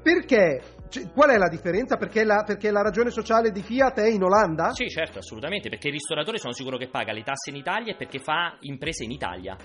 perché 0.02 0.60
cioè, 0.90 1.08
qual 1.12 1.30
è 1.30 1.36
la 1.36 1.48
differenza? 1.48 1.96
Perché 1.96 2.24
la, 2.24 2.42
perché 2.44 2.70
la, 2.70 2.82
ragione 2.82 3.10
sociale 3.10 3.52
di 3.52 3.62
Fiat 3.62 4.00
è 4.00 4.08
in 4.08 4.22
Olanda? 4.22 4.72
Sì, 4.72 4.88
certo, 4.88 5.18
assolutamente, 5.18 5.68
perché 5.68 5.86
il 5.86 5.94
ristoratore 5.94 6.38
sono 6.38 6.52
sicuro 6.52 6.76
che 6.76 6.88
paga 6.88 7.12
le 7.12 7.22
tasse 7.22 7.50
in 7.50 7.56
Italia 7.56 7.92
e 7.92 7.96
perché 7.96 8.18
fa 8.18 8.56
imprese 8.60 9.04
in 9.04 9.12
Italia. 9.12 9.56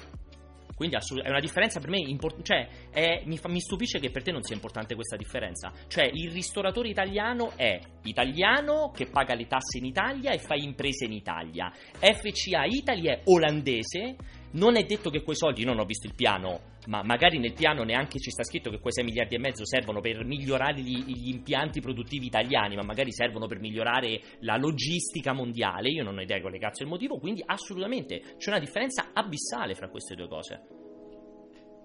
Quindi 0.75 0.97
è 0.97 1.29
una 1.29 1.39
differenza 1.39 1.79
per 1.79 1.89
me 1.89 1.99
importante. 1.99 2.43
Cioè, 2.43 2.67
è, 2.91 3.23
mi, 3.25 3.37
fa, 3.37 3.47
mi, 3.47 3.61
stupisce 3.61 3.99
che 3.99 4.11
per 4.11 4.23
te 4.23 4.31
non 4.31 4.43
sia 4.43 4.55
importante 4.55 4.93
questa 4.93 5.15
differenza. 5.15 5.71
Cioè, 5.87 6.09
il 6.11 6.31
ristoratore 6.31 6.89
italiano 6.89 7.53
è 7.55 7.79
italiano 8.03 8.91
che 8.93 9.05
paga 9.05 9.33
le 9.35 9.47
tasse 9.47 9.77
in 9.77 9.85
Italia 9.85 10.31
e 10.31 10.39
fa 10.39 10.55
imprese 10.55 11.05
in 11.05 11.13
Italia. 11.13 11.71
FCA 11.71 12.65
Italy 12.65 13.07
è 13.07 13.21
olandese. 13.25 14.15
Non 14.51 14.75
è 14.75 14.83
detto 14.83 15.09
che 15.09 15.23
quei 15.23 15.35
soldi, 15.35 15.63
non 15.63 15.79
ho 15.79 15.85
visto 15.85 16.07
il 16.07 16.15
piano, 16.15 16.74
ma 16.87 17.03
magari 17.03 17.37
nel 17.37 17.53
piano 17.53 17.83
neanche 17.83 18.19
ci 18.19 18.29
sta 18.29 18.43
scritto 18.43 18.69
che 18.69 18.79
quei 18.79 18.93
6 18.93 19.03
miliardi 19.03 19.35
e 19.35 19.39
mezzo 19.39 19.65
servono 19.65 20.01
per 20.01 20.23
migliorare 20.23 20.81
gli, 20.81 21.03
gli, 21.03 21.29
impianti 21.29 21.81
produttivi 21.81 22.25
italiani, 22.25 22.75
ma 22.75 22.83
magari 22.83 23.11
servono 23.11 23.47
per 23.47 23.59
migliorare 23.59 24.21
la 24.39 24.57
logistica 24.57 25.33
mondiale. 25.33 25.89
Io 25.89 26.03
non 26.03 26.17
ho 26.17 26.21
idea 26.21 26.41
quale 26.41 26.59
cazzo 26.59 26.81
è 26.81 26.85
il 26.85 26.91
motivo, 26.91 27.17
quindi 27.17 27.41
assolutamente 27.45 28.35
c'è 28.37 28.49
una 28.49 28.59
differenza 28.59 29.11
abissale 29.13 29.75
fra 29.75 29.89
queste 29.89 30.15
due 30.15 30.27
cose. 30.27 30.61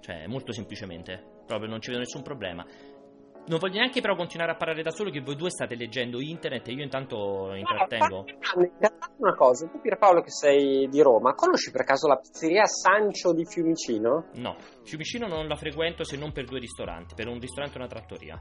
Cioè, 0.00 0.26
molto 0.26 0.52
semplicemente, 0.52 1.42
proprio 1.46 1.68
non 1.68 1.80
ci 1.80 1.88
vedo 1.88 2.00
nessun 2.00 2.22
problema. 2.22 2.66
Non 3.50 3.58
voglio 3.58 3.78
neanche 3.78 4.00
però 4.00 4.14
continuare 4.14 4.52
a 4.52 4.54
parlare 4.54 4.80
da 4.84 4.92
solo 4.92 5.10
che 5.10 5.22
voi 5.22 5.34
due 5.34 5.50
state 5.50 5.74
leggendo 5.74 6.20
internet 6.20 6.68
e 6.68 6.72
io 6.72 6.84
intanto 6.84 7.52
intrattengo. 7.52 8.24
No, 8.24 8.88
una 9.16 9.34
cosa, 9.34 9.66
tu 9.66 9.80
Pierpaolo 9.80 10.20
che 10.20 10.30
sei 10.30 10.88
di 10.88 11.02
Roma, 11.02 11.34
conosci 11.34 11.72
per 11.72 11.82
caso 11.82 12.06
la 12.06 12.14
pizzeria 12.14 12.64
Sancio 12.64 13.32
di 13.32 13.44
Fiumicino? 13.44 14.28
No, 14.34 14.54
Fiumicino 14.84 15.26
non 15.26 15.48
la 15.48 15.56
frequento 15.56 16.04
se 16.04 16.16
non 16.16 16.30
per 16.30 16.44
due 16.44 16.60
ristoranti, 16.60 17.16
per 17.16 17.26
un 17.26 17.40
ristorante 17.40 17.74
e 17.74 17.78
una 17.78 17.88
trattoria. 17.88 18.40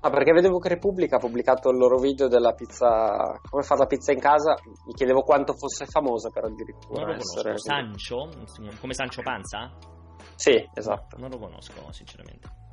Ah, 0.00 0.10
perché 0.10 0.32
vedevo 0.32 0.58
che 0.58 0.70
Repubblica 0.70 1.16
ha 1.16 1.20
pubblicato 1.20 1.70
il 1.70 1.76
loro 1.76 1.98
video 1.98 2.26
della 2.26 2.52
pizza, 2.52 3.38
come 3.48 3.62
fare 3.62 3.80
la 3.80 3.86
pizza 3.86 4.10
in 4.10 4.18
casa, 4.18 4.56
mi 4.86 4.92
chiedevo 4.92 5.20
quanto 5.20 5.52
fosse 5.54 5.86
famosa 5.86 6.30
per 6.30 6.46
addirittura 6.46 7.04
non 7.04 7.14
lo 7.14 7.20
essere... 7.20 7.54
conosco, 7.54 8.28
Sancio? 8.32 8.76
Come 8.80 8.92
Sancio 8.92 9.22
Panza? 9.22 9.70
Sì, 10.34 10.68
esatto. 10.74 11.16
Non 11.16 11.30
lo 11.30 11.38
conosco, 11.38 11.92
sinceramente. 11.92 12.69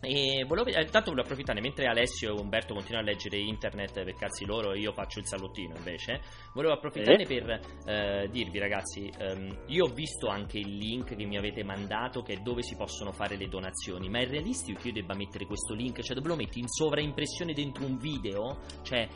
E 0.00 0.44
volevo, 0.46 0.68
intanto 0.68 1.10
volevo 1.10 1.22
approfittare 1.22 1.60
mentre 1.60 1.86
Alessio 1.86 2.36
e 2.36 2.40
Umberto 2.40 2.74
continuano 2.74 3.08
a 3.08 3.10
leggere 3.10 3.38
internet 3.38 4.04
per 4.04 4.14
cazzi 4.14 4.44
loro 4.44 4.72
e 4.72 4.78
io 4.78 4.92
faccio 4.92 5.18
il 5.18 5.26
salottino 5.26 5.74
invece. 5.76 6.20
Volevo 6.52 6.74
approfittare 6.74 7.22
eh. 7.22 7.26
per 7.26 7.60
eh, 7.86 8.28
dirvi, 8.30 8.58
ragazzi, 8.58 9.10
ehm, 9.18 9.64
io 9.66 9.84
ho 9.84 9.92
visto 9.92 10.28
anche 10.28 10.58
il 10.58 10.76
link 10.76 11.16
che 11.16 11.24
mi 11.24 11.36
avete 11.36 11.64
mandato 11.64 12.22
che 12.22 12.34
è 12.34 12.36
dove 12.36 12.62
si 12.62 12.76
possono 12.76 13.12
fare 13.12 13.36
le 13.36 13.48
donazioni. 13.48 14.08
Ma 14.08 14.20
è 14.20 14.26
realistico 14.26 14.80
che 14.80 14.88
io 14.88 14.94
debba 14.94 15.14
mettere 15.14 15.46
questo 15.46 15.74
link? 15.74 16.00
Cioè, 16.02 16.14
dove 16.14 16.28
lo 16.28 16.36
metti 16.36 16.58
in 16.58 16.68
sovraimpressione 16.68 17.52
dentro 17.52 17.84
un 17.84 17.96
video? 17.96 18.60
Cioè, 18.82 19.08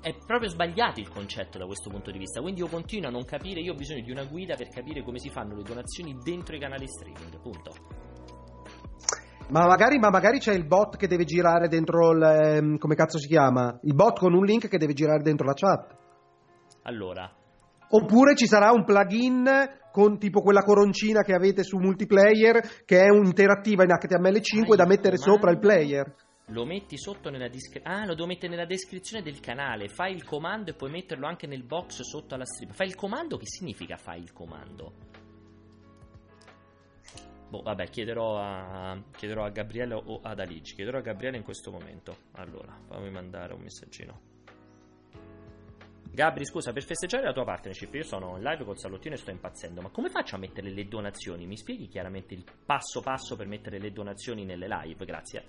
è 0.00 0.14
proprio 0.26 0.48
sbagliato 0.48 1.00
il 1.00 1.08
concetto 1.08 1.58
da 1.58 1.66
questo 1.66 1.90
punto 1.90 2.10
di 2.10 2.18
vista. 2.18 2.40
Quindi 2.40 2.60
io 2.60 2.68
continuo 2.68 3.08
a 3.08 3.12
non 3.12 3.24
capire. 3.24 3.60
Io 3.60 3.72
ho 3.72 3.76
bisogno 3.76 4.02
di 4.02 4.10
una 4.10 4.24
guida 4.24 4.54
per 4.54 4.68
capire 4.68 5.02
come 5.02 5.18
si 5.18 5.30
fanno 5.30 5.56
le 5.56 5.62
donazioni 5.62 6.14
dentro 6.22 6.54
i 6.54 6.60
canali 6.60 6.86
streaming. 6.86 7.40
Punto. 7.40 8.05
Ma 9.48 9.64
magari, 9.64 9.98
ma 9.98 10.10
magari, 10.10 10.38
c'è 10.38 10.52
il 10.52 10.66
bot 10.66 10.96
che 10.96 11.06
deve 11.06 11.24
girare 11.24 11.68
dentro 11.68 12.10
il. 12.10 12.22
Ehm, 12.22 12.78
come 12.78 12.96
cazzo 12.96 13.18
si 13.18 13.28
chiama? 13.28 13.78
Il 13.82 13.94
bot 13.94 14.18
con 14.18 14.34
un 14.34 14.44
link 14.44 14.66
che 14.66 14.78
deve 14.78 14.92
girare 14.92 15.22
dentro 15.22 15.46
la 15.46 15.54
chat. 15.54 15.96
Allora. 16.82 17.30
Oppure 17.88 18.34
ci 18.34 18.46
sarà 18.46 18.72
un 18.72 18.84
plugin 18.84 19.48
con 19.92 20.18
tipo 20.18 20.40
quella 20.40 20.62
coroncina 20.62 21.22
che 21.22 21.32
avete 21.32 21.62
su 21.62 21.78
multiplayer 21.78 22.82
che 22.84 23.00
è 23.00 23.08
interattiva 23.12 23.84
in 23.84 23.90
HTML5 23.90 24.72
ah, 24.72 24.76
da 24.76 24.86
mettere 24.86 25.16
sopra 25.16 25.52
il 25.52 25.60
player. 25.60 26.12
Lo 26.50 26.64
metti 26.64 26.98
sotto 26.98 27.30
nella 27.30 27.48
descrizione. 27.48 27.96
Ah, 27.96 28.04
lo 28.04 28.14
devo 28.14 28.26
mettere 28.26 28.48
nella 28.48 28.66
descrizione 28.66 29.22
del 29.22 29.38
canale. 29.38 29.88
Fai 29.88 30.12
il 30.12 30.24
comando 30.24 30.70
e 30.70 30.74
puoi 30.74 30.90
metterlo 30.90 31.26
anche 31.26 31.46
nel 31.46 31.64
box 31.64 32.02
sotto 32.02 32.34
alla 32.34 32.44
stream. 32.44 32.72
Fai 32.72 32.88
il 32.88 32.94
comando? 32.96 33.36
Che 33.36 33.46
significa 33.46 33.96
fai 33.96 34.20
il 34.20 34.32
comando? 34.32 34.92
Boh, 37.48 37.62
vabbè, 37.62 37.88
chiederò 37.88 38.38
a, 38.38 39.00
chiederò 39.16 39.44
a 39.44 39.50
Gabriele 39.50 39.94
o 39.94 40.20
ad 40.22 40.40
Aligi. 40.40 40.74
Chiederò 40.74 40.98
a 40.98 41.02
Gabriele 41.02 41.36
in 41.36 41.44
questo 41.44 41.70
momento. 41.70 42.16
Allora, 42.32 42.76
fammi 42.88 43.10
mandare 43.10 43.54
un 43.54 43.60
messaggino. 43.60 44.34
Gabri, 46.16 46.46
scusa, 46.46 46.72
per 46.72 46.82
festeggiare 46.82 47.24
la 47.24 47.32
tua 47.32 47.44
partnership, 47.44 47.94
io 47.94 48.02
sono 48.02 48.36
in 48.36 48.42
live 48.42 48.64
col 48.64 48.78
salottino 48.78 49.14
e 49.14 49.18
sto 49.18 49.30
impazzendo, 49.30 49.82
ma 49.82 49.90
come 49.90 50.08
faccio 50.08 50.36
a 50.36 50.38
mettere 50.38 50.70
le 50.70 50.88
donazioni? 50.88 51.46
Mi 51.46 51.58
spieghi 51.58 51.88
chiaramente 51.88 52.32
il 52.32 52.42
passo 52.64 53.02
passo 53.02 53.36
per 53.36 53.46
mettere 53.46 53.78
le 53.78 53.92
donazioni 53.92 54.46
nelle 54.46 54.66
live? 54.66 55.04
Grazie. 55.04 55.44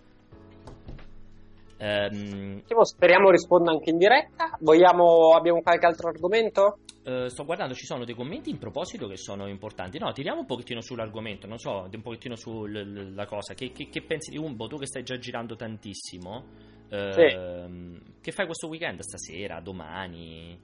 Um, 1.80 2.64
speriamo 2.82 3.30
risponda 3.30 3.72
anche 3.72 3.92
in 3.92 3.98
diretta. 3.98 4.58
Vogliamo, 4.60 5.36
abbiamo 5.36 5.62
qualche 5.62 5.86
altro 5.86 6.10
argomento? 6.10 6.80
Uh, 7.08 7.28
sto 7.28 7.46
guardando, 7.46 7.74
ci 7.74 7.86
sono 7.86 8.04
dei 8.04 8.14
commenti 8.14 8.50
in 8.50 8.58
proposito 8.58 9.08
che 9.08 9.16
sono 9.16 9.48
importanti. 9.48 9.98
No, 9.98 10.12
tiriamo 10.12 10.42
un 10.42 10.46
pochettino 10.46 10.82
sull'argomento, 10.82 11.48
non 11.48 11.58
so, 11.58 11.88
un 11.90 12.02
pochettino 12.02 12.36
sulla 12.36 13.26
cosa. 13.26 13.54
Che, 13.54 13.72
che, 13.72 13.88
che, 13.88 14.04
pensi 14.04 14.30
di 14.30 14.38
Umbo? 14.38 14.68
Tu 14.68 14.78
che 14.78 14.88
stai 14.88 15.04
già 15.04 15.18
girando 15.18 15.56
tantissimo, 15.56 16.44
uh, 16.90 17.12
sì. 17.14 18.20
che 18.20 18.32
fai 18.34 18.46
questo 18.46 18.68
weekend? 18.68 19.00
Stasera, 19.00 19.62
domani? 19.62 20.60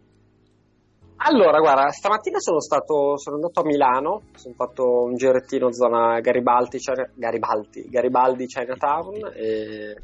Allora, 1.16 1.60
guarda, 1.60 1.88
stamattina 1.88 2.40
sono 2.40 2.60
stato, 2.60 3.18
sono 3.18 3.38
andato 3.38 3.62
a 3.62 3.64
Milano, 3.64 4.24
sono 4.36 4.54
fatto 4.56 5.04
un 5.04 5.16
girettino 5.16 5.72
zona 5.72 6.20
Garibaldi, 6.20 6.78
Garibaldi, 7.16 7.88
Garibaldi 7.90 8.46
Chinatown 8.48 9.32
e 9.34 9.96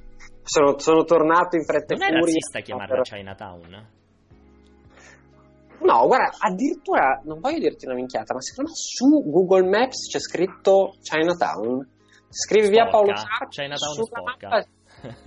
sono, 0.44 0.80
sono, 0.80 1.04
tornato 1.04 1.58
in 1.58 1.66
fretta 1.66 1.96
e 1.96 1.98
furia. 1.98 2.12
Non 2.12 2.20
è 2.20 2.22
razzista 2.22 2.60
chiamarla 2.62 3.02
Chinatown? 3.02 3.88
No, 5.82 6.08
guarda, 6.08 6.36
addirittura, 6.40 7.22
non 7.24 7.40
voglio 7.40 7.60
dirti 7.60 7.86
una 7.86 7.96
minchiata, 7.96 8.34
ma 8.34 8.42
secondo 8.42 8.72
me 8.72 8.76
su 8.76 9.30
Google 9.30 9.68
Maps 9.68 10.10
c'è 10.10 10.20
scritto 10.20 10.96
Chinatown. 11.02 11.88
Scrivi 12.30 12.66
sporca. 12.66 12.84
via 12.84 12.92
Paolo 12.92 13.16
Sarpi. 13.16 13.48
Chinatown 13.50 13.94
sporca. 13.94 14.48
Mappa, 14.50 14.68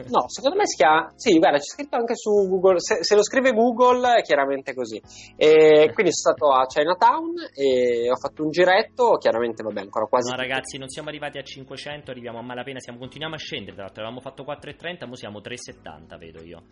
No, 0.09 0.29
secondo 0.29 0.57
me 0.57 0.67
si 0.67 0.77
chiama. 0.77 1.11
Sì, 1.17 1.39
guarda, 1.39 1.59
c'è 1.59 1.65
scritto 1.65 1.97
anche 1.97 2.15
su 2.15 2.31
Google. 2.49 2.79
Se, 2.79 3.03
se 3.03 3.15
lo 3.15 3.23
scrive 3.23 3.53
Google 3.53 4.19
è 4.19 4.23
chiaramente 4.23 4.75
così. 4.75 5.01
E 5.37 5.91
quindi 5.93 6.13
sono 6.13 6.35
stato 6.37 6.53
a 6.53 6.67
Chinatown 6.67 7.33
e 7.55 8.11
ho 8.11 8.17
fatto 8.17 8.43
un 8.43 8.51
giretto. 8.51 9.17
Chiaramente, 9.17 9.63
vabbè, 9.63 9.81
ancora 9.81 10.07
quasi. 10.07 10.31
No, 10.31 10.37
ragazzi, 10.37 10.79
non 10.79 10.89
siamo 10.89 11.09
arrivati 11.09 11.39
a 11.39 11.43
500, 11.43 12.11
arriviamo 12.11 12.39
a 12.39 12.43
malapena. 12.43 12.81
Siamo, 12.81 12.99
continuiamo 12.99 13.35
a 13.35 13.39
scendere. 13.39 13.75
Tra 13.75 13.85
l'altro, 13.85 14.03
avevamo 14.03 14.21
fatto 14.21 14.45
4,30, 14.45 15.05
ora 15.05 15.17
siamo 15.17 15.41
3,70, 15.41 16.19
vedo 16.19 16.43
io. 16.43 16.63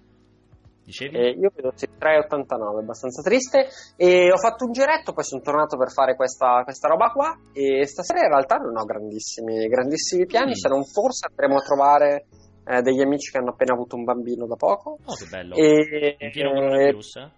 Dicevi? 0.91 1.17
Eh, 1.17 1.31
io 1.39 1.53
vedo 1.55 1.73
3,89, 1.73 2.81
abbastanza 2.81 3.23
triste. 3.23 3.69
E 3.97 4.33
ho 4.33 4.37
fatto 4.37 4.65
un 4.65 4.73
giretto, 4.73 5.13
poi 5.13 5.23
sono 5.23 5.41
tornato 5.41 5.77
per 5.77 5.91
fare 5.93 6.17
questa, 6.17 6.63
questa 6.65 6.89
roba 6.89 7.11
qua. 7.11 7.39
E 7.53 7.87
stasera 7.87 8.27
in 8.27 8.29
realtà 8.29 8.57
non 8.57 8.77
ho 8.77 8.85
grandissimi, 8.85 9.69
grandissimi 9.69 10.27
piani, 10.27 10.51
mm. 10.51 10.61
se 10.61 10.69
non 10.69 10.85
forse 10.85 11.29
andremo 11.31 11.57
a 11.57 11.63
trovare 11.63 12.27
eh, 12.67 12.83
degli 12.83 13.01
amici 13.01 13.31
che 13.31 13.39
hanno 13.39 13.51
appena 13.51 13.75
avuto 13.75 13.95
un 13.95 14.03
bambino 14.03 14.47
da 14.47 14.57
poco. 14.57 14.99
Oh, 15.05 15.15
che 15.15 15.27
bello. 15.31 15.55
E, 15.55 16.17
in 16.19 16.31
pieno 16.31 16.51
coronavirus? 16.51 17.17
Eh? 17.17 17.31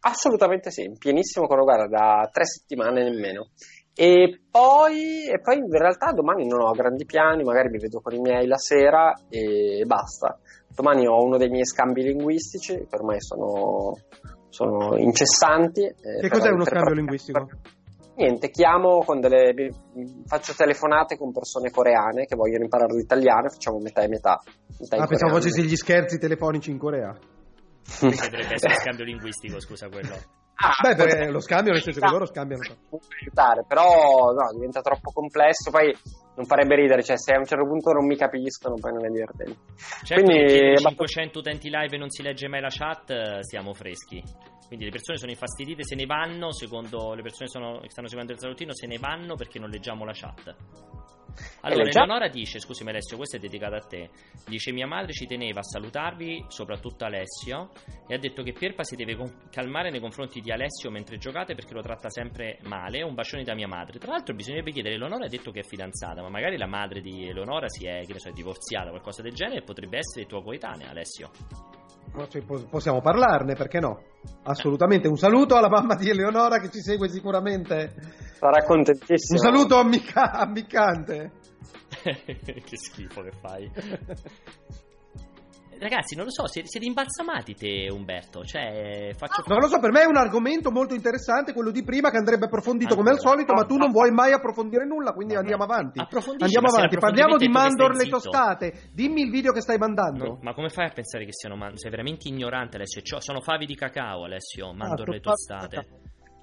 Assolutamente 0.00 0.70
sì, 0.70 0.82
in 0.82 0.98
pienissimo 0.98 1.46
coronavirus, 1.46 1.90
da 1.90 2.28
tre 2.32 2.44
settimane 2.44 3.04
nemmeno. 3.04 3.50
E 3.98 4.40
poi, 4.50 5.24
e 5.26 5.40
poi 5.40 5.56
in 5.56 5.70
realtà 5.70 6.12
domani 6.12 6.46
non 6.46 6.60
ho 6.60 6.70
grandi 6.72 7.06
piani, 7.06 7.42
magari 7.44 7.70
mi 7.70 7.78
vedo 7.78 8.00
con 8.02 8.12
i 8.12 8.20
miei 8.20 8.46
la 8.46 8.58
sera 8.58 9.14
e 9.30 9.84
basta. 9.86 10.38
Domani 10.68 11.06
ho 11.06 11.24
uno 11.24 11.38
dei 11.38 11.48
miei 11.48 11.64
scambi 11.64 12.02
linguistici, 12.02 12.74
che 12.74 12.94
ormai 12.96 13.20
sono 13.20 13.94
sono 14.50 14.96
incessanti. 14.98 15.82
eh, 15.82 15.92
Che 15.92 16.18
per 16.20 16.30
cos'è 16.30 16.48
uno 16.50 16.64
per- 16.64 16.72
scambio 16.74 16.94
linguistico? 16.94 17.48
Niente, 18.16 18.50
chiamo 18.50 18.98
con 19.04 19.20
delle. 19.20 19.54
faccio 20.26 20.52
telefonate 20.54 21.16
con 21.16 21.32
persone 21.32 21.70
coreane 21.70 22.24
che 22.26 22.36
vogliono 22.36 22.64
imparare 22.64 22.94
l'italiano 22.94 23.46
e 23.46 23.50
facciamo 23.50 23.78
metà 23.78 24.02
e 24.02 24.08
metà. 24.08 24.40
metà 24.78 24.96
Ah, 24.96 25.06
pensavo 25.06 25.34
facessi 25.34 25.62
gli 25.62 25.76
scherzi 25.76 26.18
telefonici 26.18 26.70
in 26.70 26.78
Corea. 26.78 27.14
Dovrebbe 28.00 28.54
essere 28.54 28.74
scambio 28.74 29.04
linguistico, 29.04 29.58
scusa 29.60 29.88
quello. 29.88 30.14
Ah, 30.58 30.72
Beh, 30.80 30.94
perché 30.94 31.30
lo 31.30 31.40
scambio 31.40 31.72
nel 31.72 31.82
senso 31.82 32.00
che 32.00 32.08
loro 32.08 32.24
scambiano. 32.26 32.62
Aiutare, 33.20 33.64
però 33.68 34.32
no, 34.32 34.52
diventa 34.54 34.80
troppo 34.80 35.10
complesso, 35.12 35.70
poi 35.70 35.94
non 36.36 36.46
farebbe 36.46 36.76
ridere, 36.76 37.02
cioè 37.02 37.18
se 37.18 37.32
a 37.34 37.38
un 37.38 37.44
certo 37.44 37.66
punto 37.66 37.92
non 37.92 38.06
mi 38.06 38.16
capiscono 38.16 38.74
poi 38.80 38.92
non 38.92 39.04
è 39.04 39.08
divertente. 39.08 39.56
Certo, 40.02 40.24
Quindi, 40.24 40.42
perché 40.44 40.64
in 40.66 40.72
ma- 40.82 40.88
500 40.90 41.38
utenti 41.40 41.68
live 41.68 41.94
e 41.94 41.98
non 41.98 42.10
si 42.10 42.22
legge 42.22 42.48
mai 42.48 42.60
la 42.62 42.70
chat, 42.70 43.40
siamo 43.40 43.74
freschi. 43.74 44.22
Quindi 44.66 44.86
le 44.86 44.90
persone 44.90 45.18
sono 45.18 45.30
infastidite, 45.30 45.84
se 45.84 45.94
ne 45.94 46.06
vanno, 46.06 46.52
secondo 46.52 47.12
le 47.14 47.22
persone 47.22 47.48
sono- 47.48 47.78
che 47.80 47.90
stanno 47.90 48.08
seguendo 48.08 48.32
il 48.32 48.38
salutino, 48.40 48.74
se 48.74 48.86
ne 48.86 48.98
vanno 48.98 49.34
perché 49.36 49.58
non 49.58 49.68
leggiamo 49.70 50.04
la 50.04 50.12
chat. 50.14 50.54
Allora, 51.60 51.84
leggiamo- 51.84 52.04
Eleonora 52.06 52.28
dice, 52.28 52.58
scusami 52.58 52.90
Alessio, 52.90 53.16
questo 53.16 53.36
è 53.36 53.38
dedicato 53.38 53.74
a 53.74 53.80
te. 53.80 54.10
Dice: 54.46 54.72
Mia 54.72 54.86
madre 54.86 55.12
ci 55.12 55.26
teneva 55.26 55.60
a 55.60 55.62
salutarvi, 55.62 56.46
soprattutto 56.48 57.04
Alessio, 57.04 57.70
e 58.06 58.14
ha 58.14 58.18
detto 58.18 58.42
che 58.42 58.52
Pierpa 58.52 58.82
si 58.84 58.96
deve 58.96 59.16
calmare 59.50 59.90
nei 59.90 60.00
confronti 60.00 60.40
di 60.40 60.50
Alessio 60.50 60.90
mentre 60.90 61.18
giocate 61.18 61.54
perché 61.54 61.74
lo 61.74 61.82
tratta 61.82 62.08
sempre 62.10 62.58
male. 62.64 63.02
Un 63.02 63.14
bacione 63.14 63.42
da 63.42 63.54
mia 63.54 63.68
madre. 63.68 63.98
Tra 63.98 64.12
l'altro, 64.12 64.34
bisognerebbe 64.34 64.72
chiedere: 64.72 64.94
Eleonora 64.94 65.26
ha 65.26 65.28
detto 65.28 65.50
che 65.50 65.60
è 65.60 65.64
fidanzata, 65.64 66.22
ma 66.22 66.28
magari 66.28 66.56
la 66.56 66.66
madre 66.66 67.00
di 67.00 67.28
Eleonora 67.28 67.68
si 67.68 67.86
è, 67.86 68.04
che 68.04 68.12
ne 68.12 68.18
so, 68.18 68.28
è 68.28 68.32
divorziata, 68.32 68.90
qualcosa 68.90 69.22
del 69.22 69.32
genere, 69.32 69.60
e 69.60 69.62
potrebbe 69.62 69.98
essere 69.98 70.26
tua 70.26 70.42
coetanea, 70.42 70.90
Alessio. 70.90 71.30
Possiamo 72.70 73.00
parlarne, 73.00 73.54
perché 73.54 73.80
no? 73.80 74.02
Assolutamente. 74.44 75.08
Un 75.08 75.16
saluto 75.16 75.56
alla 75.56 75.68
mamma 75.68 75.94
di 75.94 76.08
Eleonora 76.08 76.58
che 76.58 76.70
ci 76.70 76.80
segue 76.80 77.08
sicuramente. 77.08 77.92
Sarà 78.38 78.64
contentissimo. 78.64 79.38
Un 79.38 79.44
saluto 79.44 79.76
amica- 79.76 80.32
ammiccante. 80.32 81.32
che 82.02 82.76
schifo 82.76 83.22
che 83.22 83.32
fai. 83.32 83.70
Ragazzi, 85.78 86.16
non 86.16 86.24
lo 86.24 86.30
so, 86.30 86.46
siete, 86.46 86.68
imbalsamati 86.84 87.54
te, 87.54 87.88
Umberto. 87.90 88.44
Cioè, 88.44 89.10
faccio. 89.16 89.42
Non 89.46 89.58
lo 89.58 89.68
so, 89.68 89.78
per 89.78 89.90
me 89.90 90.02
è 90.02 90.06
un 90.06 90.16
argomento 90.16 90.70
molto 90.70 90.94
interessante 90.94 91.52
quello 91.52 91.70
di 91.70 91.82
prima 91.84 92.10
che 92.10 92.16
andrebbe 92.16 92.46
approfondito 92.46 92.94
come 92.94 93.10
al 93.10 93.20
solito, 93.20 93.52
ma 93.52 93.64
tu 93.64 93.76
non 93.76 93.90
vuoi 93.90 94.10
mai 94.10 94.32
approfondire 94.32 94.86
nulla, 94.86 95.12
quindi 95.12 95.34
Vabbè. 95.34 95.46
andiamo 95.46 95.64
avanti. 95.70 95.98
Approfondisci, 96.00 96.44
Andiamo 96.44 96.74
avanti, 96.74 96.96
parliamo 96.98 97.36
di 97.36 97.46
è 97.46 97.48
mandorle 97.48 98.06
tostate. 98.08 98.88
Dimmi 98.92 99.22
il 99.22 99.30
video 99.30 99.52
che 99.52 99.60
stai 99.60 99.78
mandando. 99.78 100.24
No, 100.24 100.38
ma 100.42 100.54
come 100.54 100.68
fai 100.70 100.86
a 100.86 100.92
pensare 100.92 101.24
che 101.24 101.32
siano 101.32 101.56
man- 101.56 101.76
Sei 101.76 101.90
veramente 101.90 102.28
ignorante, 102.28 102.76
Alessio. 102.76 103.02
Ciò- 103.02 103.20
sono 103.20 103.40
favi 103.40 103.66
di 103.66 103.74
cacao, 103.74 104.24
Alessio. 104.24 104.72
Mandorle 104.72 105.20
tutta- 105.20 105.32
tostate. 105.32 105.86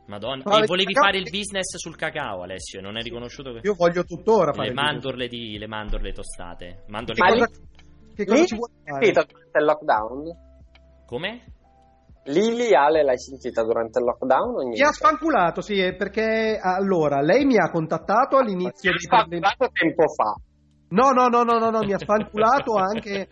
Madonna. 0.05 0.43
Favi 0.43 0.63
e 0.63 0.65
volevi 0.65 0.93
fare 0.93 1.17
il 1.17 1.29
business 1.31 1.77
sul 1.77 1.95
cacao, 1.95 2.43
Alessio. 2.43 2.81
Non 2.81 2.97
hai 2.97 3.03
riconosciuto 3.03 3.53
che. 3.53 3.59
Io 3.63 3.73
voglio 3.73 4.03
tuttora 4.03 4.51
fare 4.51 4.67
Le 4.67 4.73
mandorle, 4.73 5.27
di, 5.27 5.57
le 5.57 5.67
mandorle 5.67 6.11
tostate. 6.11 6.83
Mandorle 6.87 7.23
Ma 7.23 7.47
che 8.13 8.25
cosa 8.25 8.39
Lì 8.41 8.47
ci 8.47 8.55
vuoi 8.55 8.69
l'hai 8.83 8.93
fare? 8.93 9.05
sentita 9.05 9.25
durante 9.31 9.59
il 9.59 9.65
lockdown? 9.65 10.37
Come? 11.05 11.41
Lili 12.25 12.73
Ale 12.73 13.03
l'hai 13.03 13.17
sentita 13.17 13.63
durante 13.63 13.99
il 13.99 14.05
lockdown 14.05 14.55
o 14.55 14.59
niente? 14.61 14.81
Mi 14.81 14.87
ha 14.87 14.91
sfanculato, 14.93 15.61
sì, 15.61 15.73
eh, 15.79 15.95
perché 15.95 16.57
allora 16.61 17.19
lei 17.21 17.43
mi 17.45 17.57
ha 17.57 17.69
contattato 17.69 18.37
all'inizio 18.37 18.91
Mi 18.91 18.97
ha 19.09 19.27
parlato 19.27 19.69
tempo 19.73 20.07
fa. 20.07 20.33
No, 20.89 21.09
no, 21.09 21.27
no, 21.27 21.43
no, 21.43 21.57
no, 21.59 21.69
no, 21.69 21.79
mi 21.79 21.93
ha 21.93 21.97
spanculato 21.97 22.75
anche 22.75 23.27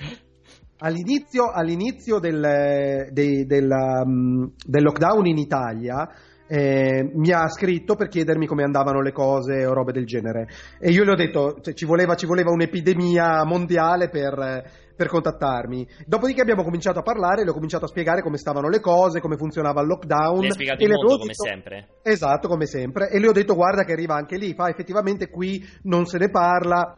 all'inizio, 0.79 1.51
all'inizio 1.51 2.19
del, 2.19 3.07
dei- 3.11 3.45
della, 3.45 4.03
mm, 4.05 4.45
del 4.65 4.83
lockdown 4.83 5.25
in 5.27 5.37
Italia. 5.37 6.09
Eh, 6.51 7.09
mi 7.13 7.31
ha 7.31 7.47
scritto 7.47 7.95
per 7.95 8.09
chiedermi 8.09 8.45
come 8.45 8.63
andavano 8.63 8.99
le 9.01 9.13
cose 9.13 9.65
o 9.65 9.73
robe 9.73 9.93
del 9.93 10.05
genere 10.05 10.47
e 10.79 10.91
io 10.91 11.05
le 11.05 11.11
ho 11.11 11.15
detto 11.15 11.59
cioè, 11.61 11.73
ci, 11.73 11.85
voleva, 11.85 12.15
ci 12.15 12.25
voleva 12.25 12.51
un'epidemia 12.51 13.45
mondiale 13.45 14.09
per, 14.09 14.69
per 14.93 15.07
contattarmi 15.07 15.87
dopodiché 16.05 16.41
abbiamo 16.41 16.63
cominciato 16.63 16.99
a 16.99 17.03
parlare 17.03 17.45
le 17.45 17.51
ho 17.51 17.53
cominciato 17.53 17.85
a 17.85 17.87
spiegare 17.87 18.21
come 18.21 18.35
stavano 18.35 18.67
le 18.67 18.81
cose 18.81 19.21
come 19.21 19.37
funzionava 19.37 19.79
il 19.79 19.87
lockdown 19.87 20.39
Le 20.39 20.47
hai 20.47 20.51
spiegato 20.51 20.83
e 20.83 20.87
le 20.87 20.93
mondo 20.93 21.13
avevo 21.13 21.19
come 21.19 21.31
detto- 21.31 21.43
sempre. 21.43 21.87
Esatto, 22.03 22.47
come 22.47 22.65
sempre. 22.65 23.09
E 23.09 23.19
le 23.19 23.27
ho 23.27 23.31
detto, 23.31 23.55
guarda 23.55 23.83
che 23.83 23.93
arriva 23.93 24.15
anche 24.15 24.37
lì. 24.37 24.53
Fa, 24.53 24.69
effettivamente 24.69 25.29
qui 25.29 25.63
non 25.83 26.05
se 26.05 26.17
ne 26.17 26.29
parla. 26.29 26.95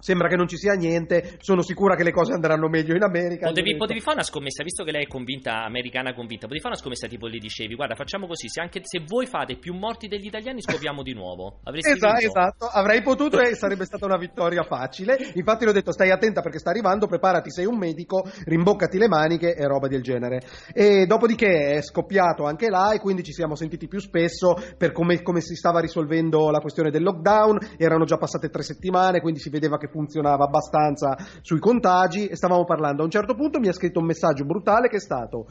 Sembra 0.00 0.28
che 0.28 0.36
non 0.36 0.48
ci 0.48 0.56
sia 0.56 0.74
niente. 0.74 1.36
Sono 1.40 1.62
sicura 1.62 1.94
che 1.94 2.02
le 2.02 2.10
cose 2.10 2.32
andranno 2.32 2.68
meglio 2.68 2.94
in 2.94 3.02
America. 3.02 3.46
Potevi, 3.46 3.76
potevi 3.76 4.00
fare 4.00 4.16
una 4.16 4.24
scommessa, 4.24 4.62
visto 4.62 4.82
che 4.82 4.90
lei 4.90 5.04
è 5.04 5.06
convinta, 5.06 5.64
americana 5.64 6.12
convinta, 6.14 6.46
potevi 6.46 6.60
fare 6.60 6.74
una 6.74 6.82
scommessa 6.82 7.06
tipo 7.06 7.26
le 7.26 7.38
dicevi, 7.38 7.74
guarda 7.74 7.94
facciamo 7.94 8.26
così, 8.26 8.48
se 8.48 8.60
anche 8.60 8.80
se 8.82 9.04
voi 9.06 9.26
fate 9.26 9.56
più 9.56 9.74
morti 9.74 10.08
degli 10.08 10.26
italiani 10.26 10.62
scopriamo 10.62 11.02
di 11.02 11.12
nuovo. 11.12 11.60
Avresti 11.64 11.90
Esa- 11.90 12.12
vinto. 12.12 12.26
esatto, 12.26 12.66
avrei 12.66 13.02
potuto 13.02 13.38
e 13.40 13.54
sarebbe 13.54 13.84
stata 13.84 14.06
una 14.06 14.16
vittoria 14.16 14.62
facile. 14.62 15.18
Infatti 15.34 15.64
le 15.64 15.70
ho 15.70 15.74
detto 15.74 15.92
stai 15.92 16.10
attenta 16.10 16.40
perché 16.40 16.58
sta 16.58 16.70
arrivando, 16.70 17.06
preparati, 17.06 17.50
sei 17.50 17.66
un 17.66 17.76
medico, 17.76 18.22
rimboccati 18.44 18.96
le 18.98 19.08
maniche 19.08 19.54
e 19.54 19.66
roba 19.66 19.86
del 19.86 20.02
genere. 20.02 20.40
E 20.72 21.04
dopodiché 21.06 21.72
è 21.74 21.82
scoppiato 21.82 22.44
anche 22.44 22.70
là 22.70 22.92
e 22.92 22.98
quindi 22.98 23.22
ci 23.22 23.32
siamo 23.32 23.54
sentiti 23.54 23.86
più 23.86 24.00
spesso 24.00 24.54
per 24.78 24.92
come, 24.92 25.20
come 25.22 25.40
si 25.40 25.54
stava 25.54 25.80
risolvendo 25.80 26.50
la 26.50 26.60
questione 26.60 26.90
del 26.90 27.02
lockdown. 27.02 27.58
Erano 27.76 28.04
già 28.04 28.16
passate 28.16 28.48
tre 28.48 28.62
settimane, 28.62 29.20
quindi 29.20 29.40
si 29.40 29.50
vedeva 29.50 29.76
che 29.76 29.88
funzionava 29.90 30.44
abbastanza 30.44 31.16
sui 31.42 31.58
contagi 31.58 32.26
e 32.26 32.36
stavamo 32.36 32.64
parlando. 32.64 33.02
A 33.02 33.04
un 33.04 33.10
certo 33.10 33.34
punto 33.34 33.58
mi 33.58 33.68
ha 33.68 33.72
scritto 33.72 33.98
un 34.00 34.06
messaggio 34.06 34.44
brutale 34.44 34.88
che 34.88 34.96
è 34.96 35.00
stato 35.00 35.46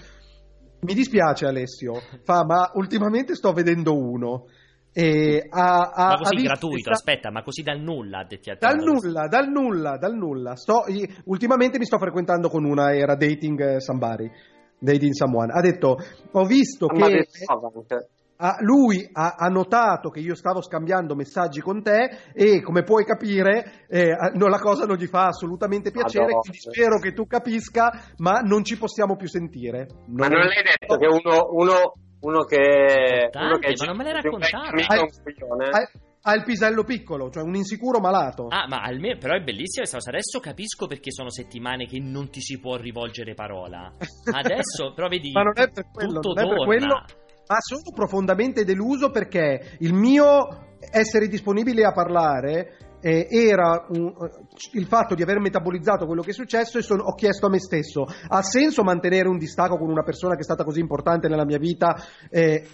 mi 0.82 0.94
dispiace 0.94 1.46
Alessio, 1.46 1.96
fa 2.24 2.46
ma 2.46 2.72
ultimamente 2.76 3.36
sto 3.36 3.52
vedendo 3.52 3.98
uno. 3.98 4.46
E 4.92 5.46
ha, 5.50 5.92
ha- 5.94 6.08
Ma 6.08 6.14
ha 6.14 6.18
così 6.18 6.42
gratuito, 6.42 6.80
sta- 6.80 6.92
aspetta, 6.92 7.30
ma 7.32 7.44
così 7.44 7.62
dal 7.62 7.80
nulla, 7.80 8.26
detti 8.28 8.50
a 8.50 8.56
te. 8.56 8.66
dal 8.66 8.78
nulla, 8.78 9.28
dal 9.28 9.50
nulla, 9.50 9.98
dal 9.98 10.16
nulla. 10.16 10.56
Sto, 10.56 10.86
ultimamente 11.26 11.78
mi 11.78 11.86
sto 11.86 11.98
frequentando 12.00 12.50
con 12.50 12.64
una, 12.64 12.96
era 12.96 13.16
dating 13.16 13.60
eh, 13.76 13.82
somebody, 13.82 14.30
dating 14.80 15.12
someone. 15.12 15.52
Ha 15.54 15.62
detto, 15.62 15.98
ho 16.32 16.46
visto 16.46 16.88
Ma 16.88 17.08
che 17.08 17.28
ah, 18.42 18.58
lui 18.62 19.08
ha, 19.12 19.36
ha 19.38 19.48
notato 19.48 20.10
che 20.10 20.20
io 20.20 20.36
stavo 20.36 20.62
scambiando 20.62 21.16
messaggi 21.16 21.62
con 21.62 21.84
te 21.84 22.32
e 22.34 22.62
come 22.62 22.84
puoi 22.84 23.04
capire 23.04 23.86
eh, 23.88 24.12
ah, 24.12 24.32
no, 24.34 24.48
la 24.48 24.60
cosa 24.60 24.86
non 24.86 24.98
gli 24.98 25.08
fa 25.08 25.28
assolutamente 25.28 25.92
piacere, 25.92 26.26
Madonna. 26.26 26.42
quindi 26.42 26.60
spero 26.60 27.00
che 27.00 27.14
tu 27.14 27.26
capisca, 27.26 28.14
ma 28.18 28.40
non 28.40 28.64
ci 28.64 28.78
possiamo 28.78 29.16
più 29.16 29.28
sentire. 29.28 29.88
Ma 30.08 30.28
non 30.28 30.46
l'hai 30.46 30.64
detto 30.64 30.96
che 30.96 31.08
uno, 31.08 31.48
uno, 31.52 31.94
uno 32.22 32.44
che. 32.44 33.30
Tante, 33.32 33.48
uno 33.48 33.58
che 33.58 33.74
ma 33.78 33.86
non 33.86 33.98
me 33.98 34.04
l'hai 34.04 34.14
ha, 35.72 35.92
ha 36.22 36.36
il 36.36 36.44
pisello 36.44 36.84
piccolo, 36.84 37.30
cioè 37.30 37.44
un 37.44 37.56
insicuro 37.56 38.00
malato. 38.00 38.48
Ah, 38.50 38.68
ma 38.68 38.82
almeno, 38.82 39.18
però 39.18 39.36
è 39.36 39.42
bellissima 39.42 39.86
questa 39.86 39.98
cosa. 39.98 40.10
Adesso 40.10 40.40
capisco 40.40 40.88
perché 40.88 41.12
sono 41.12 41.30
settimane 41.30 41.86
che 41.86 42.00
non 42.00 42.30
ti 42.30 42.42
si 42.42 42.60
può 42.60 42.76
rivolgere 42.76 43.34
parola. 43.34 43.92
Adesso, 44.32 44.94
però 44.94 45.08
vedi, 45.08 45.32
Ma 45.32 45.44
non 45.44 45.54
è 45.56 45.70
per 45.72 45.86
quello, 45.92 46.20
tutto 46.20 46.34
non 46.34 46.38
è 46.38 46.48
per 46.48 46.58
torna. 46.58 46.66
quello. 46.66 47.06
Ma 47.50 47.58
sono 47.62 47.82
profondamente 47.96 48.64
deluso 48.64 49.10
perché 49.10 49.76
il 49.80 49.92
mio 49.92 50.76
essere 50.92 51.28
disponibile 51.28 51.84
a 51.84 51.92
parlare 51.92 52.78
eh, 53.02 53.26
era 53.28 53.88
un- 53.90 54.14
il 54.74 54.86
fatto 54.86 55.16
di 55.16 55.24
aver 55.24 55.40
metabolizzato 55.40 56.06
quello 56.06 56.22
che 56.22 56.30
è 56.30 56.34
successo 56.34 56.78
e 56.78 56.84
sono- 56.84 57.04
ho 57.06 57.16
chiesto 57.16 57.48
a 57.48 57.50
me 57.50 57.60
stesso: 57.60 58.06
ha 58.28 58.44
senso 58.44 58.84
mantenere 58.84 59.28
un 59.30 59.38
distacco 59.40 59.78
con 59.78 59.90
una 59.90 60.04
persona 60.04 60.36
che 60.36 60.42
è 60.42 60.44
stata 60.44 60.64
così 60.64 60.80
importante 60.80 61.28
nella 61.28 61.46
mia 61.46 61.58
vita? 61.58 61.96
Eh, 62.30 62.68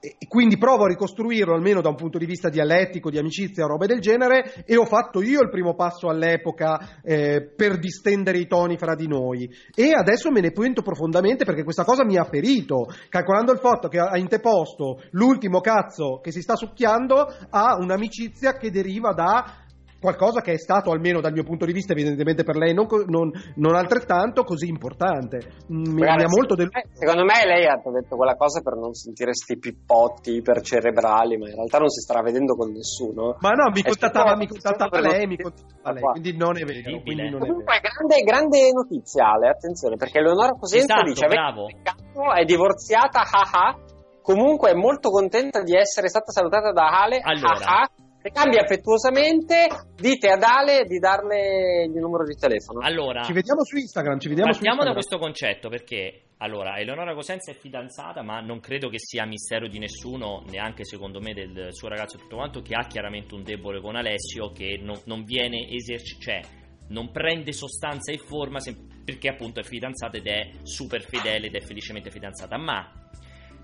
e 0.00 0.26
quindi 0.26 0.56
provo 0.56 0.84
a 0.84 0.88
ricostruirlo 0.88 1.54
almeno 1.54 1.82
da 1.82 1.90
un 1.90 1.94
punto 1.94 2.16
di 2.16 2.24
vista 2.24 2.48
dialettico, 2.48 3.10
di 3.10 3.18
amicizia 3.18 3.64
o 3.64 3.68
robe 3.68 3.86
del 3.86 4.00
genere 4.00 4.64
e 4.64 4.76
ho 4.78 4.86
fatto 4.86 5.20
io 5.20 5.42
il 5.42 5.50
primo 5.50 5.74
passo 5.74 6.08
all'epoca 6.08 7.00
eh, 7.02 7.52
per 7.54 7.78
distendere 7.78 8.38
i 8.38 8.46
toni 8.46 8.78
fra 8.78 8.94
di 8.94 9.06
noi. 9.06 9.50
E 9.74 9.90
adesso 9.92 10.30
me 10.30 10.40
ne 10.40 10.52
pento 10.52 10.80
profondamente 10.80 11.44
perché 11.44 11.64
questa 11.64 11.84
cosa 11.84 12.02
mi 12.04 12.16
ha 12.16 12.24
ferito. 12.24 12.86
Calcolando 13.10 13.52
il 13.52 13.58
fatto 13.58 13.88
che 13.88 13.98
ha 13.98 14.16
interposto 14.16 15.02
l'ultimo 15.10 15.60
cazzo 15.60 16.20
che 16.22 16.32
si 16.32 16.40
sta 16.40 16.56
succhiando 16.56 17.26
a 17.50 17.76
un'amicizia 17.78 18.54
che 18.54 18.70
deriva 18.70 19.12
da 19.12 19.68
qualcosa 20.00 20.40
che 20.40 20.52
è 20.52 20.58
stato 20.58 20.90
almeno 20.90 21.20
dal 21.20 21.32
mio 21.32 21.44
punto 21.44 21.66
di 21.66 21.72
vista 21.72 21.92
evidentemente 21.92 22.42
per 22.42 22.56
lei 22.56 22.72
non, 22.74 22.86
non- 23.06 23.30
non 23.56 23.74
altrettanto 23.74 24.42
così 24.44 24.66
importante 24.68 25.58
Mm, 25.70 25.92
mi, 25.92 26.02
Guarda, 26.02 26.24
mi 26.24 26.34
molto 26.34 26.54
me, 26.56 26.68
secondo 26.92 27.24
me 27.24 27.46
lei 27.46 27.66
ha 27.66 27.76
detto 27.76 28.16
quella 28.16 28.34
cosa 28.34 28.60
per 28.60 28.74
non 28.74 28.92
sentire 28.92 29.32
sti 29.34 29.58
pippotti 29.58 30.34
ipercerebrali, 30.36 31.36
ma 31.36 31.48
in 31.48 31.54
realtà 31.54 31.78
non 31.78 31.88
si 31.88 32.00
starà 32.00 32.22
vedendo 32.22 32.54
con 32.54 32.70
nessuno. 32.72 33.36
Ma 33.40 33.50
no, 33.50 33.70
mi 33.72 33.82
contattava, 33.82 34.36
mi 34.36 34.48
contattava 34.48 35.00
lei, 35.00 35.26
mi 35.26 35.36
contattava 35.36 35.92
lei, 35.92 36.02
quindi 36.02 36.36
non 36.36 36.56
è 36.56 36.64
vero. 36.64 37.00
Quindi 37.02 37.28
non 37.30 37.36
è 37.36 37.38
vero. 37.38 37.46
Comunque, 37.46 37.80
grande, 37.80 38.16
grande 38.22 38.70
notiziale, 38.72 39.48
attenzione, 39.48 39.96
perché 39.96 40.20
Leonora 40.20 40.52
Cosenza 40.52 40.94
Esatto, 40.94 41.08
dice: 41.08 41.24
"Avete 41.24 41.40
bravo. 41.40 41.66
peccato, 41.66 42.32
è 42.34 42.44
divorziata, 42.44 43.20
haha. 43.20 43.78
Comunque 44.22 44.70
è 44.70 44.74
molto 44.74 45.10
contenta 45.10 45.62
di 45.62 45.74
essere 45.76 46.08
stata 46.08 46.30
salutata 46.30 46.72
da 46.72 47.00
Ale, 47.02 47.20
Allora. 47.22 47.88
Ricambi 48.22 48.58
affettuosamente, 48.58 49.66
dite 49.96 50.30
ad 50.30 50.42
Ale 50.42 50.84
di 50.84 50.98
darle 50.98 51.84
il 51.84 51.98
numero 51.98 52.24
di 52.24 52.34
telefono. 52.34 52.80
Allora, 52.80 53.22
Ci 53.22 53.32
vediamo 53.32 53.64
su 53.64 53.76
Instagram, 53.76 54.18
ci 54.18 54.28
vediamo 54.28 54.52
su 54.52 54.58
partiamo 54.58 54.84
da 54.84 54.92
questo 54.92 55.18
concetto 55.18 55.68
perché 55.68 56.22
allora 56.38 56.78
Eleonora 56.78 57.14
Cosenza 57.14 57.50
è 57.50 57.54
fidanzata, 57.54 58.22
ma 58.22 58.40
non 58.40 58.60
credo 58.60 58.88
che 58.88 58.98
sia 58.98 59.26
mistero 59.26 59.68
di 59.68 59.78
nessuno, 59.78 60.42
neanche 60.48 60.84
secondo 60.84 61.20
me 61.20 61.34
del 61.34 61.74
suo 61.74 61.88
ragazzo 61.88 62.16
e 62.16 62.20
tutto 62.20 62.36
quanto, 62.36 62.62
che 62.62 62.74
ha 62.74 62.86
chiaramente 62.86 63.34
un 63.34 63.42
debole 63.42 63.80
con 63.80 63.96
Alessio 63.96 64.50
che 64.50 64.78
non, 64.80 64.98
non 65.04 65.24
viene 65.24 65.68
esercitato, 65.68 66.20
cioè 66.20 66.40
non 66.88 67.10
prende 67.10 67.52
sostanza 67.52 68.10
e 68.10 68.18
forma 68.18 68.58
sem- 68.58 69.02
perché 69.04 69.28
appunto 69.28 69.60
è 69.60 69.62
fidanzata 69.62 70.16
ed 70.16 70.26
è 70.26 70.50
super 70.62 71.02
fedele 71.02 71.46
ed 71.46 71.54
è 71.54 71.60
felicemente 71.60 72.10
fidanzata. 72.10 72.56
Ma 72.56 72.90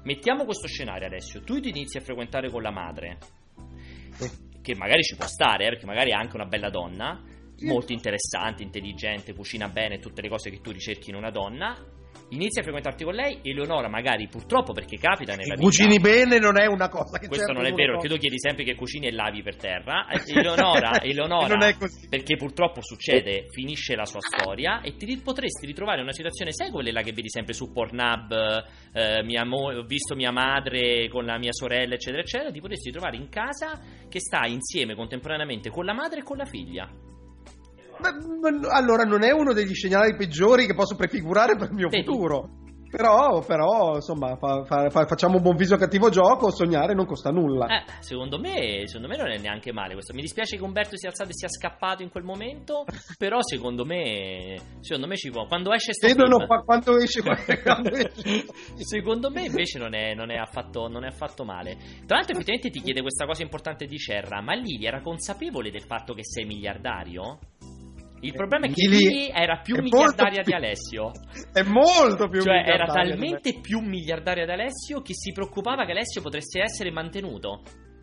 mettiamo 0.05 0.45
questo 0.45 0.67
scenario 0.67 1.07
Alessio, 1.07 1.43
tu 1.43 1.61
ti 1.61 1.71
inizi 1.71 1.97
a 1.97 2.01
frequentare 2.01 2.51
con 2.51 2.63
la 2.63 2.71
madre, 2.71 3.19
che 4.67 4.75
magari 4.75 5.03
ci 5.05 5.15
può 5.15 5.27
stare, 5.29 5.67
eh, 5.67 5.69
perché 5.69 5.87
magari 5.87 6.11
è 6.11 6.15
anche 6.15 6.35
una 6.35 6.47
bella 6.47 6.71
donna, 6.71 7.23
molto 7.61 7.93
interessante, 7.93 8.65
intelligente, 8.65 9.33
cucina 9.33 9.69
bene, 9.69 10.01
tutte 10.01 10.21
le 10.21 10.29
cose 10.29 10.51
che 10.51 10.61
tu 10.61 10.73
ricerchi 10.73 11.11
in 11.11 11.17
una 11.17 11.31
donna. 11.31 11.77
Inizi 12.31 12.59
a 12.59 12.63
frequentarti 12.63 13.05
con 13.05 13.15
lei, 13.15 13.39
Eleonora 13.43 13.89
magari 13.89 14.27
purtroppo 14.27 14.73
perché 14.73 14.99
capita 14.99 15.37
nella 15.37 15.55
vita 15.55 15.63
cucini 15.63 16.01
bene 16.01 16.39
non 16.41 16.59
è 16.59 16.67
una 16.67 16.89
cosa 16.89 17.19
che 17.19 17.29
questo 17.29 17.53
non 17.53 17.65
è 17.65 17.73
vero, 17.73 17.93
perché 17.93 18.09
tu 18.09 18.19
chiedi 18.19 18.37
sempre 18.37 18.65
che 18.65 18.75
cucini 18.75 19.07
e 19.07 19.13
lavi 19.13 19.43
per 19.43 19.57
terra. 19.57 20.07
Eh, 20.17 20.39
Eleonora, 20.39 21.03
Eleonora 21.03 21.75
perché 22.09 22.37
purtroppo 22.37 22.81
succede, 22.83 23.47
finisce 23.51 23.95
la 23.95 24.05
sua 24.05 24.21
storia 24.21 24.81
e 24.81 24.97
ti 24.97 25.17
potresti 25.19 25.67
ritrovare 25.67 25.99
in 25.99 26.05
una 26.05 26.13
situazione, 26.13 26.53
sai 26.53 26.71
quelle 26.71 26.91
là 26.91 27.03
che 27.03 27.13
vedi 27.13 27.29
sempre 27.29 27.53
su 27.53 27.71
Pornhub, 27.71 28.33
eh, 28.93 29.23
mia 29.25 29.45
mo- 29.45 29.73
ho 29.73 29.85
visto 29.85 30.15
mia 30.15 30.33
madre 30.33 31.09
con 31.09 31.25
la 31.25 31.39
mia 31.39 31.53
sorella, 31.53 31.95
eccetera, 31.95 32.23
eccetera, 32.23 32.51
ti 32.51 32.61
potresti 32.61 32.89
ritrovare 32.89 33.17
in 33.17 33.29
casa 33.29 33.81
che 34.09 34.21
sta 34.21 34.47
insieme 34.47 34.95
contemporaneamente 34.95 35.71
con 35.71 35.85
la 35.85 35.95
madre 35.95 36.21
e 36.21 36.23
con 36.23 36.37
la 36.37 36.47
figlia. 36.47 36.89
Ma- 37.99 38.51
ma- 38.51 38.73
allora 38.75 39.03
non 39.05 39.23
è 39.23 39.31
uno 39.33 39.53
degli 39.53 39.75
scenari 39.75 40.15
peggiori 40.17 40.67
che 40.67 40.75
posso 40.75 40.97
prefigurare 40.97 41.57
per 41.57 41.69
il 41.69 41.75
mio 41.75 41.89
Vedi? 41.89 42.05
futuro. 42.05 42.51
Però, 42.89 43.41
però 43.45 43.97
insomma, 43.97 44.37
fa- 44.37 44.65
fa- 44.65 44.89
fa- 44.89 45.07
facciamo 45.07 45.37
un 45.37 45.43
buon 45.43 45.57
viso 45.57 45.77
cattivo 45.77 46.09
gioco, 46.09 46.51
sognare 46.51 46.95
non 46.95 47.05
costa 47.05 47.31
nulla. 47.31 47.67
Eh, 47.67 47.85
secondo 47.99 48.39
me, 48.39 48.83
secondo 48.87 49.09
me 49.09 49.17
non 49.17 49.27
è 49.29 49.39
neanche 49.39 49.73
male 49.73 49.93
questo. 49.95 50.15
Mi 50.15 50.23
dispiace 50.23 50.57
che 50.57 50.63
Umberto 50.63 50.97
sia 50.97 51.09
alzato 51.09 51.31
e 51.31 51.35
sia 51.35 51.49
scappato 51.49 52.03
in 52.05 52.11
quel 52.11 52.23
momento, 52.23 52.85
però 53.19 53.39
secondo 53.43 53.85
me, 53.85 54.57
secondo 54.81 55.09
me 55.09 55.17
ci 55.17 55.31
può. 55.31 55.47
Quando 55.47 55.73
esce 55.73 55.93
sto 55.93 56.07
Vedono 56.07 56.37
film- 56.37 56.47
qua- 56.47 56.63
quando 56.63 56.97
esce 56.97 57.23
quando 57.63 57.91
esce. 57.91 58.45
Secondo 58.77 59.31
me 59.31 59.45
invece 59.47 59.79
non 59.79 59.93
è, 59.93 60.15
non 60.15 60.31
è 60.31 60.37
affatto, 60.37 60.87
non 60.89 61.05
è 61.05 61.09
affatto 61.09 61.45
male. 61.45 61.77
Tra 62.07 62.17
l'altro 62.17 62.35
effettivamente 62.35 62.71
ti 62.71 62.81
chiede 62.81 63.03
questa 63.03 63.27
cosa 63.27 63.43
importante 63.43 63.87
di 63.87 63.99
Cerra, 63.99 64.41
ma 64.41 64.55
Lili 64.55 64.87
era 64.87 65.01
consapevole 65.03 65.71
del 65.71 65.83
fatto 65.83 66.15
che 66.15 66.23
sei 66.25 66.45
miliardario? 66.47 67.41
Il 68.27 68.33
problema 68.35 68.67
è 68.67 68.71
che 68.73 68.89
Lili 68.89 69.05
Lili 69.05 69.31
era 69.33 69.61
più 69.63 69.77
miliardaria 69.81 70.25
molto 70.25 70.41
di 70.41 70.43
più- 70.45 70.55
Alessio. 70.57 71.11
È 71.53 71.63
molto 71.63 72.29
più 72.29 72.41
Cioè 72.41 72.55
era 72.55 72.85
miliardario 72.85 73.15
di 73.15 73.19
me. 73.21 73.27
talmente 73.27 73.61
più 73.61 73.81
miliardaria 73.81 74.45
di 74.45 74.51
Alessio 74.53 75.01
che 75.03 75.15
si 75.15 75.33
preoccupava 75.33 75.85
che 75.85 75.93
Alessio 75.93 76.21
potesse 76.23 76.61
essere 76.61 76.91
mantenuto. 76.91 77.63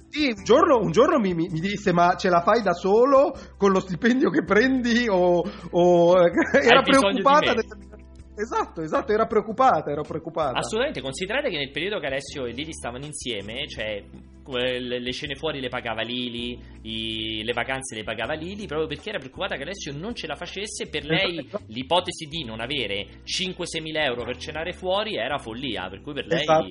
Sì, 0.09 0.27
un 0.35 0.43
giorno, 0.43 0.77
un 0.77 0.91
giorno 0.91 1.17
mi, 1.17 1.33
mi- 1.33 1.47
disse: 1.47 1.91
Ma 1.91 2.15
ce 2.15 2.29
la 2.29 2.41
fai 2.41 2.61
da 2.61 2.73
solo 2.73 3.33
con 3.57 3.71
lo 3.71 3.79
stipendio 3.79 4.29
che 4.29 4.43
prendi? 4.43 5.07
O, 5.09 5.41
o- 5.71 6.17
era 6.53 6.81
bisogno 6.81 7.13
di 7.13 7.21
preoccupata. 7.21 7.53
del- 7.53 7.92
Esatto, 8.35 8.81
esatto, 8.81 9.11
era 9.11 9.25
preoccupata. 9.25 9.91
Ero 9.91 10.01
preoccupata. 10.03 10.57
Assolutamente, 10.57 11.01
considerate 11.01 11.49
che 11.49 11.57
nel 11.57 11.71
periodo 11.71 11.99
che 11.99 12.07
Alessio 12.07 12.45
e 12.45 12.51
Lili 12.51 12.73
stavano 12.73 13.05
insieme, 13.05 13.67
cioè 13.67 14.03
que- 14.43 14.79
le 14.79 15.11
scene 15.11 15.35
fuori 15.35 15.61
le 15.61 15.69
pagava 15.69 16.01
Lili, 16.01 16.59
i- 16.81 17.43
le 17.43 17.53
vacanze 17.53 17.95
le 17.95 18.03
pagava 18.03 18.33
Lili, 18.33 18.65
proprio 18.65 18.87
perché 18.87 19.09
era 19.09 19.19
preoccupata 19.19 19.55
che 19.55 19.61
Alessio 19.63 19.93
non 19.97 20.13
ce 20.15 20.27
la 20.27 20.35
facesse. 20.35 20.89
Per 20.89 21.05
lei 21.05 21.39
Esatto. 21.45 21.63
l'ipotesi 21.67 22.25
di 22.25 22.43
non 22.43 22.59
avere 22.59 23.21
5-6 23.23 23.81
mila 23.81 24.03
euro 24.03 24.23
per 24.25 24.37
cenare 24.37 24.73
fuori 24.73 25.15
era 25.15 25.37
follia, 25.37 25.87
per 25.89 26.01
cui 26.01 26.13
per 26.13 26.25
lei... 26.25 26.41
Esatto. 26.41 26.65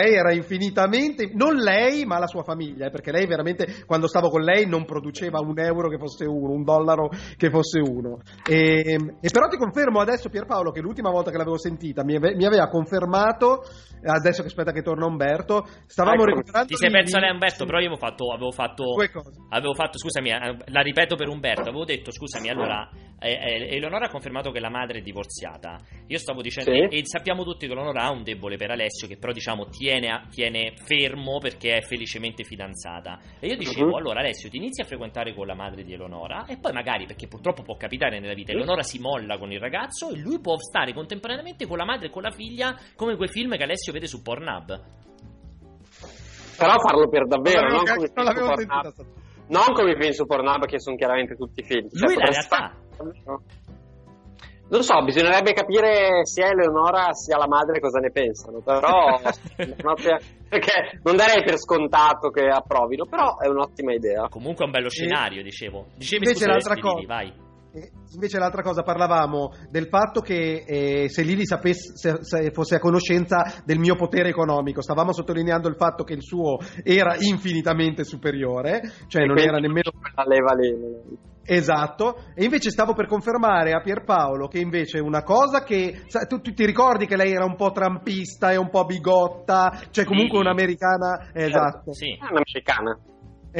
Lei 0.00 0.14
era 0.14 0.32
infinitamente, 0.32 1.30
non 1.32 1.54
lei, 1.56 2.04
ma 2.04 2.18
la 2.18 2.26
sua 2.26 2.42
famiglia, 2.42 2.86
eh, 2.86 2.90
perché 2.90 3.12
lei 3.12 3.26
veramente, 3.26 3.84
quando 3.86 4.08
stavo 4.08 4.28
con 4.30 4.42
lei, 4.42 4.66
non 4.66 4.84
produceva 4.84 5.38
un 5.38 5.58
euro 5.60 5.88
che 5.88 5.98
fosse 5.98 6.24
uno, 6.24 6.52
un 6.52 6.64
dollaro 6.64 7.08
che 7.36 7.50
fosse 7.50 7.78
uno. 7.78 8.18
E, 8.48 8.96
e 9.20 9.30
però 9.30 9.46
ti 9.48 9.56
confermo 9.56 10.00
adesso, 10.00 10.28
Pierpaolo, 10.28 10.72
che 10.72 10.80
l'ultima 10.86 11.10
volta 11.10 11.30
che 11.30 11.36
l'avevo 11.36 11.58
sentita 11.58 12.04
mi, 12.04 12.14
ave- 12.16 12.34
mi 12.34 12.46
aveva 12.46 12.68
confermato, 12.68 13.62
adesso 14.04 14.42
che 14.42 14.48
aspetta 14.48 14.72
che 14.72 14.82
torna 14.82 15.06
Umberto, 15.06 15.66
stavamo 15.86 16.14
Ecco, 16.22 16.24
recuperando... 16.26 16.68
Ti 16.68 16.76
sei 16.76 16.90
perso 16.90 17.18
lei 17.18 17.30
Umberto, 17.30 17.64
però 17.64 17.78
io 17.78 17.86
avevo 17.88 18.00
fatto... 18.00 18.32
Avevo 18.32 18.50
fatto 18.52 18.84
Due 18.94 19.10
cose. 19.10 19.30
Avevo 19.50 19.74
fatto, 19.74 19.98
scusami, 19.98 20.30
eh, 20.30 20.56
la 20.66 20.80
ripeto 20.80 21.16
per 21.16 21.28
Umberto, 21.28 21.62
avevo 21.62 21.84
detto, 21.84 22.10
scusami, 22.12 22.48
allora, 22.48 22.88
eh, 23.18 23.30
eh, 23.32 23.76
Eleonora 23.76 24.06
ha 24.06 24.10
confermato 24.10 24.50
che 24.50 24.60
la 24.60 24.70
madre 24.70 24.98
è 24.98 25.02
divorziata. 25.02 25.78
Io 26.06 26.18
stavo 26.18 26.40
dicendo, 26.42 26.70
Sì. 26.72 26.96
e 26.96 27.00
sappiamo 27.04 27.42
tutti 27.42 27.66
che 27.66 27.72
Eleonora 27.72 28.02
ha 28.04 28.10
un 28.10 28.22
debole 28.22 28.56
per 28.56 28.70
Alessio, 28.70 29.08
che 29.08 29.16
però 29.18 29.32
diciamo 29.32 29.66
tiene, 29.66 30.08
a- 30.08 30.26
tiene 30.30 30.74
fermo 30.76 31.38
perché 31.38 31.78
è 31.78 31.80
felicemente 31.82 32.44
fidanzata. 32.44 33.18
E 33.40 33.48
io 33.48 33.56
dicevo, 33.56 33.88
Mhm. 33.88 33.94
allora 33.94 34.20
Alessio 34.20 34.48
ti 34.50 34.56
inizi 34.58 34.82
a 34.82 34.84
frequentare 34.84 35.34
con 35.34 35.46
la 35.46 35.54
madre 35.54 35.82
di 35.82 35.92
Eleonora 35.94 36.44
e 36.46 36.58
poi 36.58 36.72
magari, 36.72 37.06
perché 37.06 37.26
purtroppo 37.26 37.62
può 37.62 37.76
capitare 37.76 38.20
nella 38.20 38.34
vita, 38.34 38.52
Eleonora 38.52 38.82
si 38.82 38.98
molla 39.00 39.38
con 39.38 39.50
il 39.50 39.58
ragazzo 39.58 40.10
e 40.10 40.18
lui 40.18 40.38
può 40.40 40.56
stare 40.58 40.75
contemporaneamente 40.92 41.66
con 41.66 41.76
la 41.78 41.84
madre 41.84 42.06
e 42.06 42.10
con 42.10 42.22
la 42.22 42.30
figlia 42.30 42.74
come 42.94 43.16
quei 43.16 43.28
film 43.28 43.56
che 43.56 43.62
Alessio 43.62 43.92
vede 43.92 44.06
su 44.06 44.22
Pornhub. 44.22 44.80
Però 46.56 46.74
farlo 46.78 47.08
per 47.08 47.26
davvero, 47.26 47.66
Non 47.68 47.82
non, 47.84 48.10
non 48.14 48.24
l'avevo 48.24 48.46
su 48.48 48.54
sentita 48.56 48.92
Non 49.48 49.74
come 49.74 49.90
i 49.92 49.96
film 50.00 50.12
su 50.12 50.24
Pornhub 50.26 50.64
che 50.66 50.80
sono 50.80 50.96
chiaramente 50.96 51.34
tutti 51.34 51.62
film. 51.62 51.88
Cioè, 51.88 52.00
Lui 52.08 52.14
la 52.14 52.20
potresti 52.24 52.48
realtà. 52.48 52.76
fare- 52.96 53.40
Non 54.68 54.82
so, 54.82 55.00
bisognerebbe 55.04 55.52
capire 55.52 56.24
sia 56.24 56.48
Eleonora 56.48 57.12
sia 57.12 57.36
la 57.36 57.46
madre 57.46 57.78
cosa 57.78 58.00
ne 58.00 58.10
pensano, 58.10 58.60
però 58.62 59.20
perché 60.48 60.98
non 61.04 61.14
darei 61.14 61.44
per 61.44 61.56
scontato 61.58 62.30
che 62.30 62.46
approvino, 62.48 63.04
però 63.04 63.36
è 63.38 63.46
un'ottima 63.46 63.92
idea. 63.92 64.26
Comunque 64.28 64.64
è 64.64 64.66
un 64.66 64.72
bello 64.72 64.88
scenario, 64.88 65.42
dicevo. 65.42 65.86
Dicevi 65.94 66.24
Invece 66.24 66.44
scusa, 66.46 66.50
l'altra 66.50 66.74
cosa- 66.80 67.06
vai. 67.06 67.32
Invece 68.14 68.38
l'altra 68.38 68.62
cosa 68.62 68.82
parlavamo 68.82 69.52
del 69.70 69.88
fatto 69.88 70.20
che 70.20 70.64
eh, 70.66 71.08
se 71.08 71.22
Lili 71.22 71.44
sapesse, 71.44 71.96
se, 71.96 72.18
se 72.22 72.50
fosse 72.50 72.76
a 72.76 72.78
conoscenza 72.78 73.62
del 73.64 73.78
mio 73.78 73.94
potere 73.96 74.28
economico, 74.30 74.80
stavamo 74.80 75.12
sottolineando 75.12 75.68
il 75.68 75.76
fatto 75.76 76.04
che 76.04 76.14
il 76.14 76.22
suo 76.22 76.58
era 76.82 77.16
infinitamente 77.18 78.04
superiore, 78.04 78.80
cioè 79.08 79.22
E 79.22 79.26
non 79.26 79.38
era 79.38 79.58
nemmeno 79.58 79.90
quella 79.90 80.26
leva 80.26 80.52
lì. 80.54 81.34
Esatto, 81.48 82.24
e 82.34 82.42
invece 82.42 82.70
stavo 82.70 82.92
per 82.92 83.06
confermare 83.06 83.70
a 83.72 83.80
Pierpaolo 83.80 84.48
che 84.48 84.58
invece 84.58 84.98
una 84.98 85.22
cosa 85.22 85.62
che 85.62 86.02
sa, 86.06 86.26
tu, 86.26 86.40
tu 86.40 86.52
ti 86.52 86.66
ricordi 86.66 87.06
che 87.06 87.14
lei 87.16 87.30
era 87.32 87.44
un 87.44 87.54
po' 87.54 87.70
trampista 87.70 88.50
e 88.50 88.56
un 88.56 88.68
po' 88.68 88.84
bigotta, 88.84 89.70
cioè 89.90 90.04
comunque 90.04 90.38
Sì. 90.38 90.44
un'americana, 90.44 91.30
esatto. 91.32 91.92
Sì. 91.92 92.18
Un'americana. 92.20 92.98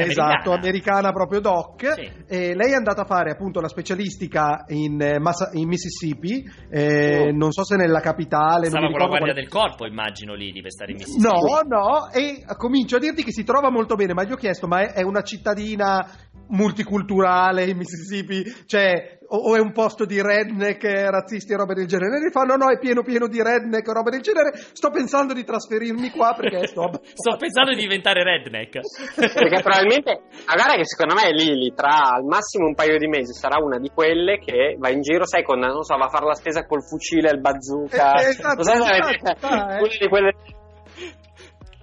Esatto, 0.05 0.51
Americana. 0.51 1.11
proprio 1.11 1.39
doc. 1.39 1.93
Sì. 1.93 2.11
E 2.27 2.55
lei 2.55 2.71
è 2.71 2.75
andata 2.75 3.01
a 3.01 3.05
fare 3.05 3.31
appunto 3.31 3.59
la 3.61 3.67
specialistica 3.67 4.65
in, 4.67 5.01
eh, 5.01 5.19
Massa- 5.19 5.49
in 5.53 5.67
Mississippi, 5.67 6.43
eh, 6.69 7.27
Oh. 7.27 7.31
non 7.35 7.51
so 7.51 7.63
se 7.63 7.75
nella 7.75 7.99
capitale. 7.99 8.67
Stava 8.67 8.87
con 8.89 8.99
la 8.99 9.05
guardia 9.07 9.17
quale- 9.19 9.33
del 9.33 9.49
corpo, 9.49 9.85
immagino, 9.85 10.33
Lili, 10.35 10.61
per 10.61 10.71
stare 10.71 10.91
in 10.91 10.97
Mississippi. 10.97 11.23
No, 11.23 11.61
no, 11.67 12.09
e 12.11 12.43
comincio 12.57 12.97
a 12.97 12.99
dirti 12.99 13.23
che 13.23 13.31
si 13.31 13.43
trova 13.43 13.69
molto 13.71 13.95
bene, 13.95 14.13
ma 14.13 14.23
gli 14.23 14.31
ho 14.31 14.35
chiesto, 14.37 14.67
ma 14.67 14.81
è, 14.81 14.93
è 14.93 15.01
una 15.03 15.21
cittadina 15.21 16.05
multiculturale 16.49 17.65
in 17.65 17.77
Mississippi? 17.77 18.43
Cioè, 18.65 19.16
o, 19.29 19.37
o 19.37 19.55
è 19.55 19.59
un 19.59 19.71
posto 19.71 20.05
di 20.05 20.21
redneck, 20.21 20.83
eh, 20.83 21.09
razzisti 21.09 21.53
e 21.53 21.57
roba 21.57 21.73
del 21.73 21.87
genere? 21.87 22.17
E 22.17 22.21
mi 22.21 22.31
fa, 22.31 22.43
no, 22.43 22.55
no, 22.55 22.69
è 22.69 22.77
pieno 22.77 23.03
pieno 23.03 23.27
di 23.27 23.41
redneck 23.41 23.87
e 23.87 23.93
roba 23.93 24.09
del 24.09 24.21
genere. 24.21 24.51
Sto 24.53 24.89
pensando 24.89 25.33
di 25.33 25.43
trasferirmi 25.43 26.09
qua 26.11 26.33
perché 26.35 26.67
sto... 26.67 26.89
Sto 27.17 27.35
pensando 27.37 27.71
di 27.71 27.81
diventare 27.81 28.23
redneck. 28.23 28.79
Perché 29.17 29.61
probabilmente, 29.61 30.21
ma 30.45 30.53
guarda 30.53 30.75
che 30.75 30.85
secondo 30.85 31.15
me 31.15 31.31
Lili 31.31 31.73
tra 31.73 32.13
al 32.13 32.23
massimo 32.23 32.67
un 32.67 32.75
paio 32.75 32.97
di 32.97 33.07
mesi 33.07 33.33
sarà 33.33 33.57
una 33.63 33.77
di 33.79 33.89
quelle 33.93 34.39
che 34.39 34.75
va 34.79 34.89
in 34.89 35.01
giro, 35.01 35.25
sai, 35.25 35.43
con, 35.43 35.59
non 35.59 35.83
so, 35.83 35.97
va 35.97 36.05
a 36.05 36.09
fare 36.09 36.25
la 36.25 36.35
spesa 36.35 36.65
col 36.65 36.83
fucile, 36.83 37.31
il 37.31 37.39
bazooka. 37.39 38.13
Eh, 38.21 38.29
esatto, 38.29 38.63
se 38.63 38.71
esatto, 38.71 38.93
avete- 38.93 39.35
sta, 39.35 39.77
eh. 39.77 39.79
una 39.79 39.97
di 39.99 40.07
quelle... 40.07 40.33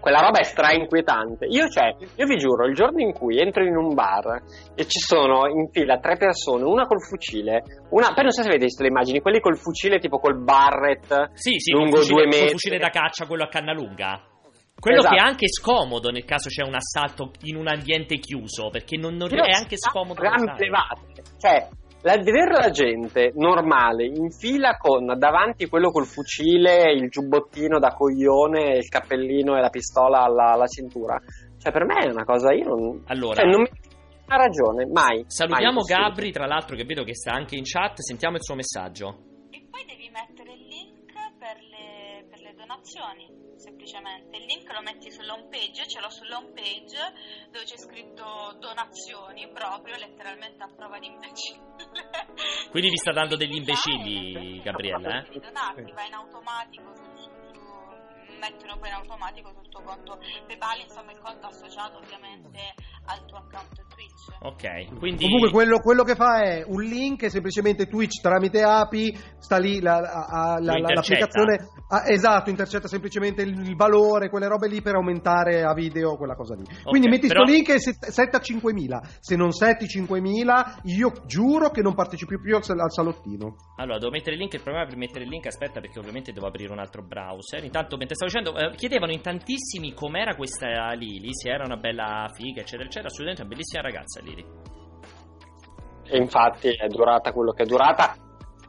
Quella 0.05 0.21
roba 0.21 0.41
è 0.41 0.43
stra 0.45 0.71
inquietante. 0.75 1.47
Io, 1.47 1.67
cioè, 1.71 1.97
io 2.17 2.27
vi 2.27 2.37
giuro, 2.37 2.67
il 2.67 2.75
giorno 2.75 3.01
in 3.01 3.15
cui 3.15 3.39
entro 3.41 3.65
in 3.65 3.75
un 3.75 3.95
bar 3.95 4.43
e 4.75 4.85
ci 4.85 4.99
sono 4.99 5.47
in 5.49 5.71
fila 5.73 5.97
tre 5.97 6.19
persone, 6.19 6.63
una 6.63 6.85
col 6.85 7.01
fucile, 7.01 7.63
una. 7.89 8.13
Poi 8.13 8.25
non 8.25 8.31
so 8.31 8.43
se 8.43 8.49
avete 8.49 8.65
visto 8.67 8.83
le 8.83 8.91
immagini, 8.91 9.21
quelli 9.21 9.41
col 9.41 9.57
fucile 9.57 9.99
tipo 9.99 10.19
col 10.19 10.45
barret 10.45 11.31
Sì, 11.33 11.59
sì, 11.59 11.73
col 11.73 11.85
lungo 11.85 11.97
fucile, 11.97 12.15
due 12.15 12.23
col 12.29 12.33
metri. 12.39 12.51
fucile 12.51 12.79
da 12.79 12.91
caccia, 12.91 13.27
quello 13.27 13.45
a 13.45 13.49
canna 13.49 13.73
lunga. 13.73 14.21
Quello 14.79 14.99
Esatto. 14.99 15.15
che 15.15 15.21
è 15.23 15.25
anche 15.25 15.49
scomodo 15.49 16.11
nel 16.11 16.25
caso 16.27 16.51
c'è 16.51 16.63
un 16.67 16.75
assalto 16.75 17.31
in 17.45 17.57
un 17.57 17.69
ambiente 17.69 18.19
chiuso, 18.19 18.69
perché 18.69 18.99
non, 18.99 19.15
non- 19.15 19.33
è 19.33 19.53
anche 19.57 19.77
scomodo. 19.79 20.21
da 20.21 20.29
gambe 20.29 20.43
usare. 20.53 20.65
levate. 20.67 21.23
Cioè, 21.39 21.69
la, 22.05 22.17
vedere 22.19 22.53
la 22.53 22.71
gente 22.71 23.33
normale 23.35 24.05
in 24.05 24.31
fila 24.31 24.77
con 24.77 25.07
davanti 25.17 25.69
quello 25.69 25.91
col 25.91 26.05
fucile, 26.05 26.93
il 26.93 27.09
giubbottino 27.09 27.79
da 27.79 27.95
coglione, 27.95 28.77
il 28.77 28.89
cappellino 28.89 29.57
e 29.57 29.61
la 29.61 29.71
pistola 29.71 30.23
alla, 30.23 30.53
alla 30.53 30.67
cintura. 30.67 31.19
Cioè, 31.59 31.73
per 31.73 31.85
me 31.87 32.05
è 32.05 32.11
una 32.11 32.25
cosa, 32.25 32.53
io 32.53 32.69
non... 32.69 33.03
Allora, 33.07 33.41
cioè, 33.41 33.51
non 33.51 33.63
mi 33.63 33.69
ha 34.27 34.37
ragione, 34.37 34.87
mai. 34.87 35.25
salutiamo 35.27 35.81
mai 35.81 35.85
Gabri, 35.85 36.31
tra 36.31 36.47
l'altro, 36.47 36.77
che 36.77 36.85
vedo 36.85 37.05
che 37.05 37.15
sta 37.15 37.33
anche 37.33 37.57
in 37.57 37.65
chat. 37.65 38.01
Sentiamo 38.01 38.37
il 38.37 38.43
suo 38.43 38.55
messaggio. 38.55 39.49
E 39.51 39.65
poi 39.71 39.85
devi 39.87 40.11
mettere 40.13 40.53
il 40.53 40.67
link 40.67 41.13
per 41.39 41.57
le, 41.57 42.27
per 42.29 42.41
le 42.41 42.55
donazioni, 42.55 43.44
semplicemente. 43.85 44.37
Il 44.39 44.45
link 44.47 44.73
lo 44.73 44.81
metti 44.81 45.11
sull'home 45.11 45.47
page, 45.49 45.87
ce 45.87 46.01
l'ho 46.01 46.11
sull'home 46.11 46.53
page 46.53 46.97
dove 47.51 47.65
c'è 47.65 47.77
scritto 47.77 48.57
donazioni, 48.59 49.49
proprio 49.53 49.97
letteralmente 49.97 50.63
a 50.63 50.71
prova 50.75 50.99
di 50.99 51.07
imbecille. 51.07 51.61
Quindi 52.71 52.91
vi 52.91 52.97
sta 52.97 53.13
dando 53.13 53.37
degli 53.37 53.57
imbecilli, 53.57 54.61
Gabriella, 54.63 55.19
eh? 55.21 55.33
Sì. 55.33 55.41
va 55.93 56.05
in 56.05 56.15
automatico 56.15 56.93
mettono 58.41 58.77
poi 58.79 58.89
in 58.89 58.95
automatico 58.95 59.51
sul 59.55 59.69
tuo 59.69 59.83
conto 59.83 60.19
PayPal, 60.47 60.81
insomma 60.83 61.13
il 61.13 61.21
conto 61.23 61.47
associato 61.47 61.99
ovviamente 61.99 62.59
al 63.07 63.25
tuo 63.27 63.39
account 63.39 63.75
Twitch. 63.95 64.23
Ok, 64.41 64.99
quindi... 64.99 65.25
Comunque 65.25 65.51
quello, 65.51 65.79
quello 65.81 66.03
che 66.05 66.15
fa 66.15 66.43
è 66.43 66.65
un 66.67 66.83
link 66.83 67.23
e 67.23 67.31
semplicemente 67.31 67.87
Twitch 67.87 68.21
tramite 68.21 68.63
API 68.63 69.17
sta 69.39 69.59
lì 69.59 69.81
la- 69.81 70.01
la- 70.01 70.57
la- 70.61 70.79
l'applicazione 70.79 71.69
ah, 71.89 72.05
esatto, 72.11 72.51
intercetta 72.51 72.89
semplicemente 72.89 73.43
il, 73.43 73.59
il 73.59 73.77
valore, 73.77 74.29
quelle 74.31 74.49
robe 74.49 74.69
lì 74.69 74.81
per 74.81 74.95
aumentare 74.95 75.63
a 75.63 75.73
video 75.75 76.17
quella 76.17 76.35
cosa 76.35 76.55
lì. 76.55 76.65
Quindi 76.85 77.09
metti 77.09 77.27
però- 77.29 77.45
sto 77.45 77.53
link 77.53 77.69
e 77.69 77.79
set- 77.79 78.07
setta 78.07 78.41
5000. 78.41 79.01
Se 79.21 79.37
non 79.37 79.53
setti 79.53 79.87
5000, 79.87 80.81
io 80.85 81.13
giuro 81.27 81.71
che 81.71 81.83
non 81.83 81.95
partecipi 81.95 82.39
più 82.41 82.57
al, 82.57 82.65
sal- 82.65 82.81
al 82.81 82.91
salottino. 82.91 83.55
Allora, 83.77 83.99
devo 83.99 84.11
mettere 84.11 84.33
il 84.35 84.41
link. 84.41 84.55
Il 84.55 84.63
problema 84.63 84.87
per 84.87 84.97
mettere 84.97 85.25
il 85.25 85.31
link, 85.31 85.47
aspetta, 85.47 85.81
perché 85.81 85.99
ovviamente 85.99 86.33
devo 86.33 86.47
aprire 86.47 86.73
un 86.73 86.79
altro 86.79 87.03
browser. 87.03 87.63
Intanto, 87.65 87.97
mentre 87.97 88.17
stavo 88.29 88.51
dicendo, 88.51 88.57
eh, 88.57 88.77
chiedevano 88.77 89.13
in 89.13 89.21
tantissimi 89.21 89.93
com'era 89.93 90.35
questa 90.35 90.93
Lili, 90.93 91.29
se 91.33 91.51
era 91.51 91.65
una 91.65 91.77
bella 91.77 92.31
figa, 92.33 92.61
eccetera, 92.61 92.85
eccetera. 92.85 93.09
Assolutamente 93.09 93.43
una 93.43 93.51
bellissima 93.51 93.83
ragazza, 93.83 94.21
Lili. 94.21 94.45
E 96.07 96.19
infatti 96.19 96.69
è 96.69 96.87
durata 96.89 97.33
quello 97.33 97.53
che 97.53 97.63
è 97.63 97.67
durata, 97.67 98.15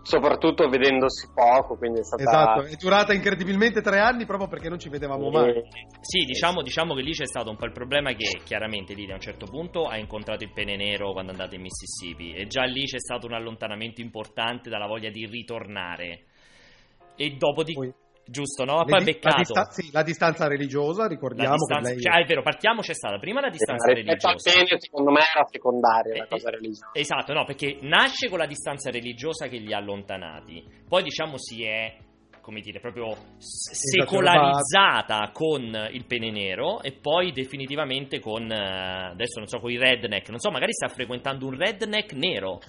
soprattutto 0.02 0.70
vedendosi 0.70 1.30
poco, 1.34 1.76
quindi 1.76 2.00
è 2.00 2.04
stata... 2.04 2.24
Esatto, 2.24 2.62
è 2.64 2.76
durata 2.76 3.14
incredibilmente 3.14 3.82
tre 3.82 4.00
anni 4.00 4.26
proprio 4.26 4.48
perché 4.48 4.70
non 4.70 4.80
ci 4.80 4.88
vedevamo 4.88 5.30
mai. 5.30 5.62
Sì, 6.00 6.24
diciamo, 6.24 6.62
diciamo 6.62 6.94
che 6.94 7.02
lì 7.02 7.12
c'è 7.12 7.26
stato 7.26 7.50
un 7.50 7.58
po' 7.58 7.66
il 7.66 7.74
problema 7.74 8.14
che 8.14 8.40
chiaramente 8.44 8.94
Lili 8.94 9.12
a 9.12 9.16
un 9.16 9.22
certo 9.22 9.48
punto 9.48 9.86
ha 9.86 9.98
incontrato 9.98 10.44
il 10.44 10.54
pene 10.54 10.78
nero 10.78 11.12
quando 11.12 11.32
è 11.32 11.36
andata 11.36 11.56
in 11.56 11.62
Mississippi 11.62 12.34
e 12.34 12.48
già 12.48 12.64
lì 12.64 12.86
c'è 12.86 13.00
stato 13.00 13.28
un 13.28 13.34
allontanamento 13.34 14.00
importante 14.00 14.70
dalla 14.70 14.88
voglia 14.88 15.10
di 15.10 15.26
ritornare. 15.26 16.24
E 17.18 17.32
dopo 17.32 17.64
di... 17.64 17.74
Poi- 17.74 17.94
Giusto, 18.28 18.66
no? 18.66 18.84
Poi 18.86 19.00
di- 19.00 19.06
beccato. 19.06 19.36
la, 19.36 19.42
dista- 19.42 19.70
sì, 19.70 19.90
la 19.92 20.02
distanza 20.02 20.48
religiosa, 20.48 21.04
La 21.04 21.08
ricordiamo 21.10 21.56
distanza- 21.56 21.90
lei... 21.92 22.02
cioè, 22.02 22.22
è 22.22 22.26
vero, 22.26 22.42
partiamo, 22.42 22.82
c'è 22.82 22.94
stata 22.96 23.20
prima 23.20 23.40
la 23.40 23.50
distanza 23.50 23.88
al 23.88 23.96
religiosa. 23.96 24.52
bene, 24.52 24.80
secondo 24.80 25.12
me 25.12 25.20
era 25.20 25.46
secondaria 25.48 26.16
la 26.18 26.24
Eh, 26.24 26.28
cosa 26.28 26.48
eh, 26.48 26.52
religiosa. 26.52 26.90
Esatto, 26.94 27.34
no, 27.34 27.46
perché 27.46 27.78
nasce 27.82 28.28
con 28.28 28.40
la 28.40 28.48
distanza 28.48 28.90
religiosa 28.90 29.48
che 29.48 29.58
li 29.58 29.74
ha 29.74 29.78
allontanati. 29.78 30.64
Poi 30.88 31.04
diciamo 31.04 31.38
si 31.38 31.64
è 31.64 31.98
come 32.42 32.62
dire, 32.62 32.80
proprio 32.80 33.08
secolarizzata 33.40 35.32
con 35.34 35.62
il 35.92 36.06
pene 36.06 36.30
nero 36.32 36.82
e 36.82 36.92
poi 36.94 37.32
definitivamente 37.32 38.20
con 38.20 38.52
eh, 38.52 39.10
adesso 39.12 39.40
non 39.40 39.48
so 39.48 39.60
con 39.60 39.72
i 39.72 39.78
redneck, 39.78 40.30
non 40.30 40.40
so, 40.40 40.52
magari 40.52 40.72
sta 40.74 40.88
frequentando 40.88 41.48
un 41.48 41.58
redneck 41.58 42.14
nero. 42.14 42.60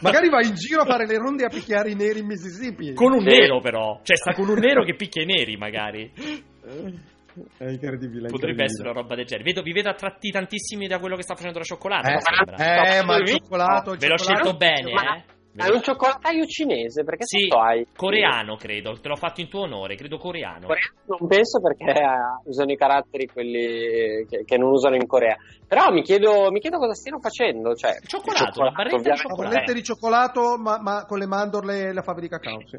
Magari 0.00 0.28
va 0.28 0.42
in 0.44 0.54
giro 0.54 0.82
a 0.82 0.84
fare 0.84 1.06
le 1.06 1.16
ronde 1.18 1.44
a 1.44 1.48
picchiare 1.48 1.90
i 1.90 1.94
neri 1.94 2.20
in 2.20 2.26
Mississippi. 2.26 2.92
Con 2.94 3.12
un 3.12 3.20
Sì. 3.20 3.26
nero 3.36 3.60
però, 3.60 4.00
cioè 4.02 4.16
sta 4.16 4.32
con 4.32 4.48
un 4.48 4.58
nero 4.58 4.84
che 4.84 4.94
picchia 4.94 5.22
i 5.22 5.26
neri 5.26 5.56
magari. 5.56 6.10
È 6.14 7.64
incredibile. 7.64 8.28
Potrebbe 8.28 8.62
incredibile. 8.62 8.64
essere 8.64 8.88
una 8.90 9.00
roba 9.00 9.14
del 9.16 9.24
genere. 9.26 9.44
Vedo, 9.44 9.62
vi 9.62 9.72
vedo 9.72 9.88
attratti 9.88 10.30
tantissimi 10.30 10.86
da 10.86 10.98
quello 10.98 11.16
che 11.16 11.22
sta 11.22 11.34
facendo 11.34 11.58
la 11.58 11.64
cioccolata, 11.64 12.08
Eh, 12.08 12.98
eh, 12.98 13.04
ma 13.04 13.16
il 13.16 13.26
cioccolato, 13.26 13.94
Ve 13.96 14.06
l'ho 14.06 14.18
scelto 14.18 14.54
bene, 14.56 14.92
Ma- 14.92 15.16
eh. 15.16 15.24
Hai 15.56 15.70
un 15.70 15.82
cioccolataio 15.82 16.44
cinese? 16.46 17.04
Perché 17.04 17.24
Sì, 17.26 17.46
hai? 17.56 17.86
coreano 17.94 18.56
credo, 18.56 18.98
te 18.98 19.06
l'ho 19.08 19.14
fatto 19.14 19.40
in 19.40 19.48
tuo 19.48 19.60
onore, 19.62 19.94
credo 19.94 20.18
coreano. 20.18 20.66
Coreano 20.66 20.94
non 21.06 21.28
penso 21.28 21.60
perché 21.60 21.84
eh, 21.92 22.04
usano 22.44 22.72
i 22.72 22.76
caratteri 22.76 23.26
quelli 23.26 24.26
che, 24.28 24.42
che 24.44 24.56
non 24.58 24.70
usano 24.70 24.96
in 24.96 25.06
Corea. 25.06 25.36
Però 25.66 25.92
mi 25.92 26.02
chiedo, 26.02 26.50
mi 26.50 26.58
chiedo 26.58 26.78
cosa 26.78 26.94
stiano 26.94 27.20
facendo. 27.20 27.74
Cioè, 27.74 27.90
il 28.00 28.08
Cioccolato, 28.08 28.60
una 28.60 28.70
barretta 28.70 28.96
di 28.96 29.00
ovviamente. 29.02 29.28
Cioccolato. 29.28 29.52
bollette 29.54 29.74
di 29.74 29.82
cioccolato, 29.84 30.56
ma, 30.58 30.78
ma 30.80 31.04
con 31.06 31.18
le 31.18 31.26
mandorle 31.26 31.80
e 31.88 31.92
la 31.92 32.02
fava 32.02 32.20
di 32.20 32.28
cacao. 32.28 32.60
sì. 32.66 32.78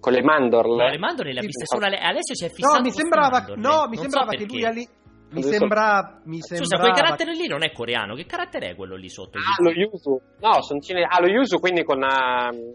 Con 0.00 0.12
le 0.12 0.22
mandorle. 0.22 0.82
No, 0.84 0.88
le 0.90 0.98
mandorle 0.98 1.32
le 1.32 1.38
ha 1.40 1.42
viste 1.42 1.64
solo 1.66 1.86
Ale- 1.86 1.98
Alessio 1.98 2.34
si 2.34 2.44
è 2.44 2.48
fissato 2.50 2.76
No, 2.76 2.80
mi 2.82 2.90
sembrava, 2.90 3.38
no, 3.56 3.86
mi 3.88 3.96
Non 3.96 4.02
sembrava 4.04 4.30
so 4.32 4.36
che 4.36 4.44
lui 4.46 4.60
perché. 4.62 4.88
Mi 5.34 5.40
Adesso- 5.42 5.58
sembra, 5.58 6.20
mi 6.24 6.38
Scusa, 6.40 6.56
sembrava 6.64 6.82
quel 6.92 6.94
carattere 7.04 7.32
lì 7.34 7.46
non 7.46 7.62
è 7.62 7.72
coreano, 7.72 8.14
che 8.14 8.24
carattere 8.26 8.70
è 8.70 8.74
quello 8.74 8.96
lì 8.96 9.08
sotto? 9.10 9.38
Ah, 9.38 9.62
lo 9.62 9.70
yuzu. 9.70 10.20
No, 10.40 10.62
sono 10.62 10.80
cinesi. 10.80 11.06
Ah, 11.08 11.20
lo 11.20 11.28
yuzu 11.28 11.58
quindi 11.58 11.82
con. 11.84 12.02
ehm, 12.02 12.74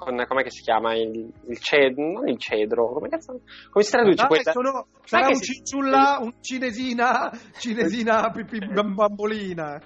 con 0.00 0.16
com'è 0.26 0.42
che 0.42 0.50
si 0.50 0.62
chiama? 0.62 0.94
Il, 0.94 1.30
il 1.48 1.58
cedro. 1.58 2.12
Non 2.12 2.26
il 2.28 2.38
cedro. 2.38 2.88
Come 2.94 3.08
cazzo? 3.10 3.40
Come 3.70 3.84
si 3.84 3.90
traduce 3.90 4.14
Dai, 4.16 4.26
questa? 4.28 4.52
sono- 4.52 4.86
sarà 5.04 5.26
che 5.26 5.32
un 5.32 5.38
si- 5.40 5.52
cinciulla, 5.54 6.18
un 6.22 6.32
cinesina, 6.40 7.30
cinesina 7.58 8.30
pipì 8.32 8.60
bambolina. 8.66 9.78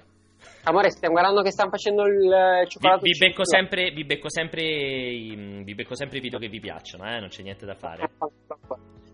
Amore, 0.67 0.89
stiamo 0.89 1.15
guardando 1.15 1.41
che 1.41 1.51
stanno 1.51 1.69
facendo 1.69 2.03
il 2.07 2.31
eh, 2.31 2.61
Vi, 2.63 2.69
cioccolato. 2.69 3.01
vi 3.03 3.17
becco 3.17 3.43
cinese. 3.43 3.55
sempre, 3.57 3.91
vi 3.91 4.03
becco 4.05 4.29
sempre 4.29 4.61
i, 4.63 5.61
vi 5.63 5.75
becco 5.75 5.95
sempre 5.95 6.17
i 6.17 6.21
video 6.21 6.39
che 6.39 6.47
vi 6.47 6.59
piacciono, 6.61 7.03
eh? 7.05 7.19
non 7.19 7.27
c'è 7.27 7.43
niente 7.43 7.65
da 7.65 7.75
fare. 7.75 8.09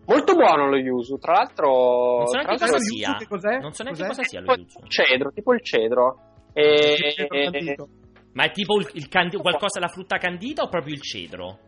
Molto 0.06 0.34
buono 0.34 0.68
lo 0.68 0.78
yuzu. 0.78 1.18
Tra 1.18 1.34
l'altro. 1.34 2.18
Non 2.18 2.28
so 2.28 2.38
neanche 2.38 2.58
cosa 2.58 2.78
sia. 2.80 3.08
yuzu 3.08 3.18
che 3.20 3.28
cos'è? 3.28 3.58
Non 3.60 3.72
so 3.74 3.84
neanche 3.84 4.02
Cos'è? 4.02 4.16
cosa 4.16 4.24
sia 4.28 4.42
lo 4.42 4.54
yuzu. 4.56 4.80
il 4.82 4.90
cedro, 4.90 5.32
tipo 5.32 5.54
il 5.54 5.64
cedro. 5.64 6.18
E... 6.54 6.96
Il 6.98 7.12
cedro. 7.14 7.88
Ma 8.34 8.46
è 8.46 8.52
tipo 8.52 8.80
il, 8.80 8.90
il 8.94 9.08
candi- 9.10 9.38
qualcosa 9.38 9.80
la 9.80 9.88
frutta 9.90 10.18
candita 10.18 10.64
o 10.64 10.70
proprio 10.70 10.94
il 10.94 11.02
cedro? 11.02 11.60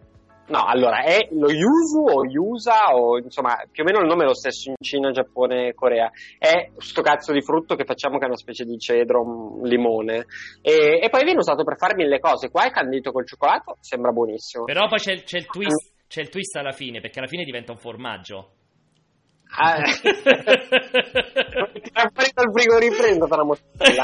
No, 0.45 0.65
allora 0.65 1.03
è 1.03 1.29
lo 1.31 1.49
yuzu 1.49 2.03
o 2.03 2.25
yusa 2.25 2.93
o 2.93 3.17
insomma 3.17 3.55
più 3.71 3.83
o 3.83 3.85
meno 3.85 3.99
il 4.01 4.07
nome 4.07 4.23
è 4.23 4.27
lo 4.27 4.33
stesso 4.33 4.69
in 4.69 4.75
Cina, 4.77 5.11
Giappone 5.11 5.69
e 5.69 5.73
Corea. 5.73 6.09
È 6.37 6.69
sto 6.77 7.01
cazzo 7.01 7.31
di 7.31 7.41
frutto 7.41 7.75
che 7.75 7.85
facciamo 7.85 8.17
che 8.17 8.25
è 8.25 8.27
una 8.27 8.35
specie 8.35 8.65
di 8.65 8.77
cedro, 8.77 9.21
un 9.21 9.61
limone. 9.65 10.25
E, 10.61 10.99
e 11.01 11.09
poi 11.09 11.23
viene 11.23 11.39
usato 11.39 11.63
per 11.63 11.77
fare 11.77 11.95
mille 11.95 12.19
cose. 12.19 12.49
Qua 12.49 12.65
è 12.65 12.71
candito 12.71 13.11
col 13.13 13.25
cioccolato, 13.25 13.77
sembra 13.79 14.11
buonissimo. 14.11 14.65
Però 14.65 14.87
poi 14.89 14.97
c'è, 14.99 15.23
c'è 15.23 15.37
il 15.37 15.45
twist, 15.45 15.92
c'è 16.07 16.21
il 16.21 16.29
twist 16.29 16.55
alla 16.55 16.71
fine, 16.71 17.01
perché 17.01 17.19
alla 17.19 17.27
fine 17.27 17.43
diventa 17.43 17.71
un 17.71 17.77
formaggio. 17.77 18.55
Ah, 19.55 19.83
Tira 19.93 20.01
fuori 22.11 22.31
dal 22.33 22.51
frigorifero 22.51 23.25
una 23.25 23.43
mozzarella. 23.43 24.03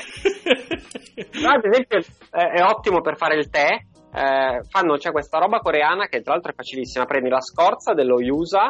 No, 1.41 1.49
ad 1.49 1.65
esempio 1.65 1.97
eh, 1.97 2.51
è 2.51 2.61
ottimo 2.61 3.01
per 3.01 3.17
fare 3.17 3.35
il 3.35 3.49
tè. 3.49 3.79
Eh, 4.11 4.63
fanno, 4.67 4.97
c'è 4.97 5.11
questa 5.11 5.37
roba 5.37 5.59
coreana 5.59 6.07
che 6.07 6.21
tra 6.21 6.33
l'altro 6.33 6.51
è 6.51 6.55
facilissima. 6.55 7.05
Prendi 7.05 7.29
la 7.29 7.41
scorza 7.41 7.93
dello 7.93 8.19
yusa, 8.19 8.69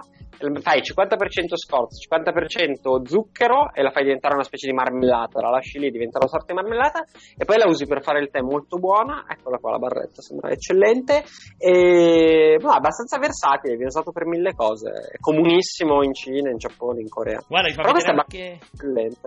fai 0.61 0.82
50% 0.82 1.56
scorza, 1.56 1.98
50% 2.18 3.06
zucchero 3.06 3.74
e 3.74 3.82
la 3.82 3.91
fai 3.91 4.03
diventare 4.03 4.36
una 4.36 4.44
specie 4.44 4.68
di 4.68 4.74
marmellata. 4.74 5.41
La 5.41 5.49
lasci 5.49 5.80
lì, 5.80 5.90
diventa 5.90 6.20
una 6.20 6.28
sorta 6.28 6.53
di 6.53 6.53
marmellata 6.53 7.03
e 7.38 7.45
poi 7.45 7.57
la 7.57 7.68
usi 7.68 7.86
per 7.86 8.02
fare 8.02 8.20
il 8.20 8.30
tè 8.30 8.41
molto 8.41 8.78
buona. 8.78 9.26
Eccola 9.28 9.57
qua 9.57 9.72
la 9.72 9.80
barretta, 9.80 10.22
sembra 10.22 10.49
eccellente. 10.49 11.24
E 11.57 12.57
no, 12.60 12.70
abbastanza 12.70 13.18
versatile, 13.18 13.74
viene 13.74 13.90
usato 13.90 14.11
per 14.11 14.26
mille 14.26 14.53
cose. 14.53 14.90
È 14.90 15.18
comunissimo 15.20 16.03
in 16.03 16.14
Cina, 16.14 16.49
in 16.49 16.57
Giappone, 16.57 17.02
in 17.02 17.10
Corea. 17.10 17.41
Guarda, 17.48 17.74
fa 17.74 17.91
vedere 17.91 18.11
anche 18.11 18.60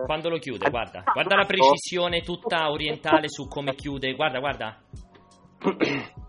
quando 0.05 0.29
lo 0.29 0.37
chiude, 0.37 0.69
guarda. 0.69 1.03
Guarda 1.11 1.35
la 1.35 1.45
precisione 1.45 2.21
tutta 2.21 2.69
orientale 2.69 3.29
su 3.29 3.47
come 3.47 3.73
chiude. 3.75 4.13
Guarda, 4.13 4.39
guarda. 4.39 4.77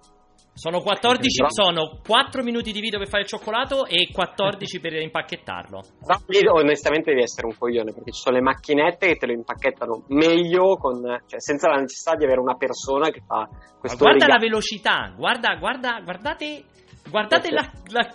Sono 0.57 0.81
14, 0.83 1.47
sono 1.49 1.99
4 2.07 2.43
minuti 2.45 2.71
di 2.71 2.79
video 2.79 3.01
per 3.01 3.09
fare 3.09 3.25
il 3.25 3.29
cioccolato 3.29 3.87
e 3.87 4.09
14 4.13 4.79
per 4.79 4.93
impacchettarlo. 4.95 5.83
Però 5.99 6.19
lì 6.29 6.47
onestamente 6.47 7.11
devi 7.11 7.23
essere 7.23 7.49
un 7.49 7.57
coglione 7.59 7.93
perché 7.93 8.13
ci 8.13 8.21
sono 8.21 8.37
le 8.37 8.43
macchinette 8.43 9.09
che 9.09 9.17
te 9.17 9.27
lo 9.27 9.33
impacchettano 9.33 10.05
meglio 10.11 10.77
con, 10.77 11.03
cioè, 11.27 11.41
senza 11.41 11.69
la 11.69 11.81
necessità 11.81 12.15
di 12.15 12.25
avere 12.25 12.39
una 12.39 12.55
persona 12.55 13.11
che 13.11 13.21
fa 13.27 13.49
Ma 13.51 13.79
questo 13.81 13.99
guarda 13.99 14.27
la 14.29 14.35
riga- 14.37 14.47
velocità, 14.47 15.13
guarda, 15.17 15.57
guarda, 15.57 16.01
guardate, 16.05 16.65
guardate 17.11 17.51
la, 17.51 17.71
la- 17.89 18.13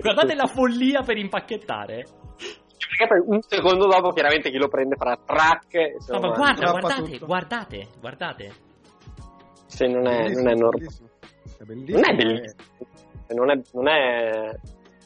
guardate 0.00 0.34
la 0.34 0.46
follia 0.46 1.00
per 1.00 1.16
impacchettare. 1.16 2.04
perché 2.86 3.06
poi 3.08 3.22
un 3.34 3.40
secondo 3.40 3.86
dopo 3.86 4.10
chiaramente 4.10 4.50
chi 4.50 4.58
lo 4.58 4.68
prende 4.68 4.94
farà 4.96 5.16
track 5.24 6.02
se 6.02 6.12
No, 6.12 6.20
ma 6.20 6.34
guarda, 6.36 6.70
guardate, 6.70 7.18
guardate, 7.18 7.86
guardate. 7.98 8.52
Sì, 9.68 9.86
non 9.86 10.06
è, 10.06 10.28
non 10.30 10.48
è 10.48 10.54
normale. 10.54 10.86
È 11.58 11.62
bellissimo. 11.64 11.98
non 12.00 12.10
è 12.10 12.14
bellissimo 12.16 12.62
non 13.30 13.50
è, 13.50 13.60
non 13.72 13.88
è 13.88 14.56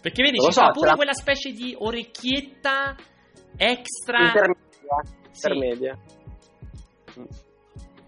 Perché 0.00 0.22
vedi, 0.22 0.36
Non 0.38 0.46
ci 0.46 0.52
so, 0.52 0.60
sta 0.62 0.70
pure 0.70 0.88
l'ha- 0.90 0.94
quella 0.96 1.12
specie 1.12 1.50
di 1.52 1.74
orecchietta 1.78 2.96
extra. 3.56 4.18
intermedia, 4.26 5.02
Sì. 5.30 5.46
intermedia. 5.46 5.98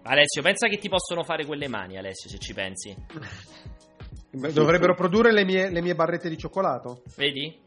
Alessio, 0.03 0.41
pensa 0.41 0.67
che 0.67 0.77
ti 0.77 0.87
possono 0.89 1.23
fare 1.23 1.45
quelle 1.45 1.67
mani, 1.67 1.97
Alessio, 1.97 2.29
se 2.29 2.37
ci 2.37 2.53
pensi. 2.53 2.95
Dovrebbero 4.53 4.93
produrre 4.93 5.31
le 5.31 5.45
mie, 5.45 5.69
le 5.69 5.81
mie 5.81 5.95
barrette 5.95 6.29
di 6.29 6.37
cioccolato. 6.37 7.01
Vedi? 7.15 7.63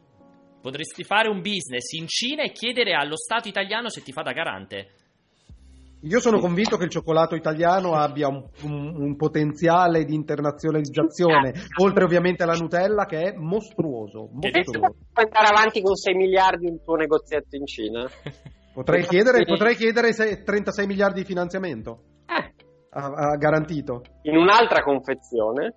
Potresti 0.61 1.03
fare 1.05 1.29
un 1.29 1.41
business 1.41 1.93
in 1.93 2.07
Cina 2.07 2.43
e 2.43 2.53
chiedere 2.53 2.93
allo 2.93 3.17
Stato 3.17 3.49
italiano 3.49 3.89
se 3.89 4.03
ti 4.03 4.13
fa 4.13 4.23
da 4.23 4.33
garante. 4.33 4.95
Io 6.03 6.21
sono 6.21 6.39
convinto 6.39 6.77
che 6.77 6.85
il 6.85 6.91
cioccolato 6.91 7.35
italiano 7.35 7.95
abbia 7.95 8.29
un, 8.29 8.45
un- 8.63 8.95
un 8.97 9.17
potenziale 9.17 10.05
di 10.05 10.15
internazionalizzazione, 10.15 11.53
oltre 11.81 12.05
ovviamente 12.05 12.45
alla 12.45 12.55
Nutella 12.57 13.05
che 13.05 13.33
è 13.33 13.37
mostruoso. 13.37 14.29
Mostruoso. 14.33 14.79
puoi 15.13 15.27
andare 15.27 15.49
avanti 15.49 15.81
con 15.83 15.95
6 15.97 16.15
miliardi 16.15 16.67
il 16.69 16.81
tuo 16.85 16.95
negozietto 16.95 17.57
in 17.57 17.67
Cina? 17.67 18.09
Potrei 18.73 19.03
chiedere, 19.07 19.45
potrei 19.45 19.75
chiedere 19.75 20.13
se- 20.13 20.45
36 20.45 20.87
miliardi 20.87 21.21
di 21.23 21.27
finanziamento, 21.27 22.03
Eh, 22.27 22.55
ha, 22.91 23.07
ha 23.07 23.37
garantito. 23.37 24.03
in 24.23 24.37
un'altra 24.37 24.83
confezione. 24.85 25.75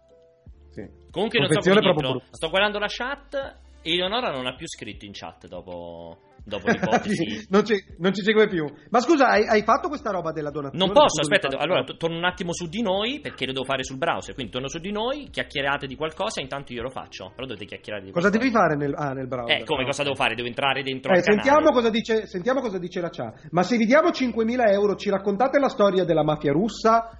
Sì. 0.70 0.88
Comunque 1.10 1.40
non 1.40 1.50
so. 1.50 2.22
Sto 2.30 2.50
guardando 2.50 2.78
la 2.78 2.86
chat 2.88 3.34
e 3.82 3.92
Eleonora 3.94 4.30
non 4.30 4.46
ha 4.46 4.54
più 4.56 4.68
scritto 4.68 5.06
in 5.06 5.14
chat 5.14 5.48
dopo, 5.48 6.16
dopo 6.44 6.70
l'ipotesi. 6.70 7.46
non, 7.50 7.66
ci, 7.66 7.76
non 7.98 8.14
ci 8.14 8.22
segue 8.24 8.48
più. 8.48 8.66
Ma 8.90 9.00
scusa, 9.00 9.28
hai, 9.28 9.48
hai 9.48 9.64
fatto 9.64 9.88
questa 9.88 10.12
roba 10.12 10.32
della 10.32 10.50
donazione? 10.52 10.84
Non 10.84 10.94
posso, 10.94 11.22
aspetta, 11.22 11.50
fa- 11.50 11.58
allora 11.58 11.84
to- 11.84 11.96
torno 11.98 12.18
un 12.18 12.26
attimo 12.26 12.54
su 12.54 12.68
di 12.68 12.82
noi 12.82 13.20
perché 13.22 13.46
lo 13.46 13.54
devo 13.54 13.66
fare 13.66 13.84
sul 13.84 13.98
browser. 13.98 14.34
Quindi 14.34 14.52
torno 14.52 14.68
su 14.68 14.80
di 14.80 14.92
noi, 14.92 15.30
chiacchierate 15.32 15.88
di 15.88 15.96
qualcosa, 15.96 16.42
intanto 16.42 16.74
io 16.74 16.82
lo 16.82 16.90
faccio. 16.90 17.32
Però 17.36 17.46
dovete 17.48 17.66
chiacchierare 17.66 18.06
di 18.06 18.12
Cosa 18.12 18.30
qualcosa. 18.30 18.50
devi 18.52 18.58
fare 18.58 18.76
nel, 18.76 18.94
ah, 18.96 19.14
nel 19.14 19.28
browser? 19.28 19.62
Eh, 19.62 19.64
come 19.64 19.84
Ah, 19.84 19.86
cosa 19.86 20.04
devo 20.04 20.16
fare? 20.16 20.36
Devo 20.36 20.48
entrare 20.48 20.84
dentro 20.84 21.14
Eh, 21.14 21.22
sentiamo, 21.22 21.72
cosa 21.72 21.90
dice, 21.90 22.28
sentiamo 22.28 22.62
cosa 22.62 22.78
dice 22.80 23.00
la 23.02 23.10
chat. 23.10 23.48
Ma 23.52 23.64
se 23.64 23.78
vi 23.78 23.86
diamo 23.86 24.10
5.000 24.10 24.70
euro, 24.72 24.96
ci 24.96 25.10
raccontate 25.10 25.60
la 25.60 25.70
storia 25.70 26.04
della 26.04 26.24
mafia 26.24 26.52
russa? 26.52 27.18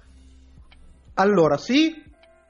Allora, 1.14 1.56
sì, 1.56 1.94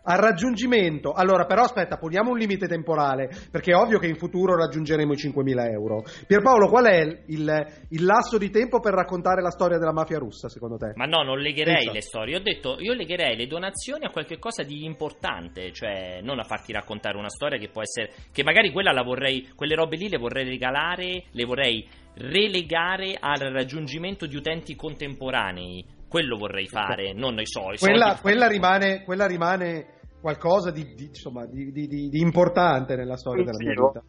al 0.04 0.18
raggiungimento. 0.18 1.12
Allora, 1.12 1.44
però, 1.44 1.62
aspetta, 1.62 1.96
poniamo 1.96 2.30
un 2.30 2.38
limite 2.38 2.66
temporale, 2.66 3.28
perché 3.50 3.72
è 3.72 3.76
ovvio 3.76 3.98
che 3.98 4.06
in 4.06 4.16
futuro 4.16 4.56
raggiungeremo 4.56 5.12
i 5.12 5.16
5.000 5.16 5.70
euro. 5.70 6.02
Pierpaolo, 6.26 6.68
qual 6.68 6.86
è 6.86 7.22
il, 7.26 7.66
il 7.90 8.04
lasso 8.04 8.38
di 8.38 8.50
tempo 8.50 8.80
per 8.80 8.94
raccontare 8.94 9.42
la 9.42 9.50
storia 9.50 9.78
della 9.78 9.92
mafia 9.92 10.18
russa, 10.18 10.48
secondo 10.48 10.76
te? 10.76 10.92
Ma 10.94 11.04
no, 11.04 11.22
non 11.22 11.38
legherei 11.38 11.76
Senza. 11.76 11.92
le 11.92 12.00
storie. 12.00 12.36
Ho 12.36 12.42
detto, 12.42 12.76
io 12.78 12.94
legherei 12.94 13.36
le 13.36 13.46
donazioni 13.46 14.04
a 14.04 14.10
qualche 14.10 14.38
cosa 14.38 14.62
di 14.62 14.84
importante, 14.84 15.72
cioè 15.72 16.20
non 16.22 16.38
a 16.38 16.44
farti 16.44 16.72
raccontare 16.72 17.16
una 17.16 17.30
storia 17.30 17.58
che 17.58 17.68
può 17.68 17.82
essere. 17.82 18.12
che 18.32 18.42
magari 18.42 18.70
quella 18.70 18.92
la 18.92 19.02
vorrei. 19.02 19.48
quelle 19.54 19.74
robe 19.74 19.96
lì 19.96 20.08
le 20.08 20.18
vorrei 20.18 20.44
regalare, 20.44 21.24
le 21.30 21.44
vorrei 21.44 21.86
relegare 22.14 23.16
al 23.18 23.38
raggiungimento 23.38 24.26
di 24.26 24.36
utenti 24.36 24.74
contemporanei. 24.74 26.00
Quello 26.12 26.36
vorrei 26.36 26.66
fare, 26.66 27.12
non 27.14 27.38
i 27.40 27.46
so, 27.46 27.72
i 27.72 27.78
Quella, 27.78 28.06
soldi- 28.08 28.20
quella 28.20 28.46
rimane, 28.46 29.02
quella 29.02 29.26
rimane 29.26 29.86
qualcosa 30.20 30.70
di, 30.70 30.92
di- 30.94 31.06
insomma, 31.06 31.46
di, 31.46 31.72
di- 31.72 31.86
di- 31.86 32.08
di 32.10 32.20
importante 32.20 32.94
nella 32.96 33.16
storia 33.16 33.44
della 33.44 33.56
mia 33.56 33.72
vita. 33.72 34.02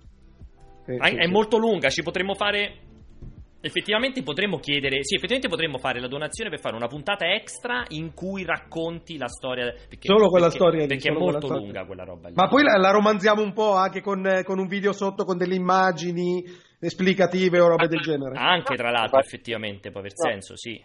Sì, 0.85 0.97
Ma 0.97 1.07
sì, 1.07 1.15
è 1.15 1.23
sì. 1.25 1.31
molto 1.31 1.57
lunga, 1.57 1.89
ci 1.89 2.03
potremmo 2.03 2.35
fare. 2.35 2.77
Effettivamente 3.65 4.21
potremmo 4.23 4.57
chiedere. 4.59 4.97
Sì, 5.05 5.15
effettivamente 5.15 5.47
potremmo 5.47 5.77
fare 5.77 6.01
la 6.01 6.09
donazione 6.09 6.49
per 6.49 6.59
fare 6.59 6.75
una 6.75 6.88
puntata 6.88 7.25
extra 7.31 7.85
in 7.89 8.13
cui 8.13 8.43
racconti 8.43 9.15
la 9.17 9.30
storia. 9.30 9.71
Perché, 9.71 9.99
Solo 10.05 10.27
quella 10.27 10.47
perché- 10.47 10.59
storia 10.61 10.81
lì, 10.81 10.88
Perché 10.88 11.07
è 11.07 11.11
quella 11.13 11.31
molto 11.31 11.47
storia. 11.47 11.63
lunga 11.63 11.85
quella 11.85 12.03
roba 12.03 12.27
lì. 12.27 12.34
Ma 12.35 12.47
poi 12.49 12.63
la, 12.63 12.75
la 12.77 12.91
romanziamo 12.91 13.41
un 13.41 13.53
po' 13.53 13.71
anche 13.75 14.01
con, 14.01 14.25
eh, 14.27 14.43
con 14.43 14.59
un 14.59 14.67
video 14.67 14.91
sotto 14.91 15.23
con 15.23 15.38
delle 15.38 15.55
immagini 15.55 16.43
esplicative 16.77 17.61
o 17.61 17.69
robe 17.69 17.88
del 17.88 18.01
genere. 18.01 18.38
Anche 18.38 18.75
tra 18.75 18.91
l'altro, 18.91 19.17
effettivamente, 19.19 19.91
può 19.91 20.01
aver 20.01 20.11
No. 20.13 20.30
senso, 20.30 20.57
sì. 20.57 20.84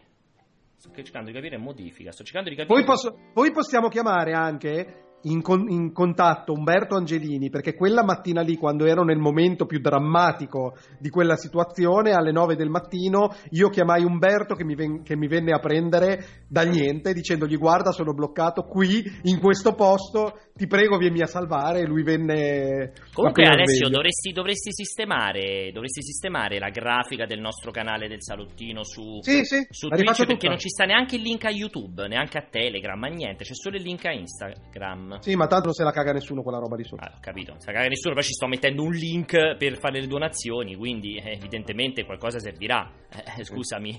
Sto 0.79 0.91
cercando 0.95 1.27
di 1.27 1.35
capire 1.35 1.59
modifica. 1.59 2.13
Sto 2.13 2.23
cercando 2.23 2.51
di 2.51 2.55
capire. 2.55 2.73
Poi, 2.73 2.85
posso- 2.85 3.19
poi 3.35 3.51
possiamo 3.51 3.89
chiamare 3.89 4.33
anche 4.33 5.08
in, 5.23 5.43
con- 5.43 5.69
in 5.69 5.93
contatto 5.93 6.53
Umberto 6.53 6.95
Angelini 6.97 7.51
perché 7.51 7.74
quella 7.74 8.05
mattina 8.05 8.40
lì, 8.40 8.57
quando 8.57 8.86
ero 8.86 9.03
nel 9.05 9.19
momento 9.19 9.66
più 9.66 9.81
drammatico 9.81 10.77
di 10.99 11.09
quella 11.11 11.36
situazione, 11.36 12.12
alle 12.12 12.32
9 12.32 12.55
del 12.57 12.69
mattino, 12.69 13.35
io 13.51 13.69
chiamai 13.69 14.05
Umberto 14.05 14.55
che 14.55 14.65
mi, 14.65 14.74
ven- 14.74 15.03
che 15.03 15.16
mi 15.16 15.27
venne 15.27 15.53
a 15.53 15.59
prendere 15.59 16.24
dal 16.49 16.69
niente 16.69 17.12
dicendogli 17.12 17.57
guarda 17.57 17.90
sono 17.90 18.12
bloccato 18.12 18.62
qui 18.62 19.03
in 19.24 19.40
questo 19.40 19.74
posto, 19.74 20.39
ti 20.55 20.66
prego 20.66 20.97
vieni 20.97 21.20
a 21.20 21.27
salvare 21.27 21.81
e 21.81 21.86
lui 21.86 22.03
venne... 22.03 22.93
Comunque, 23.12 23.47
Alessio, 23.47 23.89
dovresti, 23.89 24.32
dovresti 24.32 24.73
sistemare, 24.73 25.70
dovresti 25.73 26.03
sistemare 26.03 26.59
la 26.59 26.70
grafica 26.70 27.27
del 27.27 27.40
nostro 27.40 27.70
canale 27.70 28.09
del 28.09 28.23
salottino 28.23 28.85
su, 28.85 29.19
Sì, 29.23 29.45
sì, 29.45 29.66
su 29.70 29.89
Twitch 29.89 30.16
perché 30.19 30.35
tutta. 30.35 30.49
non 30.49 30.59
ci 30.59 30.69
sta 30.69 30.85
neanche 30.85 31.16
il 31.16 31.23
link 31.23 31.45
a 31.45 31.51
YouTube, 31.51 32.07
neanche 32.09 32.39
a 32.39 32.47
Telegram, 32.49 33.03
a 33.03 33.09
niente, 33.09 33.45
c'è 33.45 33.55
solo 33.55 33.77
il 33.77 33.82
link 33.82 34.05
a 34.05 34.12
Instagram. 34.12 35.08
Sì, 35.21 35.35
ma 35.35 35.47
tanto 35.47 35.67
non 35.67 35.75
se 35.75 35.83
la 35.83 35.91
caga 35.91 36.13
nessuno 36.13 36.43
quella 36.43 36.59
roba 36.59 36.77
di 36.77 36.85
sotto. 36.85 37.03
Ah, 37.03 37.15
capito, 37.21 37.53
non 37.53 37.61
sa 37.61 37.73
cagare 37.73 37.89
nessuno, 37.89 38.15
poi 38.15 38.23
ci 38.23 38.33
sto 38.33 38.47
mettendo 38.47 38.83
un 38.83 38.93
link 38.93 39.57
per 39.57 39.79
fare 39.79 40.01
le 40.01 40.07
donazioni, 40.07 40.77
quindi 40.77 41.17
eh, 41.17 41.33
evidentemente 41.33 42.05
qualcosa 42.05 42.39
servirà. 42.39 42.91
Eh, 43.37 43.45
scusami. 43.45 43.97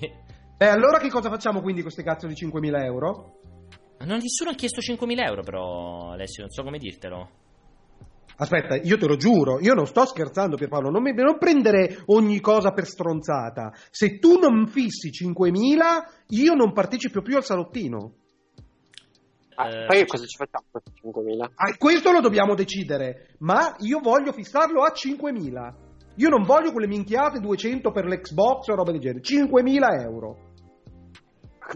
E 0.58 0.66
allora 0.66 0.98
che 0.98 1.08
cosa 1.08 1.28
facciamo 1.30 1.60
quindi 1.60 1.82
con 1.82 1.90
queste 1.90 2.02
cazzo 2.02 2.26
di 2.26 2.34
5.000 2.34 2.84
euro? 2.84 3.38
Non 4.00 4.18
nessuno 4.18 4.50
ha 4.50 4.54
chiesto 4.54 4.80
5.000 4.80 5.26
euro 5.26 5.42
però, 5.42 6.12
Alessio, 6.12 6.42
non 6.42 6.50
so 6.50 6.62
come 6.62 6.78
dirtelo. 6.78 7.28
Aspetta, 8.36 8.76
io 8.76 8.96
te 8.96 9.06
lo 9.06 9.16
giuro, 9.16 9.60
io 9.60 9.74
non 9.74 9.86
sto 9.86 10.06
scherzando 10.06 10.56
Pierpaolo, 10.56 10.88
non, 10.88 11.02
mi, 11.02 11.12
non 11.12 11.36
prendere 11.36 12.02
ogni 12.06 12.40
cosa 12.40 12.72
per 12.72 12.86
stronzata. 12.86 13.70
Se 13.90 14.18
tu 14.18 14.38
non 14.38 14.66
fissi 14.66 15.10
5.000, 15.10 16.24
io 16.28 16.54
non 16.54 16.72
partecipo 16.72 17.20
più 17.20 17.36
al 17.36 17.44
salottino. 17.44 18.14
Ah, 19.62 19.68
Eh, 19.68 19.86
poi 19.86 20.06
cosa 20.06 20.24
ci 20.24 20.36
facciamo 20.36 20.64
con 20.70 20.80
questi 20.82 21.36
5.000? 21.36 21.50
Ah, 21.54 21.76
questo 21.76 22.12
lo 22.12 22.20
dobbiamo 22.20 22.54
decidere, 22.54 23.34
ma 23.38 23.74
io 23.78 24.00
voglio 24.00 24.32
fissarlo 24.32 24.82
a 24.82 24.92
5.000. 24.92 25.74
Io 26.16 26.28
non 26.28 26.42
voglio 26.44 26.72
quelle 26.72 26.86
minchiate 26.86 27.38
200 27.40 27.90
per 27.92 28.04
l'Xbox 28.06 28.68
o 28.68 28.74
roba 28.74 28.90
del 28.92 29.00
genere, 29.00 29.20
5.000 29.20 30.02
euro. 30.02 30.48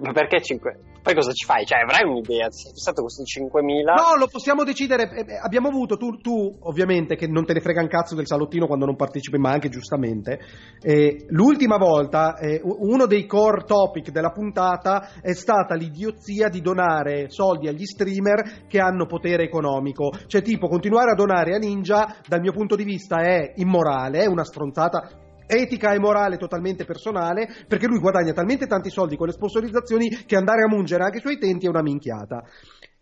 Ma 0.02 0.12
perché 0.12 0.40
5? 0.42 0.78
Poi 1.04 1.14
cosa 1.14 1.32
ci 1.32 1.44
fai? 1.44 1.66
Cioè, 1.66 1.80
avrai 1.80 2.08
un'idea? 2.08 2.50
Sei 2.50 2.72
fissato 2.72 3.02
questi 3.02 3.24
5.000? 3.24 3.92
No, 3.92 4.16
lo 4.18 4.26
possiamo 4.26 4.64
decidere. 4.64 5.10
eh, 5.10 5.20
eh, 5.34 5.38
Abbiamo 5.38 5.68
avuto 5.68 5.98
tu, 5.98 6.16
tu, 6.16 6.50
ovviamente, 6.62 7.14
che 7.14 7.26
non 7.26 7.44
te 7.44 7.52
ne 7.52 7.60
frega 7.60 7.82
un 7.82 7.88
cazzo 7.88 8.14
del 8.14 8.26
salottino 8.26 8.66
quando 8.66 8.86
non 8.86 8.96
partecipi, 8.96 9.36
ma 9.36 9.50
anche 9.50 9.68
giustamente. 9.68 10.40
eh, 10.80 11.26
l'ultima 11.28 11.76
volta, 11.76 12.38
eh, 12.38 12.58
uno 12.64 13.04
dei 13.04 13.26
core 13.26 13.64
topic 13.66 14.08
della 14.12 14.30
puntata 14.30 15.10
è 15.20 15.34
stata 15.34 15.74
l'idiozia 15.74 16.48
di 16.48 16.62
donare 16.62 17.28
soldi 17.28 17.68
agli 17.68 17.84
streamer 17.84 18.64
che 18.66 18.78
hanno 18.80 19.04
potere 19.04 19.42
economico. 19.44 20.10
Cioè, 20.26 20.40
tipo, 20.40 20.68
continuare 20.68 21.10
a 21.10 21.14
donare 21.14 21.54
a 21.54 21.58
Ninja, 21.58 22.16
dal 22.26 22.40
mio 22.40 22.52
punto 22.52 22.76
di 22.76 22.84
vista, 22.84 23.18
è 23.20 23.52
immorale, 23.56 24.20
è 24.20 24.26
una 24.26 24.44
stronzata 24.44 25.20
etica 25.46 25.92
e 25.92 25.98
morale 25.98 26.36
totalmente 26.36 26.84
personale 26.84 27.48
perché 27.66 27.86
lui 27.86 27.98
guadagna 27.98 28.32
talmente 28.32 28.66
tanti 28.66 28.90
soldi 28.90 29.16
con 29.16 29.26
le 29.26 29.32
sponsorizzazioni 29.32 30.08
che 30.08 30.36
andare 30.36 30.62
a 30.62 30.68
mungere 30.68 31.04
anche 31.04 31.18
i 31.18 31.20
suoi 31.20 31.34
utenti 31.34 31.66
è 31.66 31.68
una 31.68 31.82
minchiata. 31.82 32.42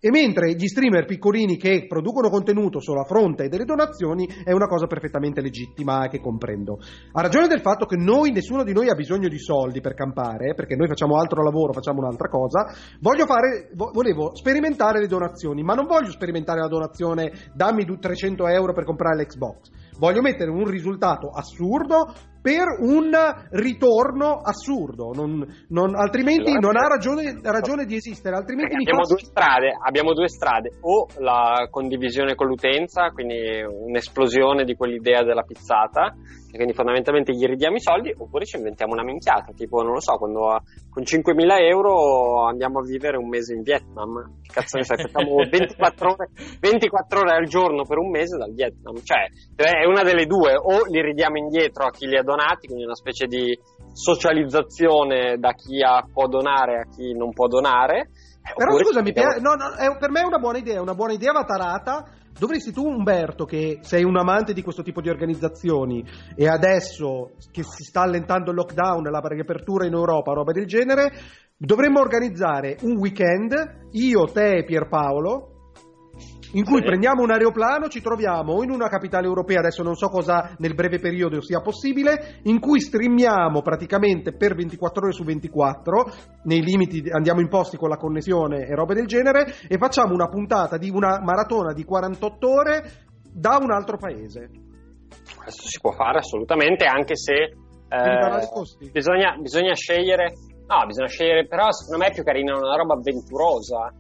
E 0.05 0.11
mentre 0.11 0.55
gli 0.55 0.67
streamer 0.67 1.05
piccolini 1.05 1.57
che 1.57 1.87
producono 1.87 2.29
contenuto 2.29 2.81
solo 2.81 3.03
a 3.03 3.05
fronte 3.05 3.47
delle 3.47 3.65
donazioni 3.65 4.27
è 4.43 4.51
una 4.51 4.67
cosa 4.67 4.89
perfettamente 4.89 5.41
legittima 5.41 6.09
che 6.09 6.19
comprendo. 6.19 6.81
A 7.13 7.23
ragione 7.23 7.47
del 7.47 7.61
fatto 7.61 7.87
che 7.87 7.95
noi, 7.95 8.33
nessuno 8.33 8.65
di 8.65 8.73
noi 8.73 8.89
ha 8.89 8.97
bisogno 8.97 9.29
di 9.29 9.39
soldi 9.39 9.81
per 9.81 9.95
campare, 9.95 10.55
perché 10.55 10.75
noi 10.75 10.89
facciamo 10.89 11.21
altro 11.21 11.45
lavoro, 11.45 11.73
facciamo 11.73 12.01
un'altra 12.01 12.27
cosa, 12.27 12.67
fare, 13.01 13.71
vo- 13.75 13.93
volevo 13.93 14.35
sperimentare 14.35 14.99
le 14.99 15.07
donazioni, 15.07 15.63
ma 15.63 15.75
non 15.75 15.87
voglio 15.87 16.11
sperimentare 16.11 16.59
la 16.59 16.67
donazione 16.67 17.31
dammi 17.55 17.85
du- 17.85 17.99
300 17.99 18.49
euro 18.49 18.73
per 18.73 18.83
comprare 18.83 19.23
l'Xbox. 19.23 19.71
Voglio 20.03 20.21
mettere 20.21 20.51
un 20.51 20.67
risultato 20.67 21.31
assurdo 21.31 22.13
per 22.43 22.65
un 22.81 23.13
ritorno 23.51 24.41
assurdo, 24.43 25.13
non- 25.15 25.47
non- 25.69 25.95
altrimenti 25.95 26.59
non 26.59 26.77
ha 26.77 26.89
ragione, 26.89 27.39
ragione 27.41 27.85
di 27.85 27.95
esistere, 27.95 28.35
altrimenti 28.35 28.75
mi 28.75 28.83
abbiamo 28.83 29.05
fa 29.05 29.15
due 29.15 29.23
strade, 29.25 29.71
abbiamo 29.81 30.13
due 30.13 30.29
strade, 30.29 30.71
o 30.81 31.07
la 31.21 31.69
condivisione 31.71 32.35
con 32.35 32.49
l'utenza, 32.49 33.11
quindi 33.11 33.63
un'esplosione 33.63 34.65
di 34.65 34.75
quell'idea 34.75 35.23
della 35.23 35.43
pizzata, 35.43 36.13
quindi 36.57 36.75
fondamentalmente 36.75 37.33
gli 37.33 37.47
ridiamo 37.47 37.77
i 37.77 37.81
soldi, 37.81 38.15
oppure 38.17 38.45
ci 38.45 38.57
inventiamo 38.57 38.93
una 38.93 39.03
minchiata, 39.05 39.53
tipo 39.53 39.83
non 39.83 39.93
lo 39.95 40.01
so, 40.01 40.17
quando 40.17 40.61
con 40.91 41.03
5.000 41.03 41.61
euro 41.69 42.45
andiamo 42.47 42.81
a 42.81 42.83
vivere 42.83 43.17
un 43.17 43.29
mese 43.29 43.55
in 43.55 43.63
Vietnam, 43.63 44.41
che 44.43 44.53
cazzo 44.53 44.77
ne 44.77 44.85
sai, 44.85 44.99
facciamo 44.99 45.37
24 45.49 46.11
ore, 46.11 46.29
24 46.61 47.21
ore 47.21 47.33
al 47.37 47.47
giorno 47.47 47.85
per 47.85 47.99
un 47.99 48.11
mese 48.11 48.37
dal 48.37 48.53
Vietnam, 48.53 48.97
cioè 49.03 49.27
è 49.57 49.85
una 49.87 50.03
delle 50.03 50.27
due, 50.27 50.55
o 50.55 50.85
li 50.91 51.01
ridiamo 51.01 51.39
indietro 51.39 51.87
a 51.87 51.91
chi 51.91 52.07
li 52.07 52.17
ha 52.19 52.23
donati, 52.23 52.67
quindi 52.67 52.85
una 52.85 52.95
specie 52.95 53.27
di 53.27 53.59
socializzazione 53.93 55.39
da 55.39 55.53
chi 55.53 55.83
ha- 55.83 56.05
può 56.13 56.27
donare 56.27 56.81
a 56.81 56.89
chi 56.95 57.15
non 57.15 57.33
può 57.33 57.47
donare. 57.47 58.11
Però 58.57 58.77
scusami, 58.77 59.13
per, 59.13 59.41
no, 59.41 59.55
no, 59.55 59.75
è- 59.77 59.97
per 59.99 60.11
me 60.11 60.21
è 60.21 60.25
una 60.25 60.39
buona 60.39 60.59
idea, 60.59 60.81
una 60.81 60.95
buona 60.95 61.13
idea 61.13 61.33
va 61.33 61.45
tarata. 61.45 62.05
Dovresti 62.39 62.73
tu, 62.73 62.87
Umberto, 62.87 63.45
che 63.45 63.79
sei 63.83 64.05
un 64.05 64.17
amante 64.17 64.53
di 64.53 64.63
questo 64.63 64.83
tipo 64.83 65.01
di 65.01 65.09
organizzazioni 65.09 66.05
e 66.35 66.49
adesso 66.49 67.33
che 67.51 67.63
si 67.63 67.85
sta 67.85 68.01
allentando 68.01 68.51
il 68.51 68.57
lockdown, 68.57 69.03
la 69.05 69.21
riapertura 69.25 69.87
in 69.87 69.93
Europa, 69.93 70.33
roba 70.33 70.53
del 70.53 70.67
genere, 70.67 71.13
dovremmo 71.57 72.01
organizzare 72.01 72.79
un 72.83 72.97
weekend, 72.97 73.89
io, 73.93 74.25
te 74.25 74.57
e 74.57 74.65
Pierpaolo, 74.65 75.52
in 76.53 76.65
cui 76.65 76.79
Sì. 76.79 76.85
prendiamo 76.85 77.23
un 77.23 77.31
aeroplano, 77.31 77.89
ci 77.89 78.01
troviamo 78.01 78.63
in 78.63 78.71
una 78.71 78.89
capitale 78.89 79.27
europea, 79.27 79.61
adesso 79.61 79.83
non 79.83 79.95
so 79.95 80.09
cosa 80.09 80.55
nel 80.59 80.75
breve 80.75 80.99
periodo 80.99 81.41
sia 81.41 81.61
possibile, 81.61 82.41
in 82.45 82.61
cui 82.61 82.81
streamiamo 82.81 83.63
praticamente 83.63 84.33
per 84.35 84.55
24 84.55 85.05
ore 85.05 85.13
su 85.13 85.25
24, 85.25 86.11
nei 86.45 86.63
limiti 86.63 87.01
di- 87.01 87.11
andiamo 87.11 87.41
in 87.41 87.49
posti 87.49 87.77
con 87.77 87.89
la 87.89 87.97
connessione 87.97 88.67
e 88.67 88.75
robe 88.75 88.95
del 88.95 89.07
genere, 89.07 89.47
e 89.69 89.79
facciamo 89.79 90.13
una 90.13 90.29
puntata 90.29 90.77
di 90.77 90.91
una 90.91 91.21
maratona 91.23 91.73
di 91.73 91.85
48 91.85 92.49
ore 92.51 92.91
da 93.33 93.59
un 93.61 93.71
altro 93.71 93.97
paese. 93.97 94.51
Questo 95.37 95.63
si 95.67 95.81
può 95.81 95.93
fare 95.93 96.19
assolutamente, 96.19 96.85
anche 96.85 97.17
se 97.17 97.35
eh, 97.89 98.91
bisogna, 98.91 99.37
bisogna 99.39 99.75
scegliere. 99.75 100.33
No, 100.67 100.87
bisogna 100.87 101.09
scegliere, 101.09 101.47
però 101.47 101.71
secondo 101.71 102.03
me 102.03 102.11
è 102.11 102.15
più 102.15 102.23
carina 102.23 102.57
una 102.57 102.77
roba 102.77 102.95
avventurosa. 102.95 103.93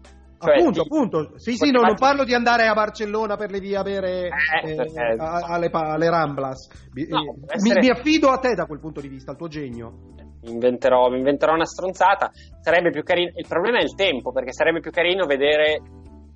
Cioè, 0.42 0.56
appunto, 0.58 0.82
ti- 0.82 0.88
appunto. 0.88 1.32
Sì, 1.38 1.52
sì, 1.54 1.70
no, 1.70 1.80
non 1.80 1.94
parlo 1.96 2.24
di 2.24 2.34
andare 2.34 2.66
a 2.66 2.74
Barcellona 2.74 3.36
per 3.36 3.50
le 3.50 3.60
vie 3.60 3.76
a 3.76 3.82
bere 3.82 4.28
Eh, 4.28 4.70
eh, 4.70 4.74
perché- 4.74 5.14
a- 5.18 5.40
alle, 5.46 5.70
alle 5.72 6.10
Ramblas. 6.10 6.68
Mi, 6.92 7.06
No, 7.08 7.20
eh, 7.20 7.22
mi- 7.22 7.44
essere- 7.48 7.80
mi 7.80 7.88
affido 7.90 8.28
a 8.28 8.38
te 8.38 8.54
da 8.54 8.66
quel 8.66 8.80
punto 8.80 9.00
di 9.00 9.08
vista, 9.08 9.30
al 9.32 9.36
tuo 9.36 9.48
genio. 9.48 10.10
mi 10.44 10.50
inventerò, 10.50 11.08
mi 11.08 11.18
inventerò 11.18 11.52
una 11.54 11.64
stronzata. 11.64 12.30
Sarebbe 12.60 12.90
più 12.90 13.04
carino. 13.04 13.30
Il 13.36 13.46
problema 13.46 13.78
è 13.78 13.82
il 13.84 13.94
tempo, 13.94 14.32
perché 14.32 14.52
sarebbe 14.52 14.80
più 14.80 14.90
carino 14.90 15.24
vedere, 15.24 15.78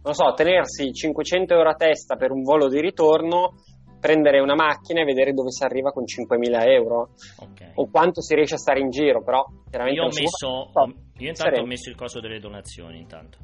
non 0.04 0.14
so, 0.14 0.32
tenersi 0.34 0.92
500 0.92 1.54
euro 1.54 1.70
a 1.70 1.74
testa 1.74 2.14
per 2.14 2.30
un 2.30 2.42
volo 2.42 2.68
di 2.68 2.80
ritorno, 2.80 3.54
prendere 3.98 4.38
una 4.38 4.54
macchina 4.54 5.00
e 5.00 5.04
vedere 5.04 5.32
dove 5.32 5.50
si 5.50 5.64
arriva 5.64 5.90
con 5.90 6.06
5.000 6.06 6.64
euro 6.66 7.08
Ok. 7.40 7.72
o 7.74 7.90
quanto 7.90 8.20
si 8.22 8.36
riesce 8.36 8.54
a 8.54 8.58
stare 8.58 8.78
in 8.78 8.90
giro. 8.90 9.24
Però 9.24 9.44
chiaramente 9.68 10.00
Io 10.00 10.06
ho 10.06 10.12
messo, 10.12 10.70
io 11.18 11.28
intanto 11.28 11.60
ho 11.62 11.66
messo 11.66 11.90
il 11.90 11.96
coso 11.96 12.20
delle 12.20 12.38
donazioni 12.38 12.98
intanto. 13.00 13.38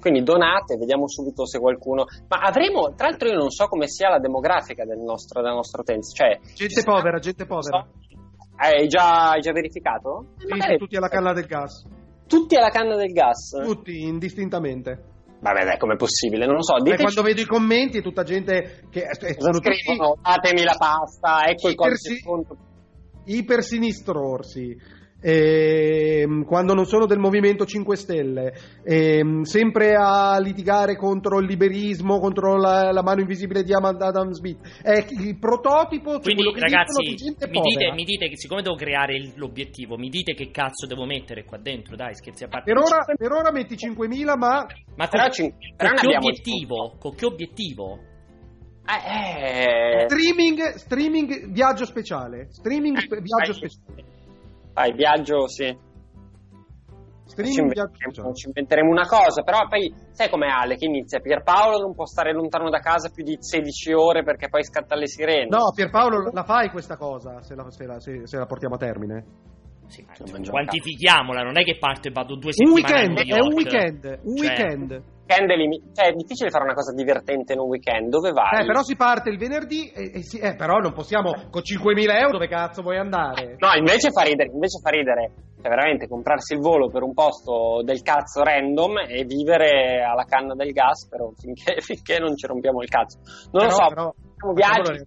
Quindi 0.00 0.22
donate, 0.22 0.76
vediamo 0.76 1.08
subito 1.08 1.46
se 1.46 1.58
qualcuno. 1.58 2.04
Ma 2.28 2.38
avremo, 2.42 2.94
tra 2.94 3.08
l'altro, 3.08 3.28
io 3.28 3.36
non 3.36 3.50
so 3.50 3.66
come 3.66 3.88
sia 3.88 4.08
la 4.08 4.18
demografica 4.18 4.84
del 4.84 4.98
nostro, 4.98 5.40
della 5.42 5.54
nostra 5.54 5.80
utenza. 5.82 6.12
Cioè, 6.14 6.38
Gente 6.54 6.82
povera, 6.82 7.18
gente 7.18 7.46
povera. 7.46 7.86
Hai 8.56 8.88
già, 8.88 9.30
hai 9.30 9.40
già 9.40 9.52
verificato? 9.52 10.34
Sì, 10.38 10.46
Magari- 10.46 10.78
tutti 10.78 10.96
alla 10.96 11.08
canna 11.08 11.32
del 11.32 11.46
gas. 11.46 11.84
Tutti 12.26 12.56
alla 12.56 12.70
canna 12.70 12.96
del 12.96 13.12
gas. 13.12 13.50
Tutti, 13.64 14.02
indistintamente. 14.02 15.04
Vabbè, 15.40 15.64
dai, 15.64 15.78
com'è 15.78 15.94
possibile? 15.94 16.46
Non 16.46 16.56
lo 16.56 16.62
so. 16.64 16.74
Diteci 16.82 17.02
quando 17.02 17.22
vedo 17.22 17.40
i 17.40 17.46
commenti 17.46 17.98
è 17.98 18.02
tutta 18.02 18.24
gente 18.24 18.82
che 18.90 19.02
eh, 19.02 19.34
sono 19.38 19.52
tutti 19.60 19.72
scrivono. 19.76 20.16
Datemi 20.20 20.64
la 20.64 20.74
pasta, 20.76 21.44
ecco 21.46 21.68
il 21.68 21.76
codice 21.76 22.08
Ipersi- 22.12 22.18
sconto. 22.18 22.56
Ehm, 25.20 26.44
quando 26.44 26.74
non 26.74 26.86
sono 26.86 27.06
del 27.06 27.18
Movimento 27.18 27.64
5 27.64 27.96
Stelle, 27.96 28.52
ehm, 28.84 29.42
sempre 29.42 29.94
a 29.94 30.38
litigare 30.38 30.96
contro 30.96 31.38
il 31.38 31.46
liberismo, 31.46 32.18
contro 32.18 32.56
la, 32.56 32.92
la 32.92 33.02
mano 33.02 33.20
invisibile 33.20 33.62
di 33.62 33.72
Am- 33.72 33.96
Adam 33.98 34.30
Smith. 34.30 34.58
È 34.82 35.04
il 35.08 35.38
prototipo, 35.38 36.12
cioè 36.12 36.20
Quindi, 36.20 36.42
quello 36.42 36.52
che 36.52 36.60
ragazzi, 36.60 37.02
dicono 37.02 37.08
di 37.08 37.16
gente 37.16 37.48
mi 37.48 37.60
dite, 37.60 37.92
mi 37.92 38.04
dite 38.04 38.28
che 38.28 38.36
siccome 38.36 38.62
devo 38.62 38.76
creare 38.76 39.16
il- 39.16 39.32
l'obiettivo, 39.36 39.96
mi 39.96 40.08
dite 40.08 40.34
che 40.34 40.50
cazzo 40.50 40.86
devo 40.86 41.04
mettere 41.04 41.44
qua 41.44 41.58
dentro, 41.58 41.96
dai, 41.96 42.14
scherzi 42.14 42.44
a 42.44 42.48
parte. 42.48 42.72
Per 42.72 42.82
ora, 42.82 43.04
per 43.04 43.32
ora 43.32 43.50
metti 43.52 43.76
5.000, 43.76 44.36
ma 44.36 44.66
Ma 44.96 45.08
con, 45.08 45.20
Però, 45.76 45.90
con 45.94 46.10
che 46.10 46.16
obiettivo? 46.16 46.96
Con 46.98 47.14
che 47.14 47.26
obiettivo? 47.26 47.98
Eh, 48.88 50.02
eh, 50.02 50.06
streaming, 50.08 50.74
streaming 50.76 51.50
viaggio 51.52 51.84
speciale. 51.84 52.48
Streaming 52.50 52.96
Eh, 52.96 53.20
viaggio 53.20 53.52
speciale. 53.52 54.16
Vai, 54.78 54.92
viaggio, 54.92 55.48
sì. 55.48 55.86
Ci, 57.28 57.60
inventeremo, 57.60 57.92
speciale. 58.10 58.34
ci 58.34 58.46
inventeremo 58.46 58.90
una 58.90 59.06
cosa, 59.06 59.42
però 59.42 59.68
poi 59.68 59.92
sai 60.10 60.28
com'è 60.28 60.48
Ale 60.48 60.74
che 60.76 60.86
inizia? 60.86 61.20
Pierpaolo 61.20 61.78
non 61.78 61.94
può 61.94 62.04
stare 62.04 62.32
lontano 62.32 62.68
da 62.68 62.78
casa 62.80 63.10
più 63.10 63.22
di 63.22 63.36
16 63.38 63.92
ore 63.92 64.24
perché 64.24 64.48
poi 64.48 64.64
scatta 64.64 64.96
le 64.96 65.06
sirene. 65.06 65.46
No, 65.46 65.70
Pierpaolo, 65.72 66.30
la 66.32 66.42
fai 66.42 66.68
questa 66.70 66.96
cosa 66.96 67.40
se 67.42 67.54
la, 67.54 67.70
se 67.70 67.84
la- 67.86 68.00
se- 68.00 68.26
se 68.26 68.36
la 68.38 68.46
portiamo 68.46 68.74
a 68.74 68.78
termine? 68.78 69.24
Sì, 69.86 70.00
Non 70.00 70.10
insomma, 70.10 70.32
mangiamo 70.32 70.56
quantifichiamola, 70.56 71.42
non 71.42 71.58
è 71.58 71.62
che 71.62 71.76
parto 71.78 72.08
e 72.08 72.10
vado 72.10 72.34
due 72.36 72.50
Un 72.56 72.76
settimane 72.76 72.94
a 72.94 73.12
weekend, 73.12 73.28
è 73.28 73.40
un 73.40 73.52
weekend, 73.54 74.20
un 74.24 74.36
Cioè, 74.36 74.48
weekend. 74.48 75.02
Weekend 75.28 75.50
è 75.50 75.56
limi- 75.56 75.82
cioè, 75.92 76.08
è 76.08 76.12
difficile 76.12 76.48
fare 76.48 76.64
una 76.64 76.72
cosa 76.72 76.94
divertente 76.94 77.52
in 77.52 77.58
un 77.60 77.68
weekend. 77.68 78.08
Dove 78.08 78.32
vai? 78.32 78.62
Eh, 78.62 78.66
però 78.66 78.82
si 78.82 78.96
parte 78.96 79.28
il 79.28 79.36
venerdì 79.36 79.90
e, 79.90 80.10
e 80.14 80.22
si- 80.22 80.38
eh, 80.38 80.56
però 80.56 80.78
non 80.78 80.92
possiamo 80.94 81.32
con 81.50 81.60
5.000 81.60 82.16
euro 82.16 82.32
dove 82.32 82.48
cazzo 82.48 82.80
vuoi 82.80 82.96
andare? 82.96 83.56
No, 83.58 83.68
invece 83.76 84.10
fa 84.10 84.22
ridere, 84.22 84.48
invece 84.50 84.80
fa 84.80 84.88
ridere. 84.88 85.32
Cioè, 85.60 85.68
veramente 85.68 86.06
comprarsi 86.08 86.54
il 86.54 86.60
volo 86.60 86.88
per 86.88 87.02
un 87.02 87.12
posto 87.12 87.82
del 87.84 88.00
cazzo 88.00 88.42
random 88.42 88.98
e 89.08 89.24
vivere 89.24 90.00
alla 90.02 90.22
canna 90.24 90.54
del 90.54 90.70
gas 90.72 91.08
però 91.08 91.30
finché, 91.36 91.80
finché 91.82 92.18
non 92.18 92.34
ci 92.36 92.46
rompiamo 92.46 92.80
il 92.80 92.88
cazzo. 92.88 93.18
Non 93.52 93.66
lo 93.66 93.68
Però- 93.68 93.74
so, 93.74 93.88
però- 93.88 94.14
facciamo 94.32 94.52
viaggi, 94.54 95.06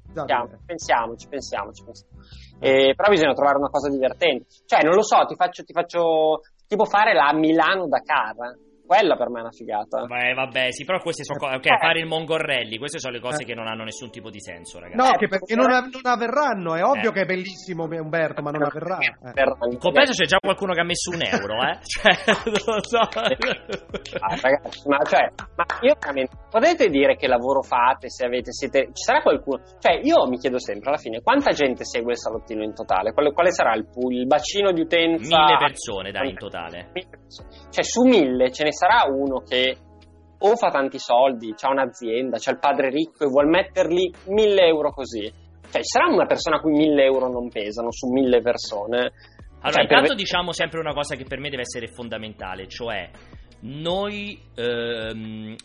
pensiamoci, 0.65 1.27
pensiamoci, 1.29 1.83
pensiamo. 1.83 2.13
Eh, 2.59 2.93
però 2.95 3.09
bisogna 3.09 3.33
trovare 3.33 3.57
una 3.57 3.69
cosa 3.69 3.89
divertente. 3.89 4.45
Cioè, 4.67 4.83
non 4.83 4.93
lo 4.93 5.01
so, 5.01 5.23
ti 5.25 5.33
faccio, 5.35 5.63
ti 5.63 5.73
faccio 5.73 6.41
tipo 6.67 6.85
fare 6.85 7.13
la 7.15 7.33
Milano-Dakar. 7.33 8.69
Quella 8.91 9.15
per 9.15 9.29
me 9.29 9.39
è 9.39 9.41
una 9.43 9.51
figata. 9.55 10.03
Beh, 10.03 10.33
vabbè, 10.33 10.71
sì, 10.71 10.83
però 10.83 10.99
queste 10.99 11.23
sono 11.23 11.39
cose. 11.39 11.55
Ok, 11.55 11.65
Eh. 11.65 11.77
fare 11.79 11.99
il 11.99 12.07
Mongorelli, 12.07 12.77
queste 12.77 12.99
sono 12.99 13.13
le 13.13 13.21
cose 13.21 13.43
Eh. 13.43 13.45
che 13.45 13.53
non 13.53 13.67
hanno 13.67 13.85
nessun 13.85 14.11
tipo 14.11 14.29
di 14.29 14.41
senso, 14.41 14.79
ragazzi. 14.79 14.97
No, 14.97 15.13
Eh, 15.15 15.17
che 15.17 15.27
perché 15.29 15.55
non, 15.55 15.71
av- 15.71 15.87
non 15.87 16.11
avverranno, 16.11 16.75
è 16.75 16.83
ovvio 16.83 17.11
Eh. 17.11 17.13
che 17.13 17.21
è 17.21 17.25
bellissimo 17.25 17.85
Umberto, 17.87 18.41
ma 18.41 18.51
non 18.51 18.63
avverrà. 18.63 18.97
Eh. 18.97 19.31
Per- 19.31 19.55
In 19.71 19.77
compenso 19.79 20.11
c'è 20.11 20.25
già 20.25 20.39
qualcuno 20.41 20.73
che 20.73 20.81
ha 20.81 20.83
messo 20.83 21.09
un 21.11 21.21
euro, 21.23 21.55
eh? 21.63 21.79
Cioè, 21.87 22.35
non 22.65 22.75
lo 22.75 22.83
so. 22.83 22.99
Ah, 24.19 24.35
ragazzi, 24.41 24.87
ma, 24.89 24.97
cioè, 25.07 25.23
ma 25.55 25.63
io 25.81 25.95
veramente 25.97 26.35
potete 26.49 26.89
dire 26.89 27.15
che 27.15 27.27
lavoro 27.27 27.61
fate 27.61 28.09
se 28.09 28.25
avete 28.25 28.51
siete 28.51 28.87
ci 28.87 29.03
sarà 29.03 29.21
qualcuno 29.21 29.61
cioè 29.79 29.99
io 30.03 30.27
mi 30.27 30.37
chiedo 30.37 30.59
sempre 30.59 30.89
alla 30.89 30.97
fine 30.97 31.21
quanta 31.21 31.51
gente 31.51 31.85
segue 31.85 32.11
il 32.11 32.17
salottino 32.17 32.61
in 32.61 32.73
totale 32.73 33.13
quale, 33.13 33.31
quale 33.31 33.51
sarà 33.51 33.73
il, 33.75 33.87
pool, 33.87 34.15
il 34.15 34.27
bacino 34.27 34.71
di 34.73 34.81
utenza 34.81 35.37
Mille 35.45 35.57
persone, 35.57 36.11
dai, 36.11 36.29
in 36.31 36.35
totale. 36.37 36.91
Cioè 37.71 37.83
su 37.83 38.03
mille 38.03 38.51
ce 38.51 38.63
ne 38.65 38.71
sarà 38.81 39.05
uno 39.07 39.39
che 39.47 39.77
o 40.43 40.55
fa 40.55 40.69
tanti 40.71 40.97
soldi 40.97 41.53
c'ha 41.55 41.69
un'azienda 41.69 42.37
c'ha 42.39 42.51
il 42.51 42.57
padre 42.57 42.89
ricco 42.89 43.25
e 43.25 43.27
vuol 43.27 43.47
metterli 43.47 44.11
mille 44.29 44.65
euro 44.65 44.91
così. 44.91 45.21
Cioè 45.21 45.81
ci 45.81 45.87
sarà 45.87 46.07
una 46.07 46.25
persona 46.25 46.57
a 46.57 46.59
cui 46.59 46.71
mille 46.71 47.03
euro 47.03 47.29
non 47.29 47.47
pesano 47.49 47.91
su 47.91 48.07
mille 48.11 48.41
persone. 48.41 48.97
Allora, 49.61 49.71
Cioè, 49.71 49.73
per 49.73 49.83
intanto 49.83 50.09
ve- 50.09 50.15
diciamo 50.15 50.51
sempre 50.51 50.79
una 50.79 50.93
cosa 50.93 51.15
che 51.15 51.25
per 51.25 51.39
me 51.39 51.49
deve 51.49 51.61
essere 51.61 51.87
fondamentale, 51.87 52.67
cioè 52.67 53.09
noi 53.61 54.41
ehm, 54.55 55.55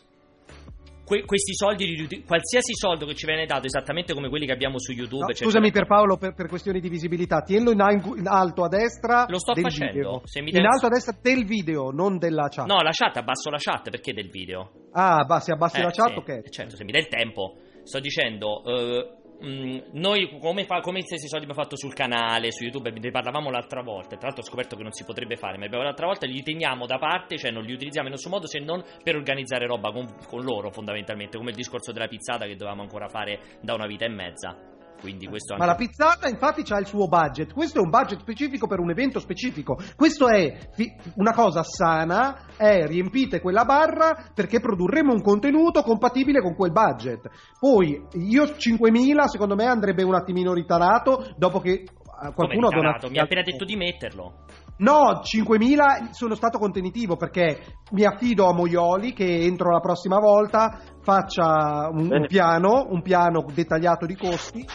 que- 1.07 1.25
questi 1.25 1.55
soldi, 1.55 1.87
li 1.87 2.25
qualsiasi 2.25 2.75
soldo 2.75 3.07
che 3.07 3.15
ci 3.15 3.27
viene 3.27 3.47
dato, 3.47 3.67
esattamente 3.67 4.13
come 4.13 4.29
quelli 4.29 4.45
che 4.45 4.53
abbiamo 4.53 4.79
su 4.79 4.91
YouTube, 4.93 5.25
No, 5.25 5.33
cioè, 5.33 5.47
scusami 5.47 5.71
Pierpaolo 5.71 6.17
per, 6.17 6.35
per 6.35 6.49
questioni 6.49 6.81
di 6.81 6.89
visibilità, 6.89 7.41
tienilo 7.43 7.71
in, 7.71 7.81
ang- 7.81 8.19
in 8.19 8.27
alto 8.27 8.65
a 8.65 8.69
destra 8.69 9.25
Lo 9.29 9.39
sto 9.39 9.55
facendo. 9.55 10.23
mi 10.43 10.51
In 10.51 10.67
alto 10.67 10.87
a 10.87 10.89
destra 10.89 11.17
del 11.23 11.45
video, 11.47 11.91
non 11.91 12.19
della 12.19 12.49
chat. 12.49 12.67
No, 12.67 12.81
la 12.83 12.91
chat, 12.91 13.17
abbasso 13.17 13.49
la 13.51 13.59
chat 13.59 13.89
perché 13.89 14.13
del 14.13 14.29
video. 14.29 14.71
Ah, 14.93 15.25
bah, 15.25 15.39
se 15.41 15.53
abbassi 15.53 15.79
Eh, 15.79 15.83
la 15.83 15.91
chat, 15.91 16.13
sì, 16.13 16.19
ok. 16.19 16.49
Certo, 16.51 16.77
se 16.77 16.85
mi 16.85 16.91
dai 16.91 17.03
il 17.03 17.09
tempo. 17.09 17.55
Sto 17.85 18.01
dicendo, 18.01 18.65
eh, 18.65 19.16
noi 19.39 20.39
come, 20.41 20.65
fa, 20.65 20.81
come 20.81 21.03
stessi 21.03 21.29
soldi 21.29 21.45
abbiamo 21.45 21.63
fatto 21.63 21.77
sul 21.77 21.95
canale, 21.95 22.53
su 22.53 22.63
YouTube, 22.63 22.91
ne 22.91 23.11
parlavamo 23.11 23.51
l'altra 23.51 23.83
volta. 23.83 24.17
Tra 24.17 24.29
l'altro 24.29 24.43
ho 24.43 24.47
scoperto 24.47 24.77
che 24.77 24.83
non 24.83 24.93
si 24.93 25.05
potrebbe 25.05 25.37
fare, 25.37 25.59
ma 25.59 25.67
abbiamo 25.67 25.85
l'altra 25.85 26.07
volta 26.07 26.27
li 26.27 26.43
teniamo 26.43 26.87
da 26.87 26.99
parte, 26.99 27.37
cioè 27.37 27.51
non 27.51 27.65
li 27.65 27.73
utilizziamo 27.73 28.09
in 28.09 28.15
nessun 28.15 28.31
modo 28.31 28.47
se 28.47 28.59
non 28.59 28.83
per 29.03 29.17
organizzare 29.17 29.67
roba 29.67 29.91
con, 29.93 30.07
con 30.27 30.43
loro, 30.43 30.71
fondamentalmente, 30.71 31.37
come 31.37 31.51
il 31.51 31.57
discorso 31.57 31.93
della 31.93 32.09
pizzata 32.09 32.47
che 32.47 32.57
dovevamo 32.57 32.83
ancora 32.83 33.09
fare 33.09 33.41
da 33.61 33.75
una 33.75 33.87
vita 33.87 34.05
e 34.05 34.09
mezza. 34.09 34.76
Quindi 35.01 35.27
questo 35.27 35.57
Ma 35.57 35.67
la 35.67 35.73
anche... 35.73 35.87
pizzata 35.87 36.29
infatti 36.29 36.63
ha 36.73 36.79
il 36.79 36.87
suo 36.87 37.07
budget, 37.07 37.53
questo 37.53 37.79
è 37.79 37.83
un 37.83 37.91
budget 37.91 38.21
specifico 38.21 38.67
per 38.67 38.81
un 38.81 38.91
evento 38.91 39.21
specifico, 39.21 39.79
questo 39.95 40.29
è 40.29 40.71
fi- 40.73 40.93
una 41.17 41.33
cosa 41.33 41.63
sana, 41.63 42.47
è 42.57 42.87
riempite 42.87 43.41
quella 43.41 43.65
barra 43.65 44.31
perché 44.35 44.61
produrremo 44.61 45.13
un 45.13 45.23
contenuto 45.23 45.83
compatibile 45.83 46.41
con 46.41 46.55
quel 46.55 46.73
budget. 46.73 47.29
Poi 47.59 48.03
io 48.13 48.45
5.000 48.45 49.25
secondo 49.25 49.55
me 49.55 49.67
andrebbe 49.67 50.03
un 50.03 50.15
attimino 50.15 50.53
ritarato 50.53 51.35
dopo 51.37 51.61
che 51.61 51.73
eh, 51.73 52.33
qualcuno 52.35 52.69
ha 52.69 52.75
donato. 52.75 53.09
Mi 53.09 53.19
ha 53.19 53.23
appena 53.23 53.43
detto 53.43 53.65
di 53.65 53.77
metterlo. 53.77 54.45
No, 54.79 55.23
5.000 55.23 56.11
sono 56.11 56.35
stato 56.35 56.59
contenitivo 56.59 57.17
perché 57.17 57.79
mi 57.93 58.05
affido 58.05 58.47
a 58.47 58.53
Moioli 58.53 59.15
che 59.15 59.25
entro 59.25 59.71
la 59.71 59.81
prossima 59.81 60.19
volta 60.19 60.79
faccia 61.01 61.89
un, 61.91 62.09
un 62.11 62.27
piano, 62.27 62.87
un 62.91 63.01
piano 63.01 63.45
dettagliato 63.55 64.05
di 64.05 64.17
costi 64.17 64.67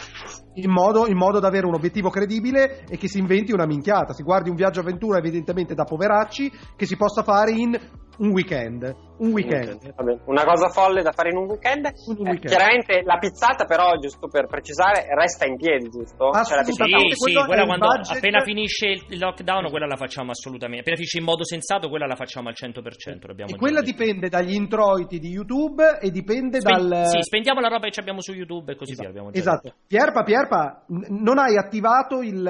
in 0.54 0.70
modo, 0.70 1.06
in 1.06 1.16
modo 1.16 1.38
da 1.38 1.48
avere 1.48 1.66
un 1.66 1.74
obiettivo 1.74 2.10
credibile 2.10 2.84
e 2.88 2.96
che 2.96 3.08
si 3.08 3.18
inventi 3.18 3.52
una 3.52 3.66
minchiata. 3.66 4.12
Si 4.12 4.22
guardi 4.22 4.50
un 4.50 4.56
viaggio 4.56 4.80
avventura 4.80 5.18
evidentemente 5.18 5.74
da 5.74 5.84
poveracci 5.84 6.50
che 6.74 6.86
si 6.86 6.96
possa 6.96 7.22
fare 7.22 7.52
in 7.52 7.78
un 8.18 8.30
weekend. 8.30 9.10
un 9.22 9.30
weekend. 9.32 9.94
Vabbè, 9.94 10.18
una 10.26 10.44
cosa 10.44 10.68
folle 10.68 11.00
da 11.02 11.12
fare 11.12 11.30
in 11.30 11.36
un 11.36 11.44
weekend. 11.46 11.86
Un 12.08 12.16
Eh, 12.26 12.30
weekend. 12.30 12.46
chiaramente 12.48 13.02
la 13.04 13.18
pizzata, 13.18 13.64
però, 13.66 13.96
giusto 13.98 14.26
per 14.26 14.46
precisare, 14.46 15.06
resta 15.14 15.46
in 15.46 15.56
piedi, 15.56 15.88
giusto? 15.90 16.30
Cioè, 16.32 16.42
Sì, 16.44 16.52
Assolutamente, 16.52 17.14
sì, 17.14 17.20
quello 17.22 17.42
è 17.42 17.46
quella 17.46 17.64
quando 17.64 17.86
budget- 17.86 18.16
appena 18.16 18.40
finisce 18.42 18.86
il 18.88 19.18
lockdown, 19.18 19.70
quella 19.70 19.86
la 19.86 19.96
facciamo 19.96 20.30
assolutamente. 20.30 20.80
Appena 20.80 20.96
finisce 20.96 21.18
in 21.18 21.24
modo 21.24 21.44
sensato, 21.44 21.88
quella 21.88 22.06
la 22.06 22.16
facciamo 22.16 22.48
al 22.48 22.54
100%. 22.56 23.26
Dobbiamo 23.28 23.52
E 23.54 23.56
quella 23.56 23.80
dipende 23.80 24.28
dagli 24.28 24.54
introiti 24.54 25.18
di 25.20 25.28
YouTube 25.30 25.98
e 26.00 26.10
dipende 26.10 26.60
Spen- 26.60 26.88
dal... 26.88 27.06
Sì, 27.06 27.22
spendiamo 27.22 27.60
la 27.60 27.68
roba 27.68 27.88
che 27.88 28.00
abbiamo 28.00 28.20
su 28.20 28.32
YouTube 28.32 28.72
e 28.72 28.76
così 28.76 28.94
via. 28.98 29.08
abbiamo 29.08 29.30
già 29.30 29.38
Esatto. 29.38 29.60
detto. 29.68 29.76
Pierpa, 29.86 30.22
Pierpa, 30.24 30.84
n- 30.88 31.22
non 31.22 31.38
hai 31.38 31.56
attivato 31.56 32.20
il... 32.22 32.42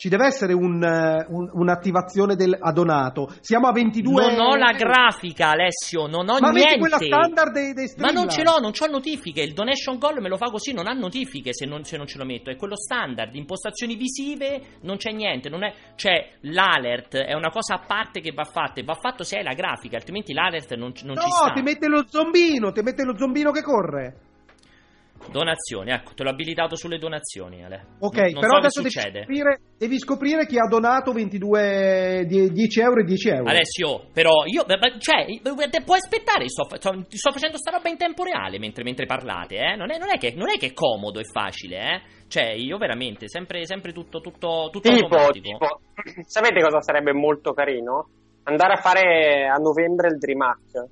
ci 0.00 0.08
deve 0.08 0.24
essere 0.28 0.54
un, 0.54 0.82
eh, 0.82 1.26
un- 1.28 1.50
un'attivazione 1.52 2.34
del 2.34 2.56
adonato. 2.58 3.28
Siamo 3.40 3.66
a 3.68 3.72
22... 3.72 4.32
Non 4.34 4.40
ho 4.40 4.56
la 4.56 4.72
grafica, 4.72 5.50
Alessio, 5.50 6.06
non 6.06 6.26
ho 6.26 6.38
Ma 6.40 6.48
niente. 6.48 6.58
metti 6.58 6.78
quella 6.78 6.96
standard 6.96 7.52
dei, 7.52 7.74
dei 7.74 7.92
Ma 7.98 8.08
non 8.08 8.26
ce 8.30 8.42
l'ho, 8.42 8.56
non 8.60 8.72
ho 8.74 8.86
notifiche. 8.90 9.42
Il 9.42 9.52
donation 9.52 9.98
goal 9.98 10.22
me 10.22 10.30
lo 10.30 10.38
fa 10.38 10.46
così, 10.46 10.72
non 10.72 10.86
ha 10.86 10.92
notifiche 10.94 11.52
se 11.52 11.66
non, 11.66 11.84
se 11.84 11.98
non 11.98 12.06
ce 12.06 12.16
lo 12.16 12.24
metto. 12.24 12.48
È 12.48 12.56
quello 12.56 12.76
standard. 12.76 13.34
Impostazioni 13.34 13.94
visive, 13.94 14.78
non 14.84 14.96
c'è 14.96 15.10
niente. 15.12 15.50
Non 15.50 15.64
è, 15.64 15.74
cioè, 15.96 16.30
l'alert 16.44 17.16
è 17.18 17.34
una 17.34 17.50
cosa 17.50 17.74
a 17.74 17.84
parte 17.86 18.20
che 18.22 18.32
va 18.32 18.44
fatta. 18.44 18.80
E 18.80 18.84
va 18.84 18.94
fatto 18.94 19.22
se 19.22 19.36
hai 19.36 19.44
la 19.44 19.52
grafica, 19.52 19.96
altrimenti 19.98 20.32
l'alert 20.32 20.74
non, 20.76 20.94
non 21.04 21.16
No, 21.16 21.20
ci 21.20 21.30
sta. 21.30 21.52
ti 21.52 21.60
mette 21.60 21.88
lo 21.88 22.04
zombino, 22.08 22.72
ti 22.72 22.80
mette 22.80 23.04
lo 23.04 23.14
zombino 23.18 23.50
che 23.50 23.60
corre. 23.60 24.16
Donazioni, 25.30 25.90
ecco, 25.92 26.12
te 26.14 26.24
l'ho 26.24 26.30
abilitato 26.30 26.74
sulle 26.74 26.98
donazioni, 26.98 27.64
Ale. 27.64 27.86
Ok, 28.00 28.16
Non- 28.16 28.30
non 28.32 28.40
però 28.40 28.52
so 28.52 28.58
adesso 28.58 28.82
devi 28.82 28.90
scoprire, 28.90 29.60
devi 29.78 29.98
scoprire 29.98 30.46
chi 30.46 30.58
ha 30.58 30.66
donato 30.66 31.12
22, 31.12 32.24
die- 32.26 32.48
10 32.50 32.80
euro 32.80 33.00
e 33.00 33.04
10 33.04 33.28
euro. 33.28 33.48
Alessio, 33.48 34.06
però 34.12 34.42
io, 34.46 34.64
cioè, 34.98 35.26
puoi 35.84 35.98
aspettare, 35.98 36.48
sto, 36.48 36.64
sto- 36.74 37.04
ti 37.08 37.16
sto 37.16 37.30
facendo 37.30 37.56
sta 37.58 37.70
roba 37.70 37.88
in 37.88 37.96
tempo 37.96 38.24
reale 38.24 38.58
mentre, 38.58 38.82
mentre 38.82 39.06
parlate, 39.06 39.56
eh? 39.56 39.76
Non 39.76 39.90
è, 39.92 39.98
non, 39.98 40.08
è 40.10 40.18
che, 40.18 40.32
non 40.34 40.48
è 40.48 40.58
che 40.58 40.66
è 40.68 40.72
comodo 40.72 41.20
e 41.20 41.24
facile, 41.24 41.76
eh? 41.78 42.00
Cioè, 42.26 42.50
io 42.50 42.76
veramente, 42.76 43.28
sempre, 43.28 43.64
sempre 43.66 43.92
tutto, 43.92 44.20
tutto, 44.20 44.68
tutto 44.72 44.90
Tipo, 44.90 45.06
automatico. 45.06 45.58
tipo, 45.58 45.80
sapete 46.26 46.60
cosa 46.60 46.80
sarebbe 46.80 47.12
molto 47.12 47.52
carino? 47.52 48.08
Andare 48.44 48.72
a 48.72 48.80
fare 48.80 49.46
a 49.46 49.56
novembre 49.56 50.08
il 50.08 50.18
Dream 50.18 50.40
Hack. 50.40 50.88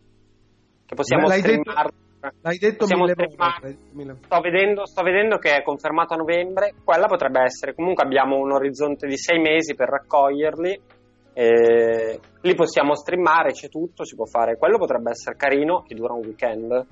Che 0.87 0.95
possiamo 0.95 1.27
L'hai 1.27 1.41
detto- 1.43 1.61
streamare. 1.71 1.91
L'hai 2.41 2.59
detto 2.59 2.79
Possiamo 2.79 3.05
mille 3.05 3.15
volte. 3.15 3.79
Sto 4.25 4.41
vedendo, 4.41 4.87
sto 4.87 5.03
vedendo 5.03 5.39
che 5.39 5.57
è 5.57 5.63
confermato 5.63 6.15
a 6.15 6.17
novembre. 6.17 6.75
Quella 6.83 7.07
potrebbe 7.07 7.43
essere. 7.43 7.75
Comunque 7.75 8.05
abbiamo 8.05 8.37
un 8.37 8.53
orizzonte 8.53 9.07
di 9.07 9.17
sei 9.17 9.41
mesi 9.41 9.75
per 9.75 9.89
raccoglierli. 9.89 10.81
E 11.33 12.21
lì 12.41 12.55
possiamo 12.55 12.97
streamare, 12.97 13.53
c'è 13.53 13.69
tutto, 13.69 14.05
si 14.05 14.17
può 14.17 14.25
fare. 14.25 14.57
Quello 14.57 14.77
potrebbe 14.77 15.11
essere 15.11 15.37
carino, 15.37 15.83
che 15.83 15.95
dura 15.95 16.15
un 16.15 16.25
weekend. 16.25 16.87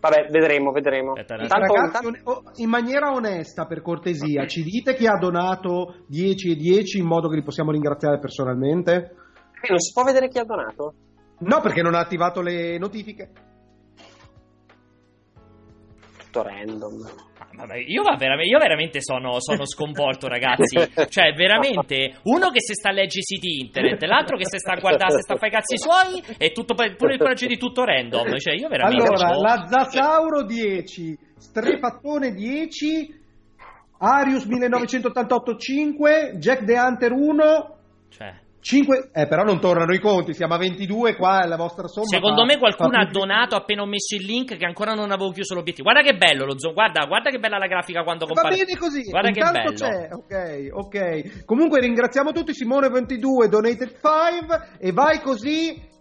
Vabbè, 0.00 0.28
vedremo, 0.30 0.70
vedremo. 0.70 1.12
Intanto, 1.16 1.74
Ragazzi, 1.74 2.06
intanto- 2.06 2.42
in 2.56 2.68
maniera 2.68 3.10
onesta, 3.10 3.66
per 3.66 3.82
cortesia, 3.82 4.46
ci 4.46 4.62
dite 4.62 4.94
chi 4.94 5.06
ha 5.06 5.18
donato 5.18 6.04
10 6.08 6.52
e 6.52 6.54
10 6.56 6.98
in 6.98 7.06
modo 7.06 7.28
che 7.28 7.36
li 7.36 7.42
possiamo 7.42 7.70
ringraziare 7.70 8.18
personalmente? 8.18 8.92
eh, 9.62 9.68
non 9.68 9.78
si 9.78 9.92
può 9.92 10.02
vedere 10.02 10.28
chi 10.28 10.38
ha 10.38 10.44
donato? 10.44 10.94
No, 11.38 11.60
perché 11.60 11.82
non 11.82 11.94
ha 11.94 12.00
attivato 12.00 12.42
le 12.42 12.78
notifiche. 12.78 13.30
Tutto 16.34 16.48
random. 16.48 16.96
Ma- 17.54 17.66
ma 17.66 17.76
io, 17.76 18.02
va 18.02 18.16
veramente, 18.16 18.50
io 18.50 18.58
veramente 18.58 19.00
sono, 19.00 19.38
sono 19.38 19.64
sconvolto, 19.64 20.26
ragazzi. 20.26 20.74
Cioè, 21.08 21.32
veramente, 21.34 22.18
uno 22.24 22.50
che 22.50 22.60
se 22.60 22.74
sta 22.74 22.88
a 22.88 22.92
leggere 22.92 23.20
i 23.20 23.22
siti 23.22 23.60
internet, 23.60 24.02
l'altro 24.02 24.36
che 24.36 24.44
se 24.44 24.58
sta 24.58 24.72
a 24.72 24.80
guardare, 24.80 25.12
se 25.12 25.20
sta 25.22 25.34
a 25.34 25.36
fare 25.36 25.48
i 25.48 25.54
cazzi 25.54 25.76
suoi, 25.78 26.36
e 26.36 26.50
tutto, 26.50 26.74
pure 26.74 27.12
il 27.12 27.18
coraggio 27.18 27.46
di 27.46 27.56
tutto 27.56 27.84
random. 27.84 28.36
Cioè, 28.38 28.54
io 28.54 28.68
veramente. 28.68 29.04
Allora, 29.04 29.36
ho- 29.36 29.40
la 29.42 29.64
Zasauro 29.70 30.42
10, 30.44 31.16
Strefattone 31.38 32.32
10, 32.32 33.22
Arius 33.98 34.44
1988 34.44 35.56
5, 35.56 36.34
Jack 36.38 36.64
the 36.64 36.74
Hunter 36.76 37.12
1, 37.12 37.76
Cioè, 38.08 38.34
5... 38.64 39.10
Eh, 39.12 39.26
però 39.26 39.42
non 39.42 39.60
tornano 39.60 39.92
i 39.92 39.98
conti, 40.00 40.32
siamo 40.32 40.54
a 40.54 40.56
22 40.56 41.16
qua 41.16 41.44
e 41.44 41.48
la 41.48 41.56
vostra 41.56 41.86
somma... 41.86 42.06
Secondo 42.06 42.40
fa- 42.40 42.46
me 42.46 42.56
qualcuno 42.58 42.96
ha 42.98 43.04
donato 43.04 43.56
appena 43.56 43.82
ho 43.82 43.86
messo 43.86 44.14
il 44.16 44.24
link 44.24 44.56
che 44.56 44.64
ancora 44.64 44.94
non 44.94 45.10
avevo 45.10 45.32
chiuso 45.32 45.54
l'obiettivo. 45.54 45.90
Guarda 45.90 46.10
che 46.10 46.16
bello 46.16 46.46
lo 46.46 46.58
zoom, 46.58 46.72
guarda, 46.72 47.04
guarda 47.04 47.28
che 47.28 47.38
bella 47.38 47.58
la 47.58 47.66
grafica 47.66 48.02
quando 48.02 48.24
Va 48.24 48.32
compare. 48.32 48.56
bene 48.64 48.78
così, 48.78 49.02
Guarda 49.02 49.30
che 49.32 49.40
bello. 49.42 49.72
c'è, 49.72 50.08
ok, 50.12 50.68
ok. 50.72 51.44
Comunque 51.44 51.80
ringraziamo 51.80 52.32
tutti, 52.32 52.52
Simone22, 52.52 53.48
Donated 53.48 53.98
5 54.00 54.68
e 54.78 54.92
vai 54.92 55.20
così... 55.20 55.92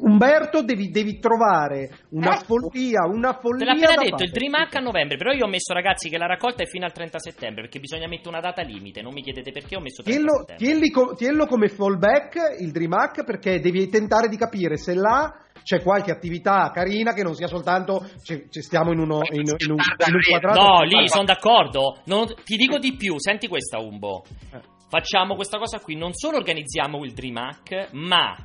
Umberto 0.00 0.62
devi, 0.62 0.88
devi 0.90 1.18
trovare 1.18 1.90
una 2.10 2.36
Eh? 2.38 2.44
follia, 2.44 3.04
una 3.06 3.34
Te 3.34 3.40
follia 3.40 3.64
l'ho 3.66 3.70
appena 3.72 3.94
da 3.94 4.02
detto, 4.02 4.16
fare. 4.16 4.24
il 4.24 4.30
Dream 4.32 4.54
Hack 4.54 4.74
a 4.76 4.80
novembre, 4.80 5.16
però 5.16 5.32
io 5.32 5.44
ho 5.44 5.48
messo 5.48 5.72
ragazzi 5.72 6.08
che 6.08 6.18
la 6.18 6.26
raccolta 6.26 6.62
è 6.62 6.66
fino 6.66 6.84
al 6.84 6.92
30 6.92 7.18
settembre 7.18 7.62
perché 7.62 7.78
bisogna 7.80 8.06
mettere 8.08 8.28
una 8.30 8.40
data 8.40 8.62
limite, 8.62 9.02
non 9.02 9.12
mi 9.12 9.22
chiedete 9.22 9.50
perché 9.52 9.76
ho 9.76 9.80
messo 9.80 10.02
30 10.02 10.20
Tienlo, 10.20 10.38
settembre. 10.40 10.66
tienli 10.66 10.90
co- 10.90 11.14
tienlo 11.14 11.46
come 11.46 11.68
fallback 11.68 12.60
il 12.60 12.70
Dream 12.72 12.92
Hack 12.92 13.24
perché 13.24 13.60
devi 13.60 13.88
tentare 13.88 14.28
di 14.28 14.36
capire 14.36 14.76
se 14.76 14.94
là 14.94 15.32
c'è 15.62 15.82
qualche 15.82 16.12
attività 16.12 16.70
carina 16.72 17.12
che 17.12 17.22
non 17.24 17.34
sia 17.34 17.48
soltanto 17.48 18.06
ci, 18.22 18.46
ci 18.50 18.60
stiamo 18.62 18.92
in, 18.92 18.98
uno, 19.00 19.20
in, 19.32 19.40
in 19.40 19.50
un, 19.50 19.56
in 20.06 20.14
un 20.14 20.20
quadrato. 20.28 20.60
No, 20.60 20.82
lì 20.82 21.08
sono 21.08 21.24
d'accordo. 21.24 22.00
Non- 22.04 22.26
ti 22.44 22.56
dico 22.56 22.78
di 22.78 22.94
più, 22.94 23.18
senti 23.18 23.48
questa 23.48 23.78
Umbo. 23.80 24.22
Eh. 24.52 24.60
Facciamo 24.88 25.34
questa 25.34 25.58
cosa 25.58 25.80
qui, 25.80 25.96
non 25.96 26.12
solo 26.14 26.36
organizziamo 26.36 27.02
il 27.04 27.12
Dream 27.12 27.36
Hack, 27.38 27.88
ma 27.92 28.36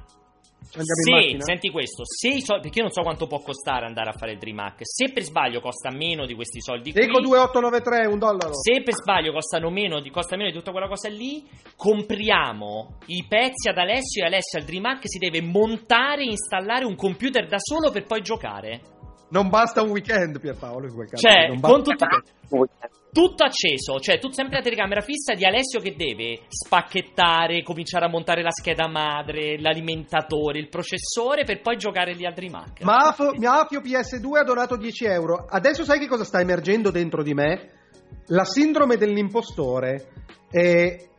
se, 0.70 1.12
macchina? 1.12 1.44
senti 1.44 1.70
questo, 1.70 2.04
se 2.06 2.30
i 2.30 2.42
soldi, 2.42 2.64
perché 2.64 2.80
io 2.80 2.86
non 2.86 2.94
so 2.94 3.02
quanto 3.02 3.28
può 3.28 3.40
costare 3.40 3.86
andare 3.86 4.10
a 4.10 4.14
fare 4.14 4.34
il 4.34 4.38
Dream 4.38 4.60
Hack, 4.60 4.80
se 4.82 5.12
per 5.12 5.24
sbaglio 5.24 5.60
costa 5.60 5.92
meno 5.92 6.26
di 6.26 6.34
questi 6.34 6.62
soldi 6.62 6.92
qui, 6.92 7.02
Eco 7.02 7.20
2893, 7.20 8.06
un 8.06 8.20
dollaro. 8.20 8.54
se 8.54 8.82
per 8.84 8.94
sbaglio 8.94 9.34
costano 9.34 9.70
meno 9.70 10.00
di, 10.00 10.10
costa 10.10 10.36
meno 10.36 10.50
di 10.50 10.56
tutta 10.56 10.72
quella 10.72 10.88
cosa 10.88 11.10
lì, 11.10 11.44
compriamo 11.76 12.98
i 13.08 13.26
pezzi 13.28 13.70
ad 13.70 13.78
Alessio 13.78 14.24
e 14.24 14.28
Alessio 14.28 14.60
al 14.60 14.66
Dream 14.66 14.86
Hack 14.86 15.02
si 15.08 15.18
deve 15.18 15.42
montare 15.42 16.24
e 16.24 16.30
installare 16.30 16.86
un 16.86 16.96
computer 16.96 17.48
da 17.48 17.58
solo 17.60 17.92
per 17.92 18.06
poi 18.06 18.22
giocare. 18.22 19.00
Non 19.32 19.50
basta 19.50 19.82
un 19.82 19.90
weekend, 19.90 20.40
Pierpaolo, 20.40 20.88
in 20.88 20.94
quel 20.94 21.08
caso. 21.10 21.28
Cioè, 21.28 21.48
non 21.48 21.60
con 21.60 21.82
basta- 21.82 22.08
tutto, 22.48 22.68
tutto 23.12 23.44
acceso, 23.44 24.00
cioè 24.00 24.20
tu 24.20 24.30
sempre 24.30 24.58
la 24.58 24.62
telecamera 24.62 25.02
fissa 25.02 25.34
di 25.34 25.46
Alessio 25.46 25.80
che 25.80 25.96
deve 25.96 26.42
spacchettare, 26.48 27.64
cominciare 27.64 28.06
a 28.06 28.10
montare 28.10 28.42
la 28.42 28.52
scheda 28.52 28.88
madre, 28.88 29.60
l'alimentatore, 29.60 30.60
il 30.60 30.70
processore 30.70 31.44
per 31.44 31.62
poi 31.62 31.78
giocare 31.78 32.14
lì 32.14 32.26
al 32.26 32.34
Dream 32.34 32.56
Hack. 32.56 32.84
Mafio, 32.84 33.34
Mafio 33.38 33.82
PS2 33.82 34.38
ha 34.38 34.44
donato 34.44 34.76
10 34.76 35.06
euro. 35.06 35.46
Adesso 35.50 35.84
sai 35.84 36.00
che 36.00 36.08
cosa 36.08 36.24
sta 36.24 36.40
emergendo 36.40 36.92
dentro 36.92 37.24
di 37.24 37.34
me? 37.34 37.70
La 38.28 38.46
sindrome 38.46 38.98
dell'impostore. 38.98 40.08
Eh, 40.52 41.10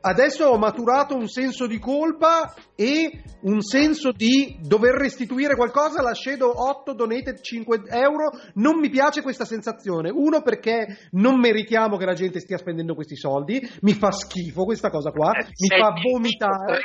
adesso 0.00 0.46
ho 0.46 0.58
maturato 0.58 1.14
un 1.14 1.28
senso 1.28 1.66
di 1.66 1.78
colpa 1.78 2.54
e 2.74 3.22
un 3.42 3.60
senso 3.60 4.12
di 4.12 4.56
dover 4.60 4.94
restituire 4.94 5.54
qualcosa. 5.54 6.02
La 6.02 6.14
Shadow 6.14 6.52
8 6.54 6.94
donated 6.94 7.40
5 7.40 7.82
euro. 7.88 8.30
Non 8.54 8.78
mi 8.78 8.88
piace 8.88 9.22
questa 9.22 9.44
sensazione. 9.44 10.10
Uno, 10.10 10.42
perché 10.42 11.08
non 11.12 11.38
meritiamo 11.38 11.96
che 11.96 12.04
la 12.04 12.14
gente 12.14 12.40
stia 12.40 12.58
spendendo 12.58 12.94
questi 12.94 13.16
soldi. 13.16 13.60
Mi 13.82 13.94
fa 13.94 14.10
schifo 14.10 14.64
questa 14.64 14.90
cosa 14.90 15.10
qua. 15.10 15.32
Eh, 15.32 15.46
Mi 15.46 15.78
fa 15.78 15.92
vomitare. 16.02 16.80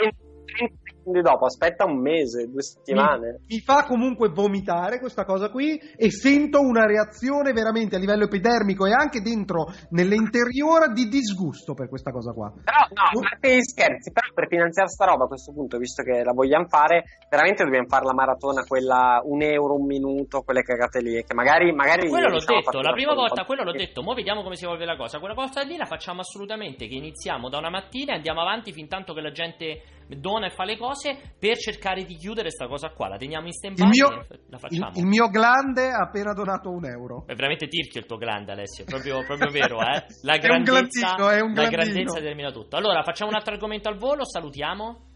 30 1.05 1.13
secondi 1.15 1.21
dopo, 1.21 1.45
aspetta 1.45 1.85
un 1.85 2.01
mese, 2.01 2.47
due 2.47 2.63
settimane. 2.63 3.39
mi, 3.45 3.55
mi 3.55 3.59
fa 3.59 3.85
comunque 3.85 4.29
vomitare 4.29 4.99
questa 4.99 5.23
cosa 5.23 5.49
qui 5.49 5.77
e 5.77 6.09
sento 6.09 6.59
una 6.61 6.85
reazione 6.85 7.53
veramente 7.53 7.95
a 7.95 7.99
livello 7.99 8.25
epidermico 8.25 8.85
e 8.85 8.91
anche 8.91 9.21
dentro 9.21 9.67
nell'interiore 9.91 10.91
di 10.93 11.07
disgusto 11.07 11.73
per 11.73 11.87
questa 11.87 12.11
cosa 12.11 12.31
qua. 12.31 12.51
Però, 12.51 12.77
no, 12.89 13.19
a 13.21 13.29
parte 13.29 13.55
gli 13.55 13.61
scherzi, 13.61 14.11
però 14.11 14.27
per 14.33 14.47
finanziare 14.47 14.89
sta 14.89 15.05
roba 15.05 15.25
a 15.25 15.27
questo 15.27 15.53
punto, 15.53 15.77
visto 15.77 16.01
che 16.01 16.23
la 16.23 16.33
vogliamo 16.33 16.65
fare, 16.67 17.03
veramente 17.29 17.63
dobbiamo 17.63 17.87
fare 17.87 18.05
la 18.05 18.13
maratona, 18.13 18.63
quella 18.63 19.21
un 19.23 19.41
euro, 19.43 19.75
un 19.75 19.85
minuto, 19.85 20.41
quelle 20.41 20.61
cagate 20.61 21.01
lì, 21.01 21.23
che 21.23 21.33
magari... 21.33 21.71
magari 21.71 22.09
Quello 22.09 22.29
l'ho 22.29 22.39
diciamo, 22.39 22.59
detto, 22.59 22.81
la 22.81 22.93
prima 22.93 23.13
volta 23.13 23.45
quello 23.45 23.63
l'ho 23.63 23.71
detto, 23.71 24.01
mo 24.01 24.13
vediamo 24.13 24.41
come 24.41 24.55
si 24.55 24.65
evolve 24.65 24.85
la 24.85 24.95
cosa. 24.95 25.19
Quella 25.19 25.33
volta 25.33 25.61
lì 25.61 25.77
la 25.77 25.85
facciamo 25.85 26.21
assolutamente, 26.21 26.87
che 26.87 26.95
iniziamo 26.95 27.49
da 27.49 27.57
una 27.57 27.69
mattina 27.69 28.13
e 28.13 28.15
andiamo 28.15 28.41
avanti 28.41 28.71
fin 28.71 28.87
tanto 28.87 29.13
che 29.13 29.21
la 29.21 29.31
gente 29.31 29.81
dona 30.07 30.47
e 30.47 30.49
fa 30.51 30.63
le 30.65 30.77
cose 30.77 31.33
per 31.39 31.57
cercare 31.57 32.03
di 32.03 32.15
chiudere 32.15 32.49
sta 32.49 32.67
cosa 32.67 32.89
qua. 32.89 33.07
La 33.07 33.17
teniamo 33.17 33.45
in 33.45 33.51
stand 33.53 33.77
Il 33.79 33.87
mio, 33.87 34.11
e 34.11 34.25
la 34.49 34.57
il, 34.57 34.59
facciamo. 34.59 34.91
il 34.95 35.05
mio 35.05 35.27
glande 35.29 35.89
ha 35.89 36.03
appena 36.03 36.33
donato 36.33 36.69
un 36.69 36.85
euro. 36.85 37.23
È 37.25 37.33
veramente 37.35 37.67
tirchio 37.67 37.99
il 37.99 38.05
tuo 38.05 38.17
grande 38.17 38.51
Alessio, 38.51 38.83
è 38.83 38.87
proprio, 38.87 39.23
proprio 39.25 39.49
vero, 39.51 39.79
eh? 39.81 40.05
La 40.23 40.33
È 40.37 40.49
un 40.49 40.63
grandezza, 40.63 41.13
glandino, 41.15 41.29
è 41.29 41.39
un 41.41 41.53
la 41.53 41.67
glandino. 41.67 41.69
grandezza 41.83 42.19
determina 42.19 42.51
tutto. 42.51 42.75
Allora, 42.75 43.03
facciamo 43.03 43.29
un 43.31 43.35
altro 43.37 43.53
argomento 43.53 43.89
al 43.89 43.97
volo, 43.97 44.25
salutiamo. 44.25 45.13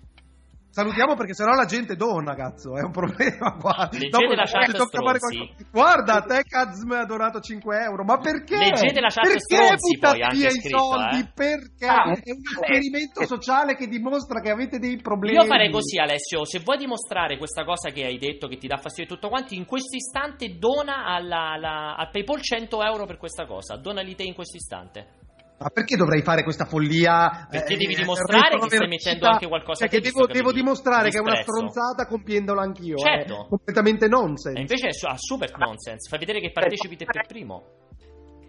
Salutiamo 0.69 1.15
perché 1.15 1.33
sennò 1.33 1.53
la 1.53 1.65
gente 1.65 1.95
dona, 1.95 2.35
cazzo, 2.35 2.75
è 2.75 2.81
un 2.81 2.91
problema 2.91 3.57
qua. 3.59 3.89
Leggete 3.91 4.35
la 4.35 4.45
chat 4.45 4.89
qualcosa... 4.89 5.39
Guarda, 5.71 6.21
Tecazm 6.21 6.91
ha 6.91 7.05
donato 7.05 7.39
5 7.39 7.77
euro, 7.79 8.03
ma 8.03 8.17
perché? 8.17 8.57
Leggete 8.57 8.99
la 8.99 9.09
chat 9.09 9.23
perché 9.23 9.39
stronzi 9.39 9.97
poi, 9.99 10.21
anche 10.21 10.37
via 10.37 10.49
scritto, 10.49 10.67
i 10.67 10.79
soldi? 10.79 11.19
eh? 11.19 11.31
Perché? 11.33 11.85
Ah, 11.85 12.03
è 12.11 12.31
un 12.31 12.41
esperimento 12.51 13.25
sociale 13.25 13.75
che 13.75 13.87
dimostra 13.87 14.39
che 14.41 14.49
avete 14.49 14.79
dei 14.79 14.97
problemi. 14.97 15.37
Io 15.37 15.45
farei 15.45 15.71
così, 15.71 15.97
Alessio. 15.99 16.45
Se 16.45 16.59
vuoi 16.59 16.77
dimostrare 16.77 17.37
questa 17.37 17.63
cosa 17.63 17.89
che 17.89 18.05
hai 18.05 18.17
detto 18.17 18.47
che 18.47 18.57
ti 18.57 18.67
dà 18.67 18.77
fastidio 18.77 19.11
e 19.11 19.15
tutto 19.15 19.29
quanto, 19.29 19.53
in 19.53 19.65
questo 19.65 19.95
istante 19.95 20.57
dona 20.57 21.05
alla, 21.05 21.51
alla, 21.51 21.95
al 21.95 22.09
PayPal 22.11 22.41
100 22.41 22.83
euro 22.83 23.05
per 23.05 23.17
questa 23.17 23.45
cosa. 23.45 23.75
Donali 23.77 24.15
te 24.15 24.23
in 24.23 24.33
questo 24.33 24.57
istante. 24.57 25.18
Ma 25.59 25.69
perché 25.69 25.97
dovrei 25.97 26.21
fare 26.21 26.43
questa 26.43 26.63
follia? 26.63 27.47
Perché 27.49 27.73
eh, 27.73 27.77
devi 27.77 27.95
dimostrare 27.95 28.57
che 28.57 28.69
stai 28.69 28.87
mettendo 28.87 29.27
anche 29.27 29.47
qualcosa 29.47 29.85
Cioè, 29.85 29.89
che 29.89 29.99
devo, 29.99 30.25
devo 30.25 30.53
dimostrare 30.53 31.09
che 31.09 31.17
è 31.17 31.21
una 31.21 31.41
stronzata 31.41 32.07
compiendolo 32.07 32.61
anch'io. 32.61 32.97
Certo. 32.97 33.43
È 33.43 33.47
completamente 33.49 34.07
nonsense. 34.07 34.57
E 34.57 34.61
invece 34.61 34.87
è 34.87 34.93
su- 34.93 35.07
super 35.15 35.51
nonsense. 35.57 36.07
Fai 36.09 36.19
vedere 36.19 36.39
che 36.39 36.51
partecipi 36.51 36.95
te 36.95 37.05
per 37.05 37.25
primo. 37.27 37.87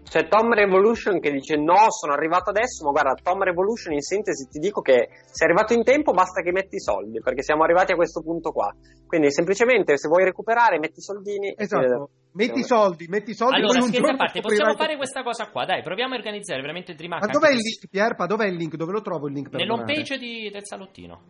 C'è 0.03 0.27
Tom 0.27 0.53
Revolution 0.53 1.19
che 1.19 1.31
dice 1.31 1.55
no, 1.55 1.87
sono 1.89 2.13
arrivato 2.13 2.49
adesso, 2.49 2.83
ma 2.83 2.91
guarda, 2.91 3.13
Tom 3.21 3.43
Revolution 3.43 3.93
in 3.93 4.01
sintesi 4.01 4.47
ti 4.49 4.59
dico 4.59 4.81
che 4.81 5.07
sei 5.25 5.47
arrivato 5.47 5.73
in 5.73 5.83
tempo, 5.83 6.11
basta 6.11 6.41
che 6.41 6.51
metti 6.51 6.75
i 6.75 6.81
soldi, 6.81 7.21
perché 7.21 7.43
siamo 7.43 7.63
arrivati 7.63 7.93
a 7.93 7.95
questo 7.95 8.21
punto 8.21 8.51
qua. 8.51 8.73
Quindi 9.07 9.31
semplicemente 9.31 9.97
se 9.97 10.07
vuoi 10.09 10.25
recuperare, 10.25 10.79
metti 10.79 10.99
i 10.99 11.01
soldini. 11.01 11.49
e 11.49 11.63
Esatto. 11.63 12.09
Metti 12.33 12.59
i 12.59 12.63
soldi, 12.63 13.07
metti 13.07 13.31
i 13.31 13.33
soldi. 13.33 13.55
Allora, 13.55 13.81
scherzi 13.81 14.09
a 14.09 14.15
parte, 14.15 14.41
possiamo 14.41 14.75
fare 14.75 14.95
questa 14.95 15.21
cosa 15.21 15.49
qua. 15.49 15.65
Dai, 15.65 15.81
proviamo 15.81 16.13
a 16.13 16.17
organizzare 16.17 16.61
veramente 16.61 16.91
il 16.91 16.97
Dream 16.97 17.13
Hack 17.13 17.25
Ma 17.25 17.31
dov'è 17.31 17.49
il 17.49 17.57
link, 17.57 17.87
Pierpa? 17.89 18.25
Dov'è 18.25 18.47
il 18.47 18.55
link? 18.55 18.75
Dove 18.75 18.91
lo 18.91 19.01
trovo 19.01 19.27
il 19.27 19.33
link 19.33 19.49
per 19.49 19.59
Nell'home 19.59 19.83
page 19.83 20.17
di- 20.17 20.49
del 20.49 20.65
salottino. 20.65 21.21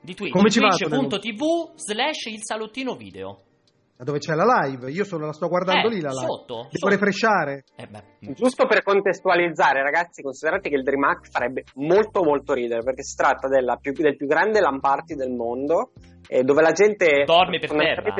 Di 0.00 0.14
Twitch. 0.14 0.32
Come 0.32 0.50
ci 0.50 0.60
vado 0.60 0.76
Twitch.tv 0.76 1.72
slash 1.74 2.26
il 2.26 2.38
salottino 2.42 2.94
video. 2.94 3.45
Dove 3.98 4.18
c'è 4.18 4.34
la 4.34 4.44
live? 4.62 4.90
Io 4.90 5.04
sono, 5.04 5.24
la 5.24 5.32
sto 5.32 5.48
guardando 5.48 5.88
Eh, 5.88 5.90
lì 5.94 6.00
la 6.02 6.10
live. 6.10 6.26
sotto, 6.26 6.54
Devo 6.54 6.68
sotto. 6.72 6.88
refreshare? 6.90 7.64
Eh 7.76 7.86
beh, 7.86 8.34
Giusto 8.34 8.66
per 8.66 8.82
contestualizzare, 8.82 9.82
ragazzi, 9.82 10.20
considerate 10.22 10.68
che 10.68 10.76
il 10.76 10.82
DreamHack 10.82 11.30
farebbe 11.30 11.64
molto 11.76 12.22
molto 12.22 12.52
ridere 12.52 12.82
perché 12.82 13.02
si 13.02 13.16
tratta 13.16 13.48
della 13.48 13.76
più- 13.76 13.92
del 13.92 14.16
più 14.16 14.26
grande 14.26 14.60
LAN 14.60 14.80
party 14.80 15.14
del 15.14 15.32
mondo, 15.32 15.92
eh, 16.28 16.42
dove 16.42 16.60
la 16.60 16.72
gente 16.72 17.24
Dorme 17.24 17.58
per 17.58 17.70
terra. 17.70 18.14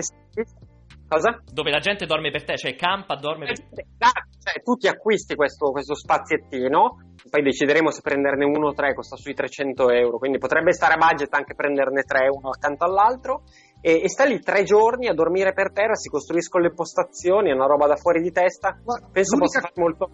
Cosa? 1.09 1.41
dove 1.53 1.71
la 1.71 1.79
gente 1.79 2.05
dorme 2.05 2.33
per 2.33 2.43
te, 2.43 2.57
cioè 2.57 2.75
campa, 2.75 3.15
dorme 3.15 3.47
per 3.47 3.55
Cioè, 3.57 4.61
tu 4.65 4.75
ti 4.75 4.89
acquisti 4.89 5.37
questo, 5.37 5.71
questo 5.71 5.95
spaziettino, 5.95 6.97
poi 7.31 7.43
decideremo 7.43 7.91
se 7.93 8.01
prenderne 8.01 8.45
uno 8.45 8.69
o 8.69 8.73
tre, 8.73 8.93
costa 8.93 9.15
sui 9.15 9.33
300 9.33 9.91
euro, 9.91 10.19
quindi 10.19 10.39
potrebbe 10.39 10.73
stare 10.73 10.95
a 10.95 10.97
budget 10.97 11.33
anche 11.35 11.55
prenderne 11.55 12.03
tre 12.03 12.27
uno 12.29 12.49
accanto 12.49 12.85
all'altro. 12.85 13.43
E, 13.87 14.03
e 14.03 14.09
sta 14.09 14.25
lì 14.25 14.41
tre 14.41 14.65
giorni 14.65 15.07
a 15.07 15.15
dormire 15.15 15.53
per 15.53 15.71
terra, 15.71 15.95
si 15.95 16.09
costruiscono 16.09 16.65
le 16.65 16.73
postazioni, 16.75 17.51
è 17.51 17.55
una 17.55 17.67
roba 17.67 17.87
da 17.87 17.95
fuori 17.95 18.21
di 18.21 18.33
testa. 18.33 18.77
Ma 18.85 18.99
Penso 19.13 19.39
possa 19.39 19.61
fare 19.61 19.75
molto. 19.77 20.11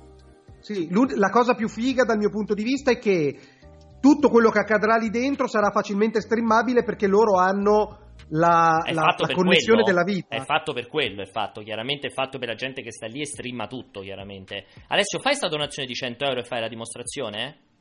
Sì, 0.60 0.90
la 1.16 1.30
cosa 1.30 1.54
più 1.54 1.68
figa 1.68 2.04
dal 2.04 2.18
mio 2.18 2.28
punto 2.28 2.52
di 2.52 2.64
vista 2.64 2.90
è 2.90 2.98
che 2.98 3.34
tutto 3.98 4.28
quello 4.28 4.50
che 4.50 4.58
accadrà 4.58 4.96
lì 4.96 5.08
dentro 5.08 5.46
sarà 5.46 5.70
facilmente 5.70 6.20
streamabile 6.20 6.82
perché 6.82 7.06
loro 7.06 7.38
hanno 7.38 8.12
la, 8.28 8.82
la- 8.92 9.14
la 9.16 9.32
connessione 9.32 9.82
quello. 9.82 9.84
della 9.84 10.04
vita. 10.04 10.36
È 10.36 10.40
fatto 10.44 10.74
per 10.74 10.86
quello, 10.88 11.22
è 11.22 11.26
fatto, 11.26 11.62
chiaramente 11.62 12.08
è 12.08 12.10
fatto 12.10 12.38
per 12.38 12.48
la 12.48 12.54
gente 12.54 12.82
che 12.82 12.92
sta 12.92 13.06
lì 13.06 13.22
e 13.22 13.26
streama 13.26 13.68
tutto, 13.68 14.02
chiaramente. 14.02 14.66
Alessio, 14.88 15.18
fai 15.18 15.34
sta 15.34 15.48
donazione 15.48 15.88
di 15.88 15.94
100 15.94 16.24
euro 16.26 16.40
e 16.40 16.44
fai 16.44 16.60
la 16.60 16.68
dimostrazione? 16.68 17.42
eh? 17.46 17.71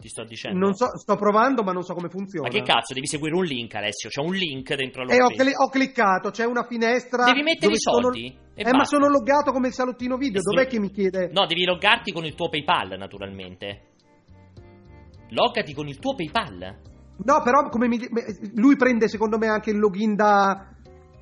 Ti 0.00 0.08
sto 0.08 0.22
dicendo. 0.22 0.56
Non 0.58 0.74
so, 0.74 0.96
sto 0.96 1.16
provando, 1.16 1.64
ma 1.64 1.72
non 1.72 1.82
so 1.82 1.92
come 1.92 2.08
funziona. 2.08 2.46
Ma 2.46 2.54
che 2.54 2.62
cazzo, 2.62 2.94
devi 2.94 3.08
seguire 3.08 3.34
un 3.34 3.42
link, 3.42 3.74
Alessio. 3.74 4.08
C'è 4.10 4.20
un 4.20 4.32
link 4.32 4.72
dentro 4.76 5.02
Eh, 5.08 5.20
ho, 5.20 5.26
cli- 5.28 5.50
ho 5.56 5.68
cliccato, 5.68 6.30
c'è 6.30 6.44
una 6.44 6.64
finestra. 6.64 7.24
Devi 7.24 7.42
mettere 7.42 7.72
i 7.72 7.78
soldi 7.78 8.28
sono- 8.30 8.52
Eh, 8.54 8.64
ma 8.64 8.78
basta. 8.78 8.96
sono 8.96 9.08
loggato 9.08 9.50
come 9.50 9.66
il 9.68 9.72
salottino 9.74 10.16
video. 10.16 10.38
E 10.38 10.42
Dov'è 10.44 10.68
sono- 10.68 10.70
che 10.70 10.78
mi 10.78 10.90
chiede? 10.92 11.30
No, 11.32 11.46
devi 11.46 11.64
loggarti 11.64 12.12
con 12.12 12.24
il 12.24 12.34
tuo 12.36 12.48
PayPal, 12.48 12.96
naturalmente. 12.96 13.82
Loggati 15.30 15.74
con 15.74 15.88
il 15.88 15.98
tuo 15.98 16.14
PayPal. 16.14 16.76
No, 17.24 17.42
però 17.42 17.68
come 17.68 17.88
mi... 17.88 17.98
lui 18.54 18.76
prende 18.76 19.08
secondo 19.08 19.36
me 19.36 19.48
anche 19.48 19.70
il 19.70 19.78
login 19.78 20.14
da. 20.14 20.74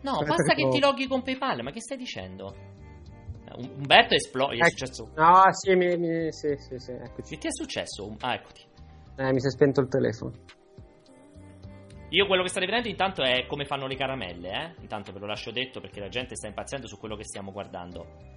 No, 0.02 0.10
Aspetta 0.12 0.34
basta 0.34 0.54
che 0.54 0.62
che 0.64 0.68
ti 0.68 0.80
loghi 0.80 1.06
con 1.06 1.22
PayPal. 1.22 1.62
Ma 1.62 1.70
che 1.70 1.80
stai 1.80 1.96
dicendo? 1.96 2.54
Eh, 3.48 3.54
Um- 3.56 3.72
Umberto 3.78 4.14
esplode. 4.14 4.56
È 4.56 4.58
Ecco. 4.58 4.68
successo. 4.68 5.10
No, 5.16 5.42
sì, 5.52 5.74
mi, 5.74 5.96
mi- 5.96 6.30
sì, 6.32 6.54
sì, 6.58 6.76
sì, 6.78 6.90
eccoci. 6.92 7.34
Che 7.34 7.38
ti 7.38 7.46
è 7.46 7.50
successo? 7.52 8.14
Ah, 8.20 8.34
eccoti. 8.34 8.65
Eh, 9.16 9.32
mi 9.32 9.40
si 9.40 9.46
è 9.46 9.50
spento 9.50 9.80
il 9.80 9.88
telefono. 9.88 10.32
Io 12.10 12.26
quello 12.26 12.42
che 12.42 12.48
sto 12.48 12.60
rivedendo 12.60 12.88
intanto 12.88 13.22
è 13.22 13.46
come 13.46 13.64
fanno 13.64 13.86
le 13.86 13.96
caramelle, 13.96 14.50
eh? 14.50 14.74
Intanto 14.80 15.12
ve 15.12 15.18
lo 15.18 15.26
lascio 15.26 15.50
detto 15.50 15.80
perché 15.80 16.00
la 16.00 16.08
gente 16.08 16.36
sta 16.36 16.46
impazzendo 16.46 16.86
su 16.86 16.98
quello 16.98 17.16
che 17.16 17.24
stiamo 17.24 17.50
guardando. 17.50 18.35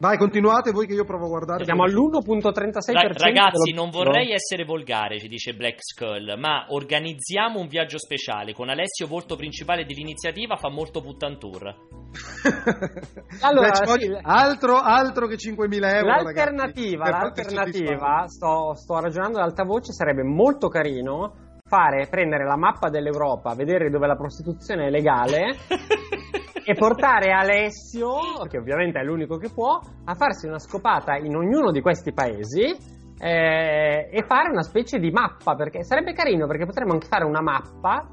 Vai, 0.00 0.16
continuate 0.16 0.70
voi 0.70 0.86
che 0.86 0.94
io 0.94 1.04
provo 1.04 1.24
a 1.24 1.28
guardare. 1.28 1.64
Siamo 1.64 1.82
all'1.36%. 1.82 2.92
Ra- 2.92 3.02
ragazzi, 3.02 3.70
dello- 3.72 3.82
non 3.82 3.90
vorrei 3.90 4.30
essere 4.32 4.64
volgare, 4.64 5.18
ci 5.18 5.26
dice 5.26 5.54
Black 5.54 5.78
Skull, 5.80 6.38
ma 6.38 6.66
organizziamo 6.68 7.58
un 7.58 7.66
viaggio 7.66 7.98
speciale 7.98 8.52
con 8.52 8.68
Alessio, 8.68 9.08
volto 9.08 9.34
principale 9.34 9.84
dell'iniziativa, 9.84 10.56
fa 10.56 10.70
molto 10.70 11.00
puttan 11.00 11.38
tour. 11.38 11.74
Allora, 13.42 13.74
sì, 13.74 13.84
voglio- 13.84 14.18
altro, 14.22 14.76
altro 14.76 15.26
che 15.26 15.34
5.000 15.36 15.94
euro. 15.96 16.06
L'alternativa, 16.06 17.04
ragazzi, 17.04 17.42
l'alternativa 17.44 18.24
sto, 18.26 18.74
sto 18.74 19.00
ragionando 19.00 19.38
ad 19.38 19.44
alta 19.44 19.64
voce, 19.64 19.92
sarebbe 19.92 20.22
molto 20.22 20.68
carino 20.68 21.56
fare, 21.68 22.06
prendere 22.08 22.44
la 22.46 22.56
mappa 22.56 22.88
dell'Europa, 22.88 23.54
vedere 23.54 23.90
dove 23.90 24.06
la 24.06 24.16
prostituzione 24.16 24.86
è 24.86 24.90
legale 24.90 25.56
e 26.68 26.74
portare 26.74 27.32
Alessio, 27.32 28.10
che 28.46 28.58
ovviamente 28.58 29.00
è 29.00 29.02
l'unico 29.02 29.38
che 29.38 29.48
può, 29.48 29.80
a 30.04 30.14
farsi 30.14 30.46
una 30.46 30.58
scopata 30.58 31.16
in 31.16 31.34
ognuno 31.34 31.70
di 31.70 31.80
questi 31.80 32.12
paesi 32.12 32.76
eh, 33.18 34.08
e 34.12 34.22
fare 34.26 34.50
una 34.50 34.60
specie 34.60 34.98
di 34.98 35.10
mappa, 35.10 35.54
perché 35.54 35.82
sarebbe 35.82 36.12
carino 36.12 36.46
perché 36.46 36.66
potremmo 36.66 36.92
anche 36.92 37.06
fare 37.06 37.24
una 37.24 37.40
mappa 37.40 38.06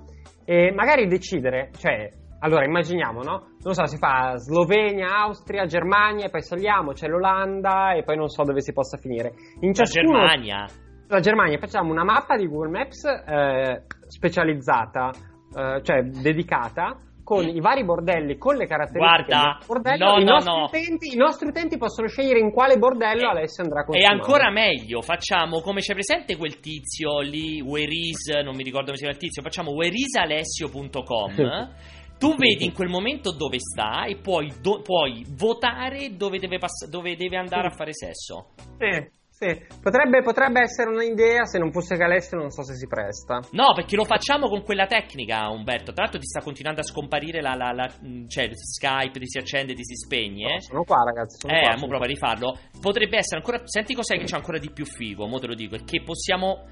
e 0.45 0.71
magari 0.71 1.05
decidere, 1.07 1.71
cioè, 1.77 2.07
allora 2.39 2.63
immaginiamo, 2.63 3.23
no? 3.23 3.47
Non 3.61 3.73
so, 3.73 3.85
si 3.87 3.97
fa 3.97 4.37
Slovenia, 4.37 5.17
Austria, 5.23 5.65
Germania, 5.65 6.27
e 6.27 6.29
poi 6.29 6.41
saliamo, 6.41 6.93
c'è 6.93 7.07
l'Olanda 7.07 7.93
e 7.93 8.03
poi 8.03 8.15
non 8.15 8.29
so 8.29 8.43
dove 8.43 8.61
si 8.61 8.71
possa 8.71 8.95
finire. 8.95 9.33
In 9.59 9.69
La 9.69 9.83
ciascuno- 9.83 10.19
Germania. 10.19 10.65
la 11.09 11.19
Germania 11.19 11.57
facciamo 11.57 11.91
una 11.91 12.05
mappa 12.05 12.37
di 12.37 12.47
Google 12.47 12.69
Maps 12.69 13.03
eh, 13.03 13.83
specializzata, 14.07 15.09
eh, 15.57 15.81
cioè 15.83 16.03
dedicata, 16.03 16.95
con 17.25 17.47
i 17.49 17.59
vari 17.59 17.83
bordelli, 17.83 18.37
con 18.37 18.55
le 18.55 18.67
caratteristiche 18.67 19.33
Guarda, 19.33 19.57
del 19.57 19.65
bordello. 19.67 20.05
no, 20.05 20.17
I, 20.19 20.23
no, 20.23 20.31
nostri 20.33 20.51
no. 20.53 20.63
Utenti, 20.65 21.13
I 21.13 21.17
nostri 21.17 21.47
utenti 21.49 21.77
possono 21.77 22.07
scegliere 22.07 22.39
in 22.39 22.51
quale 22.51 22.77
bordello 22.77 23.23
E- 23.23 23.29
Alessio 23.31 23.63
andrà 23.63 23.79
a 23.79 23.81
E 23.81 23.85
consumare. 23.87 24.13
ancora 24.15 24.51
meglio, 24.51 25.01
facciamo 25.01 25.59
come 25.61 25.81
c'è 25.81 25.93
presente 25.93 26.37
quel 26.37 26.59
tizio 26.59 27.19
lì, 27.21 27.59
where 27.61 27.91
is, 27.91 28.27
non 28.43 28.55
mi 28.55 28.61
ricordo 28.63 28.85
come 28.93 28.97
si 28.97 29.03
chiama 29.03 29.15
il 29.15 29.21
tizio, 29.21 29.41
facciamo 29.41 29.71
whereisalessio.com. 29.71 31.73
Tu 32.17 32.33
vedi 32.35 32.63
in 32.63 32.71
quel 32.73 32.87
momento 32.87 33.33
dove 33.35 33.57
sta 33.59 34.05
e 34.05 34.15
puoi, 34.17 34.49
do- 34.61 34.81
puoi 34.81 35.25
votare 35.35 36.15
dove 36.15 36.37
deve, 36.39 36.59
pass- 36.59 36.87
dove 36.87 37.15
deve 37.17 37.35
andare 37.37 37.67
a 37.67 37.71
fare 37.71 37.91
sesso. 37.93 38.51
Sì, 38.77 39.23
sì. 39.37 39.65
Potrebbe, 39.81 40.21
potrebbe 40.21 40.61
essere 40.61 40.89
un'idea, 40.89 41.43
se 41.45 41.59
non 41.59 41.71
fosse 41.71 41.97
che 41.97 42.03
Alessio 42.03 42.37
non 42.37 42.49
so 42.51 42.63
se 42.63 42.73
si 42.75 42.87
presta. 42.87 43.39
No, 43.51 43.73
perché 43.75 43.95
lo 43.95 44.05
facciamo 44.05 44.47
con 44.47 44.63
quella 44.63 44.85
tecnica, 44.85 45.49
Umberto. 45.49 45.91
Tra 45.91 46.03
l'altro 46.03 46.19
ti 46.19 46.25
sta 46.27 46.41
continuando 46.41 46.79
a 46.81 46.83
scomparire 46.83 47.41
la, 47.41 47.53
la- 47.55 47.71
la- 47.73 47.91
mh, 48.01 48.27
cioè 48.27 48.49
Skype, 48.53 49.19
ti 49.19 49.27
si 49.27 49.37
accende, 49.37 49.73
ti 49.73 49.83
si 49.83 49.95
spegne. 49.95 50.53
No, 50.53 50.59
sono 50.61 50.83
qua 50.83 51.03
ragazzi, 51.03 51.37
sono 51.39 51.53
Eh, 51.53 51.59
qua. 51.61 51.69
mo 51.71 51.75
sono 51.77 51.87
prova 51.89 52.05
a 52.05 52.07
rifarlo. 52.07 52.57
Potrebbe 52.79 53.17
essere 53.17 53.37
ancora. 53.37 53.61
Senti 53.65 53.93
cos'è 53.93 54.17
che 54.17 54.23
c'è 54.23 54.35
ancora 54.37 54.57
di 54.57 54.71
più 54.71 54.85
figo, 54.85 55.27
mo 55.27 55.37
te 55.39 55.47
lo 55.47 55.53
dico. 55.55 55.75
È 55.75 55.83
che 55.83 56.01
possiamo. 56.01 56.67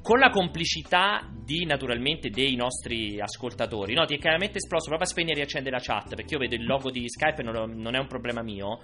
Con 0.00 0.20
la 0.20 0.30
complicità 0.30 1.26
di 1.44 1.64
naturalmente 1.64 2.28
dei 2.28 2.54
nostri 2.54 3.20
ascoltatori, 3.20 3.94
no? 3.94 4.04
Ti 4.04 4.14
è 4.14 4.18
chiaramente 4.18 4.58
esploso 4.58 4.86
proprio 4.86 5.08
a 5.08 5.10
spegnere 5.10 5.32
e 5.32 5.36
riaccendere 5.42 5.74
la 5.76 5.82
chat. 5.82 6.14
Perché 6.14 6.34
io 6.34 6.38
vedo 6.40 6.54
il 6.54 6.64
logo 6.64 6.90
di 6.90 7.08
Skype 7.08 7.40
e 7.40 7.44
non, 7.44 7.72
non 7.72 7.94
è 7.96 7.98
un 7.98 8.06
problema 8.06 8.42
mio. 8.42 8.78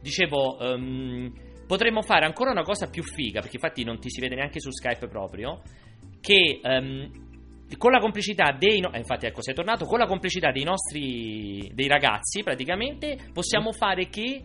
Dicevo, 0.00 0.58
ehm, 0.60 1.32
potremmo 1.66 2.02
fare 2.02 2.24
ancora 2.24 2.50
una 2.50 2.62
cosa 2.62 2.88
più 2.88 3.02
figa. 3.02 3.40
Perché 3.40 3.56
infatti 3.56 3.84
non 3.84 3.98
ti 3.98 4.10
si 4.10 4.20
vede 4.20 4.34
neanche 4.34 4.60
su 4.60 4.70
Skype 4.70 5.08
proprio. 5.08 5.62
Che 6.20 6.60
ehm, 6.62 7.10
con 7.76 7.90
la 7.90 7.98
complicità 7.98 8.52
dei 8.52 8.80
no- 8.80 8.92
eh, 8.92 8.98
infatti 8.98 9.26
ecco 9.26 9.42
sei 9.42 9.54
tornato 9.54 9.84
con 9.84 9.98
la 9.98 10.06
complicità 10.06 10.50
dei 10.50 10.64
nostri 10.64 11.70
dei 11.72 11.88
ragazzi 11.88 12.42
praticamente 12.42 13.16
possiamo 13.32 13.72
fare 13.72 14.08
che 14.08 14.42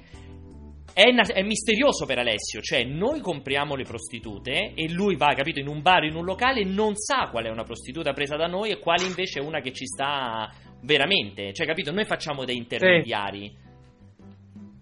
è, 0.94 1.12
na- 1.12 1.24
è 1.24 1.44
misterioso 1.44 2.06
per 2.06 2.20
Alessio, 2.20 2.62
cioè 2.62 2.84
noi 2.84 3.22
compriamo 3.22 3.76
le 3.76 3.84
prostitute 3.84 4.74
e 4.74 4.92
lui 4.92 5.16
va, 5.16 5.34
capito, 5.34 5.60
in 5.60 5.68
un 5.68 5.82
bar, 5.82 6.04
in 6.04 6.16
un 6.16 6.26
locale 6.26 6.62
e 6.62 6.66
non 6.66 6.96
sa 6.96 7.30
qual 7.30 7.46
è 7.46 7.50
una 7.50 7.64
prostituta 7.64 8.12
presa 8.12 8.36
da 8.36 8.48
noi 8.48 8.72
e 8.72 8.80
quale 8.80 9.06
invece 9.06 9.40
è 9.40 9.44
una 9.44 9.62
che 9.62 9.72
ci 9.72 9.86
sta 9.86 10.52
veramente, 10.82 11.54
cioè 11.54 11.68
capito, 11.68 11.92
noi 11.92 12.06
facciamo 12.06 12.44
dei 12.44 12.58
intermediari. 12.58 13.68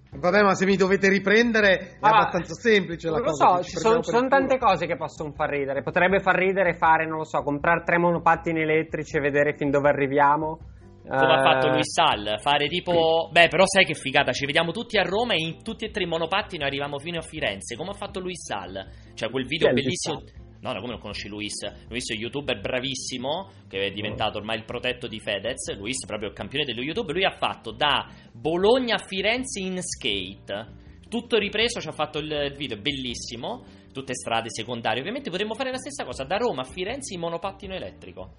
Vabbè, 0.10 0.42
ma 0.42 0.54
se 0.56 0.66
mi 0.66 0.76
dovete 0.76 1.10
riprendere 1.10 1.78
è 1.78 1.98
Ah, 2.00 2.10
abbastanza 2.10 2.54
semplice 2.54 3.10
la 3.10 3.18
non 3.18 3.26
lo 3.26 3.32
cosa. 3.32 3.48
so, 3.48 3.56
che 3.58 3.64
ci 3.64 3.78
sono, 3.78 4.04
sono 4.04 4.28
tante 4.28 4.58
cose 4.58 4.86
che 4.88 4.96
possono 4.96 5.32
far 5.34 5.50
ridere. 5.50 5.84
Potrebbe 5.84 6.20
far 6.20 6.36
ridere 6.36 6.76
fare, 6.78 7.06
non 7.06 7.18
lo 7.18 7.26
so, 7.26 7.42
comprare 7.44 7.84
tre 7.84 7.98
monopattini 7.98 8.62
elettrici 8.62 9.18
e 9.18 9.20
vedere 9.20 9.56
fin 9.56 9.70
dove 9.70 9.90
arriviamo. 9.90 10.60
Come 11.08 11.34
ha 11.36 11.40
Eh, 11.40 11.42
fatto 11.44 11.70
Luis 11.70 11.90
Sal, 11.94 12.38
fare 12.42 12.68
tipo. 12.68 13.30
Beh, 13.32 13.48
però 13.48 13.64
sai 13.66 13.86
che 13.86 13.94
figata, 13.94 14.34
ci 14.34 14.46
vediamo 14.46 14.72
tutti 14.72 14.98
a 14.98 15.04
Roma 15.04 15.34
e 15.34 15.38
in 15.38 15.64
tutti 15.64 15.86
e 15.86 15.90
tre 15.90 16.04
i 16.04 16.08
monopattini 16.08 16.64
arriviamo 16.64 17.00
fino 17.00 17.18
a 17.20 17.22
Firenze. 17.22 17.78
Come 17.78 17.92
ha 17.92 17.94
fatto 17.94 18.20
Luis 18.20 18.44
Sal? 18.46 18.86
Cioè, 19.14 19.30
quel 19.30 19.46
video 19.46 19.68
Chi 19.70 19.80
è 19.80 19.84
Luis 19.84 19.86
bellissimo. 20.06 20.47
No, 20.60 20.74
no, 20.74 20.80
come 20.80 20.94
non 20.94 21.00
conosci 21.00 21.28
Luis? 21.28 21.54
Luis 21.88 22.10
è 22.10 22.16
un 22.16 22.22
youtuber 22.22 22.60
bravissimo, 22.60 23.52
che 23.68 23.86
è 23.86 23.92
diventato 23.92 24.38
ormai 24.38 24.58
il 24.58 24.66
protetto 24.66 25.08
di 25.08 25.20
Fedez. 25.20 25.76
Luis 25.78 26.04
è 26.04 26.08
proprio 26.08 26.30
il 26.30 26.36
campione 26.36 26.66
dello 26.66 26.82
YouTube. 26.82 27.14
Lui 27.14 27.26
ha 27.26 27.36
fatto 27.38 27.72
da 27.72 28.08
Bologna 28.32 28.96
a 28.96 29.04
Firenze 29.06 29.60
in 29.60 29.80
skate. 29.82 30.86
Tutto 31.08 31.38
ripreso, 31.38 31.80
ci 31.80 31.88
ha 31.88 31.94
fatto 31.94 32.20
il 32.20 32.54
video, 32.56 32.78
bellissimo. 32.78 33.64
Tutte 33.94 34.14
strade 34.14 34.50
secondarie. 34.50 35.00
Ovviamente 35.00 35.30
potremmo 35.30 35.54
fare 35.54 35.72
la 35.72 35.78
stessa 35.78 36.04
cosa 36.04 36.24
da 36.24 36.38
Roma 36.38 36.62
a 36.62 36.66
Firenze 36.66 37.14
in 37.14 37.20
monopattino 37.22 37.74
elettrico. 37.74 38.34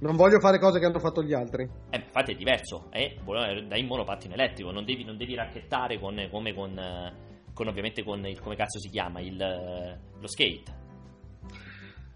Non 0.00 0.16
voglio 0.16 0.40
fare 0.40 0.58
cose 0.58 0.80
che 0.80 0.86
hanno 0.86 0.98
fatto 0.98 1.22
gli 1.22 1.32
altri. 1.32 1.62
Eh, 1.90 1.96
infatti 1.96 2.32
è 2.32 2.34
diverso, 2.34 2.90
è 2.90 3.14
dai 3.66 3.84
monopattino 3.84 4.34
elettrico, 4.34 4.72
non 4.72 4.84
devi, 4.84 5.04
non 5.04 5.16
devi 5.16 5.36
racchettare 5.36 6.00
con, 6.00 6.28
come 6.28 6.52
con, 6.52 6.76
eh, 6.76 7.12
con 7.54 7.68
ovviamente 7.68 8.02
con 8.02 8.26
il, 8.26 8.40
come 8.40 8.56
cazzo 8.56 8.80
si 8.80 8.88
chiama, 8.88 9.20
il, 9.20 9.40
eh, 9.40 9.98
lo 10.18 10.26
skate. 10.26 10.81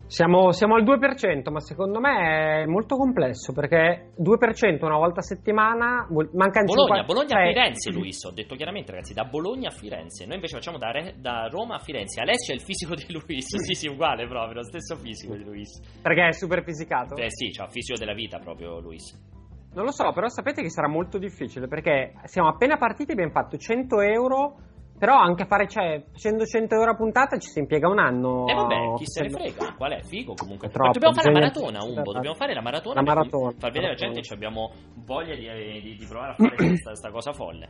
Siamo, 0.09 0.53
siamo 0.53 0.77
al 0.77 0.85
2%, 0.85 1.51
ma 1.51 1.59
secondo 1.59 1.99
me 1.99 2.63
è 2.63 2.67
molto 2.67 2.97
complesso 2.97 3.53
perché 3.53 4.13
2% 4.17 4.85
una 4.85 4.99
volta 4.99 5.19
a 5.19 5.23
settimana 5.23 6.07
vuol- 6.09 6.31
mancano 6.33 6.67
Bologna, 6.67 7.03
50 7.03 7.13
Bologna 7.13 7.37
a 7.37 7.43
cioè- 7.43 7.53
Firenze, 7.53 7.91
Luis, 7.91 8.23
ho 8.25 8.31
detto 8.31 8.55
chiaramente 8.55 8.93
ragazzi, 8.93 9.15
da 9.15 9.25
Bologna 9.25 9.69
a 9.69 9.73
Firenze, 9.73 10.25
noi 10.25 10.37
invece 10.37 10.55
facciamo 10.55 10.79
da, 10.79 10.93
Re- 10.93 11.15
da 11.19 11.49
Roma 11.51 11.75
a 11.75 11.79
Firenze, 11.81 12.21
Alessio 12.21 12.53
è 12.53 12.57
il 12.57 12.63
fisico 12.63 12.95
di 12.95 13.07
Luis, 13.09 13.47
sì 13.67 13.75
sì, 13.75 13.89
uguale 13.89 14.29
proprio, 14.29 14.55
lo 14.55 14.63
stesso 14.63 14.95
fisico 14.97 15.35
di 15.35 15.43
Luis. 15.43 15.81
Perché 16.01 16.29
è 16.29 16.33
super 16.33 16.63
fisicato? 16.63 17.17
Eh 17.17 17.31
sì, 17.31 17.47
il 17.47 17.67
fisico 17.69 17.99
della 17.99 18.15
vita 18.15 18.39
proprio 18.39 18.79
Luis. 18.79 19.11
Non 19.75 19.85
lo 19.85 19.91
so, 19.91 20.11
però 20.13 20.29
sapete 20.29 20.63
che 20.63 20.71
sarà 20.71 20.89
molto 20.89 21.19
difficile 21.19 21.67
perché 21.67 22.13
siamo 22.25 22.49
appena 22.49 22.79
partiti, 22.79 23.11
abbiamo 23.13 23.33
fatto 23.33 23.59
100 23.59 24.01
euro, 24.01 24.55
però 24.99 25.17
anche 25.19 25.45
fare, 25.47 25.69
cioè, 25.69 26.03
facendo 26.13 26.45
100 26.45 26.75
euro 26.75 26.91
a 26.93 26.95
puntata 26.97 27.37
ci 27.39 27.49
si 27.49 27.59
impiega 27.59 27.89
un 27.89 27.99
anno. 27.99 28.47
E 28.47 28.55
vabbè, 28.55 28.95
chi 28.97 29.05
se 29.07 29.23
ne 29.23 29.31
frega, 29.31 29.75
qual 29.77 29.93
è? 29.93 30.03
Figo 30.03 30.35
comunque. 30.35 30.69
Troppo, 30.69 30.87
Ma 30.87 30.93
dobbiamo 30.93 31.15
fare 31.15 31.33
la 31.33 31.39
maratona, 31.41 31.85
Umbo, 31.85 32.13
dobbiamo 32.13 32.35
fare 32.37 32.55
la 32.55 32.63
maratona 32.63 32.95
La 33.01 33.03
per 33.07 33.15
maratona, 33.15 33.51
far 33.59 33.71
vedere 33.73 33.93
alla 33.93 33.95
maratona. 33.95 34.13
gente 34.13 34.21
che 34.29 34.35
abbiamo 34.35 34.71
voglia 35.05 35.35
di, 35.35 35.81
di- 35.83 35.97
di 35.97 36.07
provare 36.07 36.33
a 36.33 36.35
fare 36.35 36.57
questa, 36.57 36.91
questa 36.91 37.11
cosa 37.11 37.33
folle. 37.33 37.69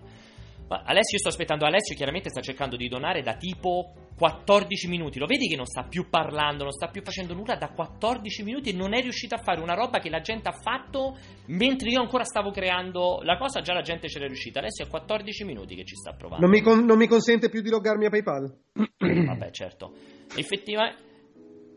Ma 0.68 0.82
Alessio, 0.84 1.14
io 1.14 1.18
sto 1.18 1.28
aspettando 1.28 1.64
Alessio, 1.64 1.94
chiaramente 1.94 2.28
sta 2.28 2.40
cercando 2.40 2.76
di 2.76 2.88
donare 2.88 3.22
da 3.22 3.34
tipo 3.36 3.92
14 4.16 4.88
minuti. 4.88 5.18
Lo 5.18 5.26
vedi 5.26 5.46
che 5.46 5.56
non 5.56 5.66
sta 5.66 5.84
più 5.84 6.08
parlando, 6.08 6.64
non 6.64 6.72
sta 6.72 6.88
più 6.88 7.02
facendo 7.02 7.34
nulla 7.34 7.56
da 7.56 7.68
14 7.68 8.42
minuti 8.42 8.70
e 8.70 8.72
non 8.72 8.94
è 8.94 9.00
riuscito 9.00 9.34
a 9.34 9.38
fare 9.38 9.60
una 9.60 9.74
roba 9.74 9.98
che 9.98 10.10
la 10.10 10.20
gente 10.20 10.48
ha 10.48 10.52
fatto 10.52 11.16
mentre 11.46 11.90
io 11.90 12.00
ancora 12.00 12.24
stavo 12.24 12.50
creando 12.50 13.20
la 13.22 13.36
cosa, 13.36 13.60
già 13.60 13.74
la 13.74 13.82
gente 13.82 14.08
ce 14.08 14.18
l'è 14.18 14.26
riuscita. 14.26 14.58
Alessio 14.58 14.86
è 14.86 14.88
14 14.88 15.44
minuti 15.44 15.76
che 15.76 15.84
ci 15.84 15.94
sta 15.94 16.12
provando. 16.12 16.44
Non 16.44 16.54
mi, 16.54 16.60
con- 16.62 16.84
non 16.84 16.98
mi 16.98 17.06
consente 17.06 17.48
più 17.48 17.60
di 17.60 17.70
loggarmi 17.70 18.06
a 18.06 18.10
PayPal. 18.10 18.58
Vabbè, 18.98 19.50
certo. 19.50 19.92
Effettivamente. 20.34 21.04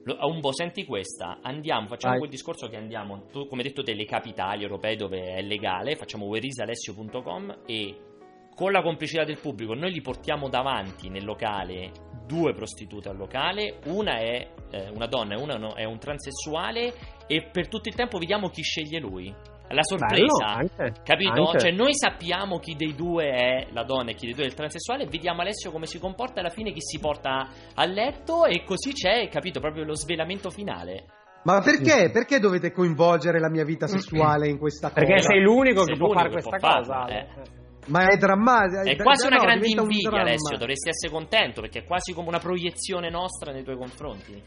Lo- 0.06 0.18
Umbo, 0.22 0.54
senti 0.54 0.86
questa. 0.86 1.40
Andiamo, 1.44 1.88
facciamo 1.88 2.14
Vai. 2.14 2.20
quel 2.20 2.32
discorso 2.32 2.68
che 2.68 2.78
andiamo, 2.78 3.28
tu, 3.32 3.46
come 3.48 3.64
detto 3.64 3.84
te, 3.84 3.94
le 3.94 4.06
capitali 4.06 4.64
europee 4.64 4.96
dove 4.96 5.36
è 5.36 5.42
legale, 5.42 5.96
facciamo 5.96 6.26
whereisalessio.com 6.26 7.60
e 7.66 7.96
con 8.60 8.74
la 8.74 8.82
complicità 8.82 9.24
del 9.24 9.40
pubblico 9.40 9.74
noi 9.74 9.90
li 9.94 10.02
portiamo 10.02 10.50
davanti 10.50 11.08
nel 11.08 11.24
locale 11.24 11.92
due 12.28 12.52
prostitute 12.54 13.08
al 13.08 13.16
locale, 13.16 13.80
una 13.86 14.20
è 14.20 14.52
eh, 14.72 14.90
una 14.94 15.08
donna 15.08 15.36
e 15.36 15.42
una 15.42 15.56
no- 15.56 15.76
è 15.76 15.86
un 15.86 15.98
transessuale 15.98 16.94
e 17.26 17.48
per 17.54 17.70
tutto 17.70 17.88
il 17.88 17.96
tempo 17.96 18.18
vediamo 18.18 18.50
chi 18.50 18.62
sceglie 18.62 19.00
lui. 19.00 19.34
La 19.70 19.82
sorpresa. 19.82 20.24
Bello, 20.26 20.36
anche, 20.44 21.02
Capito? 21.04 21.46
anche. 21.46 21.60
Cioè, 21.60 21.72
noi 21.72 21.96
sappiamo 21.96 22.60
chi 22.60 22.76
dei 22.76 22.94
due 22.96 23.30
è 23.30 23.68
la 23.72 23.84
donna 23.84 24.10
e 24.12 24.16
chi 24.16 24.26
dei 24.26 24.36
due 24.36 24.44
è 24.44 24.48
il 24.48 24.56
transessuale, 24.56 25.06
vediamo 25.06 25.40
Alessio 25.40 25.72
come 25.72 25.86
si 25.86 25.98
comporta 25.98 26.42
alla 26.42 26.50
fine 26.50 26.74
chi 26.74 26.82
si 26.82 27.00
porta 27.00 27.48
a 27.74 27.86
letto 27.86 28.44
e 28.44 28.66
così 28.66 28.92
c'è, 28.92 29.30
capito, 29.30 29.62
proprio 29.62 29.86
lo 29.86 29.96
svelamento 29.96 30.50
finale. 30.50 31.06
Ma 31.44 31.62
perché? 31.62 32.10
Perché 32.12 32.40
dovete 32.40 32.74
coinvolgere 32.74 33.40
la 33.40 33.50
mia 33.50 33.64
vita 33.64 33.88
sessuale 33.88 34.50
in 34.50 34.58
questa 34.58 34.90
cosa? 34.90 35.00
Perché 35.06 35.22
sei 35.22 35.42
l'unico 35.42 35.86
Sei 35.86 35.94
che 35.94 35.98
può 35.98 36.08
l'unico 36.08 36.30
fare 36.30 36.36
che 36.36 36.42
questa 36.42 36.58
può 36.58 36.78
cosa. 36.78 36.94
farlo, 36.94 37.14
eh. 37.16 37.59
Ma 37.90 38.08
è 38.08 38.18
drammatico. 38.18 38.82
È 38.82 38.96
quasi 38.96 39.28
una 39.28 39.38
no, 39.38 39.42
grande 39.44 39.68
diventa 39.68 39.82
un 39.82 39.90
invidia, 39.90 40.10
dramma. 40.10 40.28
Alessio, 40.28 40.58
dovresti 40.58 40.90
essere 40.90 41.12
contento 41.12 41.62
perché 41.62 41.80
è 41.80 41.84
quasi 41.84 42.14
come 42.14 42.28
una 42.28 42.40
proiezione 42.40 43.10
nostra 43.10 43.52
nei 43.52 43.64
tuoi 43.64 43.78
confronti. 43.78 44.44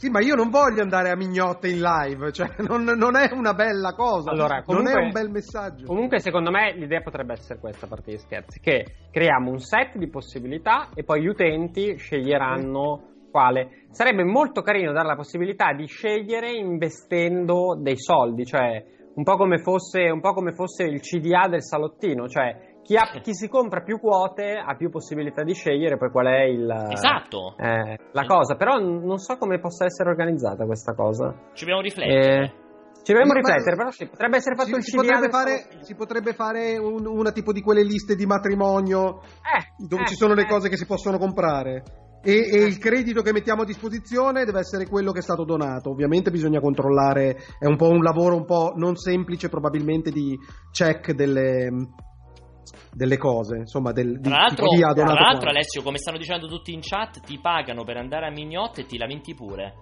Sì, 0.00 0.08
ma 0.08 0.20
io 0.22 0.34
non 0.34 0.48
voglio 0.48 0.80
andare 0.80 1.10
a 1.10 1.14
mignotte 1.14 1.68
in 1.68 1.80
live, 1.82 2.32
cioè 2.32 2.48
non, 2.66 2.84
non 2.84 3.16
è 3.16 3.28
una 3.34 3.52
bella 3.52 3.92
cosa, 3.92 4.30
Allora, 4.30 4.64
non 4.66 4.88
è 4.88 4.92
comunque- 4.92 5.02
un 5.02 5.10
bel 5.10 5.30
messaggio. 5.30 5.84
Comunque, 5.84 6.20
secondo 6.20 6.50
me, 6.50 6.72
l'idea 6.74 7.02
potrebbe 7.02 7.34
essere 7.34 7.58
questa, 7.58 7.84
a 7.84 7.88
parte 7.90 8.12
gli 8.12 8.16
scherzi, 8.16 8.60
che 8.60 8.86
creiamo 9.10 9.50
un 9.50 9.58
set 9.58 9.98
di 9.98 10.08
possibilità 10.08 10.88
e 10.94 11.04
poi 11.04 11.20
gli 11.20 11.26
utenti 11.26 11.98
sceglieranno 11.98 13.08
quale. 13.30 13.84
Sarebbe 13.90 14.24
molto 14.24 14.62
carino 14.62 14.92
dare 14.92 15.06
la 15.06 15.16
possibilità 15.16 15.74
di 15.74 15.86
scegliere 15.86 16.50
investendo 16.50 17.78
dei 17.78 17.98
soldi, 17.98 18.46
cioè 18.46 18.82
un 19.12 19.22
po' 19.22 19.36
come 19.36 19.58
fosse, 19.58 20.08
un 20.08 20.20
po' 20.20 20.32
come 20.32 20.54
fosse 20.54 20.84
il 20.84 21.00
CDA 21.00 21.46
del 21.48 21.62
salottino, 21.62 22.26
cioè 22.26 22.69
chi, 22.90 22.96
ha- 22.96 23.20
chi 23.20 23.34
si 23.34 23.46
compra 23.46 23.82
più 23.82 24.00
quote 24.00 24.54
ha 24.56 24.74
più 24.74 24.90
possibilità 24.90 25.44
di 25.44 25.54
scegliere 25.54 25.96
poi 25.96 26.10
qual 26.10 26.26
è 26.26 26.42
il, 26.42 26.68
Esatto. 26.90 27.54
eh, 27.56 27.96
la 28.10 28.24
cosa, 28.26 28.56
però 28.56 28.78
n- 28.80 29.04
non 29.04 29.18
so 29.18 29.36
come 29.36 29.60
possa 29.60 29.84
essere 29.84 30.10
organizzata 30.10 30.64
questa 30.64 30.92
cosa. 30.94 31.32
Ci 31.52 31.60
dobbiamo 31.66 31.82
riflettere. 31.82 32.42
Eh, 32.42 32.52
ci 33.04 33.12
Ma- 33.12 33.22
riflettere, 33.32 33.76
però 33.76 33.90
sì, 33.92 34.08
potrebbe 34.08 34.38
essere 34.38 34.56
fatto 34.56 34.70
Si, 34.70 34.74
il 34.74 34.82
si 34.82 34.96
potrebbe 34.96 35.28
fare, 35.28 35.66
si 35.82 35.94
potrebbe 35.94 36.32
fare 36.34 36.78
un- 36.78 37.06
una 37.06 37.30
tipo 37.30 37.52
di 37.52 37.60
quelle 37.60 37.84
liste 37.84 38.16
di 38.16 38.26
matrimonio 38.26 39.20
Eh, 39.38 39.86
dove 39.86 40.02
eh, 40.02 40.06
ci 40.06 40.16
sono 40.16 40.34
le 40.34 40.42
eh. 40.42 40.46
cose 40.48 40.68
che 40.68 40.76
si 40.76 40.84
possono 40.86 41.16
comprare. 41.16 41.84
E, 42.24 42.32
e 42.52 42.64
il 42.64 42.78
credito 42.78 43.22
che 43.22 43.32
mettiamo 43.32 43.62
a 43.62 43.64
disposizione 43.64 44.44
deve 44.44 44.58
essere 44.58 44.88
quello 44.88 45.12
che 45.12 45.20
è 45.20 45.22
stato 45.22 45.44
donato. 45.44 45.90
Ovviamente 45.90 46.32
bisogna 46.32 46.58
controllare, 46.58 47.36
è 47.60 47.66
un 47.66 47.76
po' 47.76 47.88
un 47.88 48.02
lavoro 48.02 48.34
un 48.34 48.44
po' 48.44 48.72
non 48.74 48.96
semplice, 48.96 49.48
probabilmente 49.48 50.10
di 50.10 50.36
check 50.72 51.12
delle, 51.12 51.68
delle 52.92 53.16
cose. 53.16 53.56
Insomma, 53.56 53.92
del, 53.92 54.18
di 54.20 54.28
Tra 54.28 54.38
l'altro, 54.40 54.66
ha 54.66 54.92
tra 54.92 55.12
l'altro. 55.12 55.48
Alessio, 55.50 55.82
come 55.82 55.98
stanno 55.98 56.18
dicendo 56.18 56.46
tutti 56.46 56.72
in 56.72 56.80
chat, 56.82 57.20
ti 57.20 57.38
pagano 57.40 57.84
per 57.84 57.96
andare 57.96 58.26
a 58.26 58.30
mignotte 58.30 58.82
e 58.82 58.86
ti 58.86 58.98
lamenti 58.98 59.34
pure. 59.34 59.74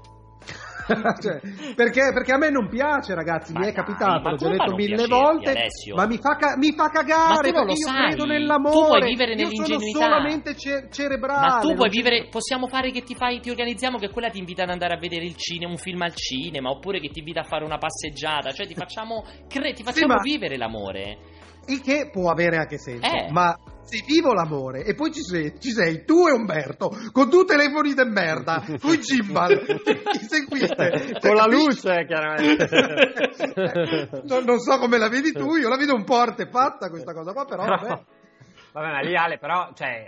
Cioè, 0.88 1.40
perché, 1.76 2.12
perché 2.14 2.32
a 2.32 2.38
me 2.38 2.48
non 2.48 2.66
piace, 2.70 3.14
ragazzi. 3.14 3.52
Ma 3.52 3.60
mi 3.60 3.66
è 3.66 3.72
capitato, 3.74 4.22
ma 4.22 4.30
l'ho 4.30 4.36
già 4.36 4.48
detto 4.48 4.74
mille 4.74 4.94
piacerti, 4.96 5.10
volte. 5.12 5.50
Alessio? 5.50 5.94
Ma 5.96 6.06
mi 6.06 6.16
fa, 6.16 6.36
ca- 6.36 6.56
mi 6.56 6.72
fa 6.72 6.84
Ma 6.84 6.88
cagare 6.90 7.50
tu 7.50 7.54
non 7.54 7.66
perché 7.66 7.66
lo 7.66 7.72
io 7.72 7.76
sai. 7.86 8.06
credo 8.06 8.22
Tu 8.22 8.28
nell'amore. 8.30 8.86
puoi 8.88 9.02
vivere 9.10 9.32
io 9.34 9.38
sono 9.50 9.50
nell'ingenuità. 9.50 9.98
solamente 9.98 10.56
ce- 10.56 10.88
cerebrale. 10.90 11.46
Ma 11.46 11.58
tu 11.58 11.74
puoi 11.74 11.90
c'è- 11.90 11.94
vivere, 11.94 12.28
possiamo 12.30 12.68
fare 12.68 12.90
che 12.90 13.02
ti 13.02 13.14
fai, 13.14 13.40
ti 13.40 13.50
organizziamo 13.50 13.98
che 13.98 14.08
quella 14.08 14.30
ti 14.30 14.38
invita 14.38 14.62
ad 14.62 14.70
andare 14.70 14.94
a 14.94 14.98
vedere 14.98 15.24
il 15.26 15.36
cinema, 15.36 15.70
un 15.72 15.76
film 15.76 16.00
al 16.00 16.14
cinema, 16.14 16.70
oppure 16.70 17.00
che 17.00 17.08
ti 17.10 17.18
invita 17.18 17.40
a 17.40 17.44
fare 17.44 17.64
una 17.64 17.76
passeggiata, 17.76 18.50
cioè 18.52 18.66
ti 18.66 18.72
facciamo, 18.80 19.24
cre- 19.46 19.74
ti 19.74 19.82
facciamo 19.82 20.14
ma- 20.14 20.22
vivere 20.22 20.56
l'amore. 20.56 21.18
Il 21.68 21.80
che 21.80 22.08
può 22.10 22.30
avere 22.30 22.56
anche 22.56 22.78
senso. 22.78 23.06
Eh. 23.06 23.30
Ma 23.30 23.56
se 23.88 24.04
vivo 24.06 24.34
l'amore 24.34 24.84
e 24.84 24.94
poi 24.94 25.10
ci 25.10 25.22
sei, 25.22 25.58
ci 25.58 25.70
sei 25.70 26.04
tu 26.04 26.26
e 26.26 26.32
Umberto 26.32 26.90
con 27.10 27.30
due 27.30 27.44
telefoni 27.44 27.94
de 27.94 28.04
merda, 28.04 28.62
con 28.80 28.92
i 28.92 29.00
gimbal, 29.00 29.64
che 29.64 30.18
seguite. 30.28 31.18
Con 31.20 31.34
la 31.34 31.44
Capisci? 31.44 31.64
luce, 31.64 32.06
chiaramente. 32.06 32.68
non, 34.28 34.44
non 34.44 34.58
so 34.58 34.78
come 34.78 34.98
la 34.98 35.08
vedi 35.08 35.32
tu, 35.32 35.56
io 35.56 35.70
la 35.70 35.76
vedo 35.76 35.94
un 35.94 36.04
po' 36.04 36.16
artefatta 36.16 36.90
questa 36.90 37.14
cosa 37.14 37.32
qua, 37.32 37.44
però 37.46 37.64
vabbè. 37.64 38.02
Vabbè, 38.70 38.90
ma 38.92 39.00
lì 39.00 39.16
Ale, 39.16 39.38
però, 39.38 39.70
cioè, 39.72 40.06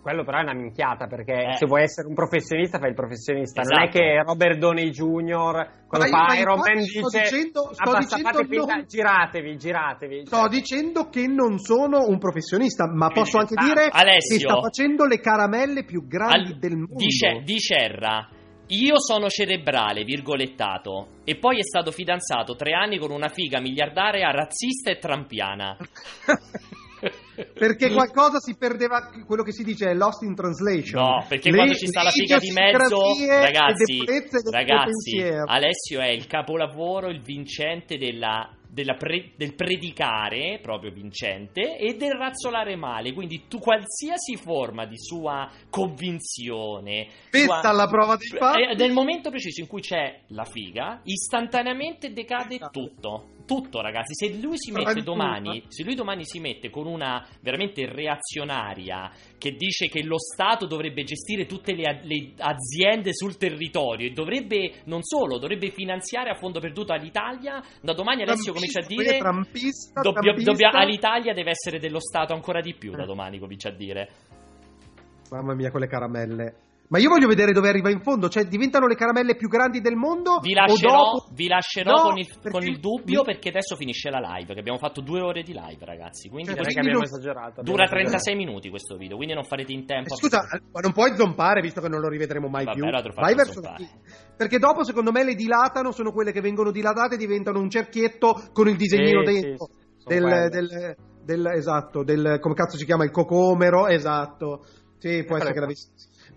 quello 0.00 0.24
però 0.24 0.38
è 0.38 0.42
una 0.42 0.54
minchiata 0.54 1.06
perché 1.06 1.32
Eh. 1.32 1.56
se 1.56 1.66
vuoi 1.66 1.82
essere 1.82 2.08
un 2.08 2.14
professionista 2.14 2.78
fai 2.78 2.88
il 2.90 2.94
professionista. 2.94 3.62
Non 3.62 3.80
è 3.80 3.82
Esatto. 3.88 3.98
che 3.98 4.22
Robert 4.24 4.58
Downey 4.58 4.90
Jr. 4.90 5.86
quando 5.86 6.06
io- 6.06 6.16
fa 6.16 6.34
Iron 6.38 6.58
Man 6.58 6.80
sto 6.82 7.08
dice 7.08 7.20
dicendo- 7.22 7.68
sto 7.72 7.82
"Ah, 7.88 7.92
basta, 7.92 8.16
dicendo 8.16 8.38
finta- 8.44 8.74
non- 8.74 8.84
giratevi, 8.86 9.56
giratevi. 9.56 10.26
Sto 10.26 10.36
Cioè, 10.36 10.48
dicendo 10.48 11.08
che 11.08 11.26
non 11.26 11.58
sono 11.58 12.06
un 12.06 12.18
professionista, 12.18 12.86
ma 12.86 13.06
Quindi 13.08 13.14
posso 13.14 13.38
anche 13.38 13.54
sta- 13.54 13.62
dire 13.64 13.88
Alessio. 13.90 14.36
che 14.36 14.44
sta 14.44 14.60
facendo 14.60 15.04
le 15.04 15.20
caramelle 15.20 15.84
più 15.84 16.06
grandi 16.06 16.52
Al- 16.52 16.58
del 16.58 16.76
mondo. 16.76 16.94
Dice, 16.94 17.40
dicerra. 17.44 18.28
Io 18.70 19.00
sono 19.00 19.28
cerebrale, 19.28 20.04
virgolettato, 20.04 21.20
e 21.24 21.36
poi 21.38 21.56
è 21.58 21.62
stato 21.62 21.90
fidanzato 21.90 22.54
tre 22.54 22.72
anni 22.74 22.98
con 22.98 23.10
una 23.10 23.28
figa 23.28 23.60
miliardaria 23.60 24.30
razzista 24.30 24.90
e 24.90 24.98
trampiana. 24.98 25.74
Perché 27.54 27.90
qualcosa 27.90 28.38
si 28.38 28.56
perdeva, 28.56 29.10
quello 29.26 29.42
che 29.42 29.52
si 29.52 29.62
dice 29.64 29.90
è 29.90 29.94
lost 29.94 30.22
in 30.22 30.34
translation. 30.34 31.02
No, 31.02 31.24
perché 31.28 31.50
Le- 31.50 31.56
quando 31.56 31.74
ci 31.74 31.86
sta 31.86 32.02
la 32.02 32.10
figa 32.10 32.38
di 32.38 32.50
mezzo, 32.52 32.98
ragazzi, 33.40 34.04
ragazzi. 34.50 35.20
Alessio 35.46 36.00
è 36.00 36.08
il 36.08 36.26
capolavoro, 36.26 37.08
il 37.08 37.20
vincente 37.22 37.96
della 37.98 38.52
della 38.70 38.96
pre- 38.96 39.32
del 39.36 39.54
predicare 39.54 40.58
proprio 40.62 40.92
vincente 40.92 41.78
e 41.78 41.94
del 41.96 42.12
razzolare 42.12 42.76
male. 42.76 43.14
Quindi 43.14 43.44
tu 43.48 43.58
qualsiasi 43.58 44.36
forma 44.36 44.84
di 44.84 44.96
sua 44.98 45.50
convinzione, 45.70 47.08
Questa 47.30 47.60
sua- 47.60 47.68
alla 47.70 47.86
prova 47.86 48.16
dei 48.16 48.28
fatti. 48.38 48.60
eh, 48.62 48.74
nel 48.74 48.92
momento 48.92 49.30
preciso 49.30 49.62
in 49.62 49.66
cui 49.66 49.80
c'è 49.80 50.20
la 50.28 50.44
figa, 50.44 51.00
istantaneamente 51.04 52.12
decade 52.12 52.56
Esatto. 52.56 52.70
tutto. 52.80 53.28
Tutto, 53.48 53.80
ragazzi. 53.80 54.12
Se 54.14 54.38
lui 54.38 54.58
si 54.58 54.72
mette 54.72 55.00
domani, 55.00 55.64
se 55.68 55.82
lui 55.82 55.94
domani 55.94 56.26
si 56.26 56.38
mette 56.38 56.68
con 56.68 56.86
una 56.86 57.26
veramente 57.40 57.90
reazionaria 57.90 59.10
che 59.38 59.52
dice 59.52 59.88
che 59.88 60.02
lo 60.04 60.18
Stato 60.18 60.66
dovrebbe 60.66 61.02
gestire 61.04 61.46
tutte 61.46 61.74
le, 61.74 62.00
le 62.02 62.34
aziende 62.36 63.14
sul 63.14 63.38
territorio 63.38 64.06
e 64.06 64.10
dovrebbe, 64.10 64.82
non 64.84 65.02
solo, 65.02 65.38
dovrebbe 65.38 65.70
finanziare 65.70 66.28
a 66.28 66.34
fondo 66.34 66.60
perduto 66.60 66.92
all'Italia, 66.92 67.62
da 67.80 67.94
domani 67.94 68.20
Alessio 68.20 68.52
comincia 68.52 68.80
a 68.80 68.86
dire. 68.86 69.16
Trampista, 69.16 70.02
dobbia- 70.02 70.20
trampista. 70.20 70.50
dobbia- 70.50 70.70
all'Italia 70.72 71.32
deve 71.32 71.50
essere 71.50 71.78
dello 71.78 72.00
Stato 72.00 72.34
ancora 72.34 72.60
di 72.60 72.74
più 72.74 72.92
da 72.92 73.06
domani, 73.06 73.38
comincia 73.38 73.70
a 73.70 73.72
dire. 73.72 74.10
Mamma 75.30 75.54
mia, 75.54 75.70
quelle 75.70 75.86
caramelle. 75.86 76.67
Ma 76.90 76.98
io 76.98 77.10
voglio 77.10 77.28
vedere 77.28 77.52
dove 77.52 77.68
arriva 77.68 77.90
in 77.90 78.00
fondo, 78.00 78.30
cioè 78.30 78.44
diventano 78.44 78.86
le 78.86 78.94
caramelle 78.94 79.36
più 79.36 79.48
grandi 79.48 79.82
del 79.82 79.94
mondo? 79.94 80.38
Vi 80.40 80.52
o 80.52 80.54
lascerò, 80.54 80.90
dopo- 81.12 81.28
vi 81.34 81.46
lascerò 81.46 81.92
No, 81.92 82.02
con, 82.02 82.16
il, 82.18 82.26
perché 82.26 82.50
con 82.50 82.62
il 82.66 82.80
dubbio 82.80 83.22
perché 83.24 83.50
adesso 83.50 83.76
finisce 83.76 84.08
la 84.08 84.20
live, 84.20 84.54
che 84.54 84.60
abbiamo 84.60 84.78
fatto 84.78 85.02
due 85.02 85.20
ore 85.20 85.42
di 85.42 85.52
live, 85.52 85.84
ragazzi. 85.84 86.30
Quindi 86.30 86.50
Cioè, 86.54 86.60
abbiamo 86.60 86.90
non- 86.90 87.02
esagerato. 87.02 87.60
dura 87.60 87.84
abbiamo 87.84 88.00
esagerato. 88.08 88.24
36 88.24 88.34
minuti 88.36 88.70
questo 88.70 88.96
video, 88.96 89.16
quindi 89.16 89.34
non 89.34 89.44
farete 89.44 89.72
in 89.72 89.84
tempo. 89.84 90.08
Eh, 90.08 90.14
a- 90.14 90.16
Scusa, 90.16 90.40
ma 90.72 90.80
non 90.80 90.92
puoi 90.92 91.14
zompare 91.14 91.60
visto 91.60 91.82
che 91.82 91.88
non 91.88 92.00
lo 92.00 92.08
rivedremo 92.08 92.48
mai 92.48 92.64
Vabbè, 92.64 92.78
più. 92.78 93.12
Vai 93.14 93.34
verso. 93.34 93.60
Perché 94.34 94.58
dopo, 94.58 94.82
secondo 94.82 95.12
me, 95.12 95.24
le 95.24 95.34
dilatano, 95.34 95.90
sono 95.92 96.10
quelle 96.10 96.32
che 96.32 96.40
vengono 96.40 96.70
dilatate 96.70 97.16
e 97.16 97.18
diventano 97.18 97.60
un 97.60 97.68
cerchietto 97.68 98.48
con 98.54 98.66
il 98.66 98.76
disegnino 98.76 99.26
Sì, 99.26 99.40
dentro. 99.40 99.68
sì, 99.98 100.06
del, 100.06 100.48
del, 100.50 100.96
del- 101.22 101.46
esatto, 101.54 102.02
del 102.02 102.38
come 102.40 102.54
cazzo 102.54 102.78
si 102.78 102.86
chiama 102.86 103.04
il 103.04 103.10
cocomero, 103.10 103.88
esatto. 103.88 104.64
Sì, 104.96 105.22
può 105.24 105.36
essere 105.36 105.52
che 105.52 105.60
l'avessi. 105.60 105.86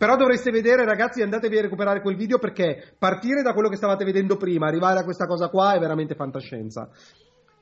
Però 0.01 0.15
dovreste 0.15 0.49
vedere, 0.49 0.83
ragazzi, 0.83 1.21
andatevi 1.21 1.59
a 1.59 1.61
recuperare 1.61 2.01
quel 2.01 2.15
video 2.15 2.39
perché 2.39 2.95
partire 2.97 3.43
da 3.43 3.53
quello 3.53 3.69
che 3.69 3.75
stavate 3.75 4.03
vedendo 4.03 4.35
prima, 4.35 4.65
arrivare 4.65 4.97
a 4.97 5.03
questa 5.03 5.27
cosa 5.27 5.49
qua 5.49 5.75
è 5.75 5.79
veramente 5.79 6.15
fantascienza. 6.15 6.89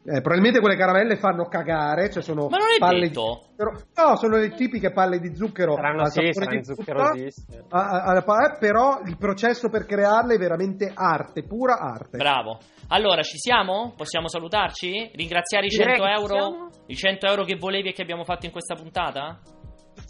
Eh, 0.05 0.21
probabilmente 0.21 0.61
quelle 0.61 0.77
caramelle 0.77 1.17
fanno 1.17 1.49
cagare, 1.49 2.09
cioè 2.09 2.23
sono 2.23 2.47
Ma 2.47 2.55
non 2.55 2.67
è 2.73 2.79
palle 2.79 3.09
detto. 3.09 3.41
di 3.41 3.63
zucchero. 3.65 3.81
No, 3.93 4.15
sono 4.15 4.37
le 4.37 4.51
tipiche 4.51 4.93
palle 4.93 5.19
di 5.19 5.35
zucchero. 5.35 5.73
Saranno, 5.73 6.03
al 6.03 6.11
sì, 6.11 6.31
saranno 6.31 6.63
zuccherosissime. 6.63 7.65
Ah, 7.71 7.89
ah, 7.89 8.03
ah, 8.05 8.45
eh, 8.45 8.57
però 8.57 9.01
il 9.05 9.17
processo 9.17 9.67
per 9.67 9.83
crearle 9.83 10.35
è 10.35 10.37
veramente 10.37 10.89
arte, 10.95 11.43
pura 11.43 11.79
arte. 11.79 12.17
Bravo. 12.17 12.59
Allora, 12.87 13.21
ci 13.21 13.37
siamo? 13.37 13.93
Possiamo 13.97 14.29
salutarci? 14.29 15.11
Ringraziare 15.13 15.65
i 15.65 15.69
Direi 15.69 15.97
100 15.97 16.03
che 16.03 16.09
euro? 16.09 16.69
I 16.85 16.95
100 16.95 17.27
euro 17.27 17.43
che 17.43 17.57
volevi 17.57 17.89
e 17.89 17.91
che 17.91 18.01
abbiamo 18.01 18.23
fatto 18.23 18.45
in 18.45 18.53
questa 18.53 18.75
puntata? 18.75 19.41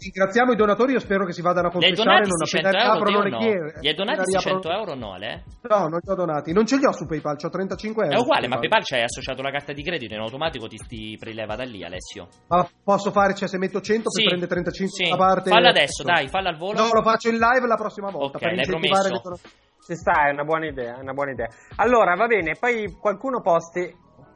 Ringraziamo 0.02 0.52
i 0.52 0.56
donatori, 0.56 0.92
io 0.92 0.98
spero 0.98 1.26
che 1.26 1.32
si 1.32 1.42
vadano 1.42 1.68
a 1.68 1.70
confessare 1.70 2.24
non 2.26 2.40
appena 2.40 2.44
100 2.46 2.68
euro? 2.68 3.04
riaprono 3.04 3.22
le 3.22 3.36
chiese. 3.36 3.78
Gli 3.80 3.88
hai 3.88 3.94
donati 3.94 4.20
Appena 4.20 4.40
questi 4.40 4.48
100 4.48 4.68
riaprono- 4.68 4.78
euro 4.78 4.92
o 4.92 4.94
no, 4.94 5.18
Le? 5.18 5.44
No, 5.68 5.78
non 5.88 5.98
li 6.02 6.10
ho 6.10 6.14
donati. 6.14 6.52
Non 6.54 6.66
ce 6.66 6.76
li 6.78 6.86
ho 6.86 6.92
su 6.92 7.04
PayPal, 7.06 7.36
ho 7.42 7.48
35 7.50 8.04
euro. 8.04 8.16
È 8.16 8.20
uguale, 8.20 8.48
ma 8.48 8.58
PayPal 8.58 8.82
ci 8.82 8.94
hai 8.94 9.02
associato 9.02 9.42
la 9.42 9.50
carta 9.50 9.72
di 9.74 9.82
credito 9.82 10.14
in 10.14 10.20
automatico 10.20 10.66
ti, 10.68 10.76
ti 10.88 11.16
preleva 11.20 11.54
da 11.54 11.64
lì, 11.64 11.84
Alessio. 11.84 12.28
Ma 12.48 12.66
posso 12.82 13.10
fare, 13.10 13.34
cioè 13.34 13.46
se 13.46 13.58
metto 13.58 13.80
100 13.82 14.10
Sì, 14.10 14.22
per 14.22 14.28
prendere 14.30 14.50
35 14.50 15.04
sì. 15.04 15.10
da 15.10 15.16
parte. 15.16 15.50
Fallo 15.50 15.68
adesso, 15.68 16.02
dai, 16.02 16.28
fallo 16.28 16.48
al 16.48 16.56
volo. 16.56 16.78
No, 16.80 16.88
lo 16.94 17.02
faccio 17.02 17.28
in 17.28 17.36
live 17.36 17.66
la 17.66 17.76
prossima 17.76 18.10
volta 18.10 18.38
Ok, 18.38 18.42
per 18.42 18.52
l'hai 18.54 18.56
incentivare 18.64 19.08
promesso. 19.08 19.12
le 19.12 19.20
donazioni. 19.22 19.54
Ci 19.84 19.94
sta, 19.96 20.28
è 20.28 20.30
una 20.30 20.44
buona 20.44 20.66
idea, 20.66 20.96
è 20.96 21.00
una 21.00 21.12
buona 21.12 21.30
idea. 21.32 21.48
Allora, 21.76 22.14
va 22.14 22.26
bene, 22.26 22.54
poi 22.58 22.90
qualcuno 23.00 23.40
posti, 23.42 23.92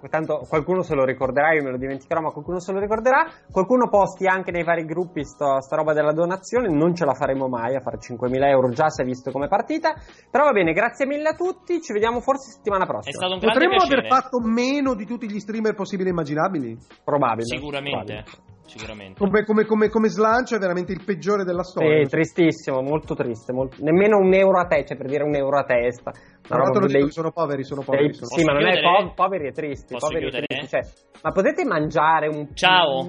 tanto 0.08 0.44
qualcuno 0.48 0.82
se 0.82 0.94
lo 0.94 1.04
ricorderà, 1.04 1.52
io 1.52 1.62
me 1.62 1.70
lo 1.70 1.76
dimenticherò, 1.76 2.20
ma 2.20 2.30
qualcuno 2.30 2.60
se 2.60 2.72
lo 2.72 2.78
ricorderà, 2.78 3.26
qualcuno 3.50 3.88
posti 3.88 4.26
anche 4.26 4.50
nei 4.50 4.64
vari 4.64 4.84
gruppi 4.84 5.24
sto, 5.24 5.60
sta 5.60 5.76
roba 5.76 5.92
della 5.92 6.12
donazione, 6.12 6.68
non 6.68 6.94
ce 6.94 7.04
la 7.04 7.14
faremo 7.14 7.48
mai 7.48 7.74
a 7.76 7.80
fare 7.80 7.98
5.000 7.98 8.44
euro, 8.48 8.68
già 8.70 8.88
si 8.88 9.02
è 9.02 9.04
visto 9.04 9.30
come 9.30 9.48
partita, 9.48 9.94
però 10.30 10.44
va 10.44 10.52
bene, 10.52 10.72
grazie 10.72 11.06
mille 11.06 11.28
a 11.30 11.34
tutti, 11.34 11.80
ci 11.80 11.92
vediamo 11.92 12.20
forse 12.20 12.50
settimana 12.52 12.84
È 12.84 12.86
prossima. 12.88 13.16
stato 13.16 13.34
un 13.34 13.40
Potremmo 13.40 13.76
piacere. 13.76 14.06
aver 14.06 14.10
fatto 14.10 14.38
meno 14.40 14.94
di 14.94 15.06
tutti 15.06 15.30
gli 15.30 15.38
streamer 15.38 15.74
possibili 15.74 16.08
e 16.08 16.12
immaginabili. 16.12 16.76
Probabile. 17.04 17.46
Sicuramente. 17.46 18.22
Probabile. 18.24 18.52
Sicuramente. 18.66 19.18
Come, 19.18 19.44
come, 19.44 19.64
come, 19.64 19.88
come 19.88 20.08
slancio 20.08 20.56
è 20.56 20.58
veramente 20.58 20.92
il 20.92 21.02
peggiore 21.04 21.44
della 21.44 21.62
Sì, 21.62 21.70
storia. 21.70 22.06
tristissimo, 22.06 22.80
molto 22.82 23.14
triste, 23.14 23.52
molto- 23.52 23.76
nemmeno 23.80 24.18
un 24.18 24.32
euro 24.34 24.58
a 24.60 24.64
te, 24.66 24.84
cioè 24.84 24.96
per 24.96 25.06
dire 25.06 25.22
un 25.22 25.34
euro 25.34 25.58
a 25.58 25.64
testa. 25.64 26.10
Tra 26.40 26.58
l'altro 26.58 26.86
dei- 26.86 27.10
sono 27.10 27.30
poveri, 27.30 27.62
sono 27.64 27.82
dei- 27.86 27.88
poveri. 27.96 28.14
sono 28.14 28.26
sì, 28.28 28.44
ma 28.44 28.52
non 28.52 28.66
è 28.66 28.72
chiudere? 28.72 29.04
po- 29.04 29.12
poveri 29.14 29.46
e 29.48 29.52
tristi. 29.52 29.92
Posso 29.92 30.06
poveri 30.06 30.26
e 30.26 30.30
chiudere? 30.30 30.46
tristi, 30.46 30.68
cioè, 30.68 31.20
ma 31.22 31.30
potete 31.30 31.64
mangiare 31.64 32.26
un 32.28 32.48
Ciao. 32.54 33.08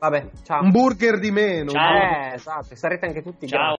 Vabbè, 0.00 0.30
ciao. 0.44 0.62
Un 0.62 0.70
burger 0.70 1.18
di 1.18 1.32
meno. 1.32 1.70
Ciao. 1.70 2.30
Eh, 2.30 2.34
esatto, 2.34 2.76
sarete 2.76 3.06
anche 3.06 3.20
tutti 3.20 3.48
Ciao. 3.48 3.58
grandi. 3.58 3.76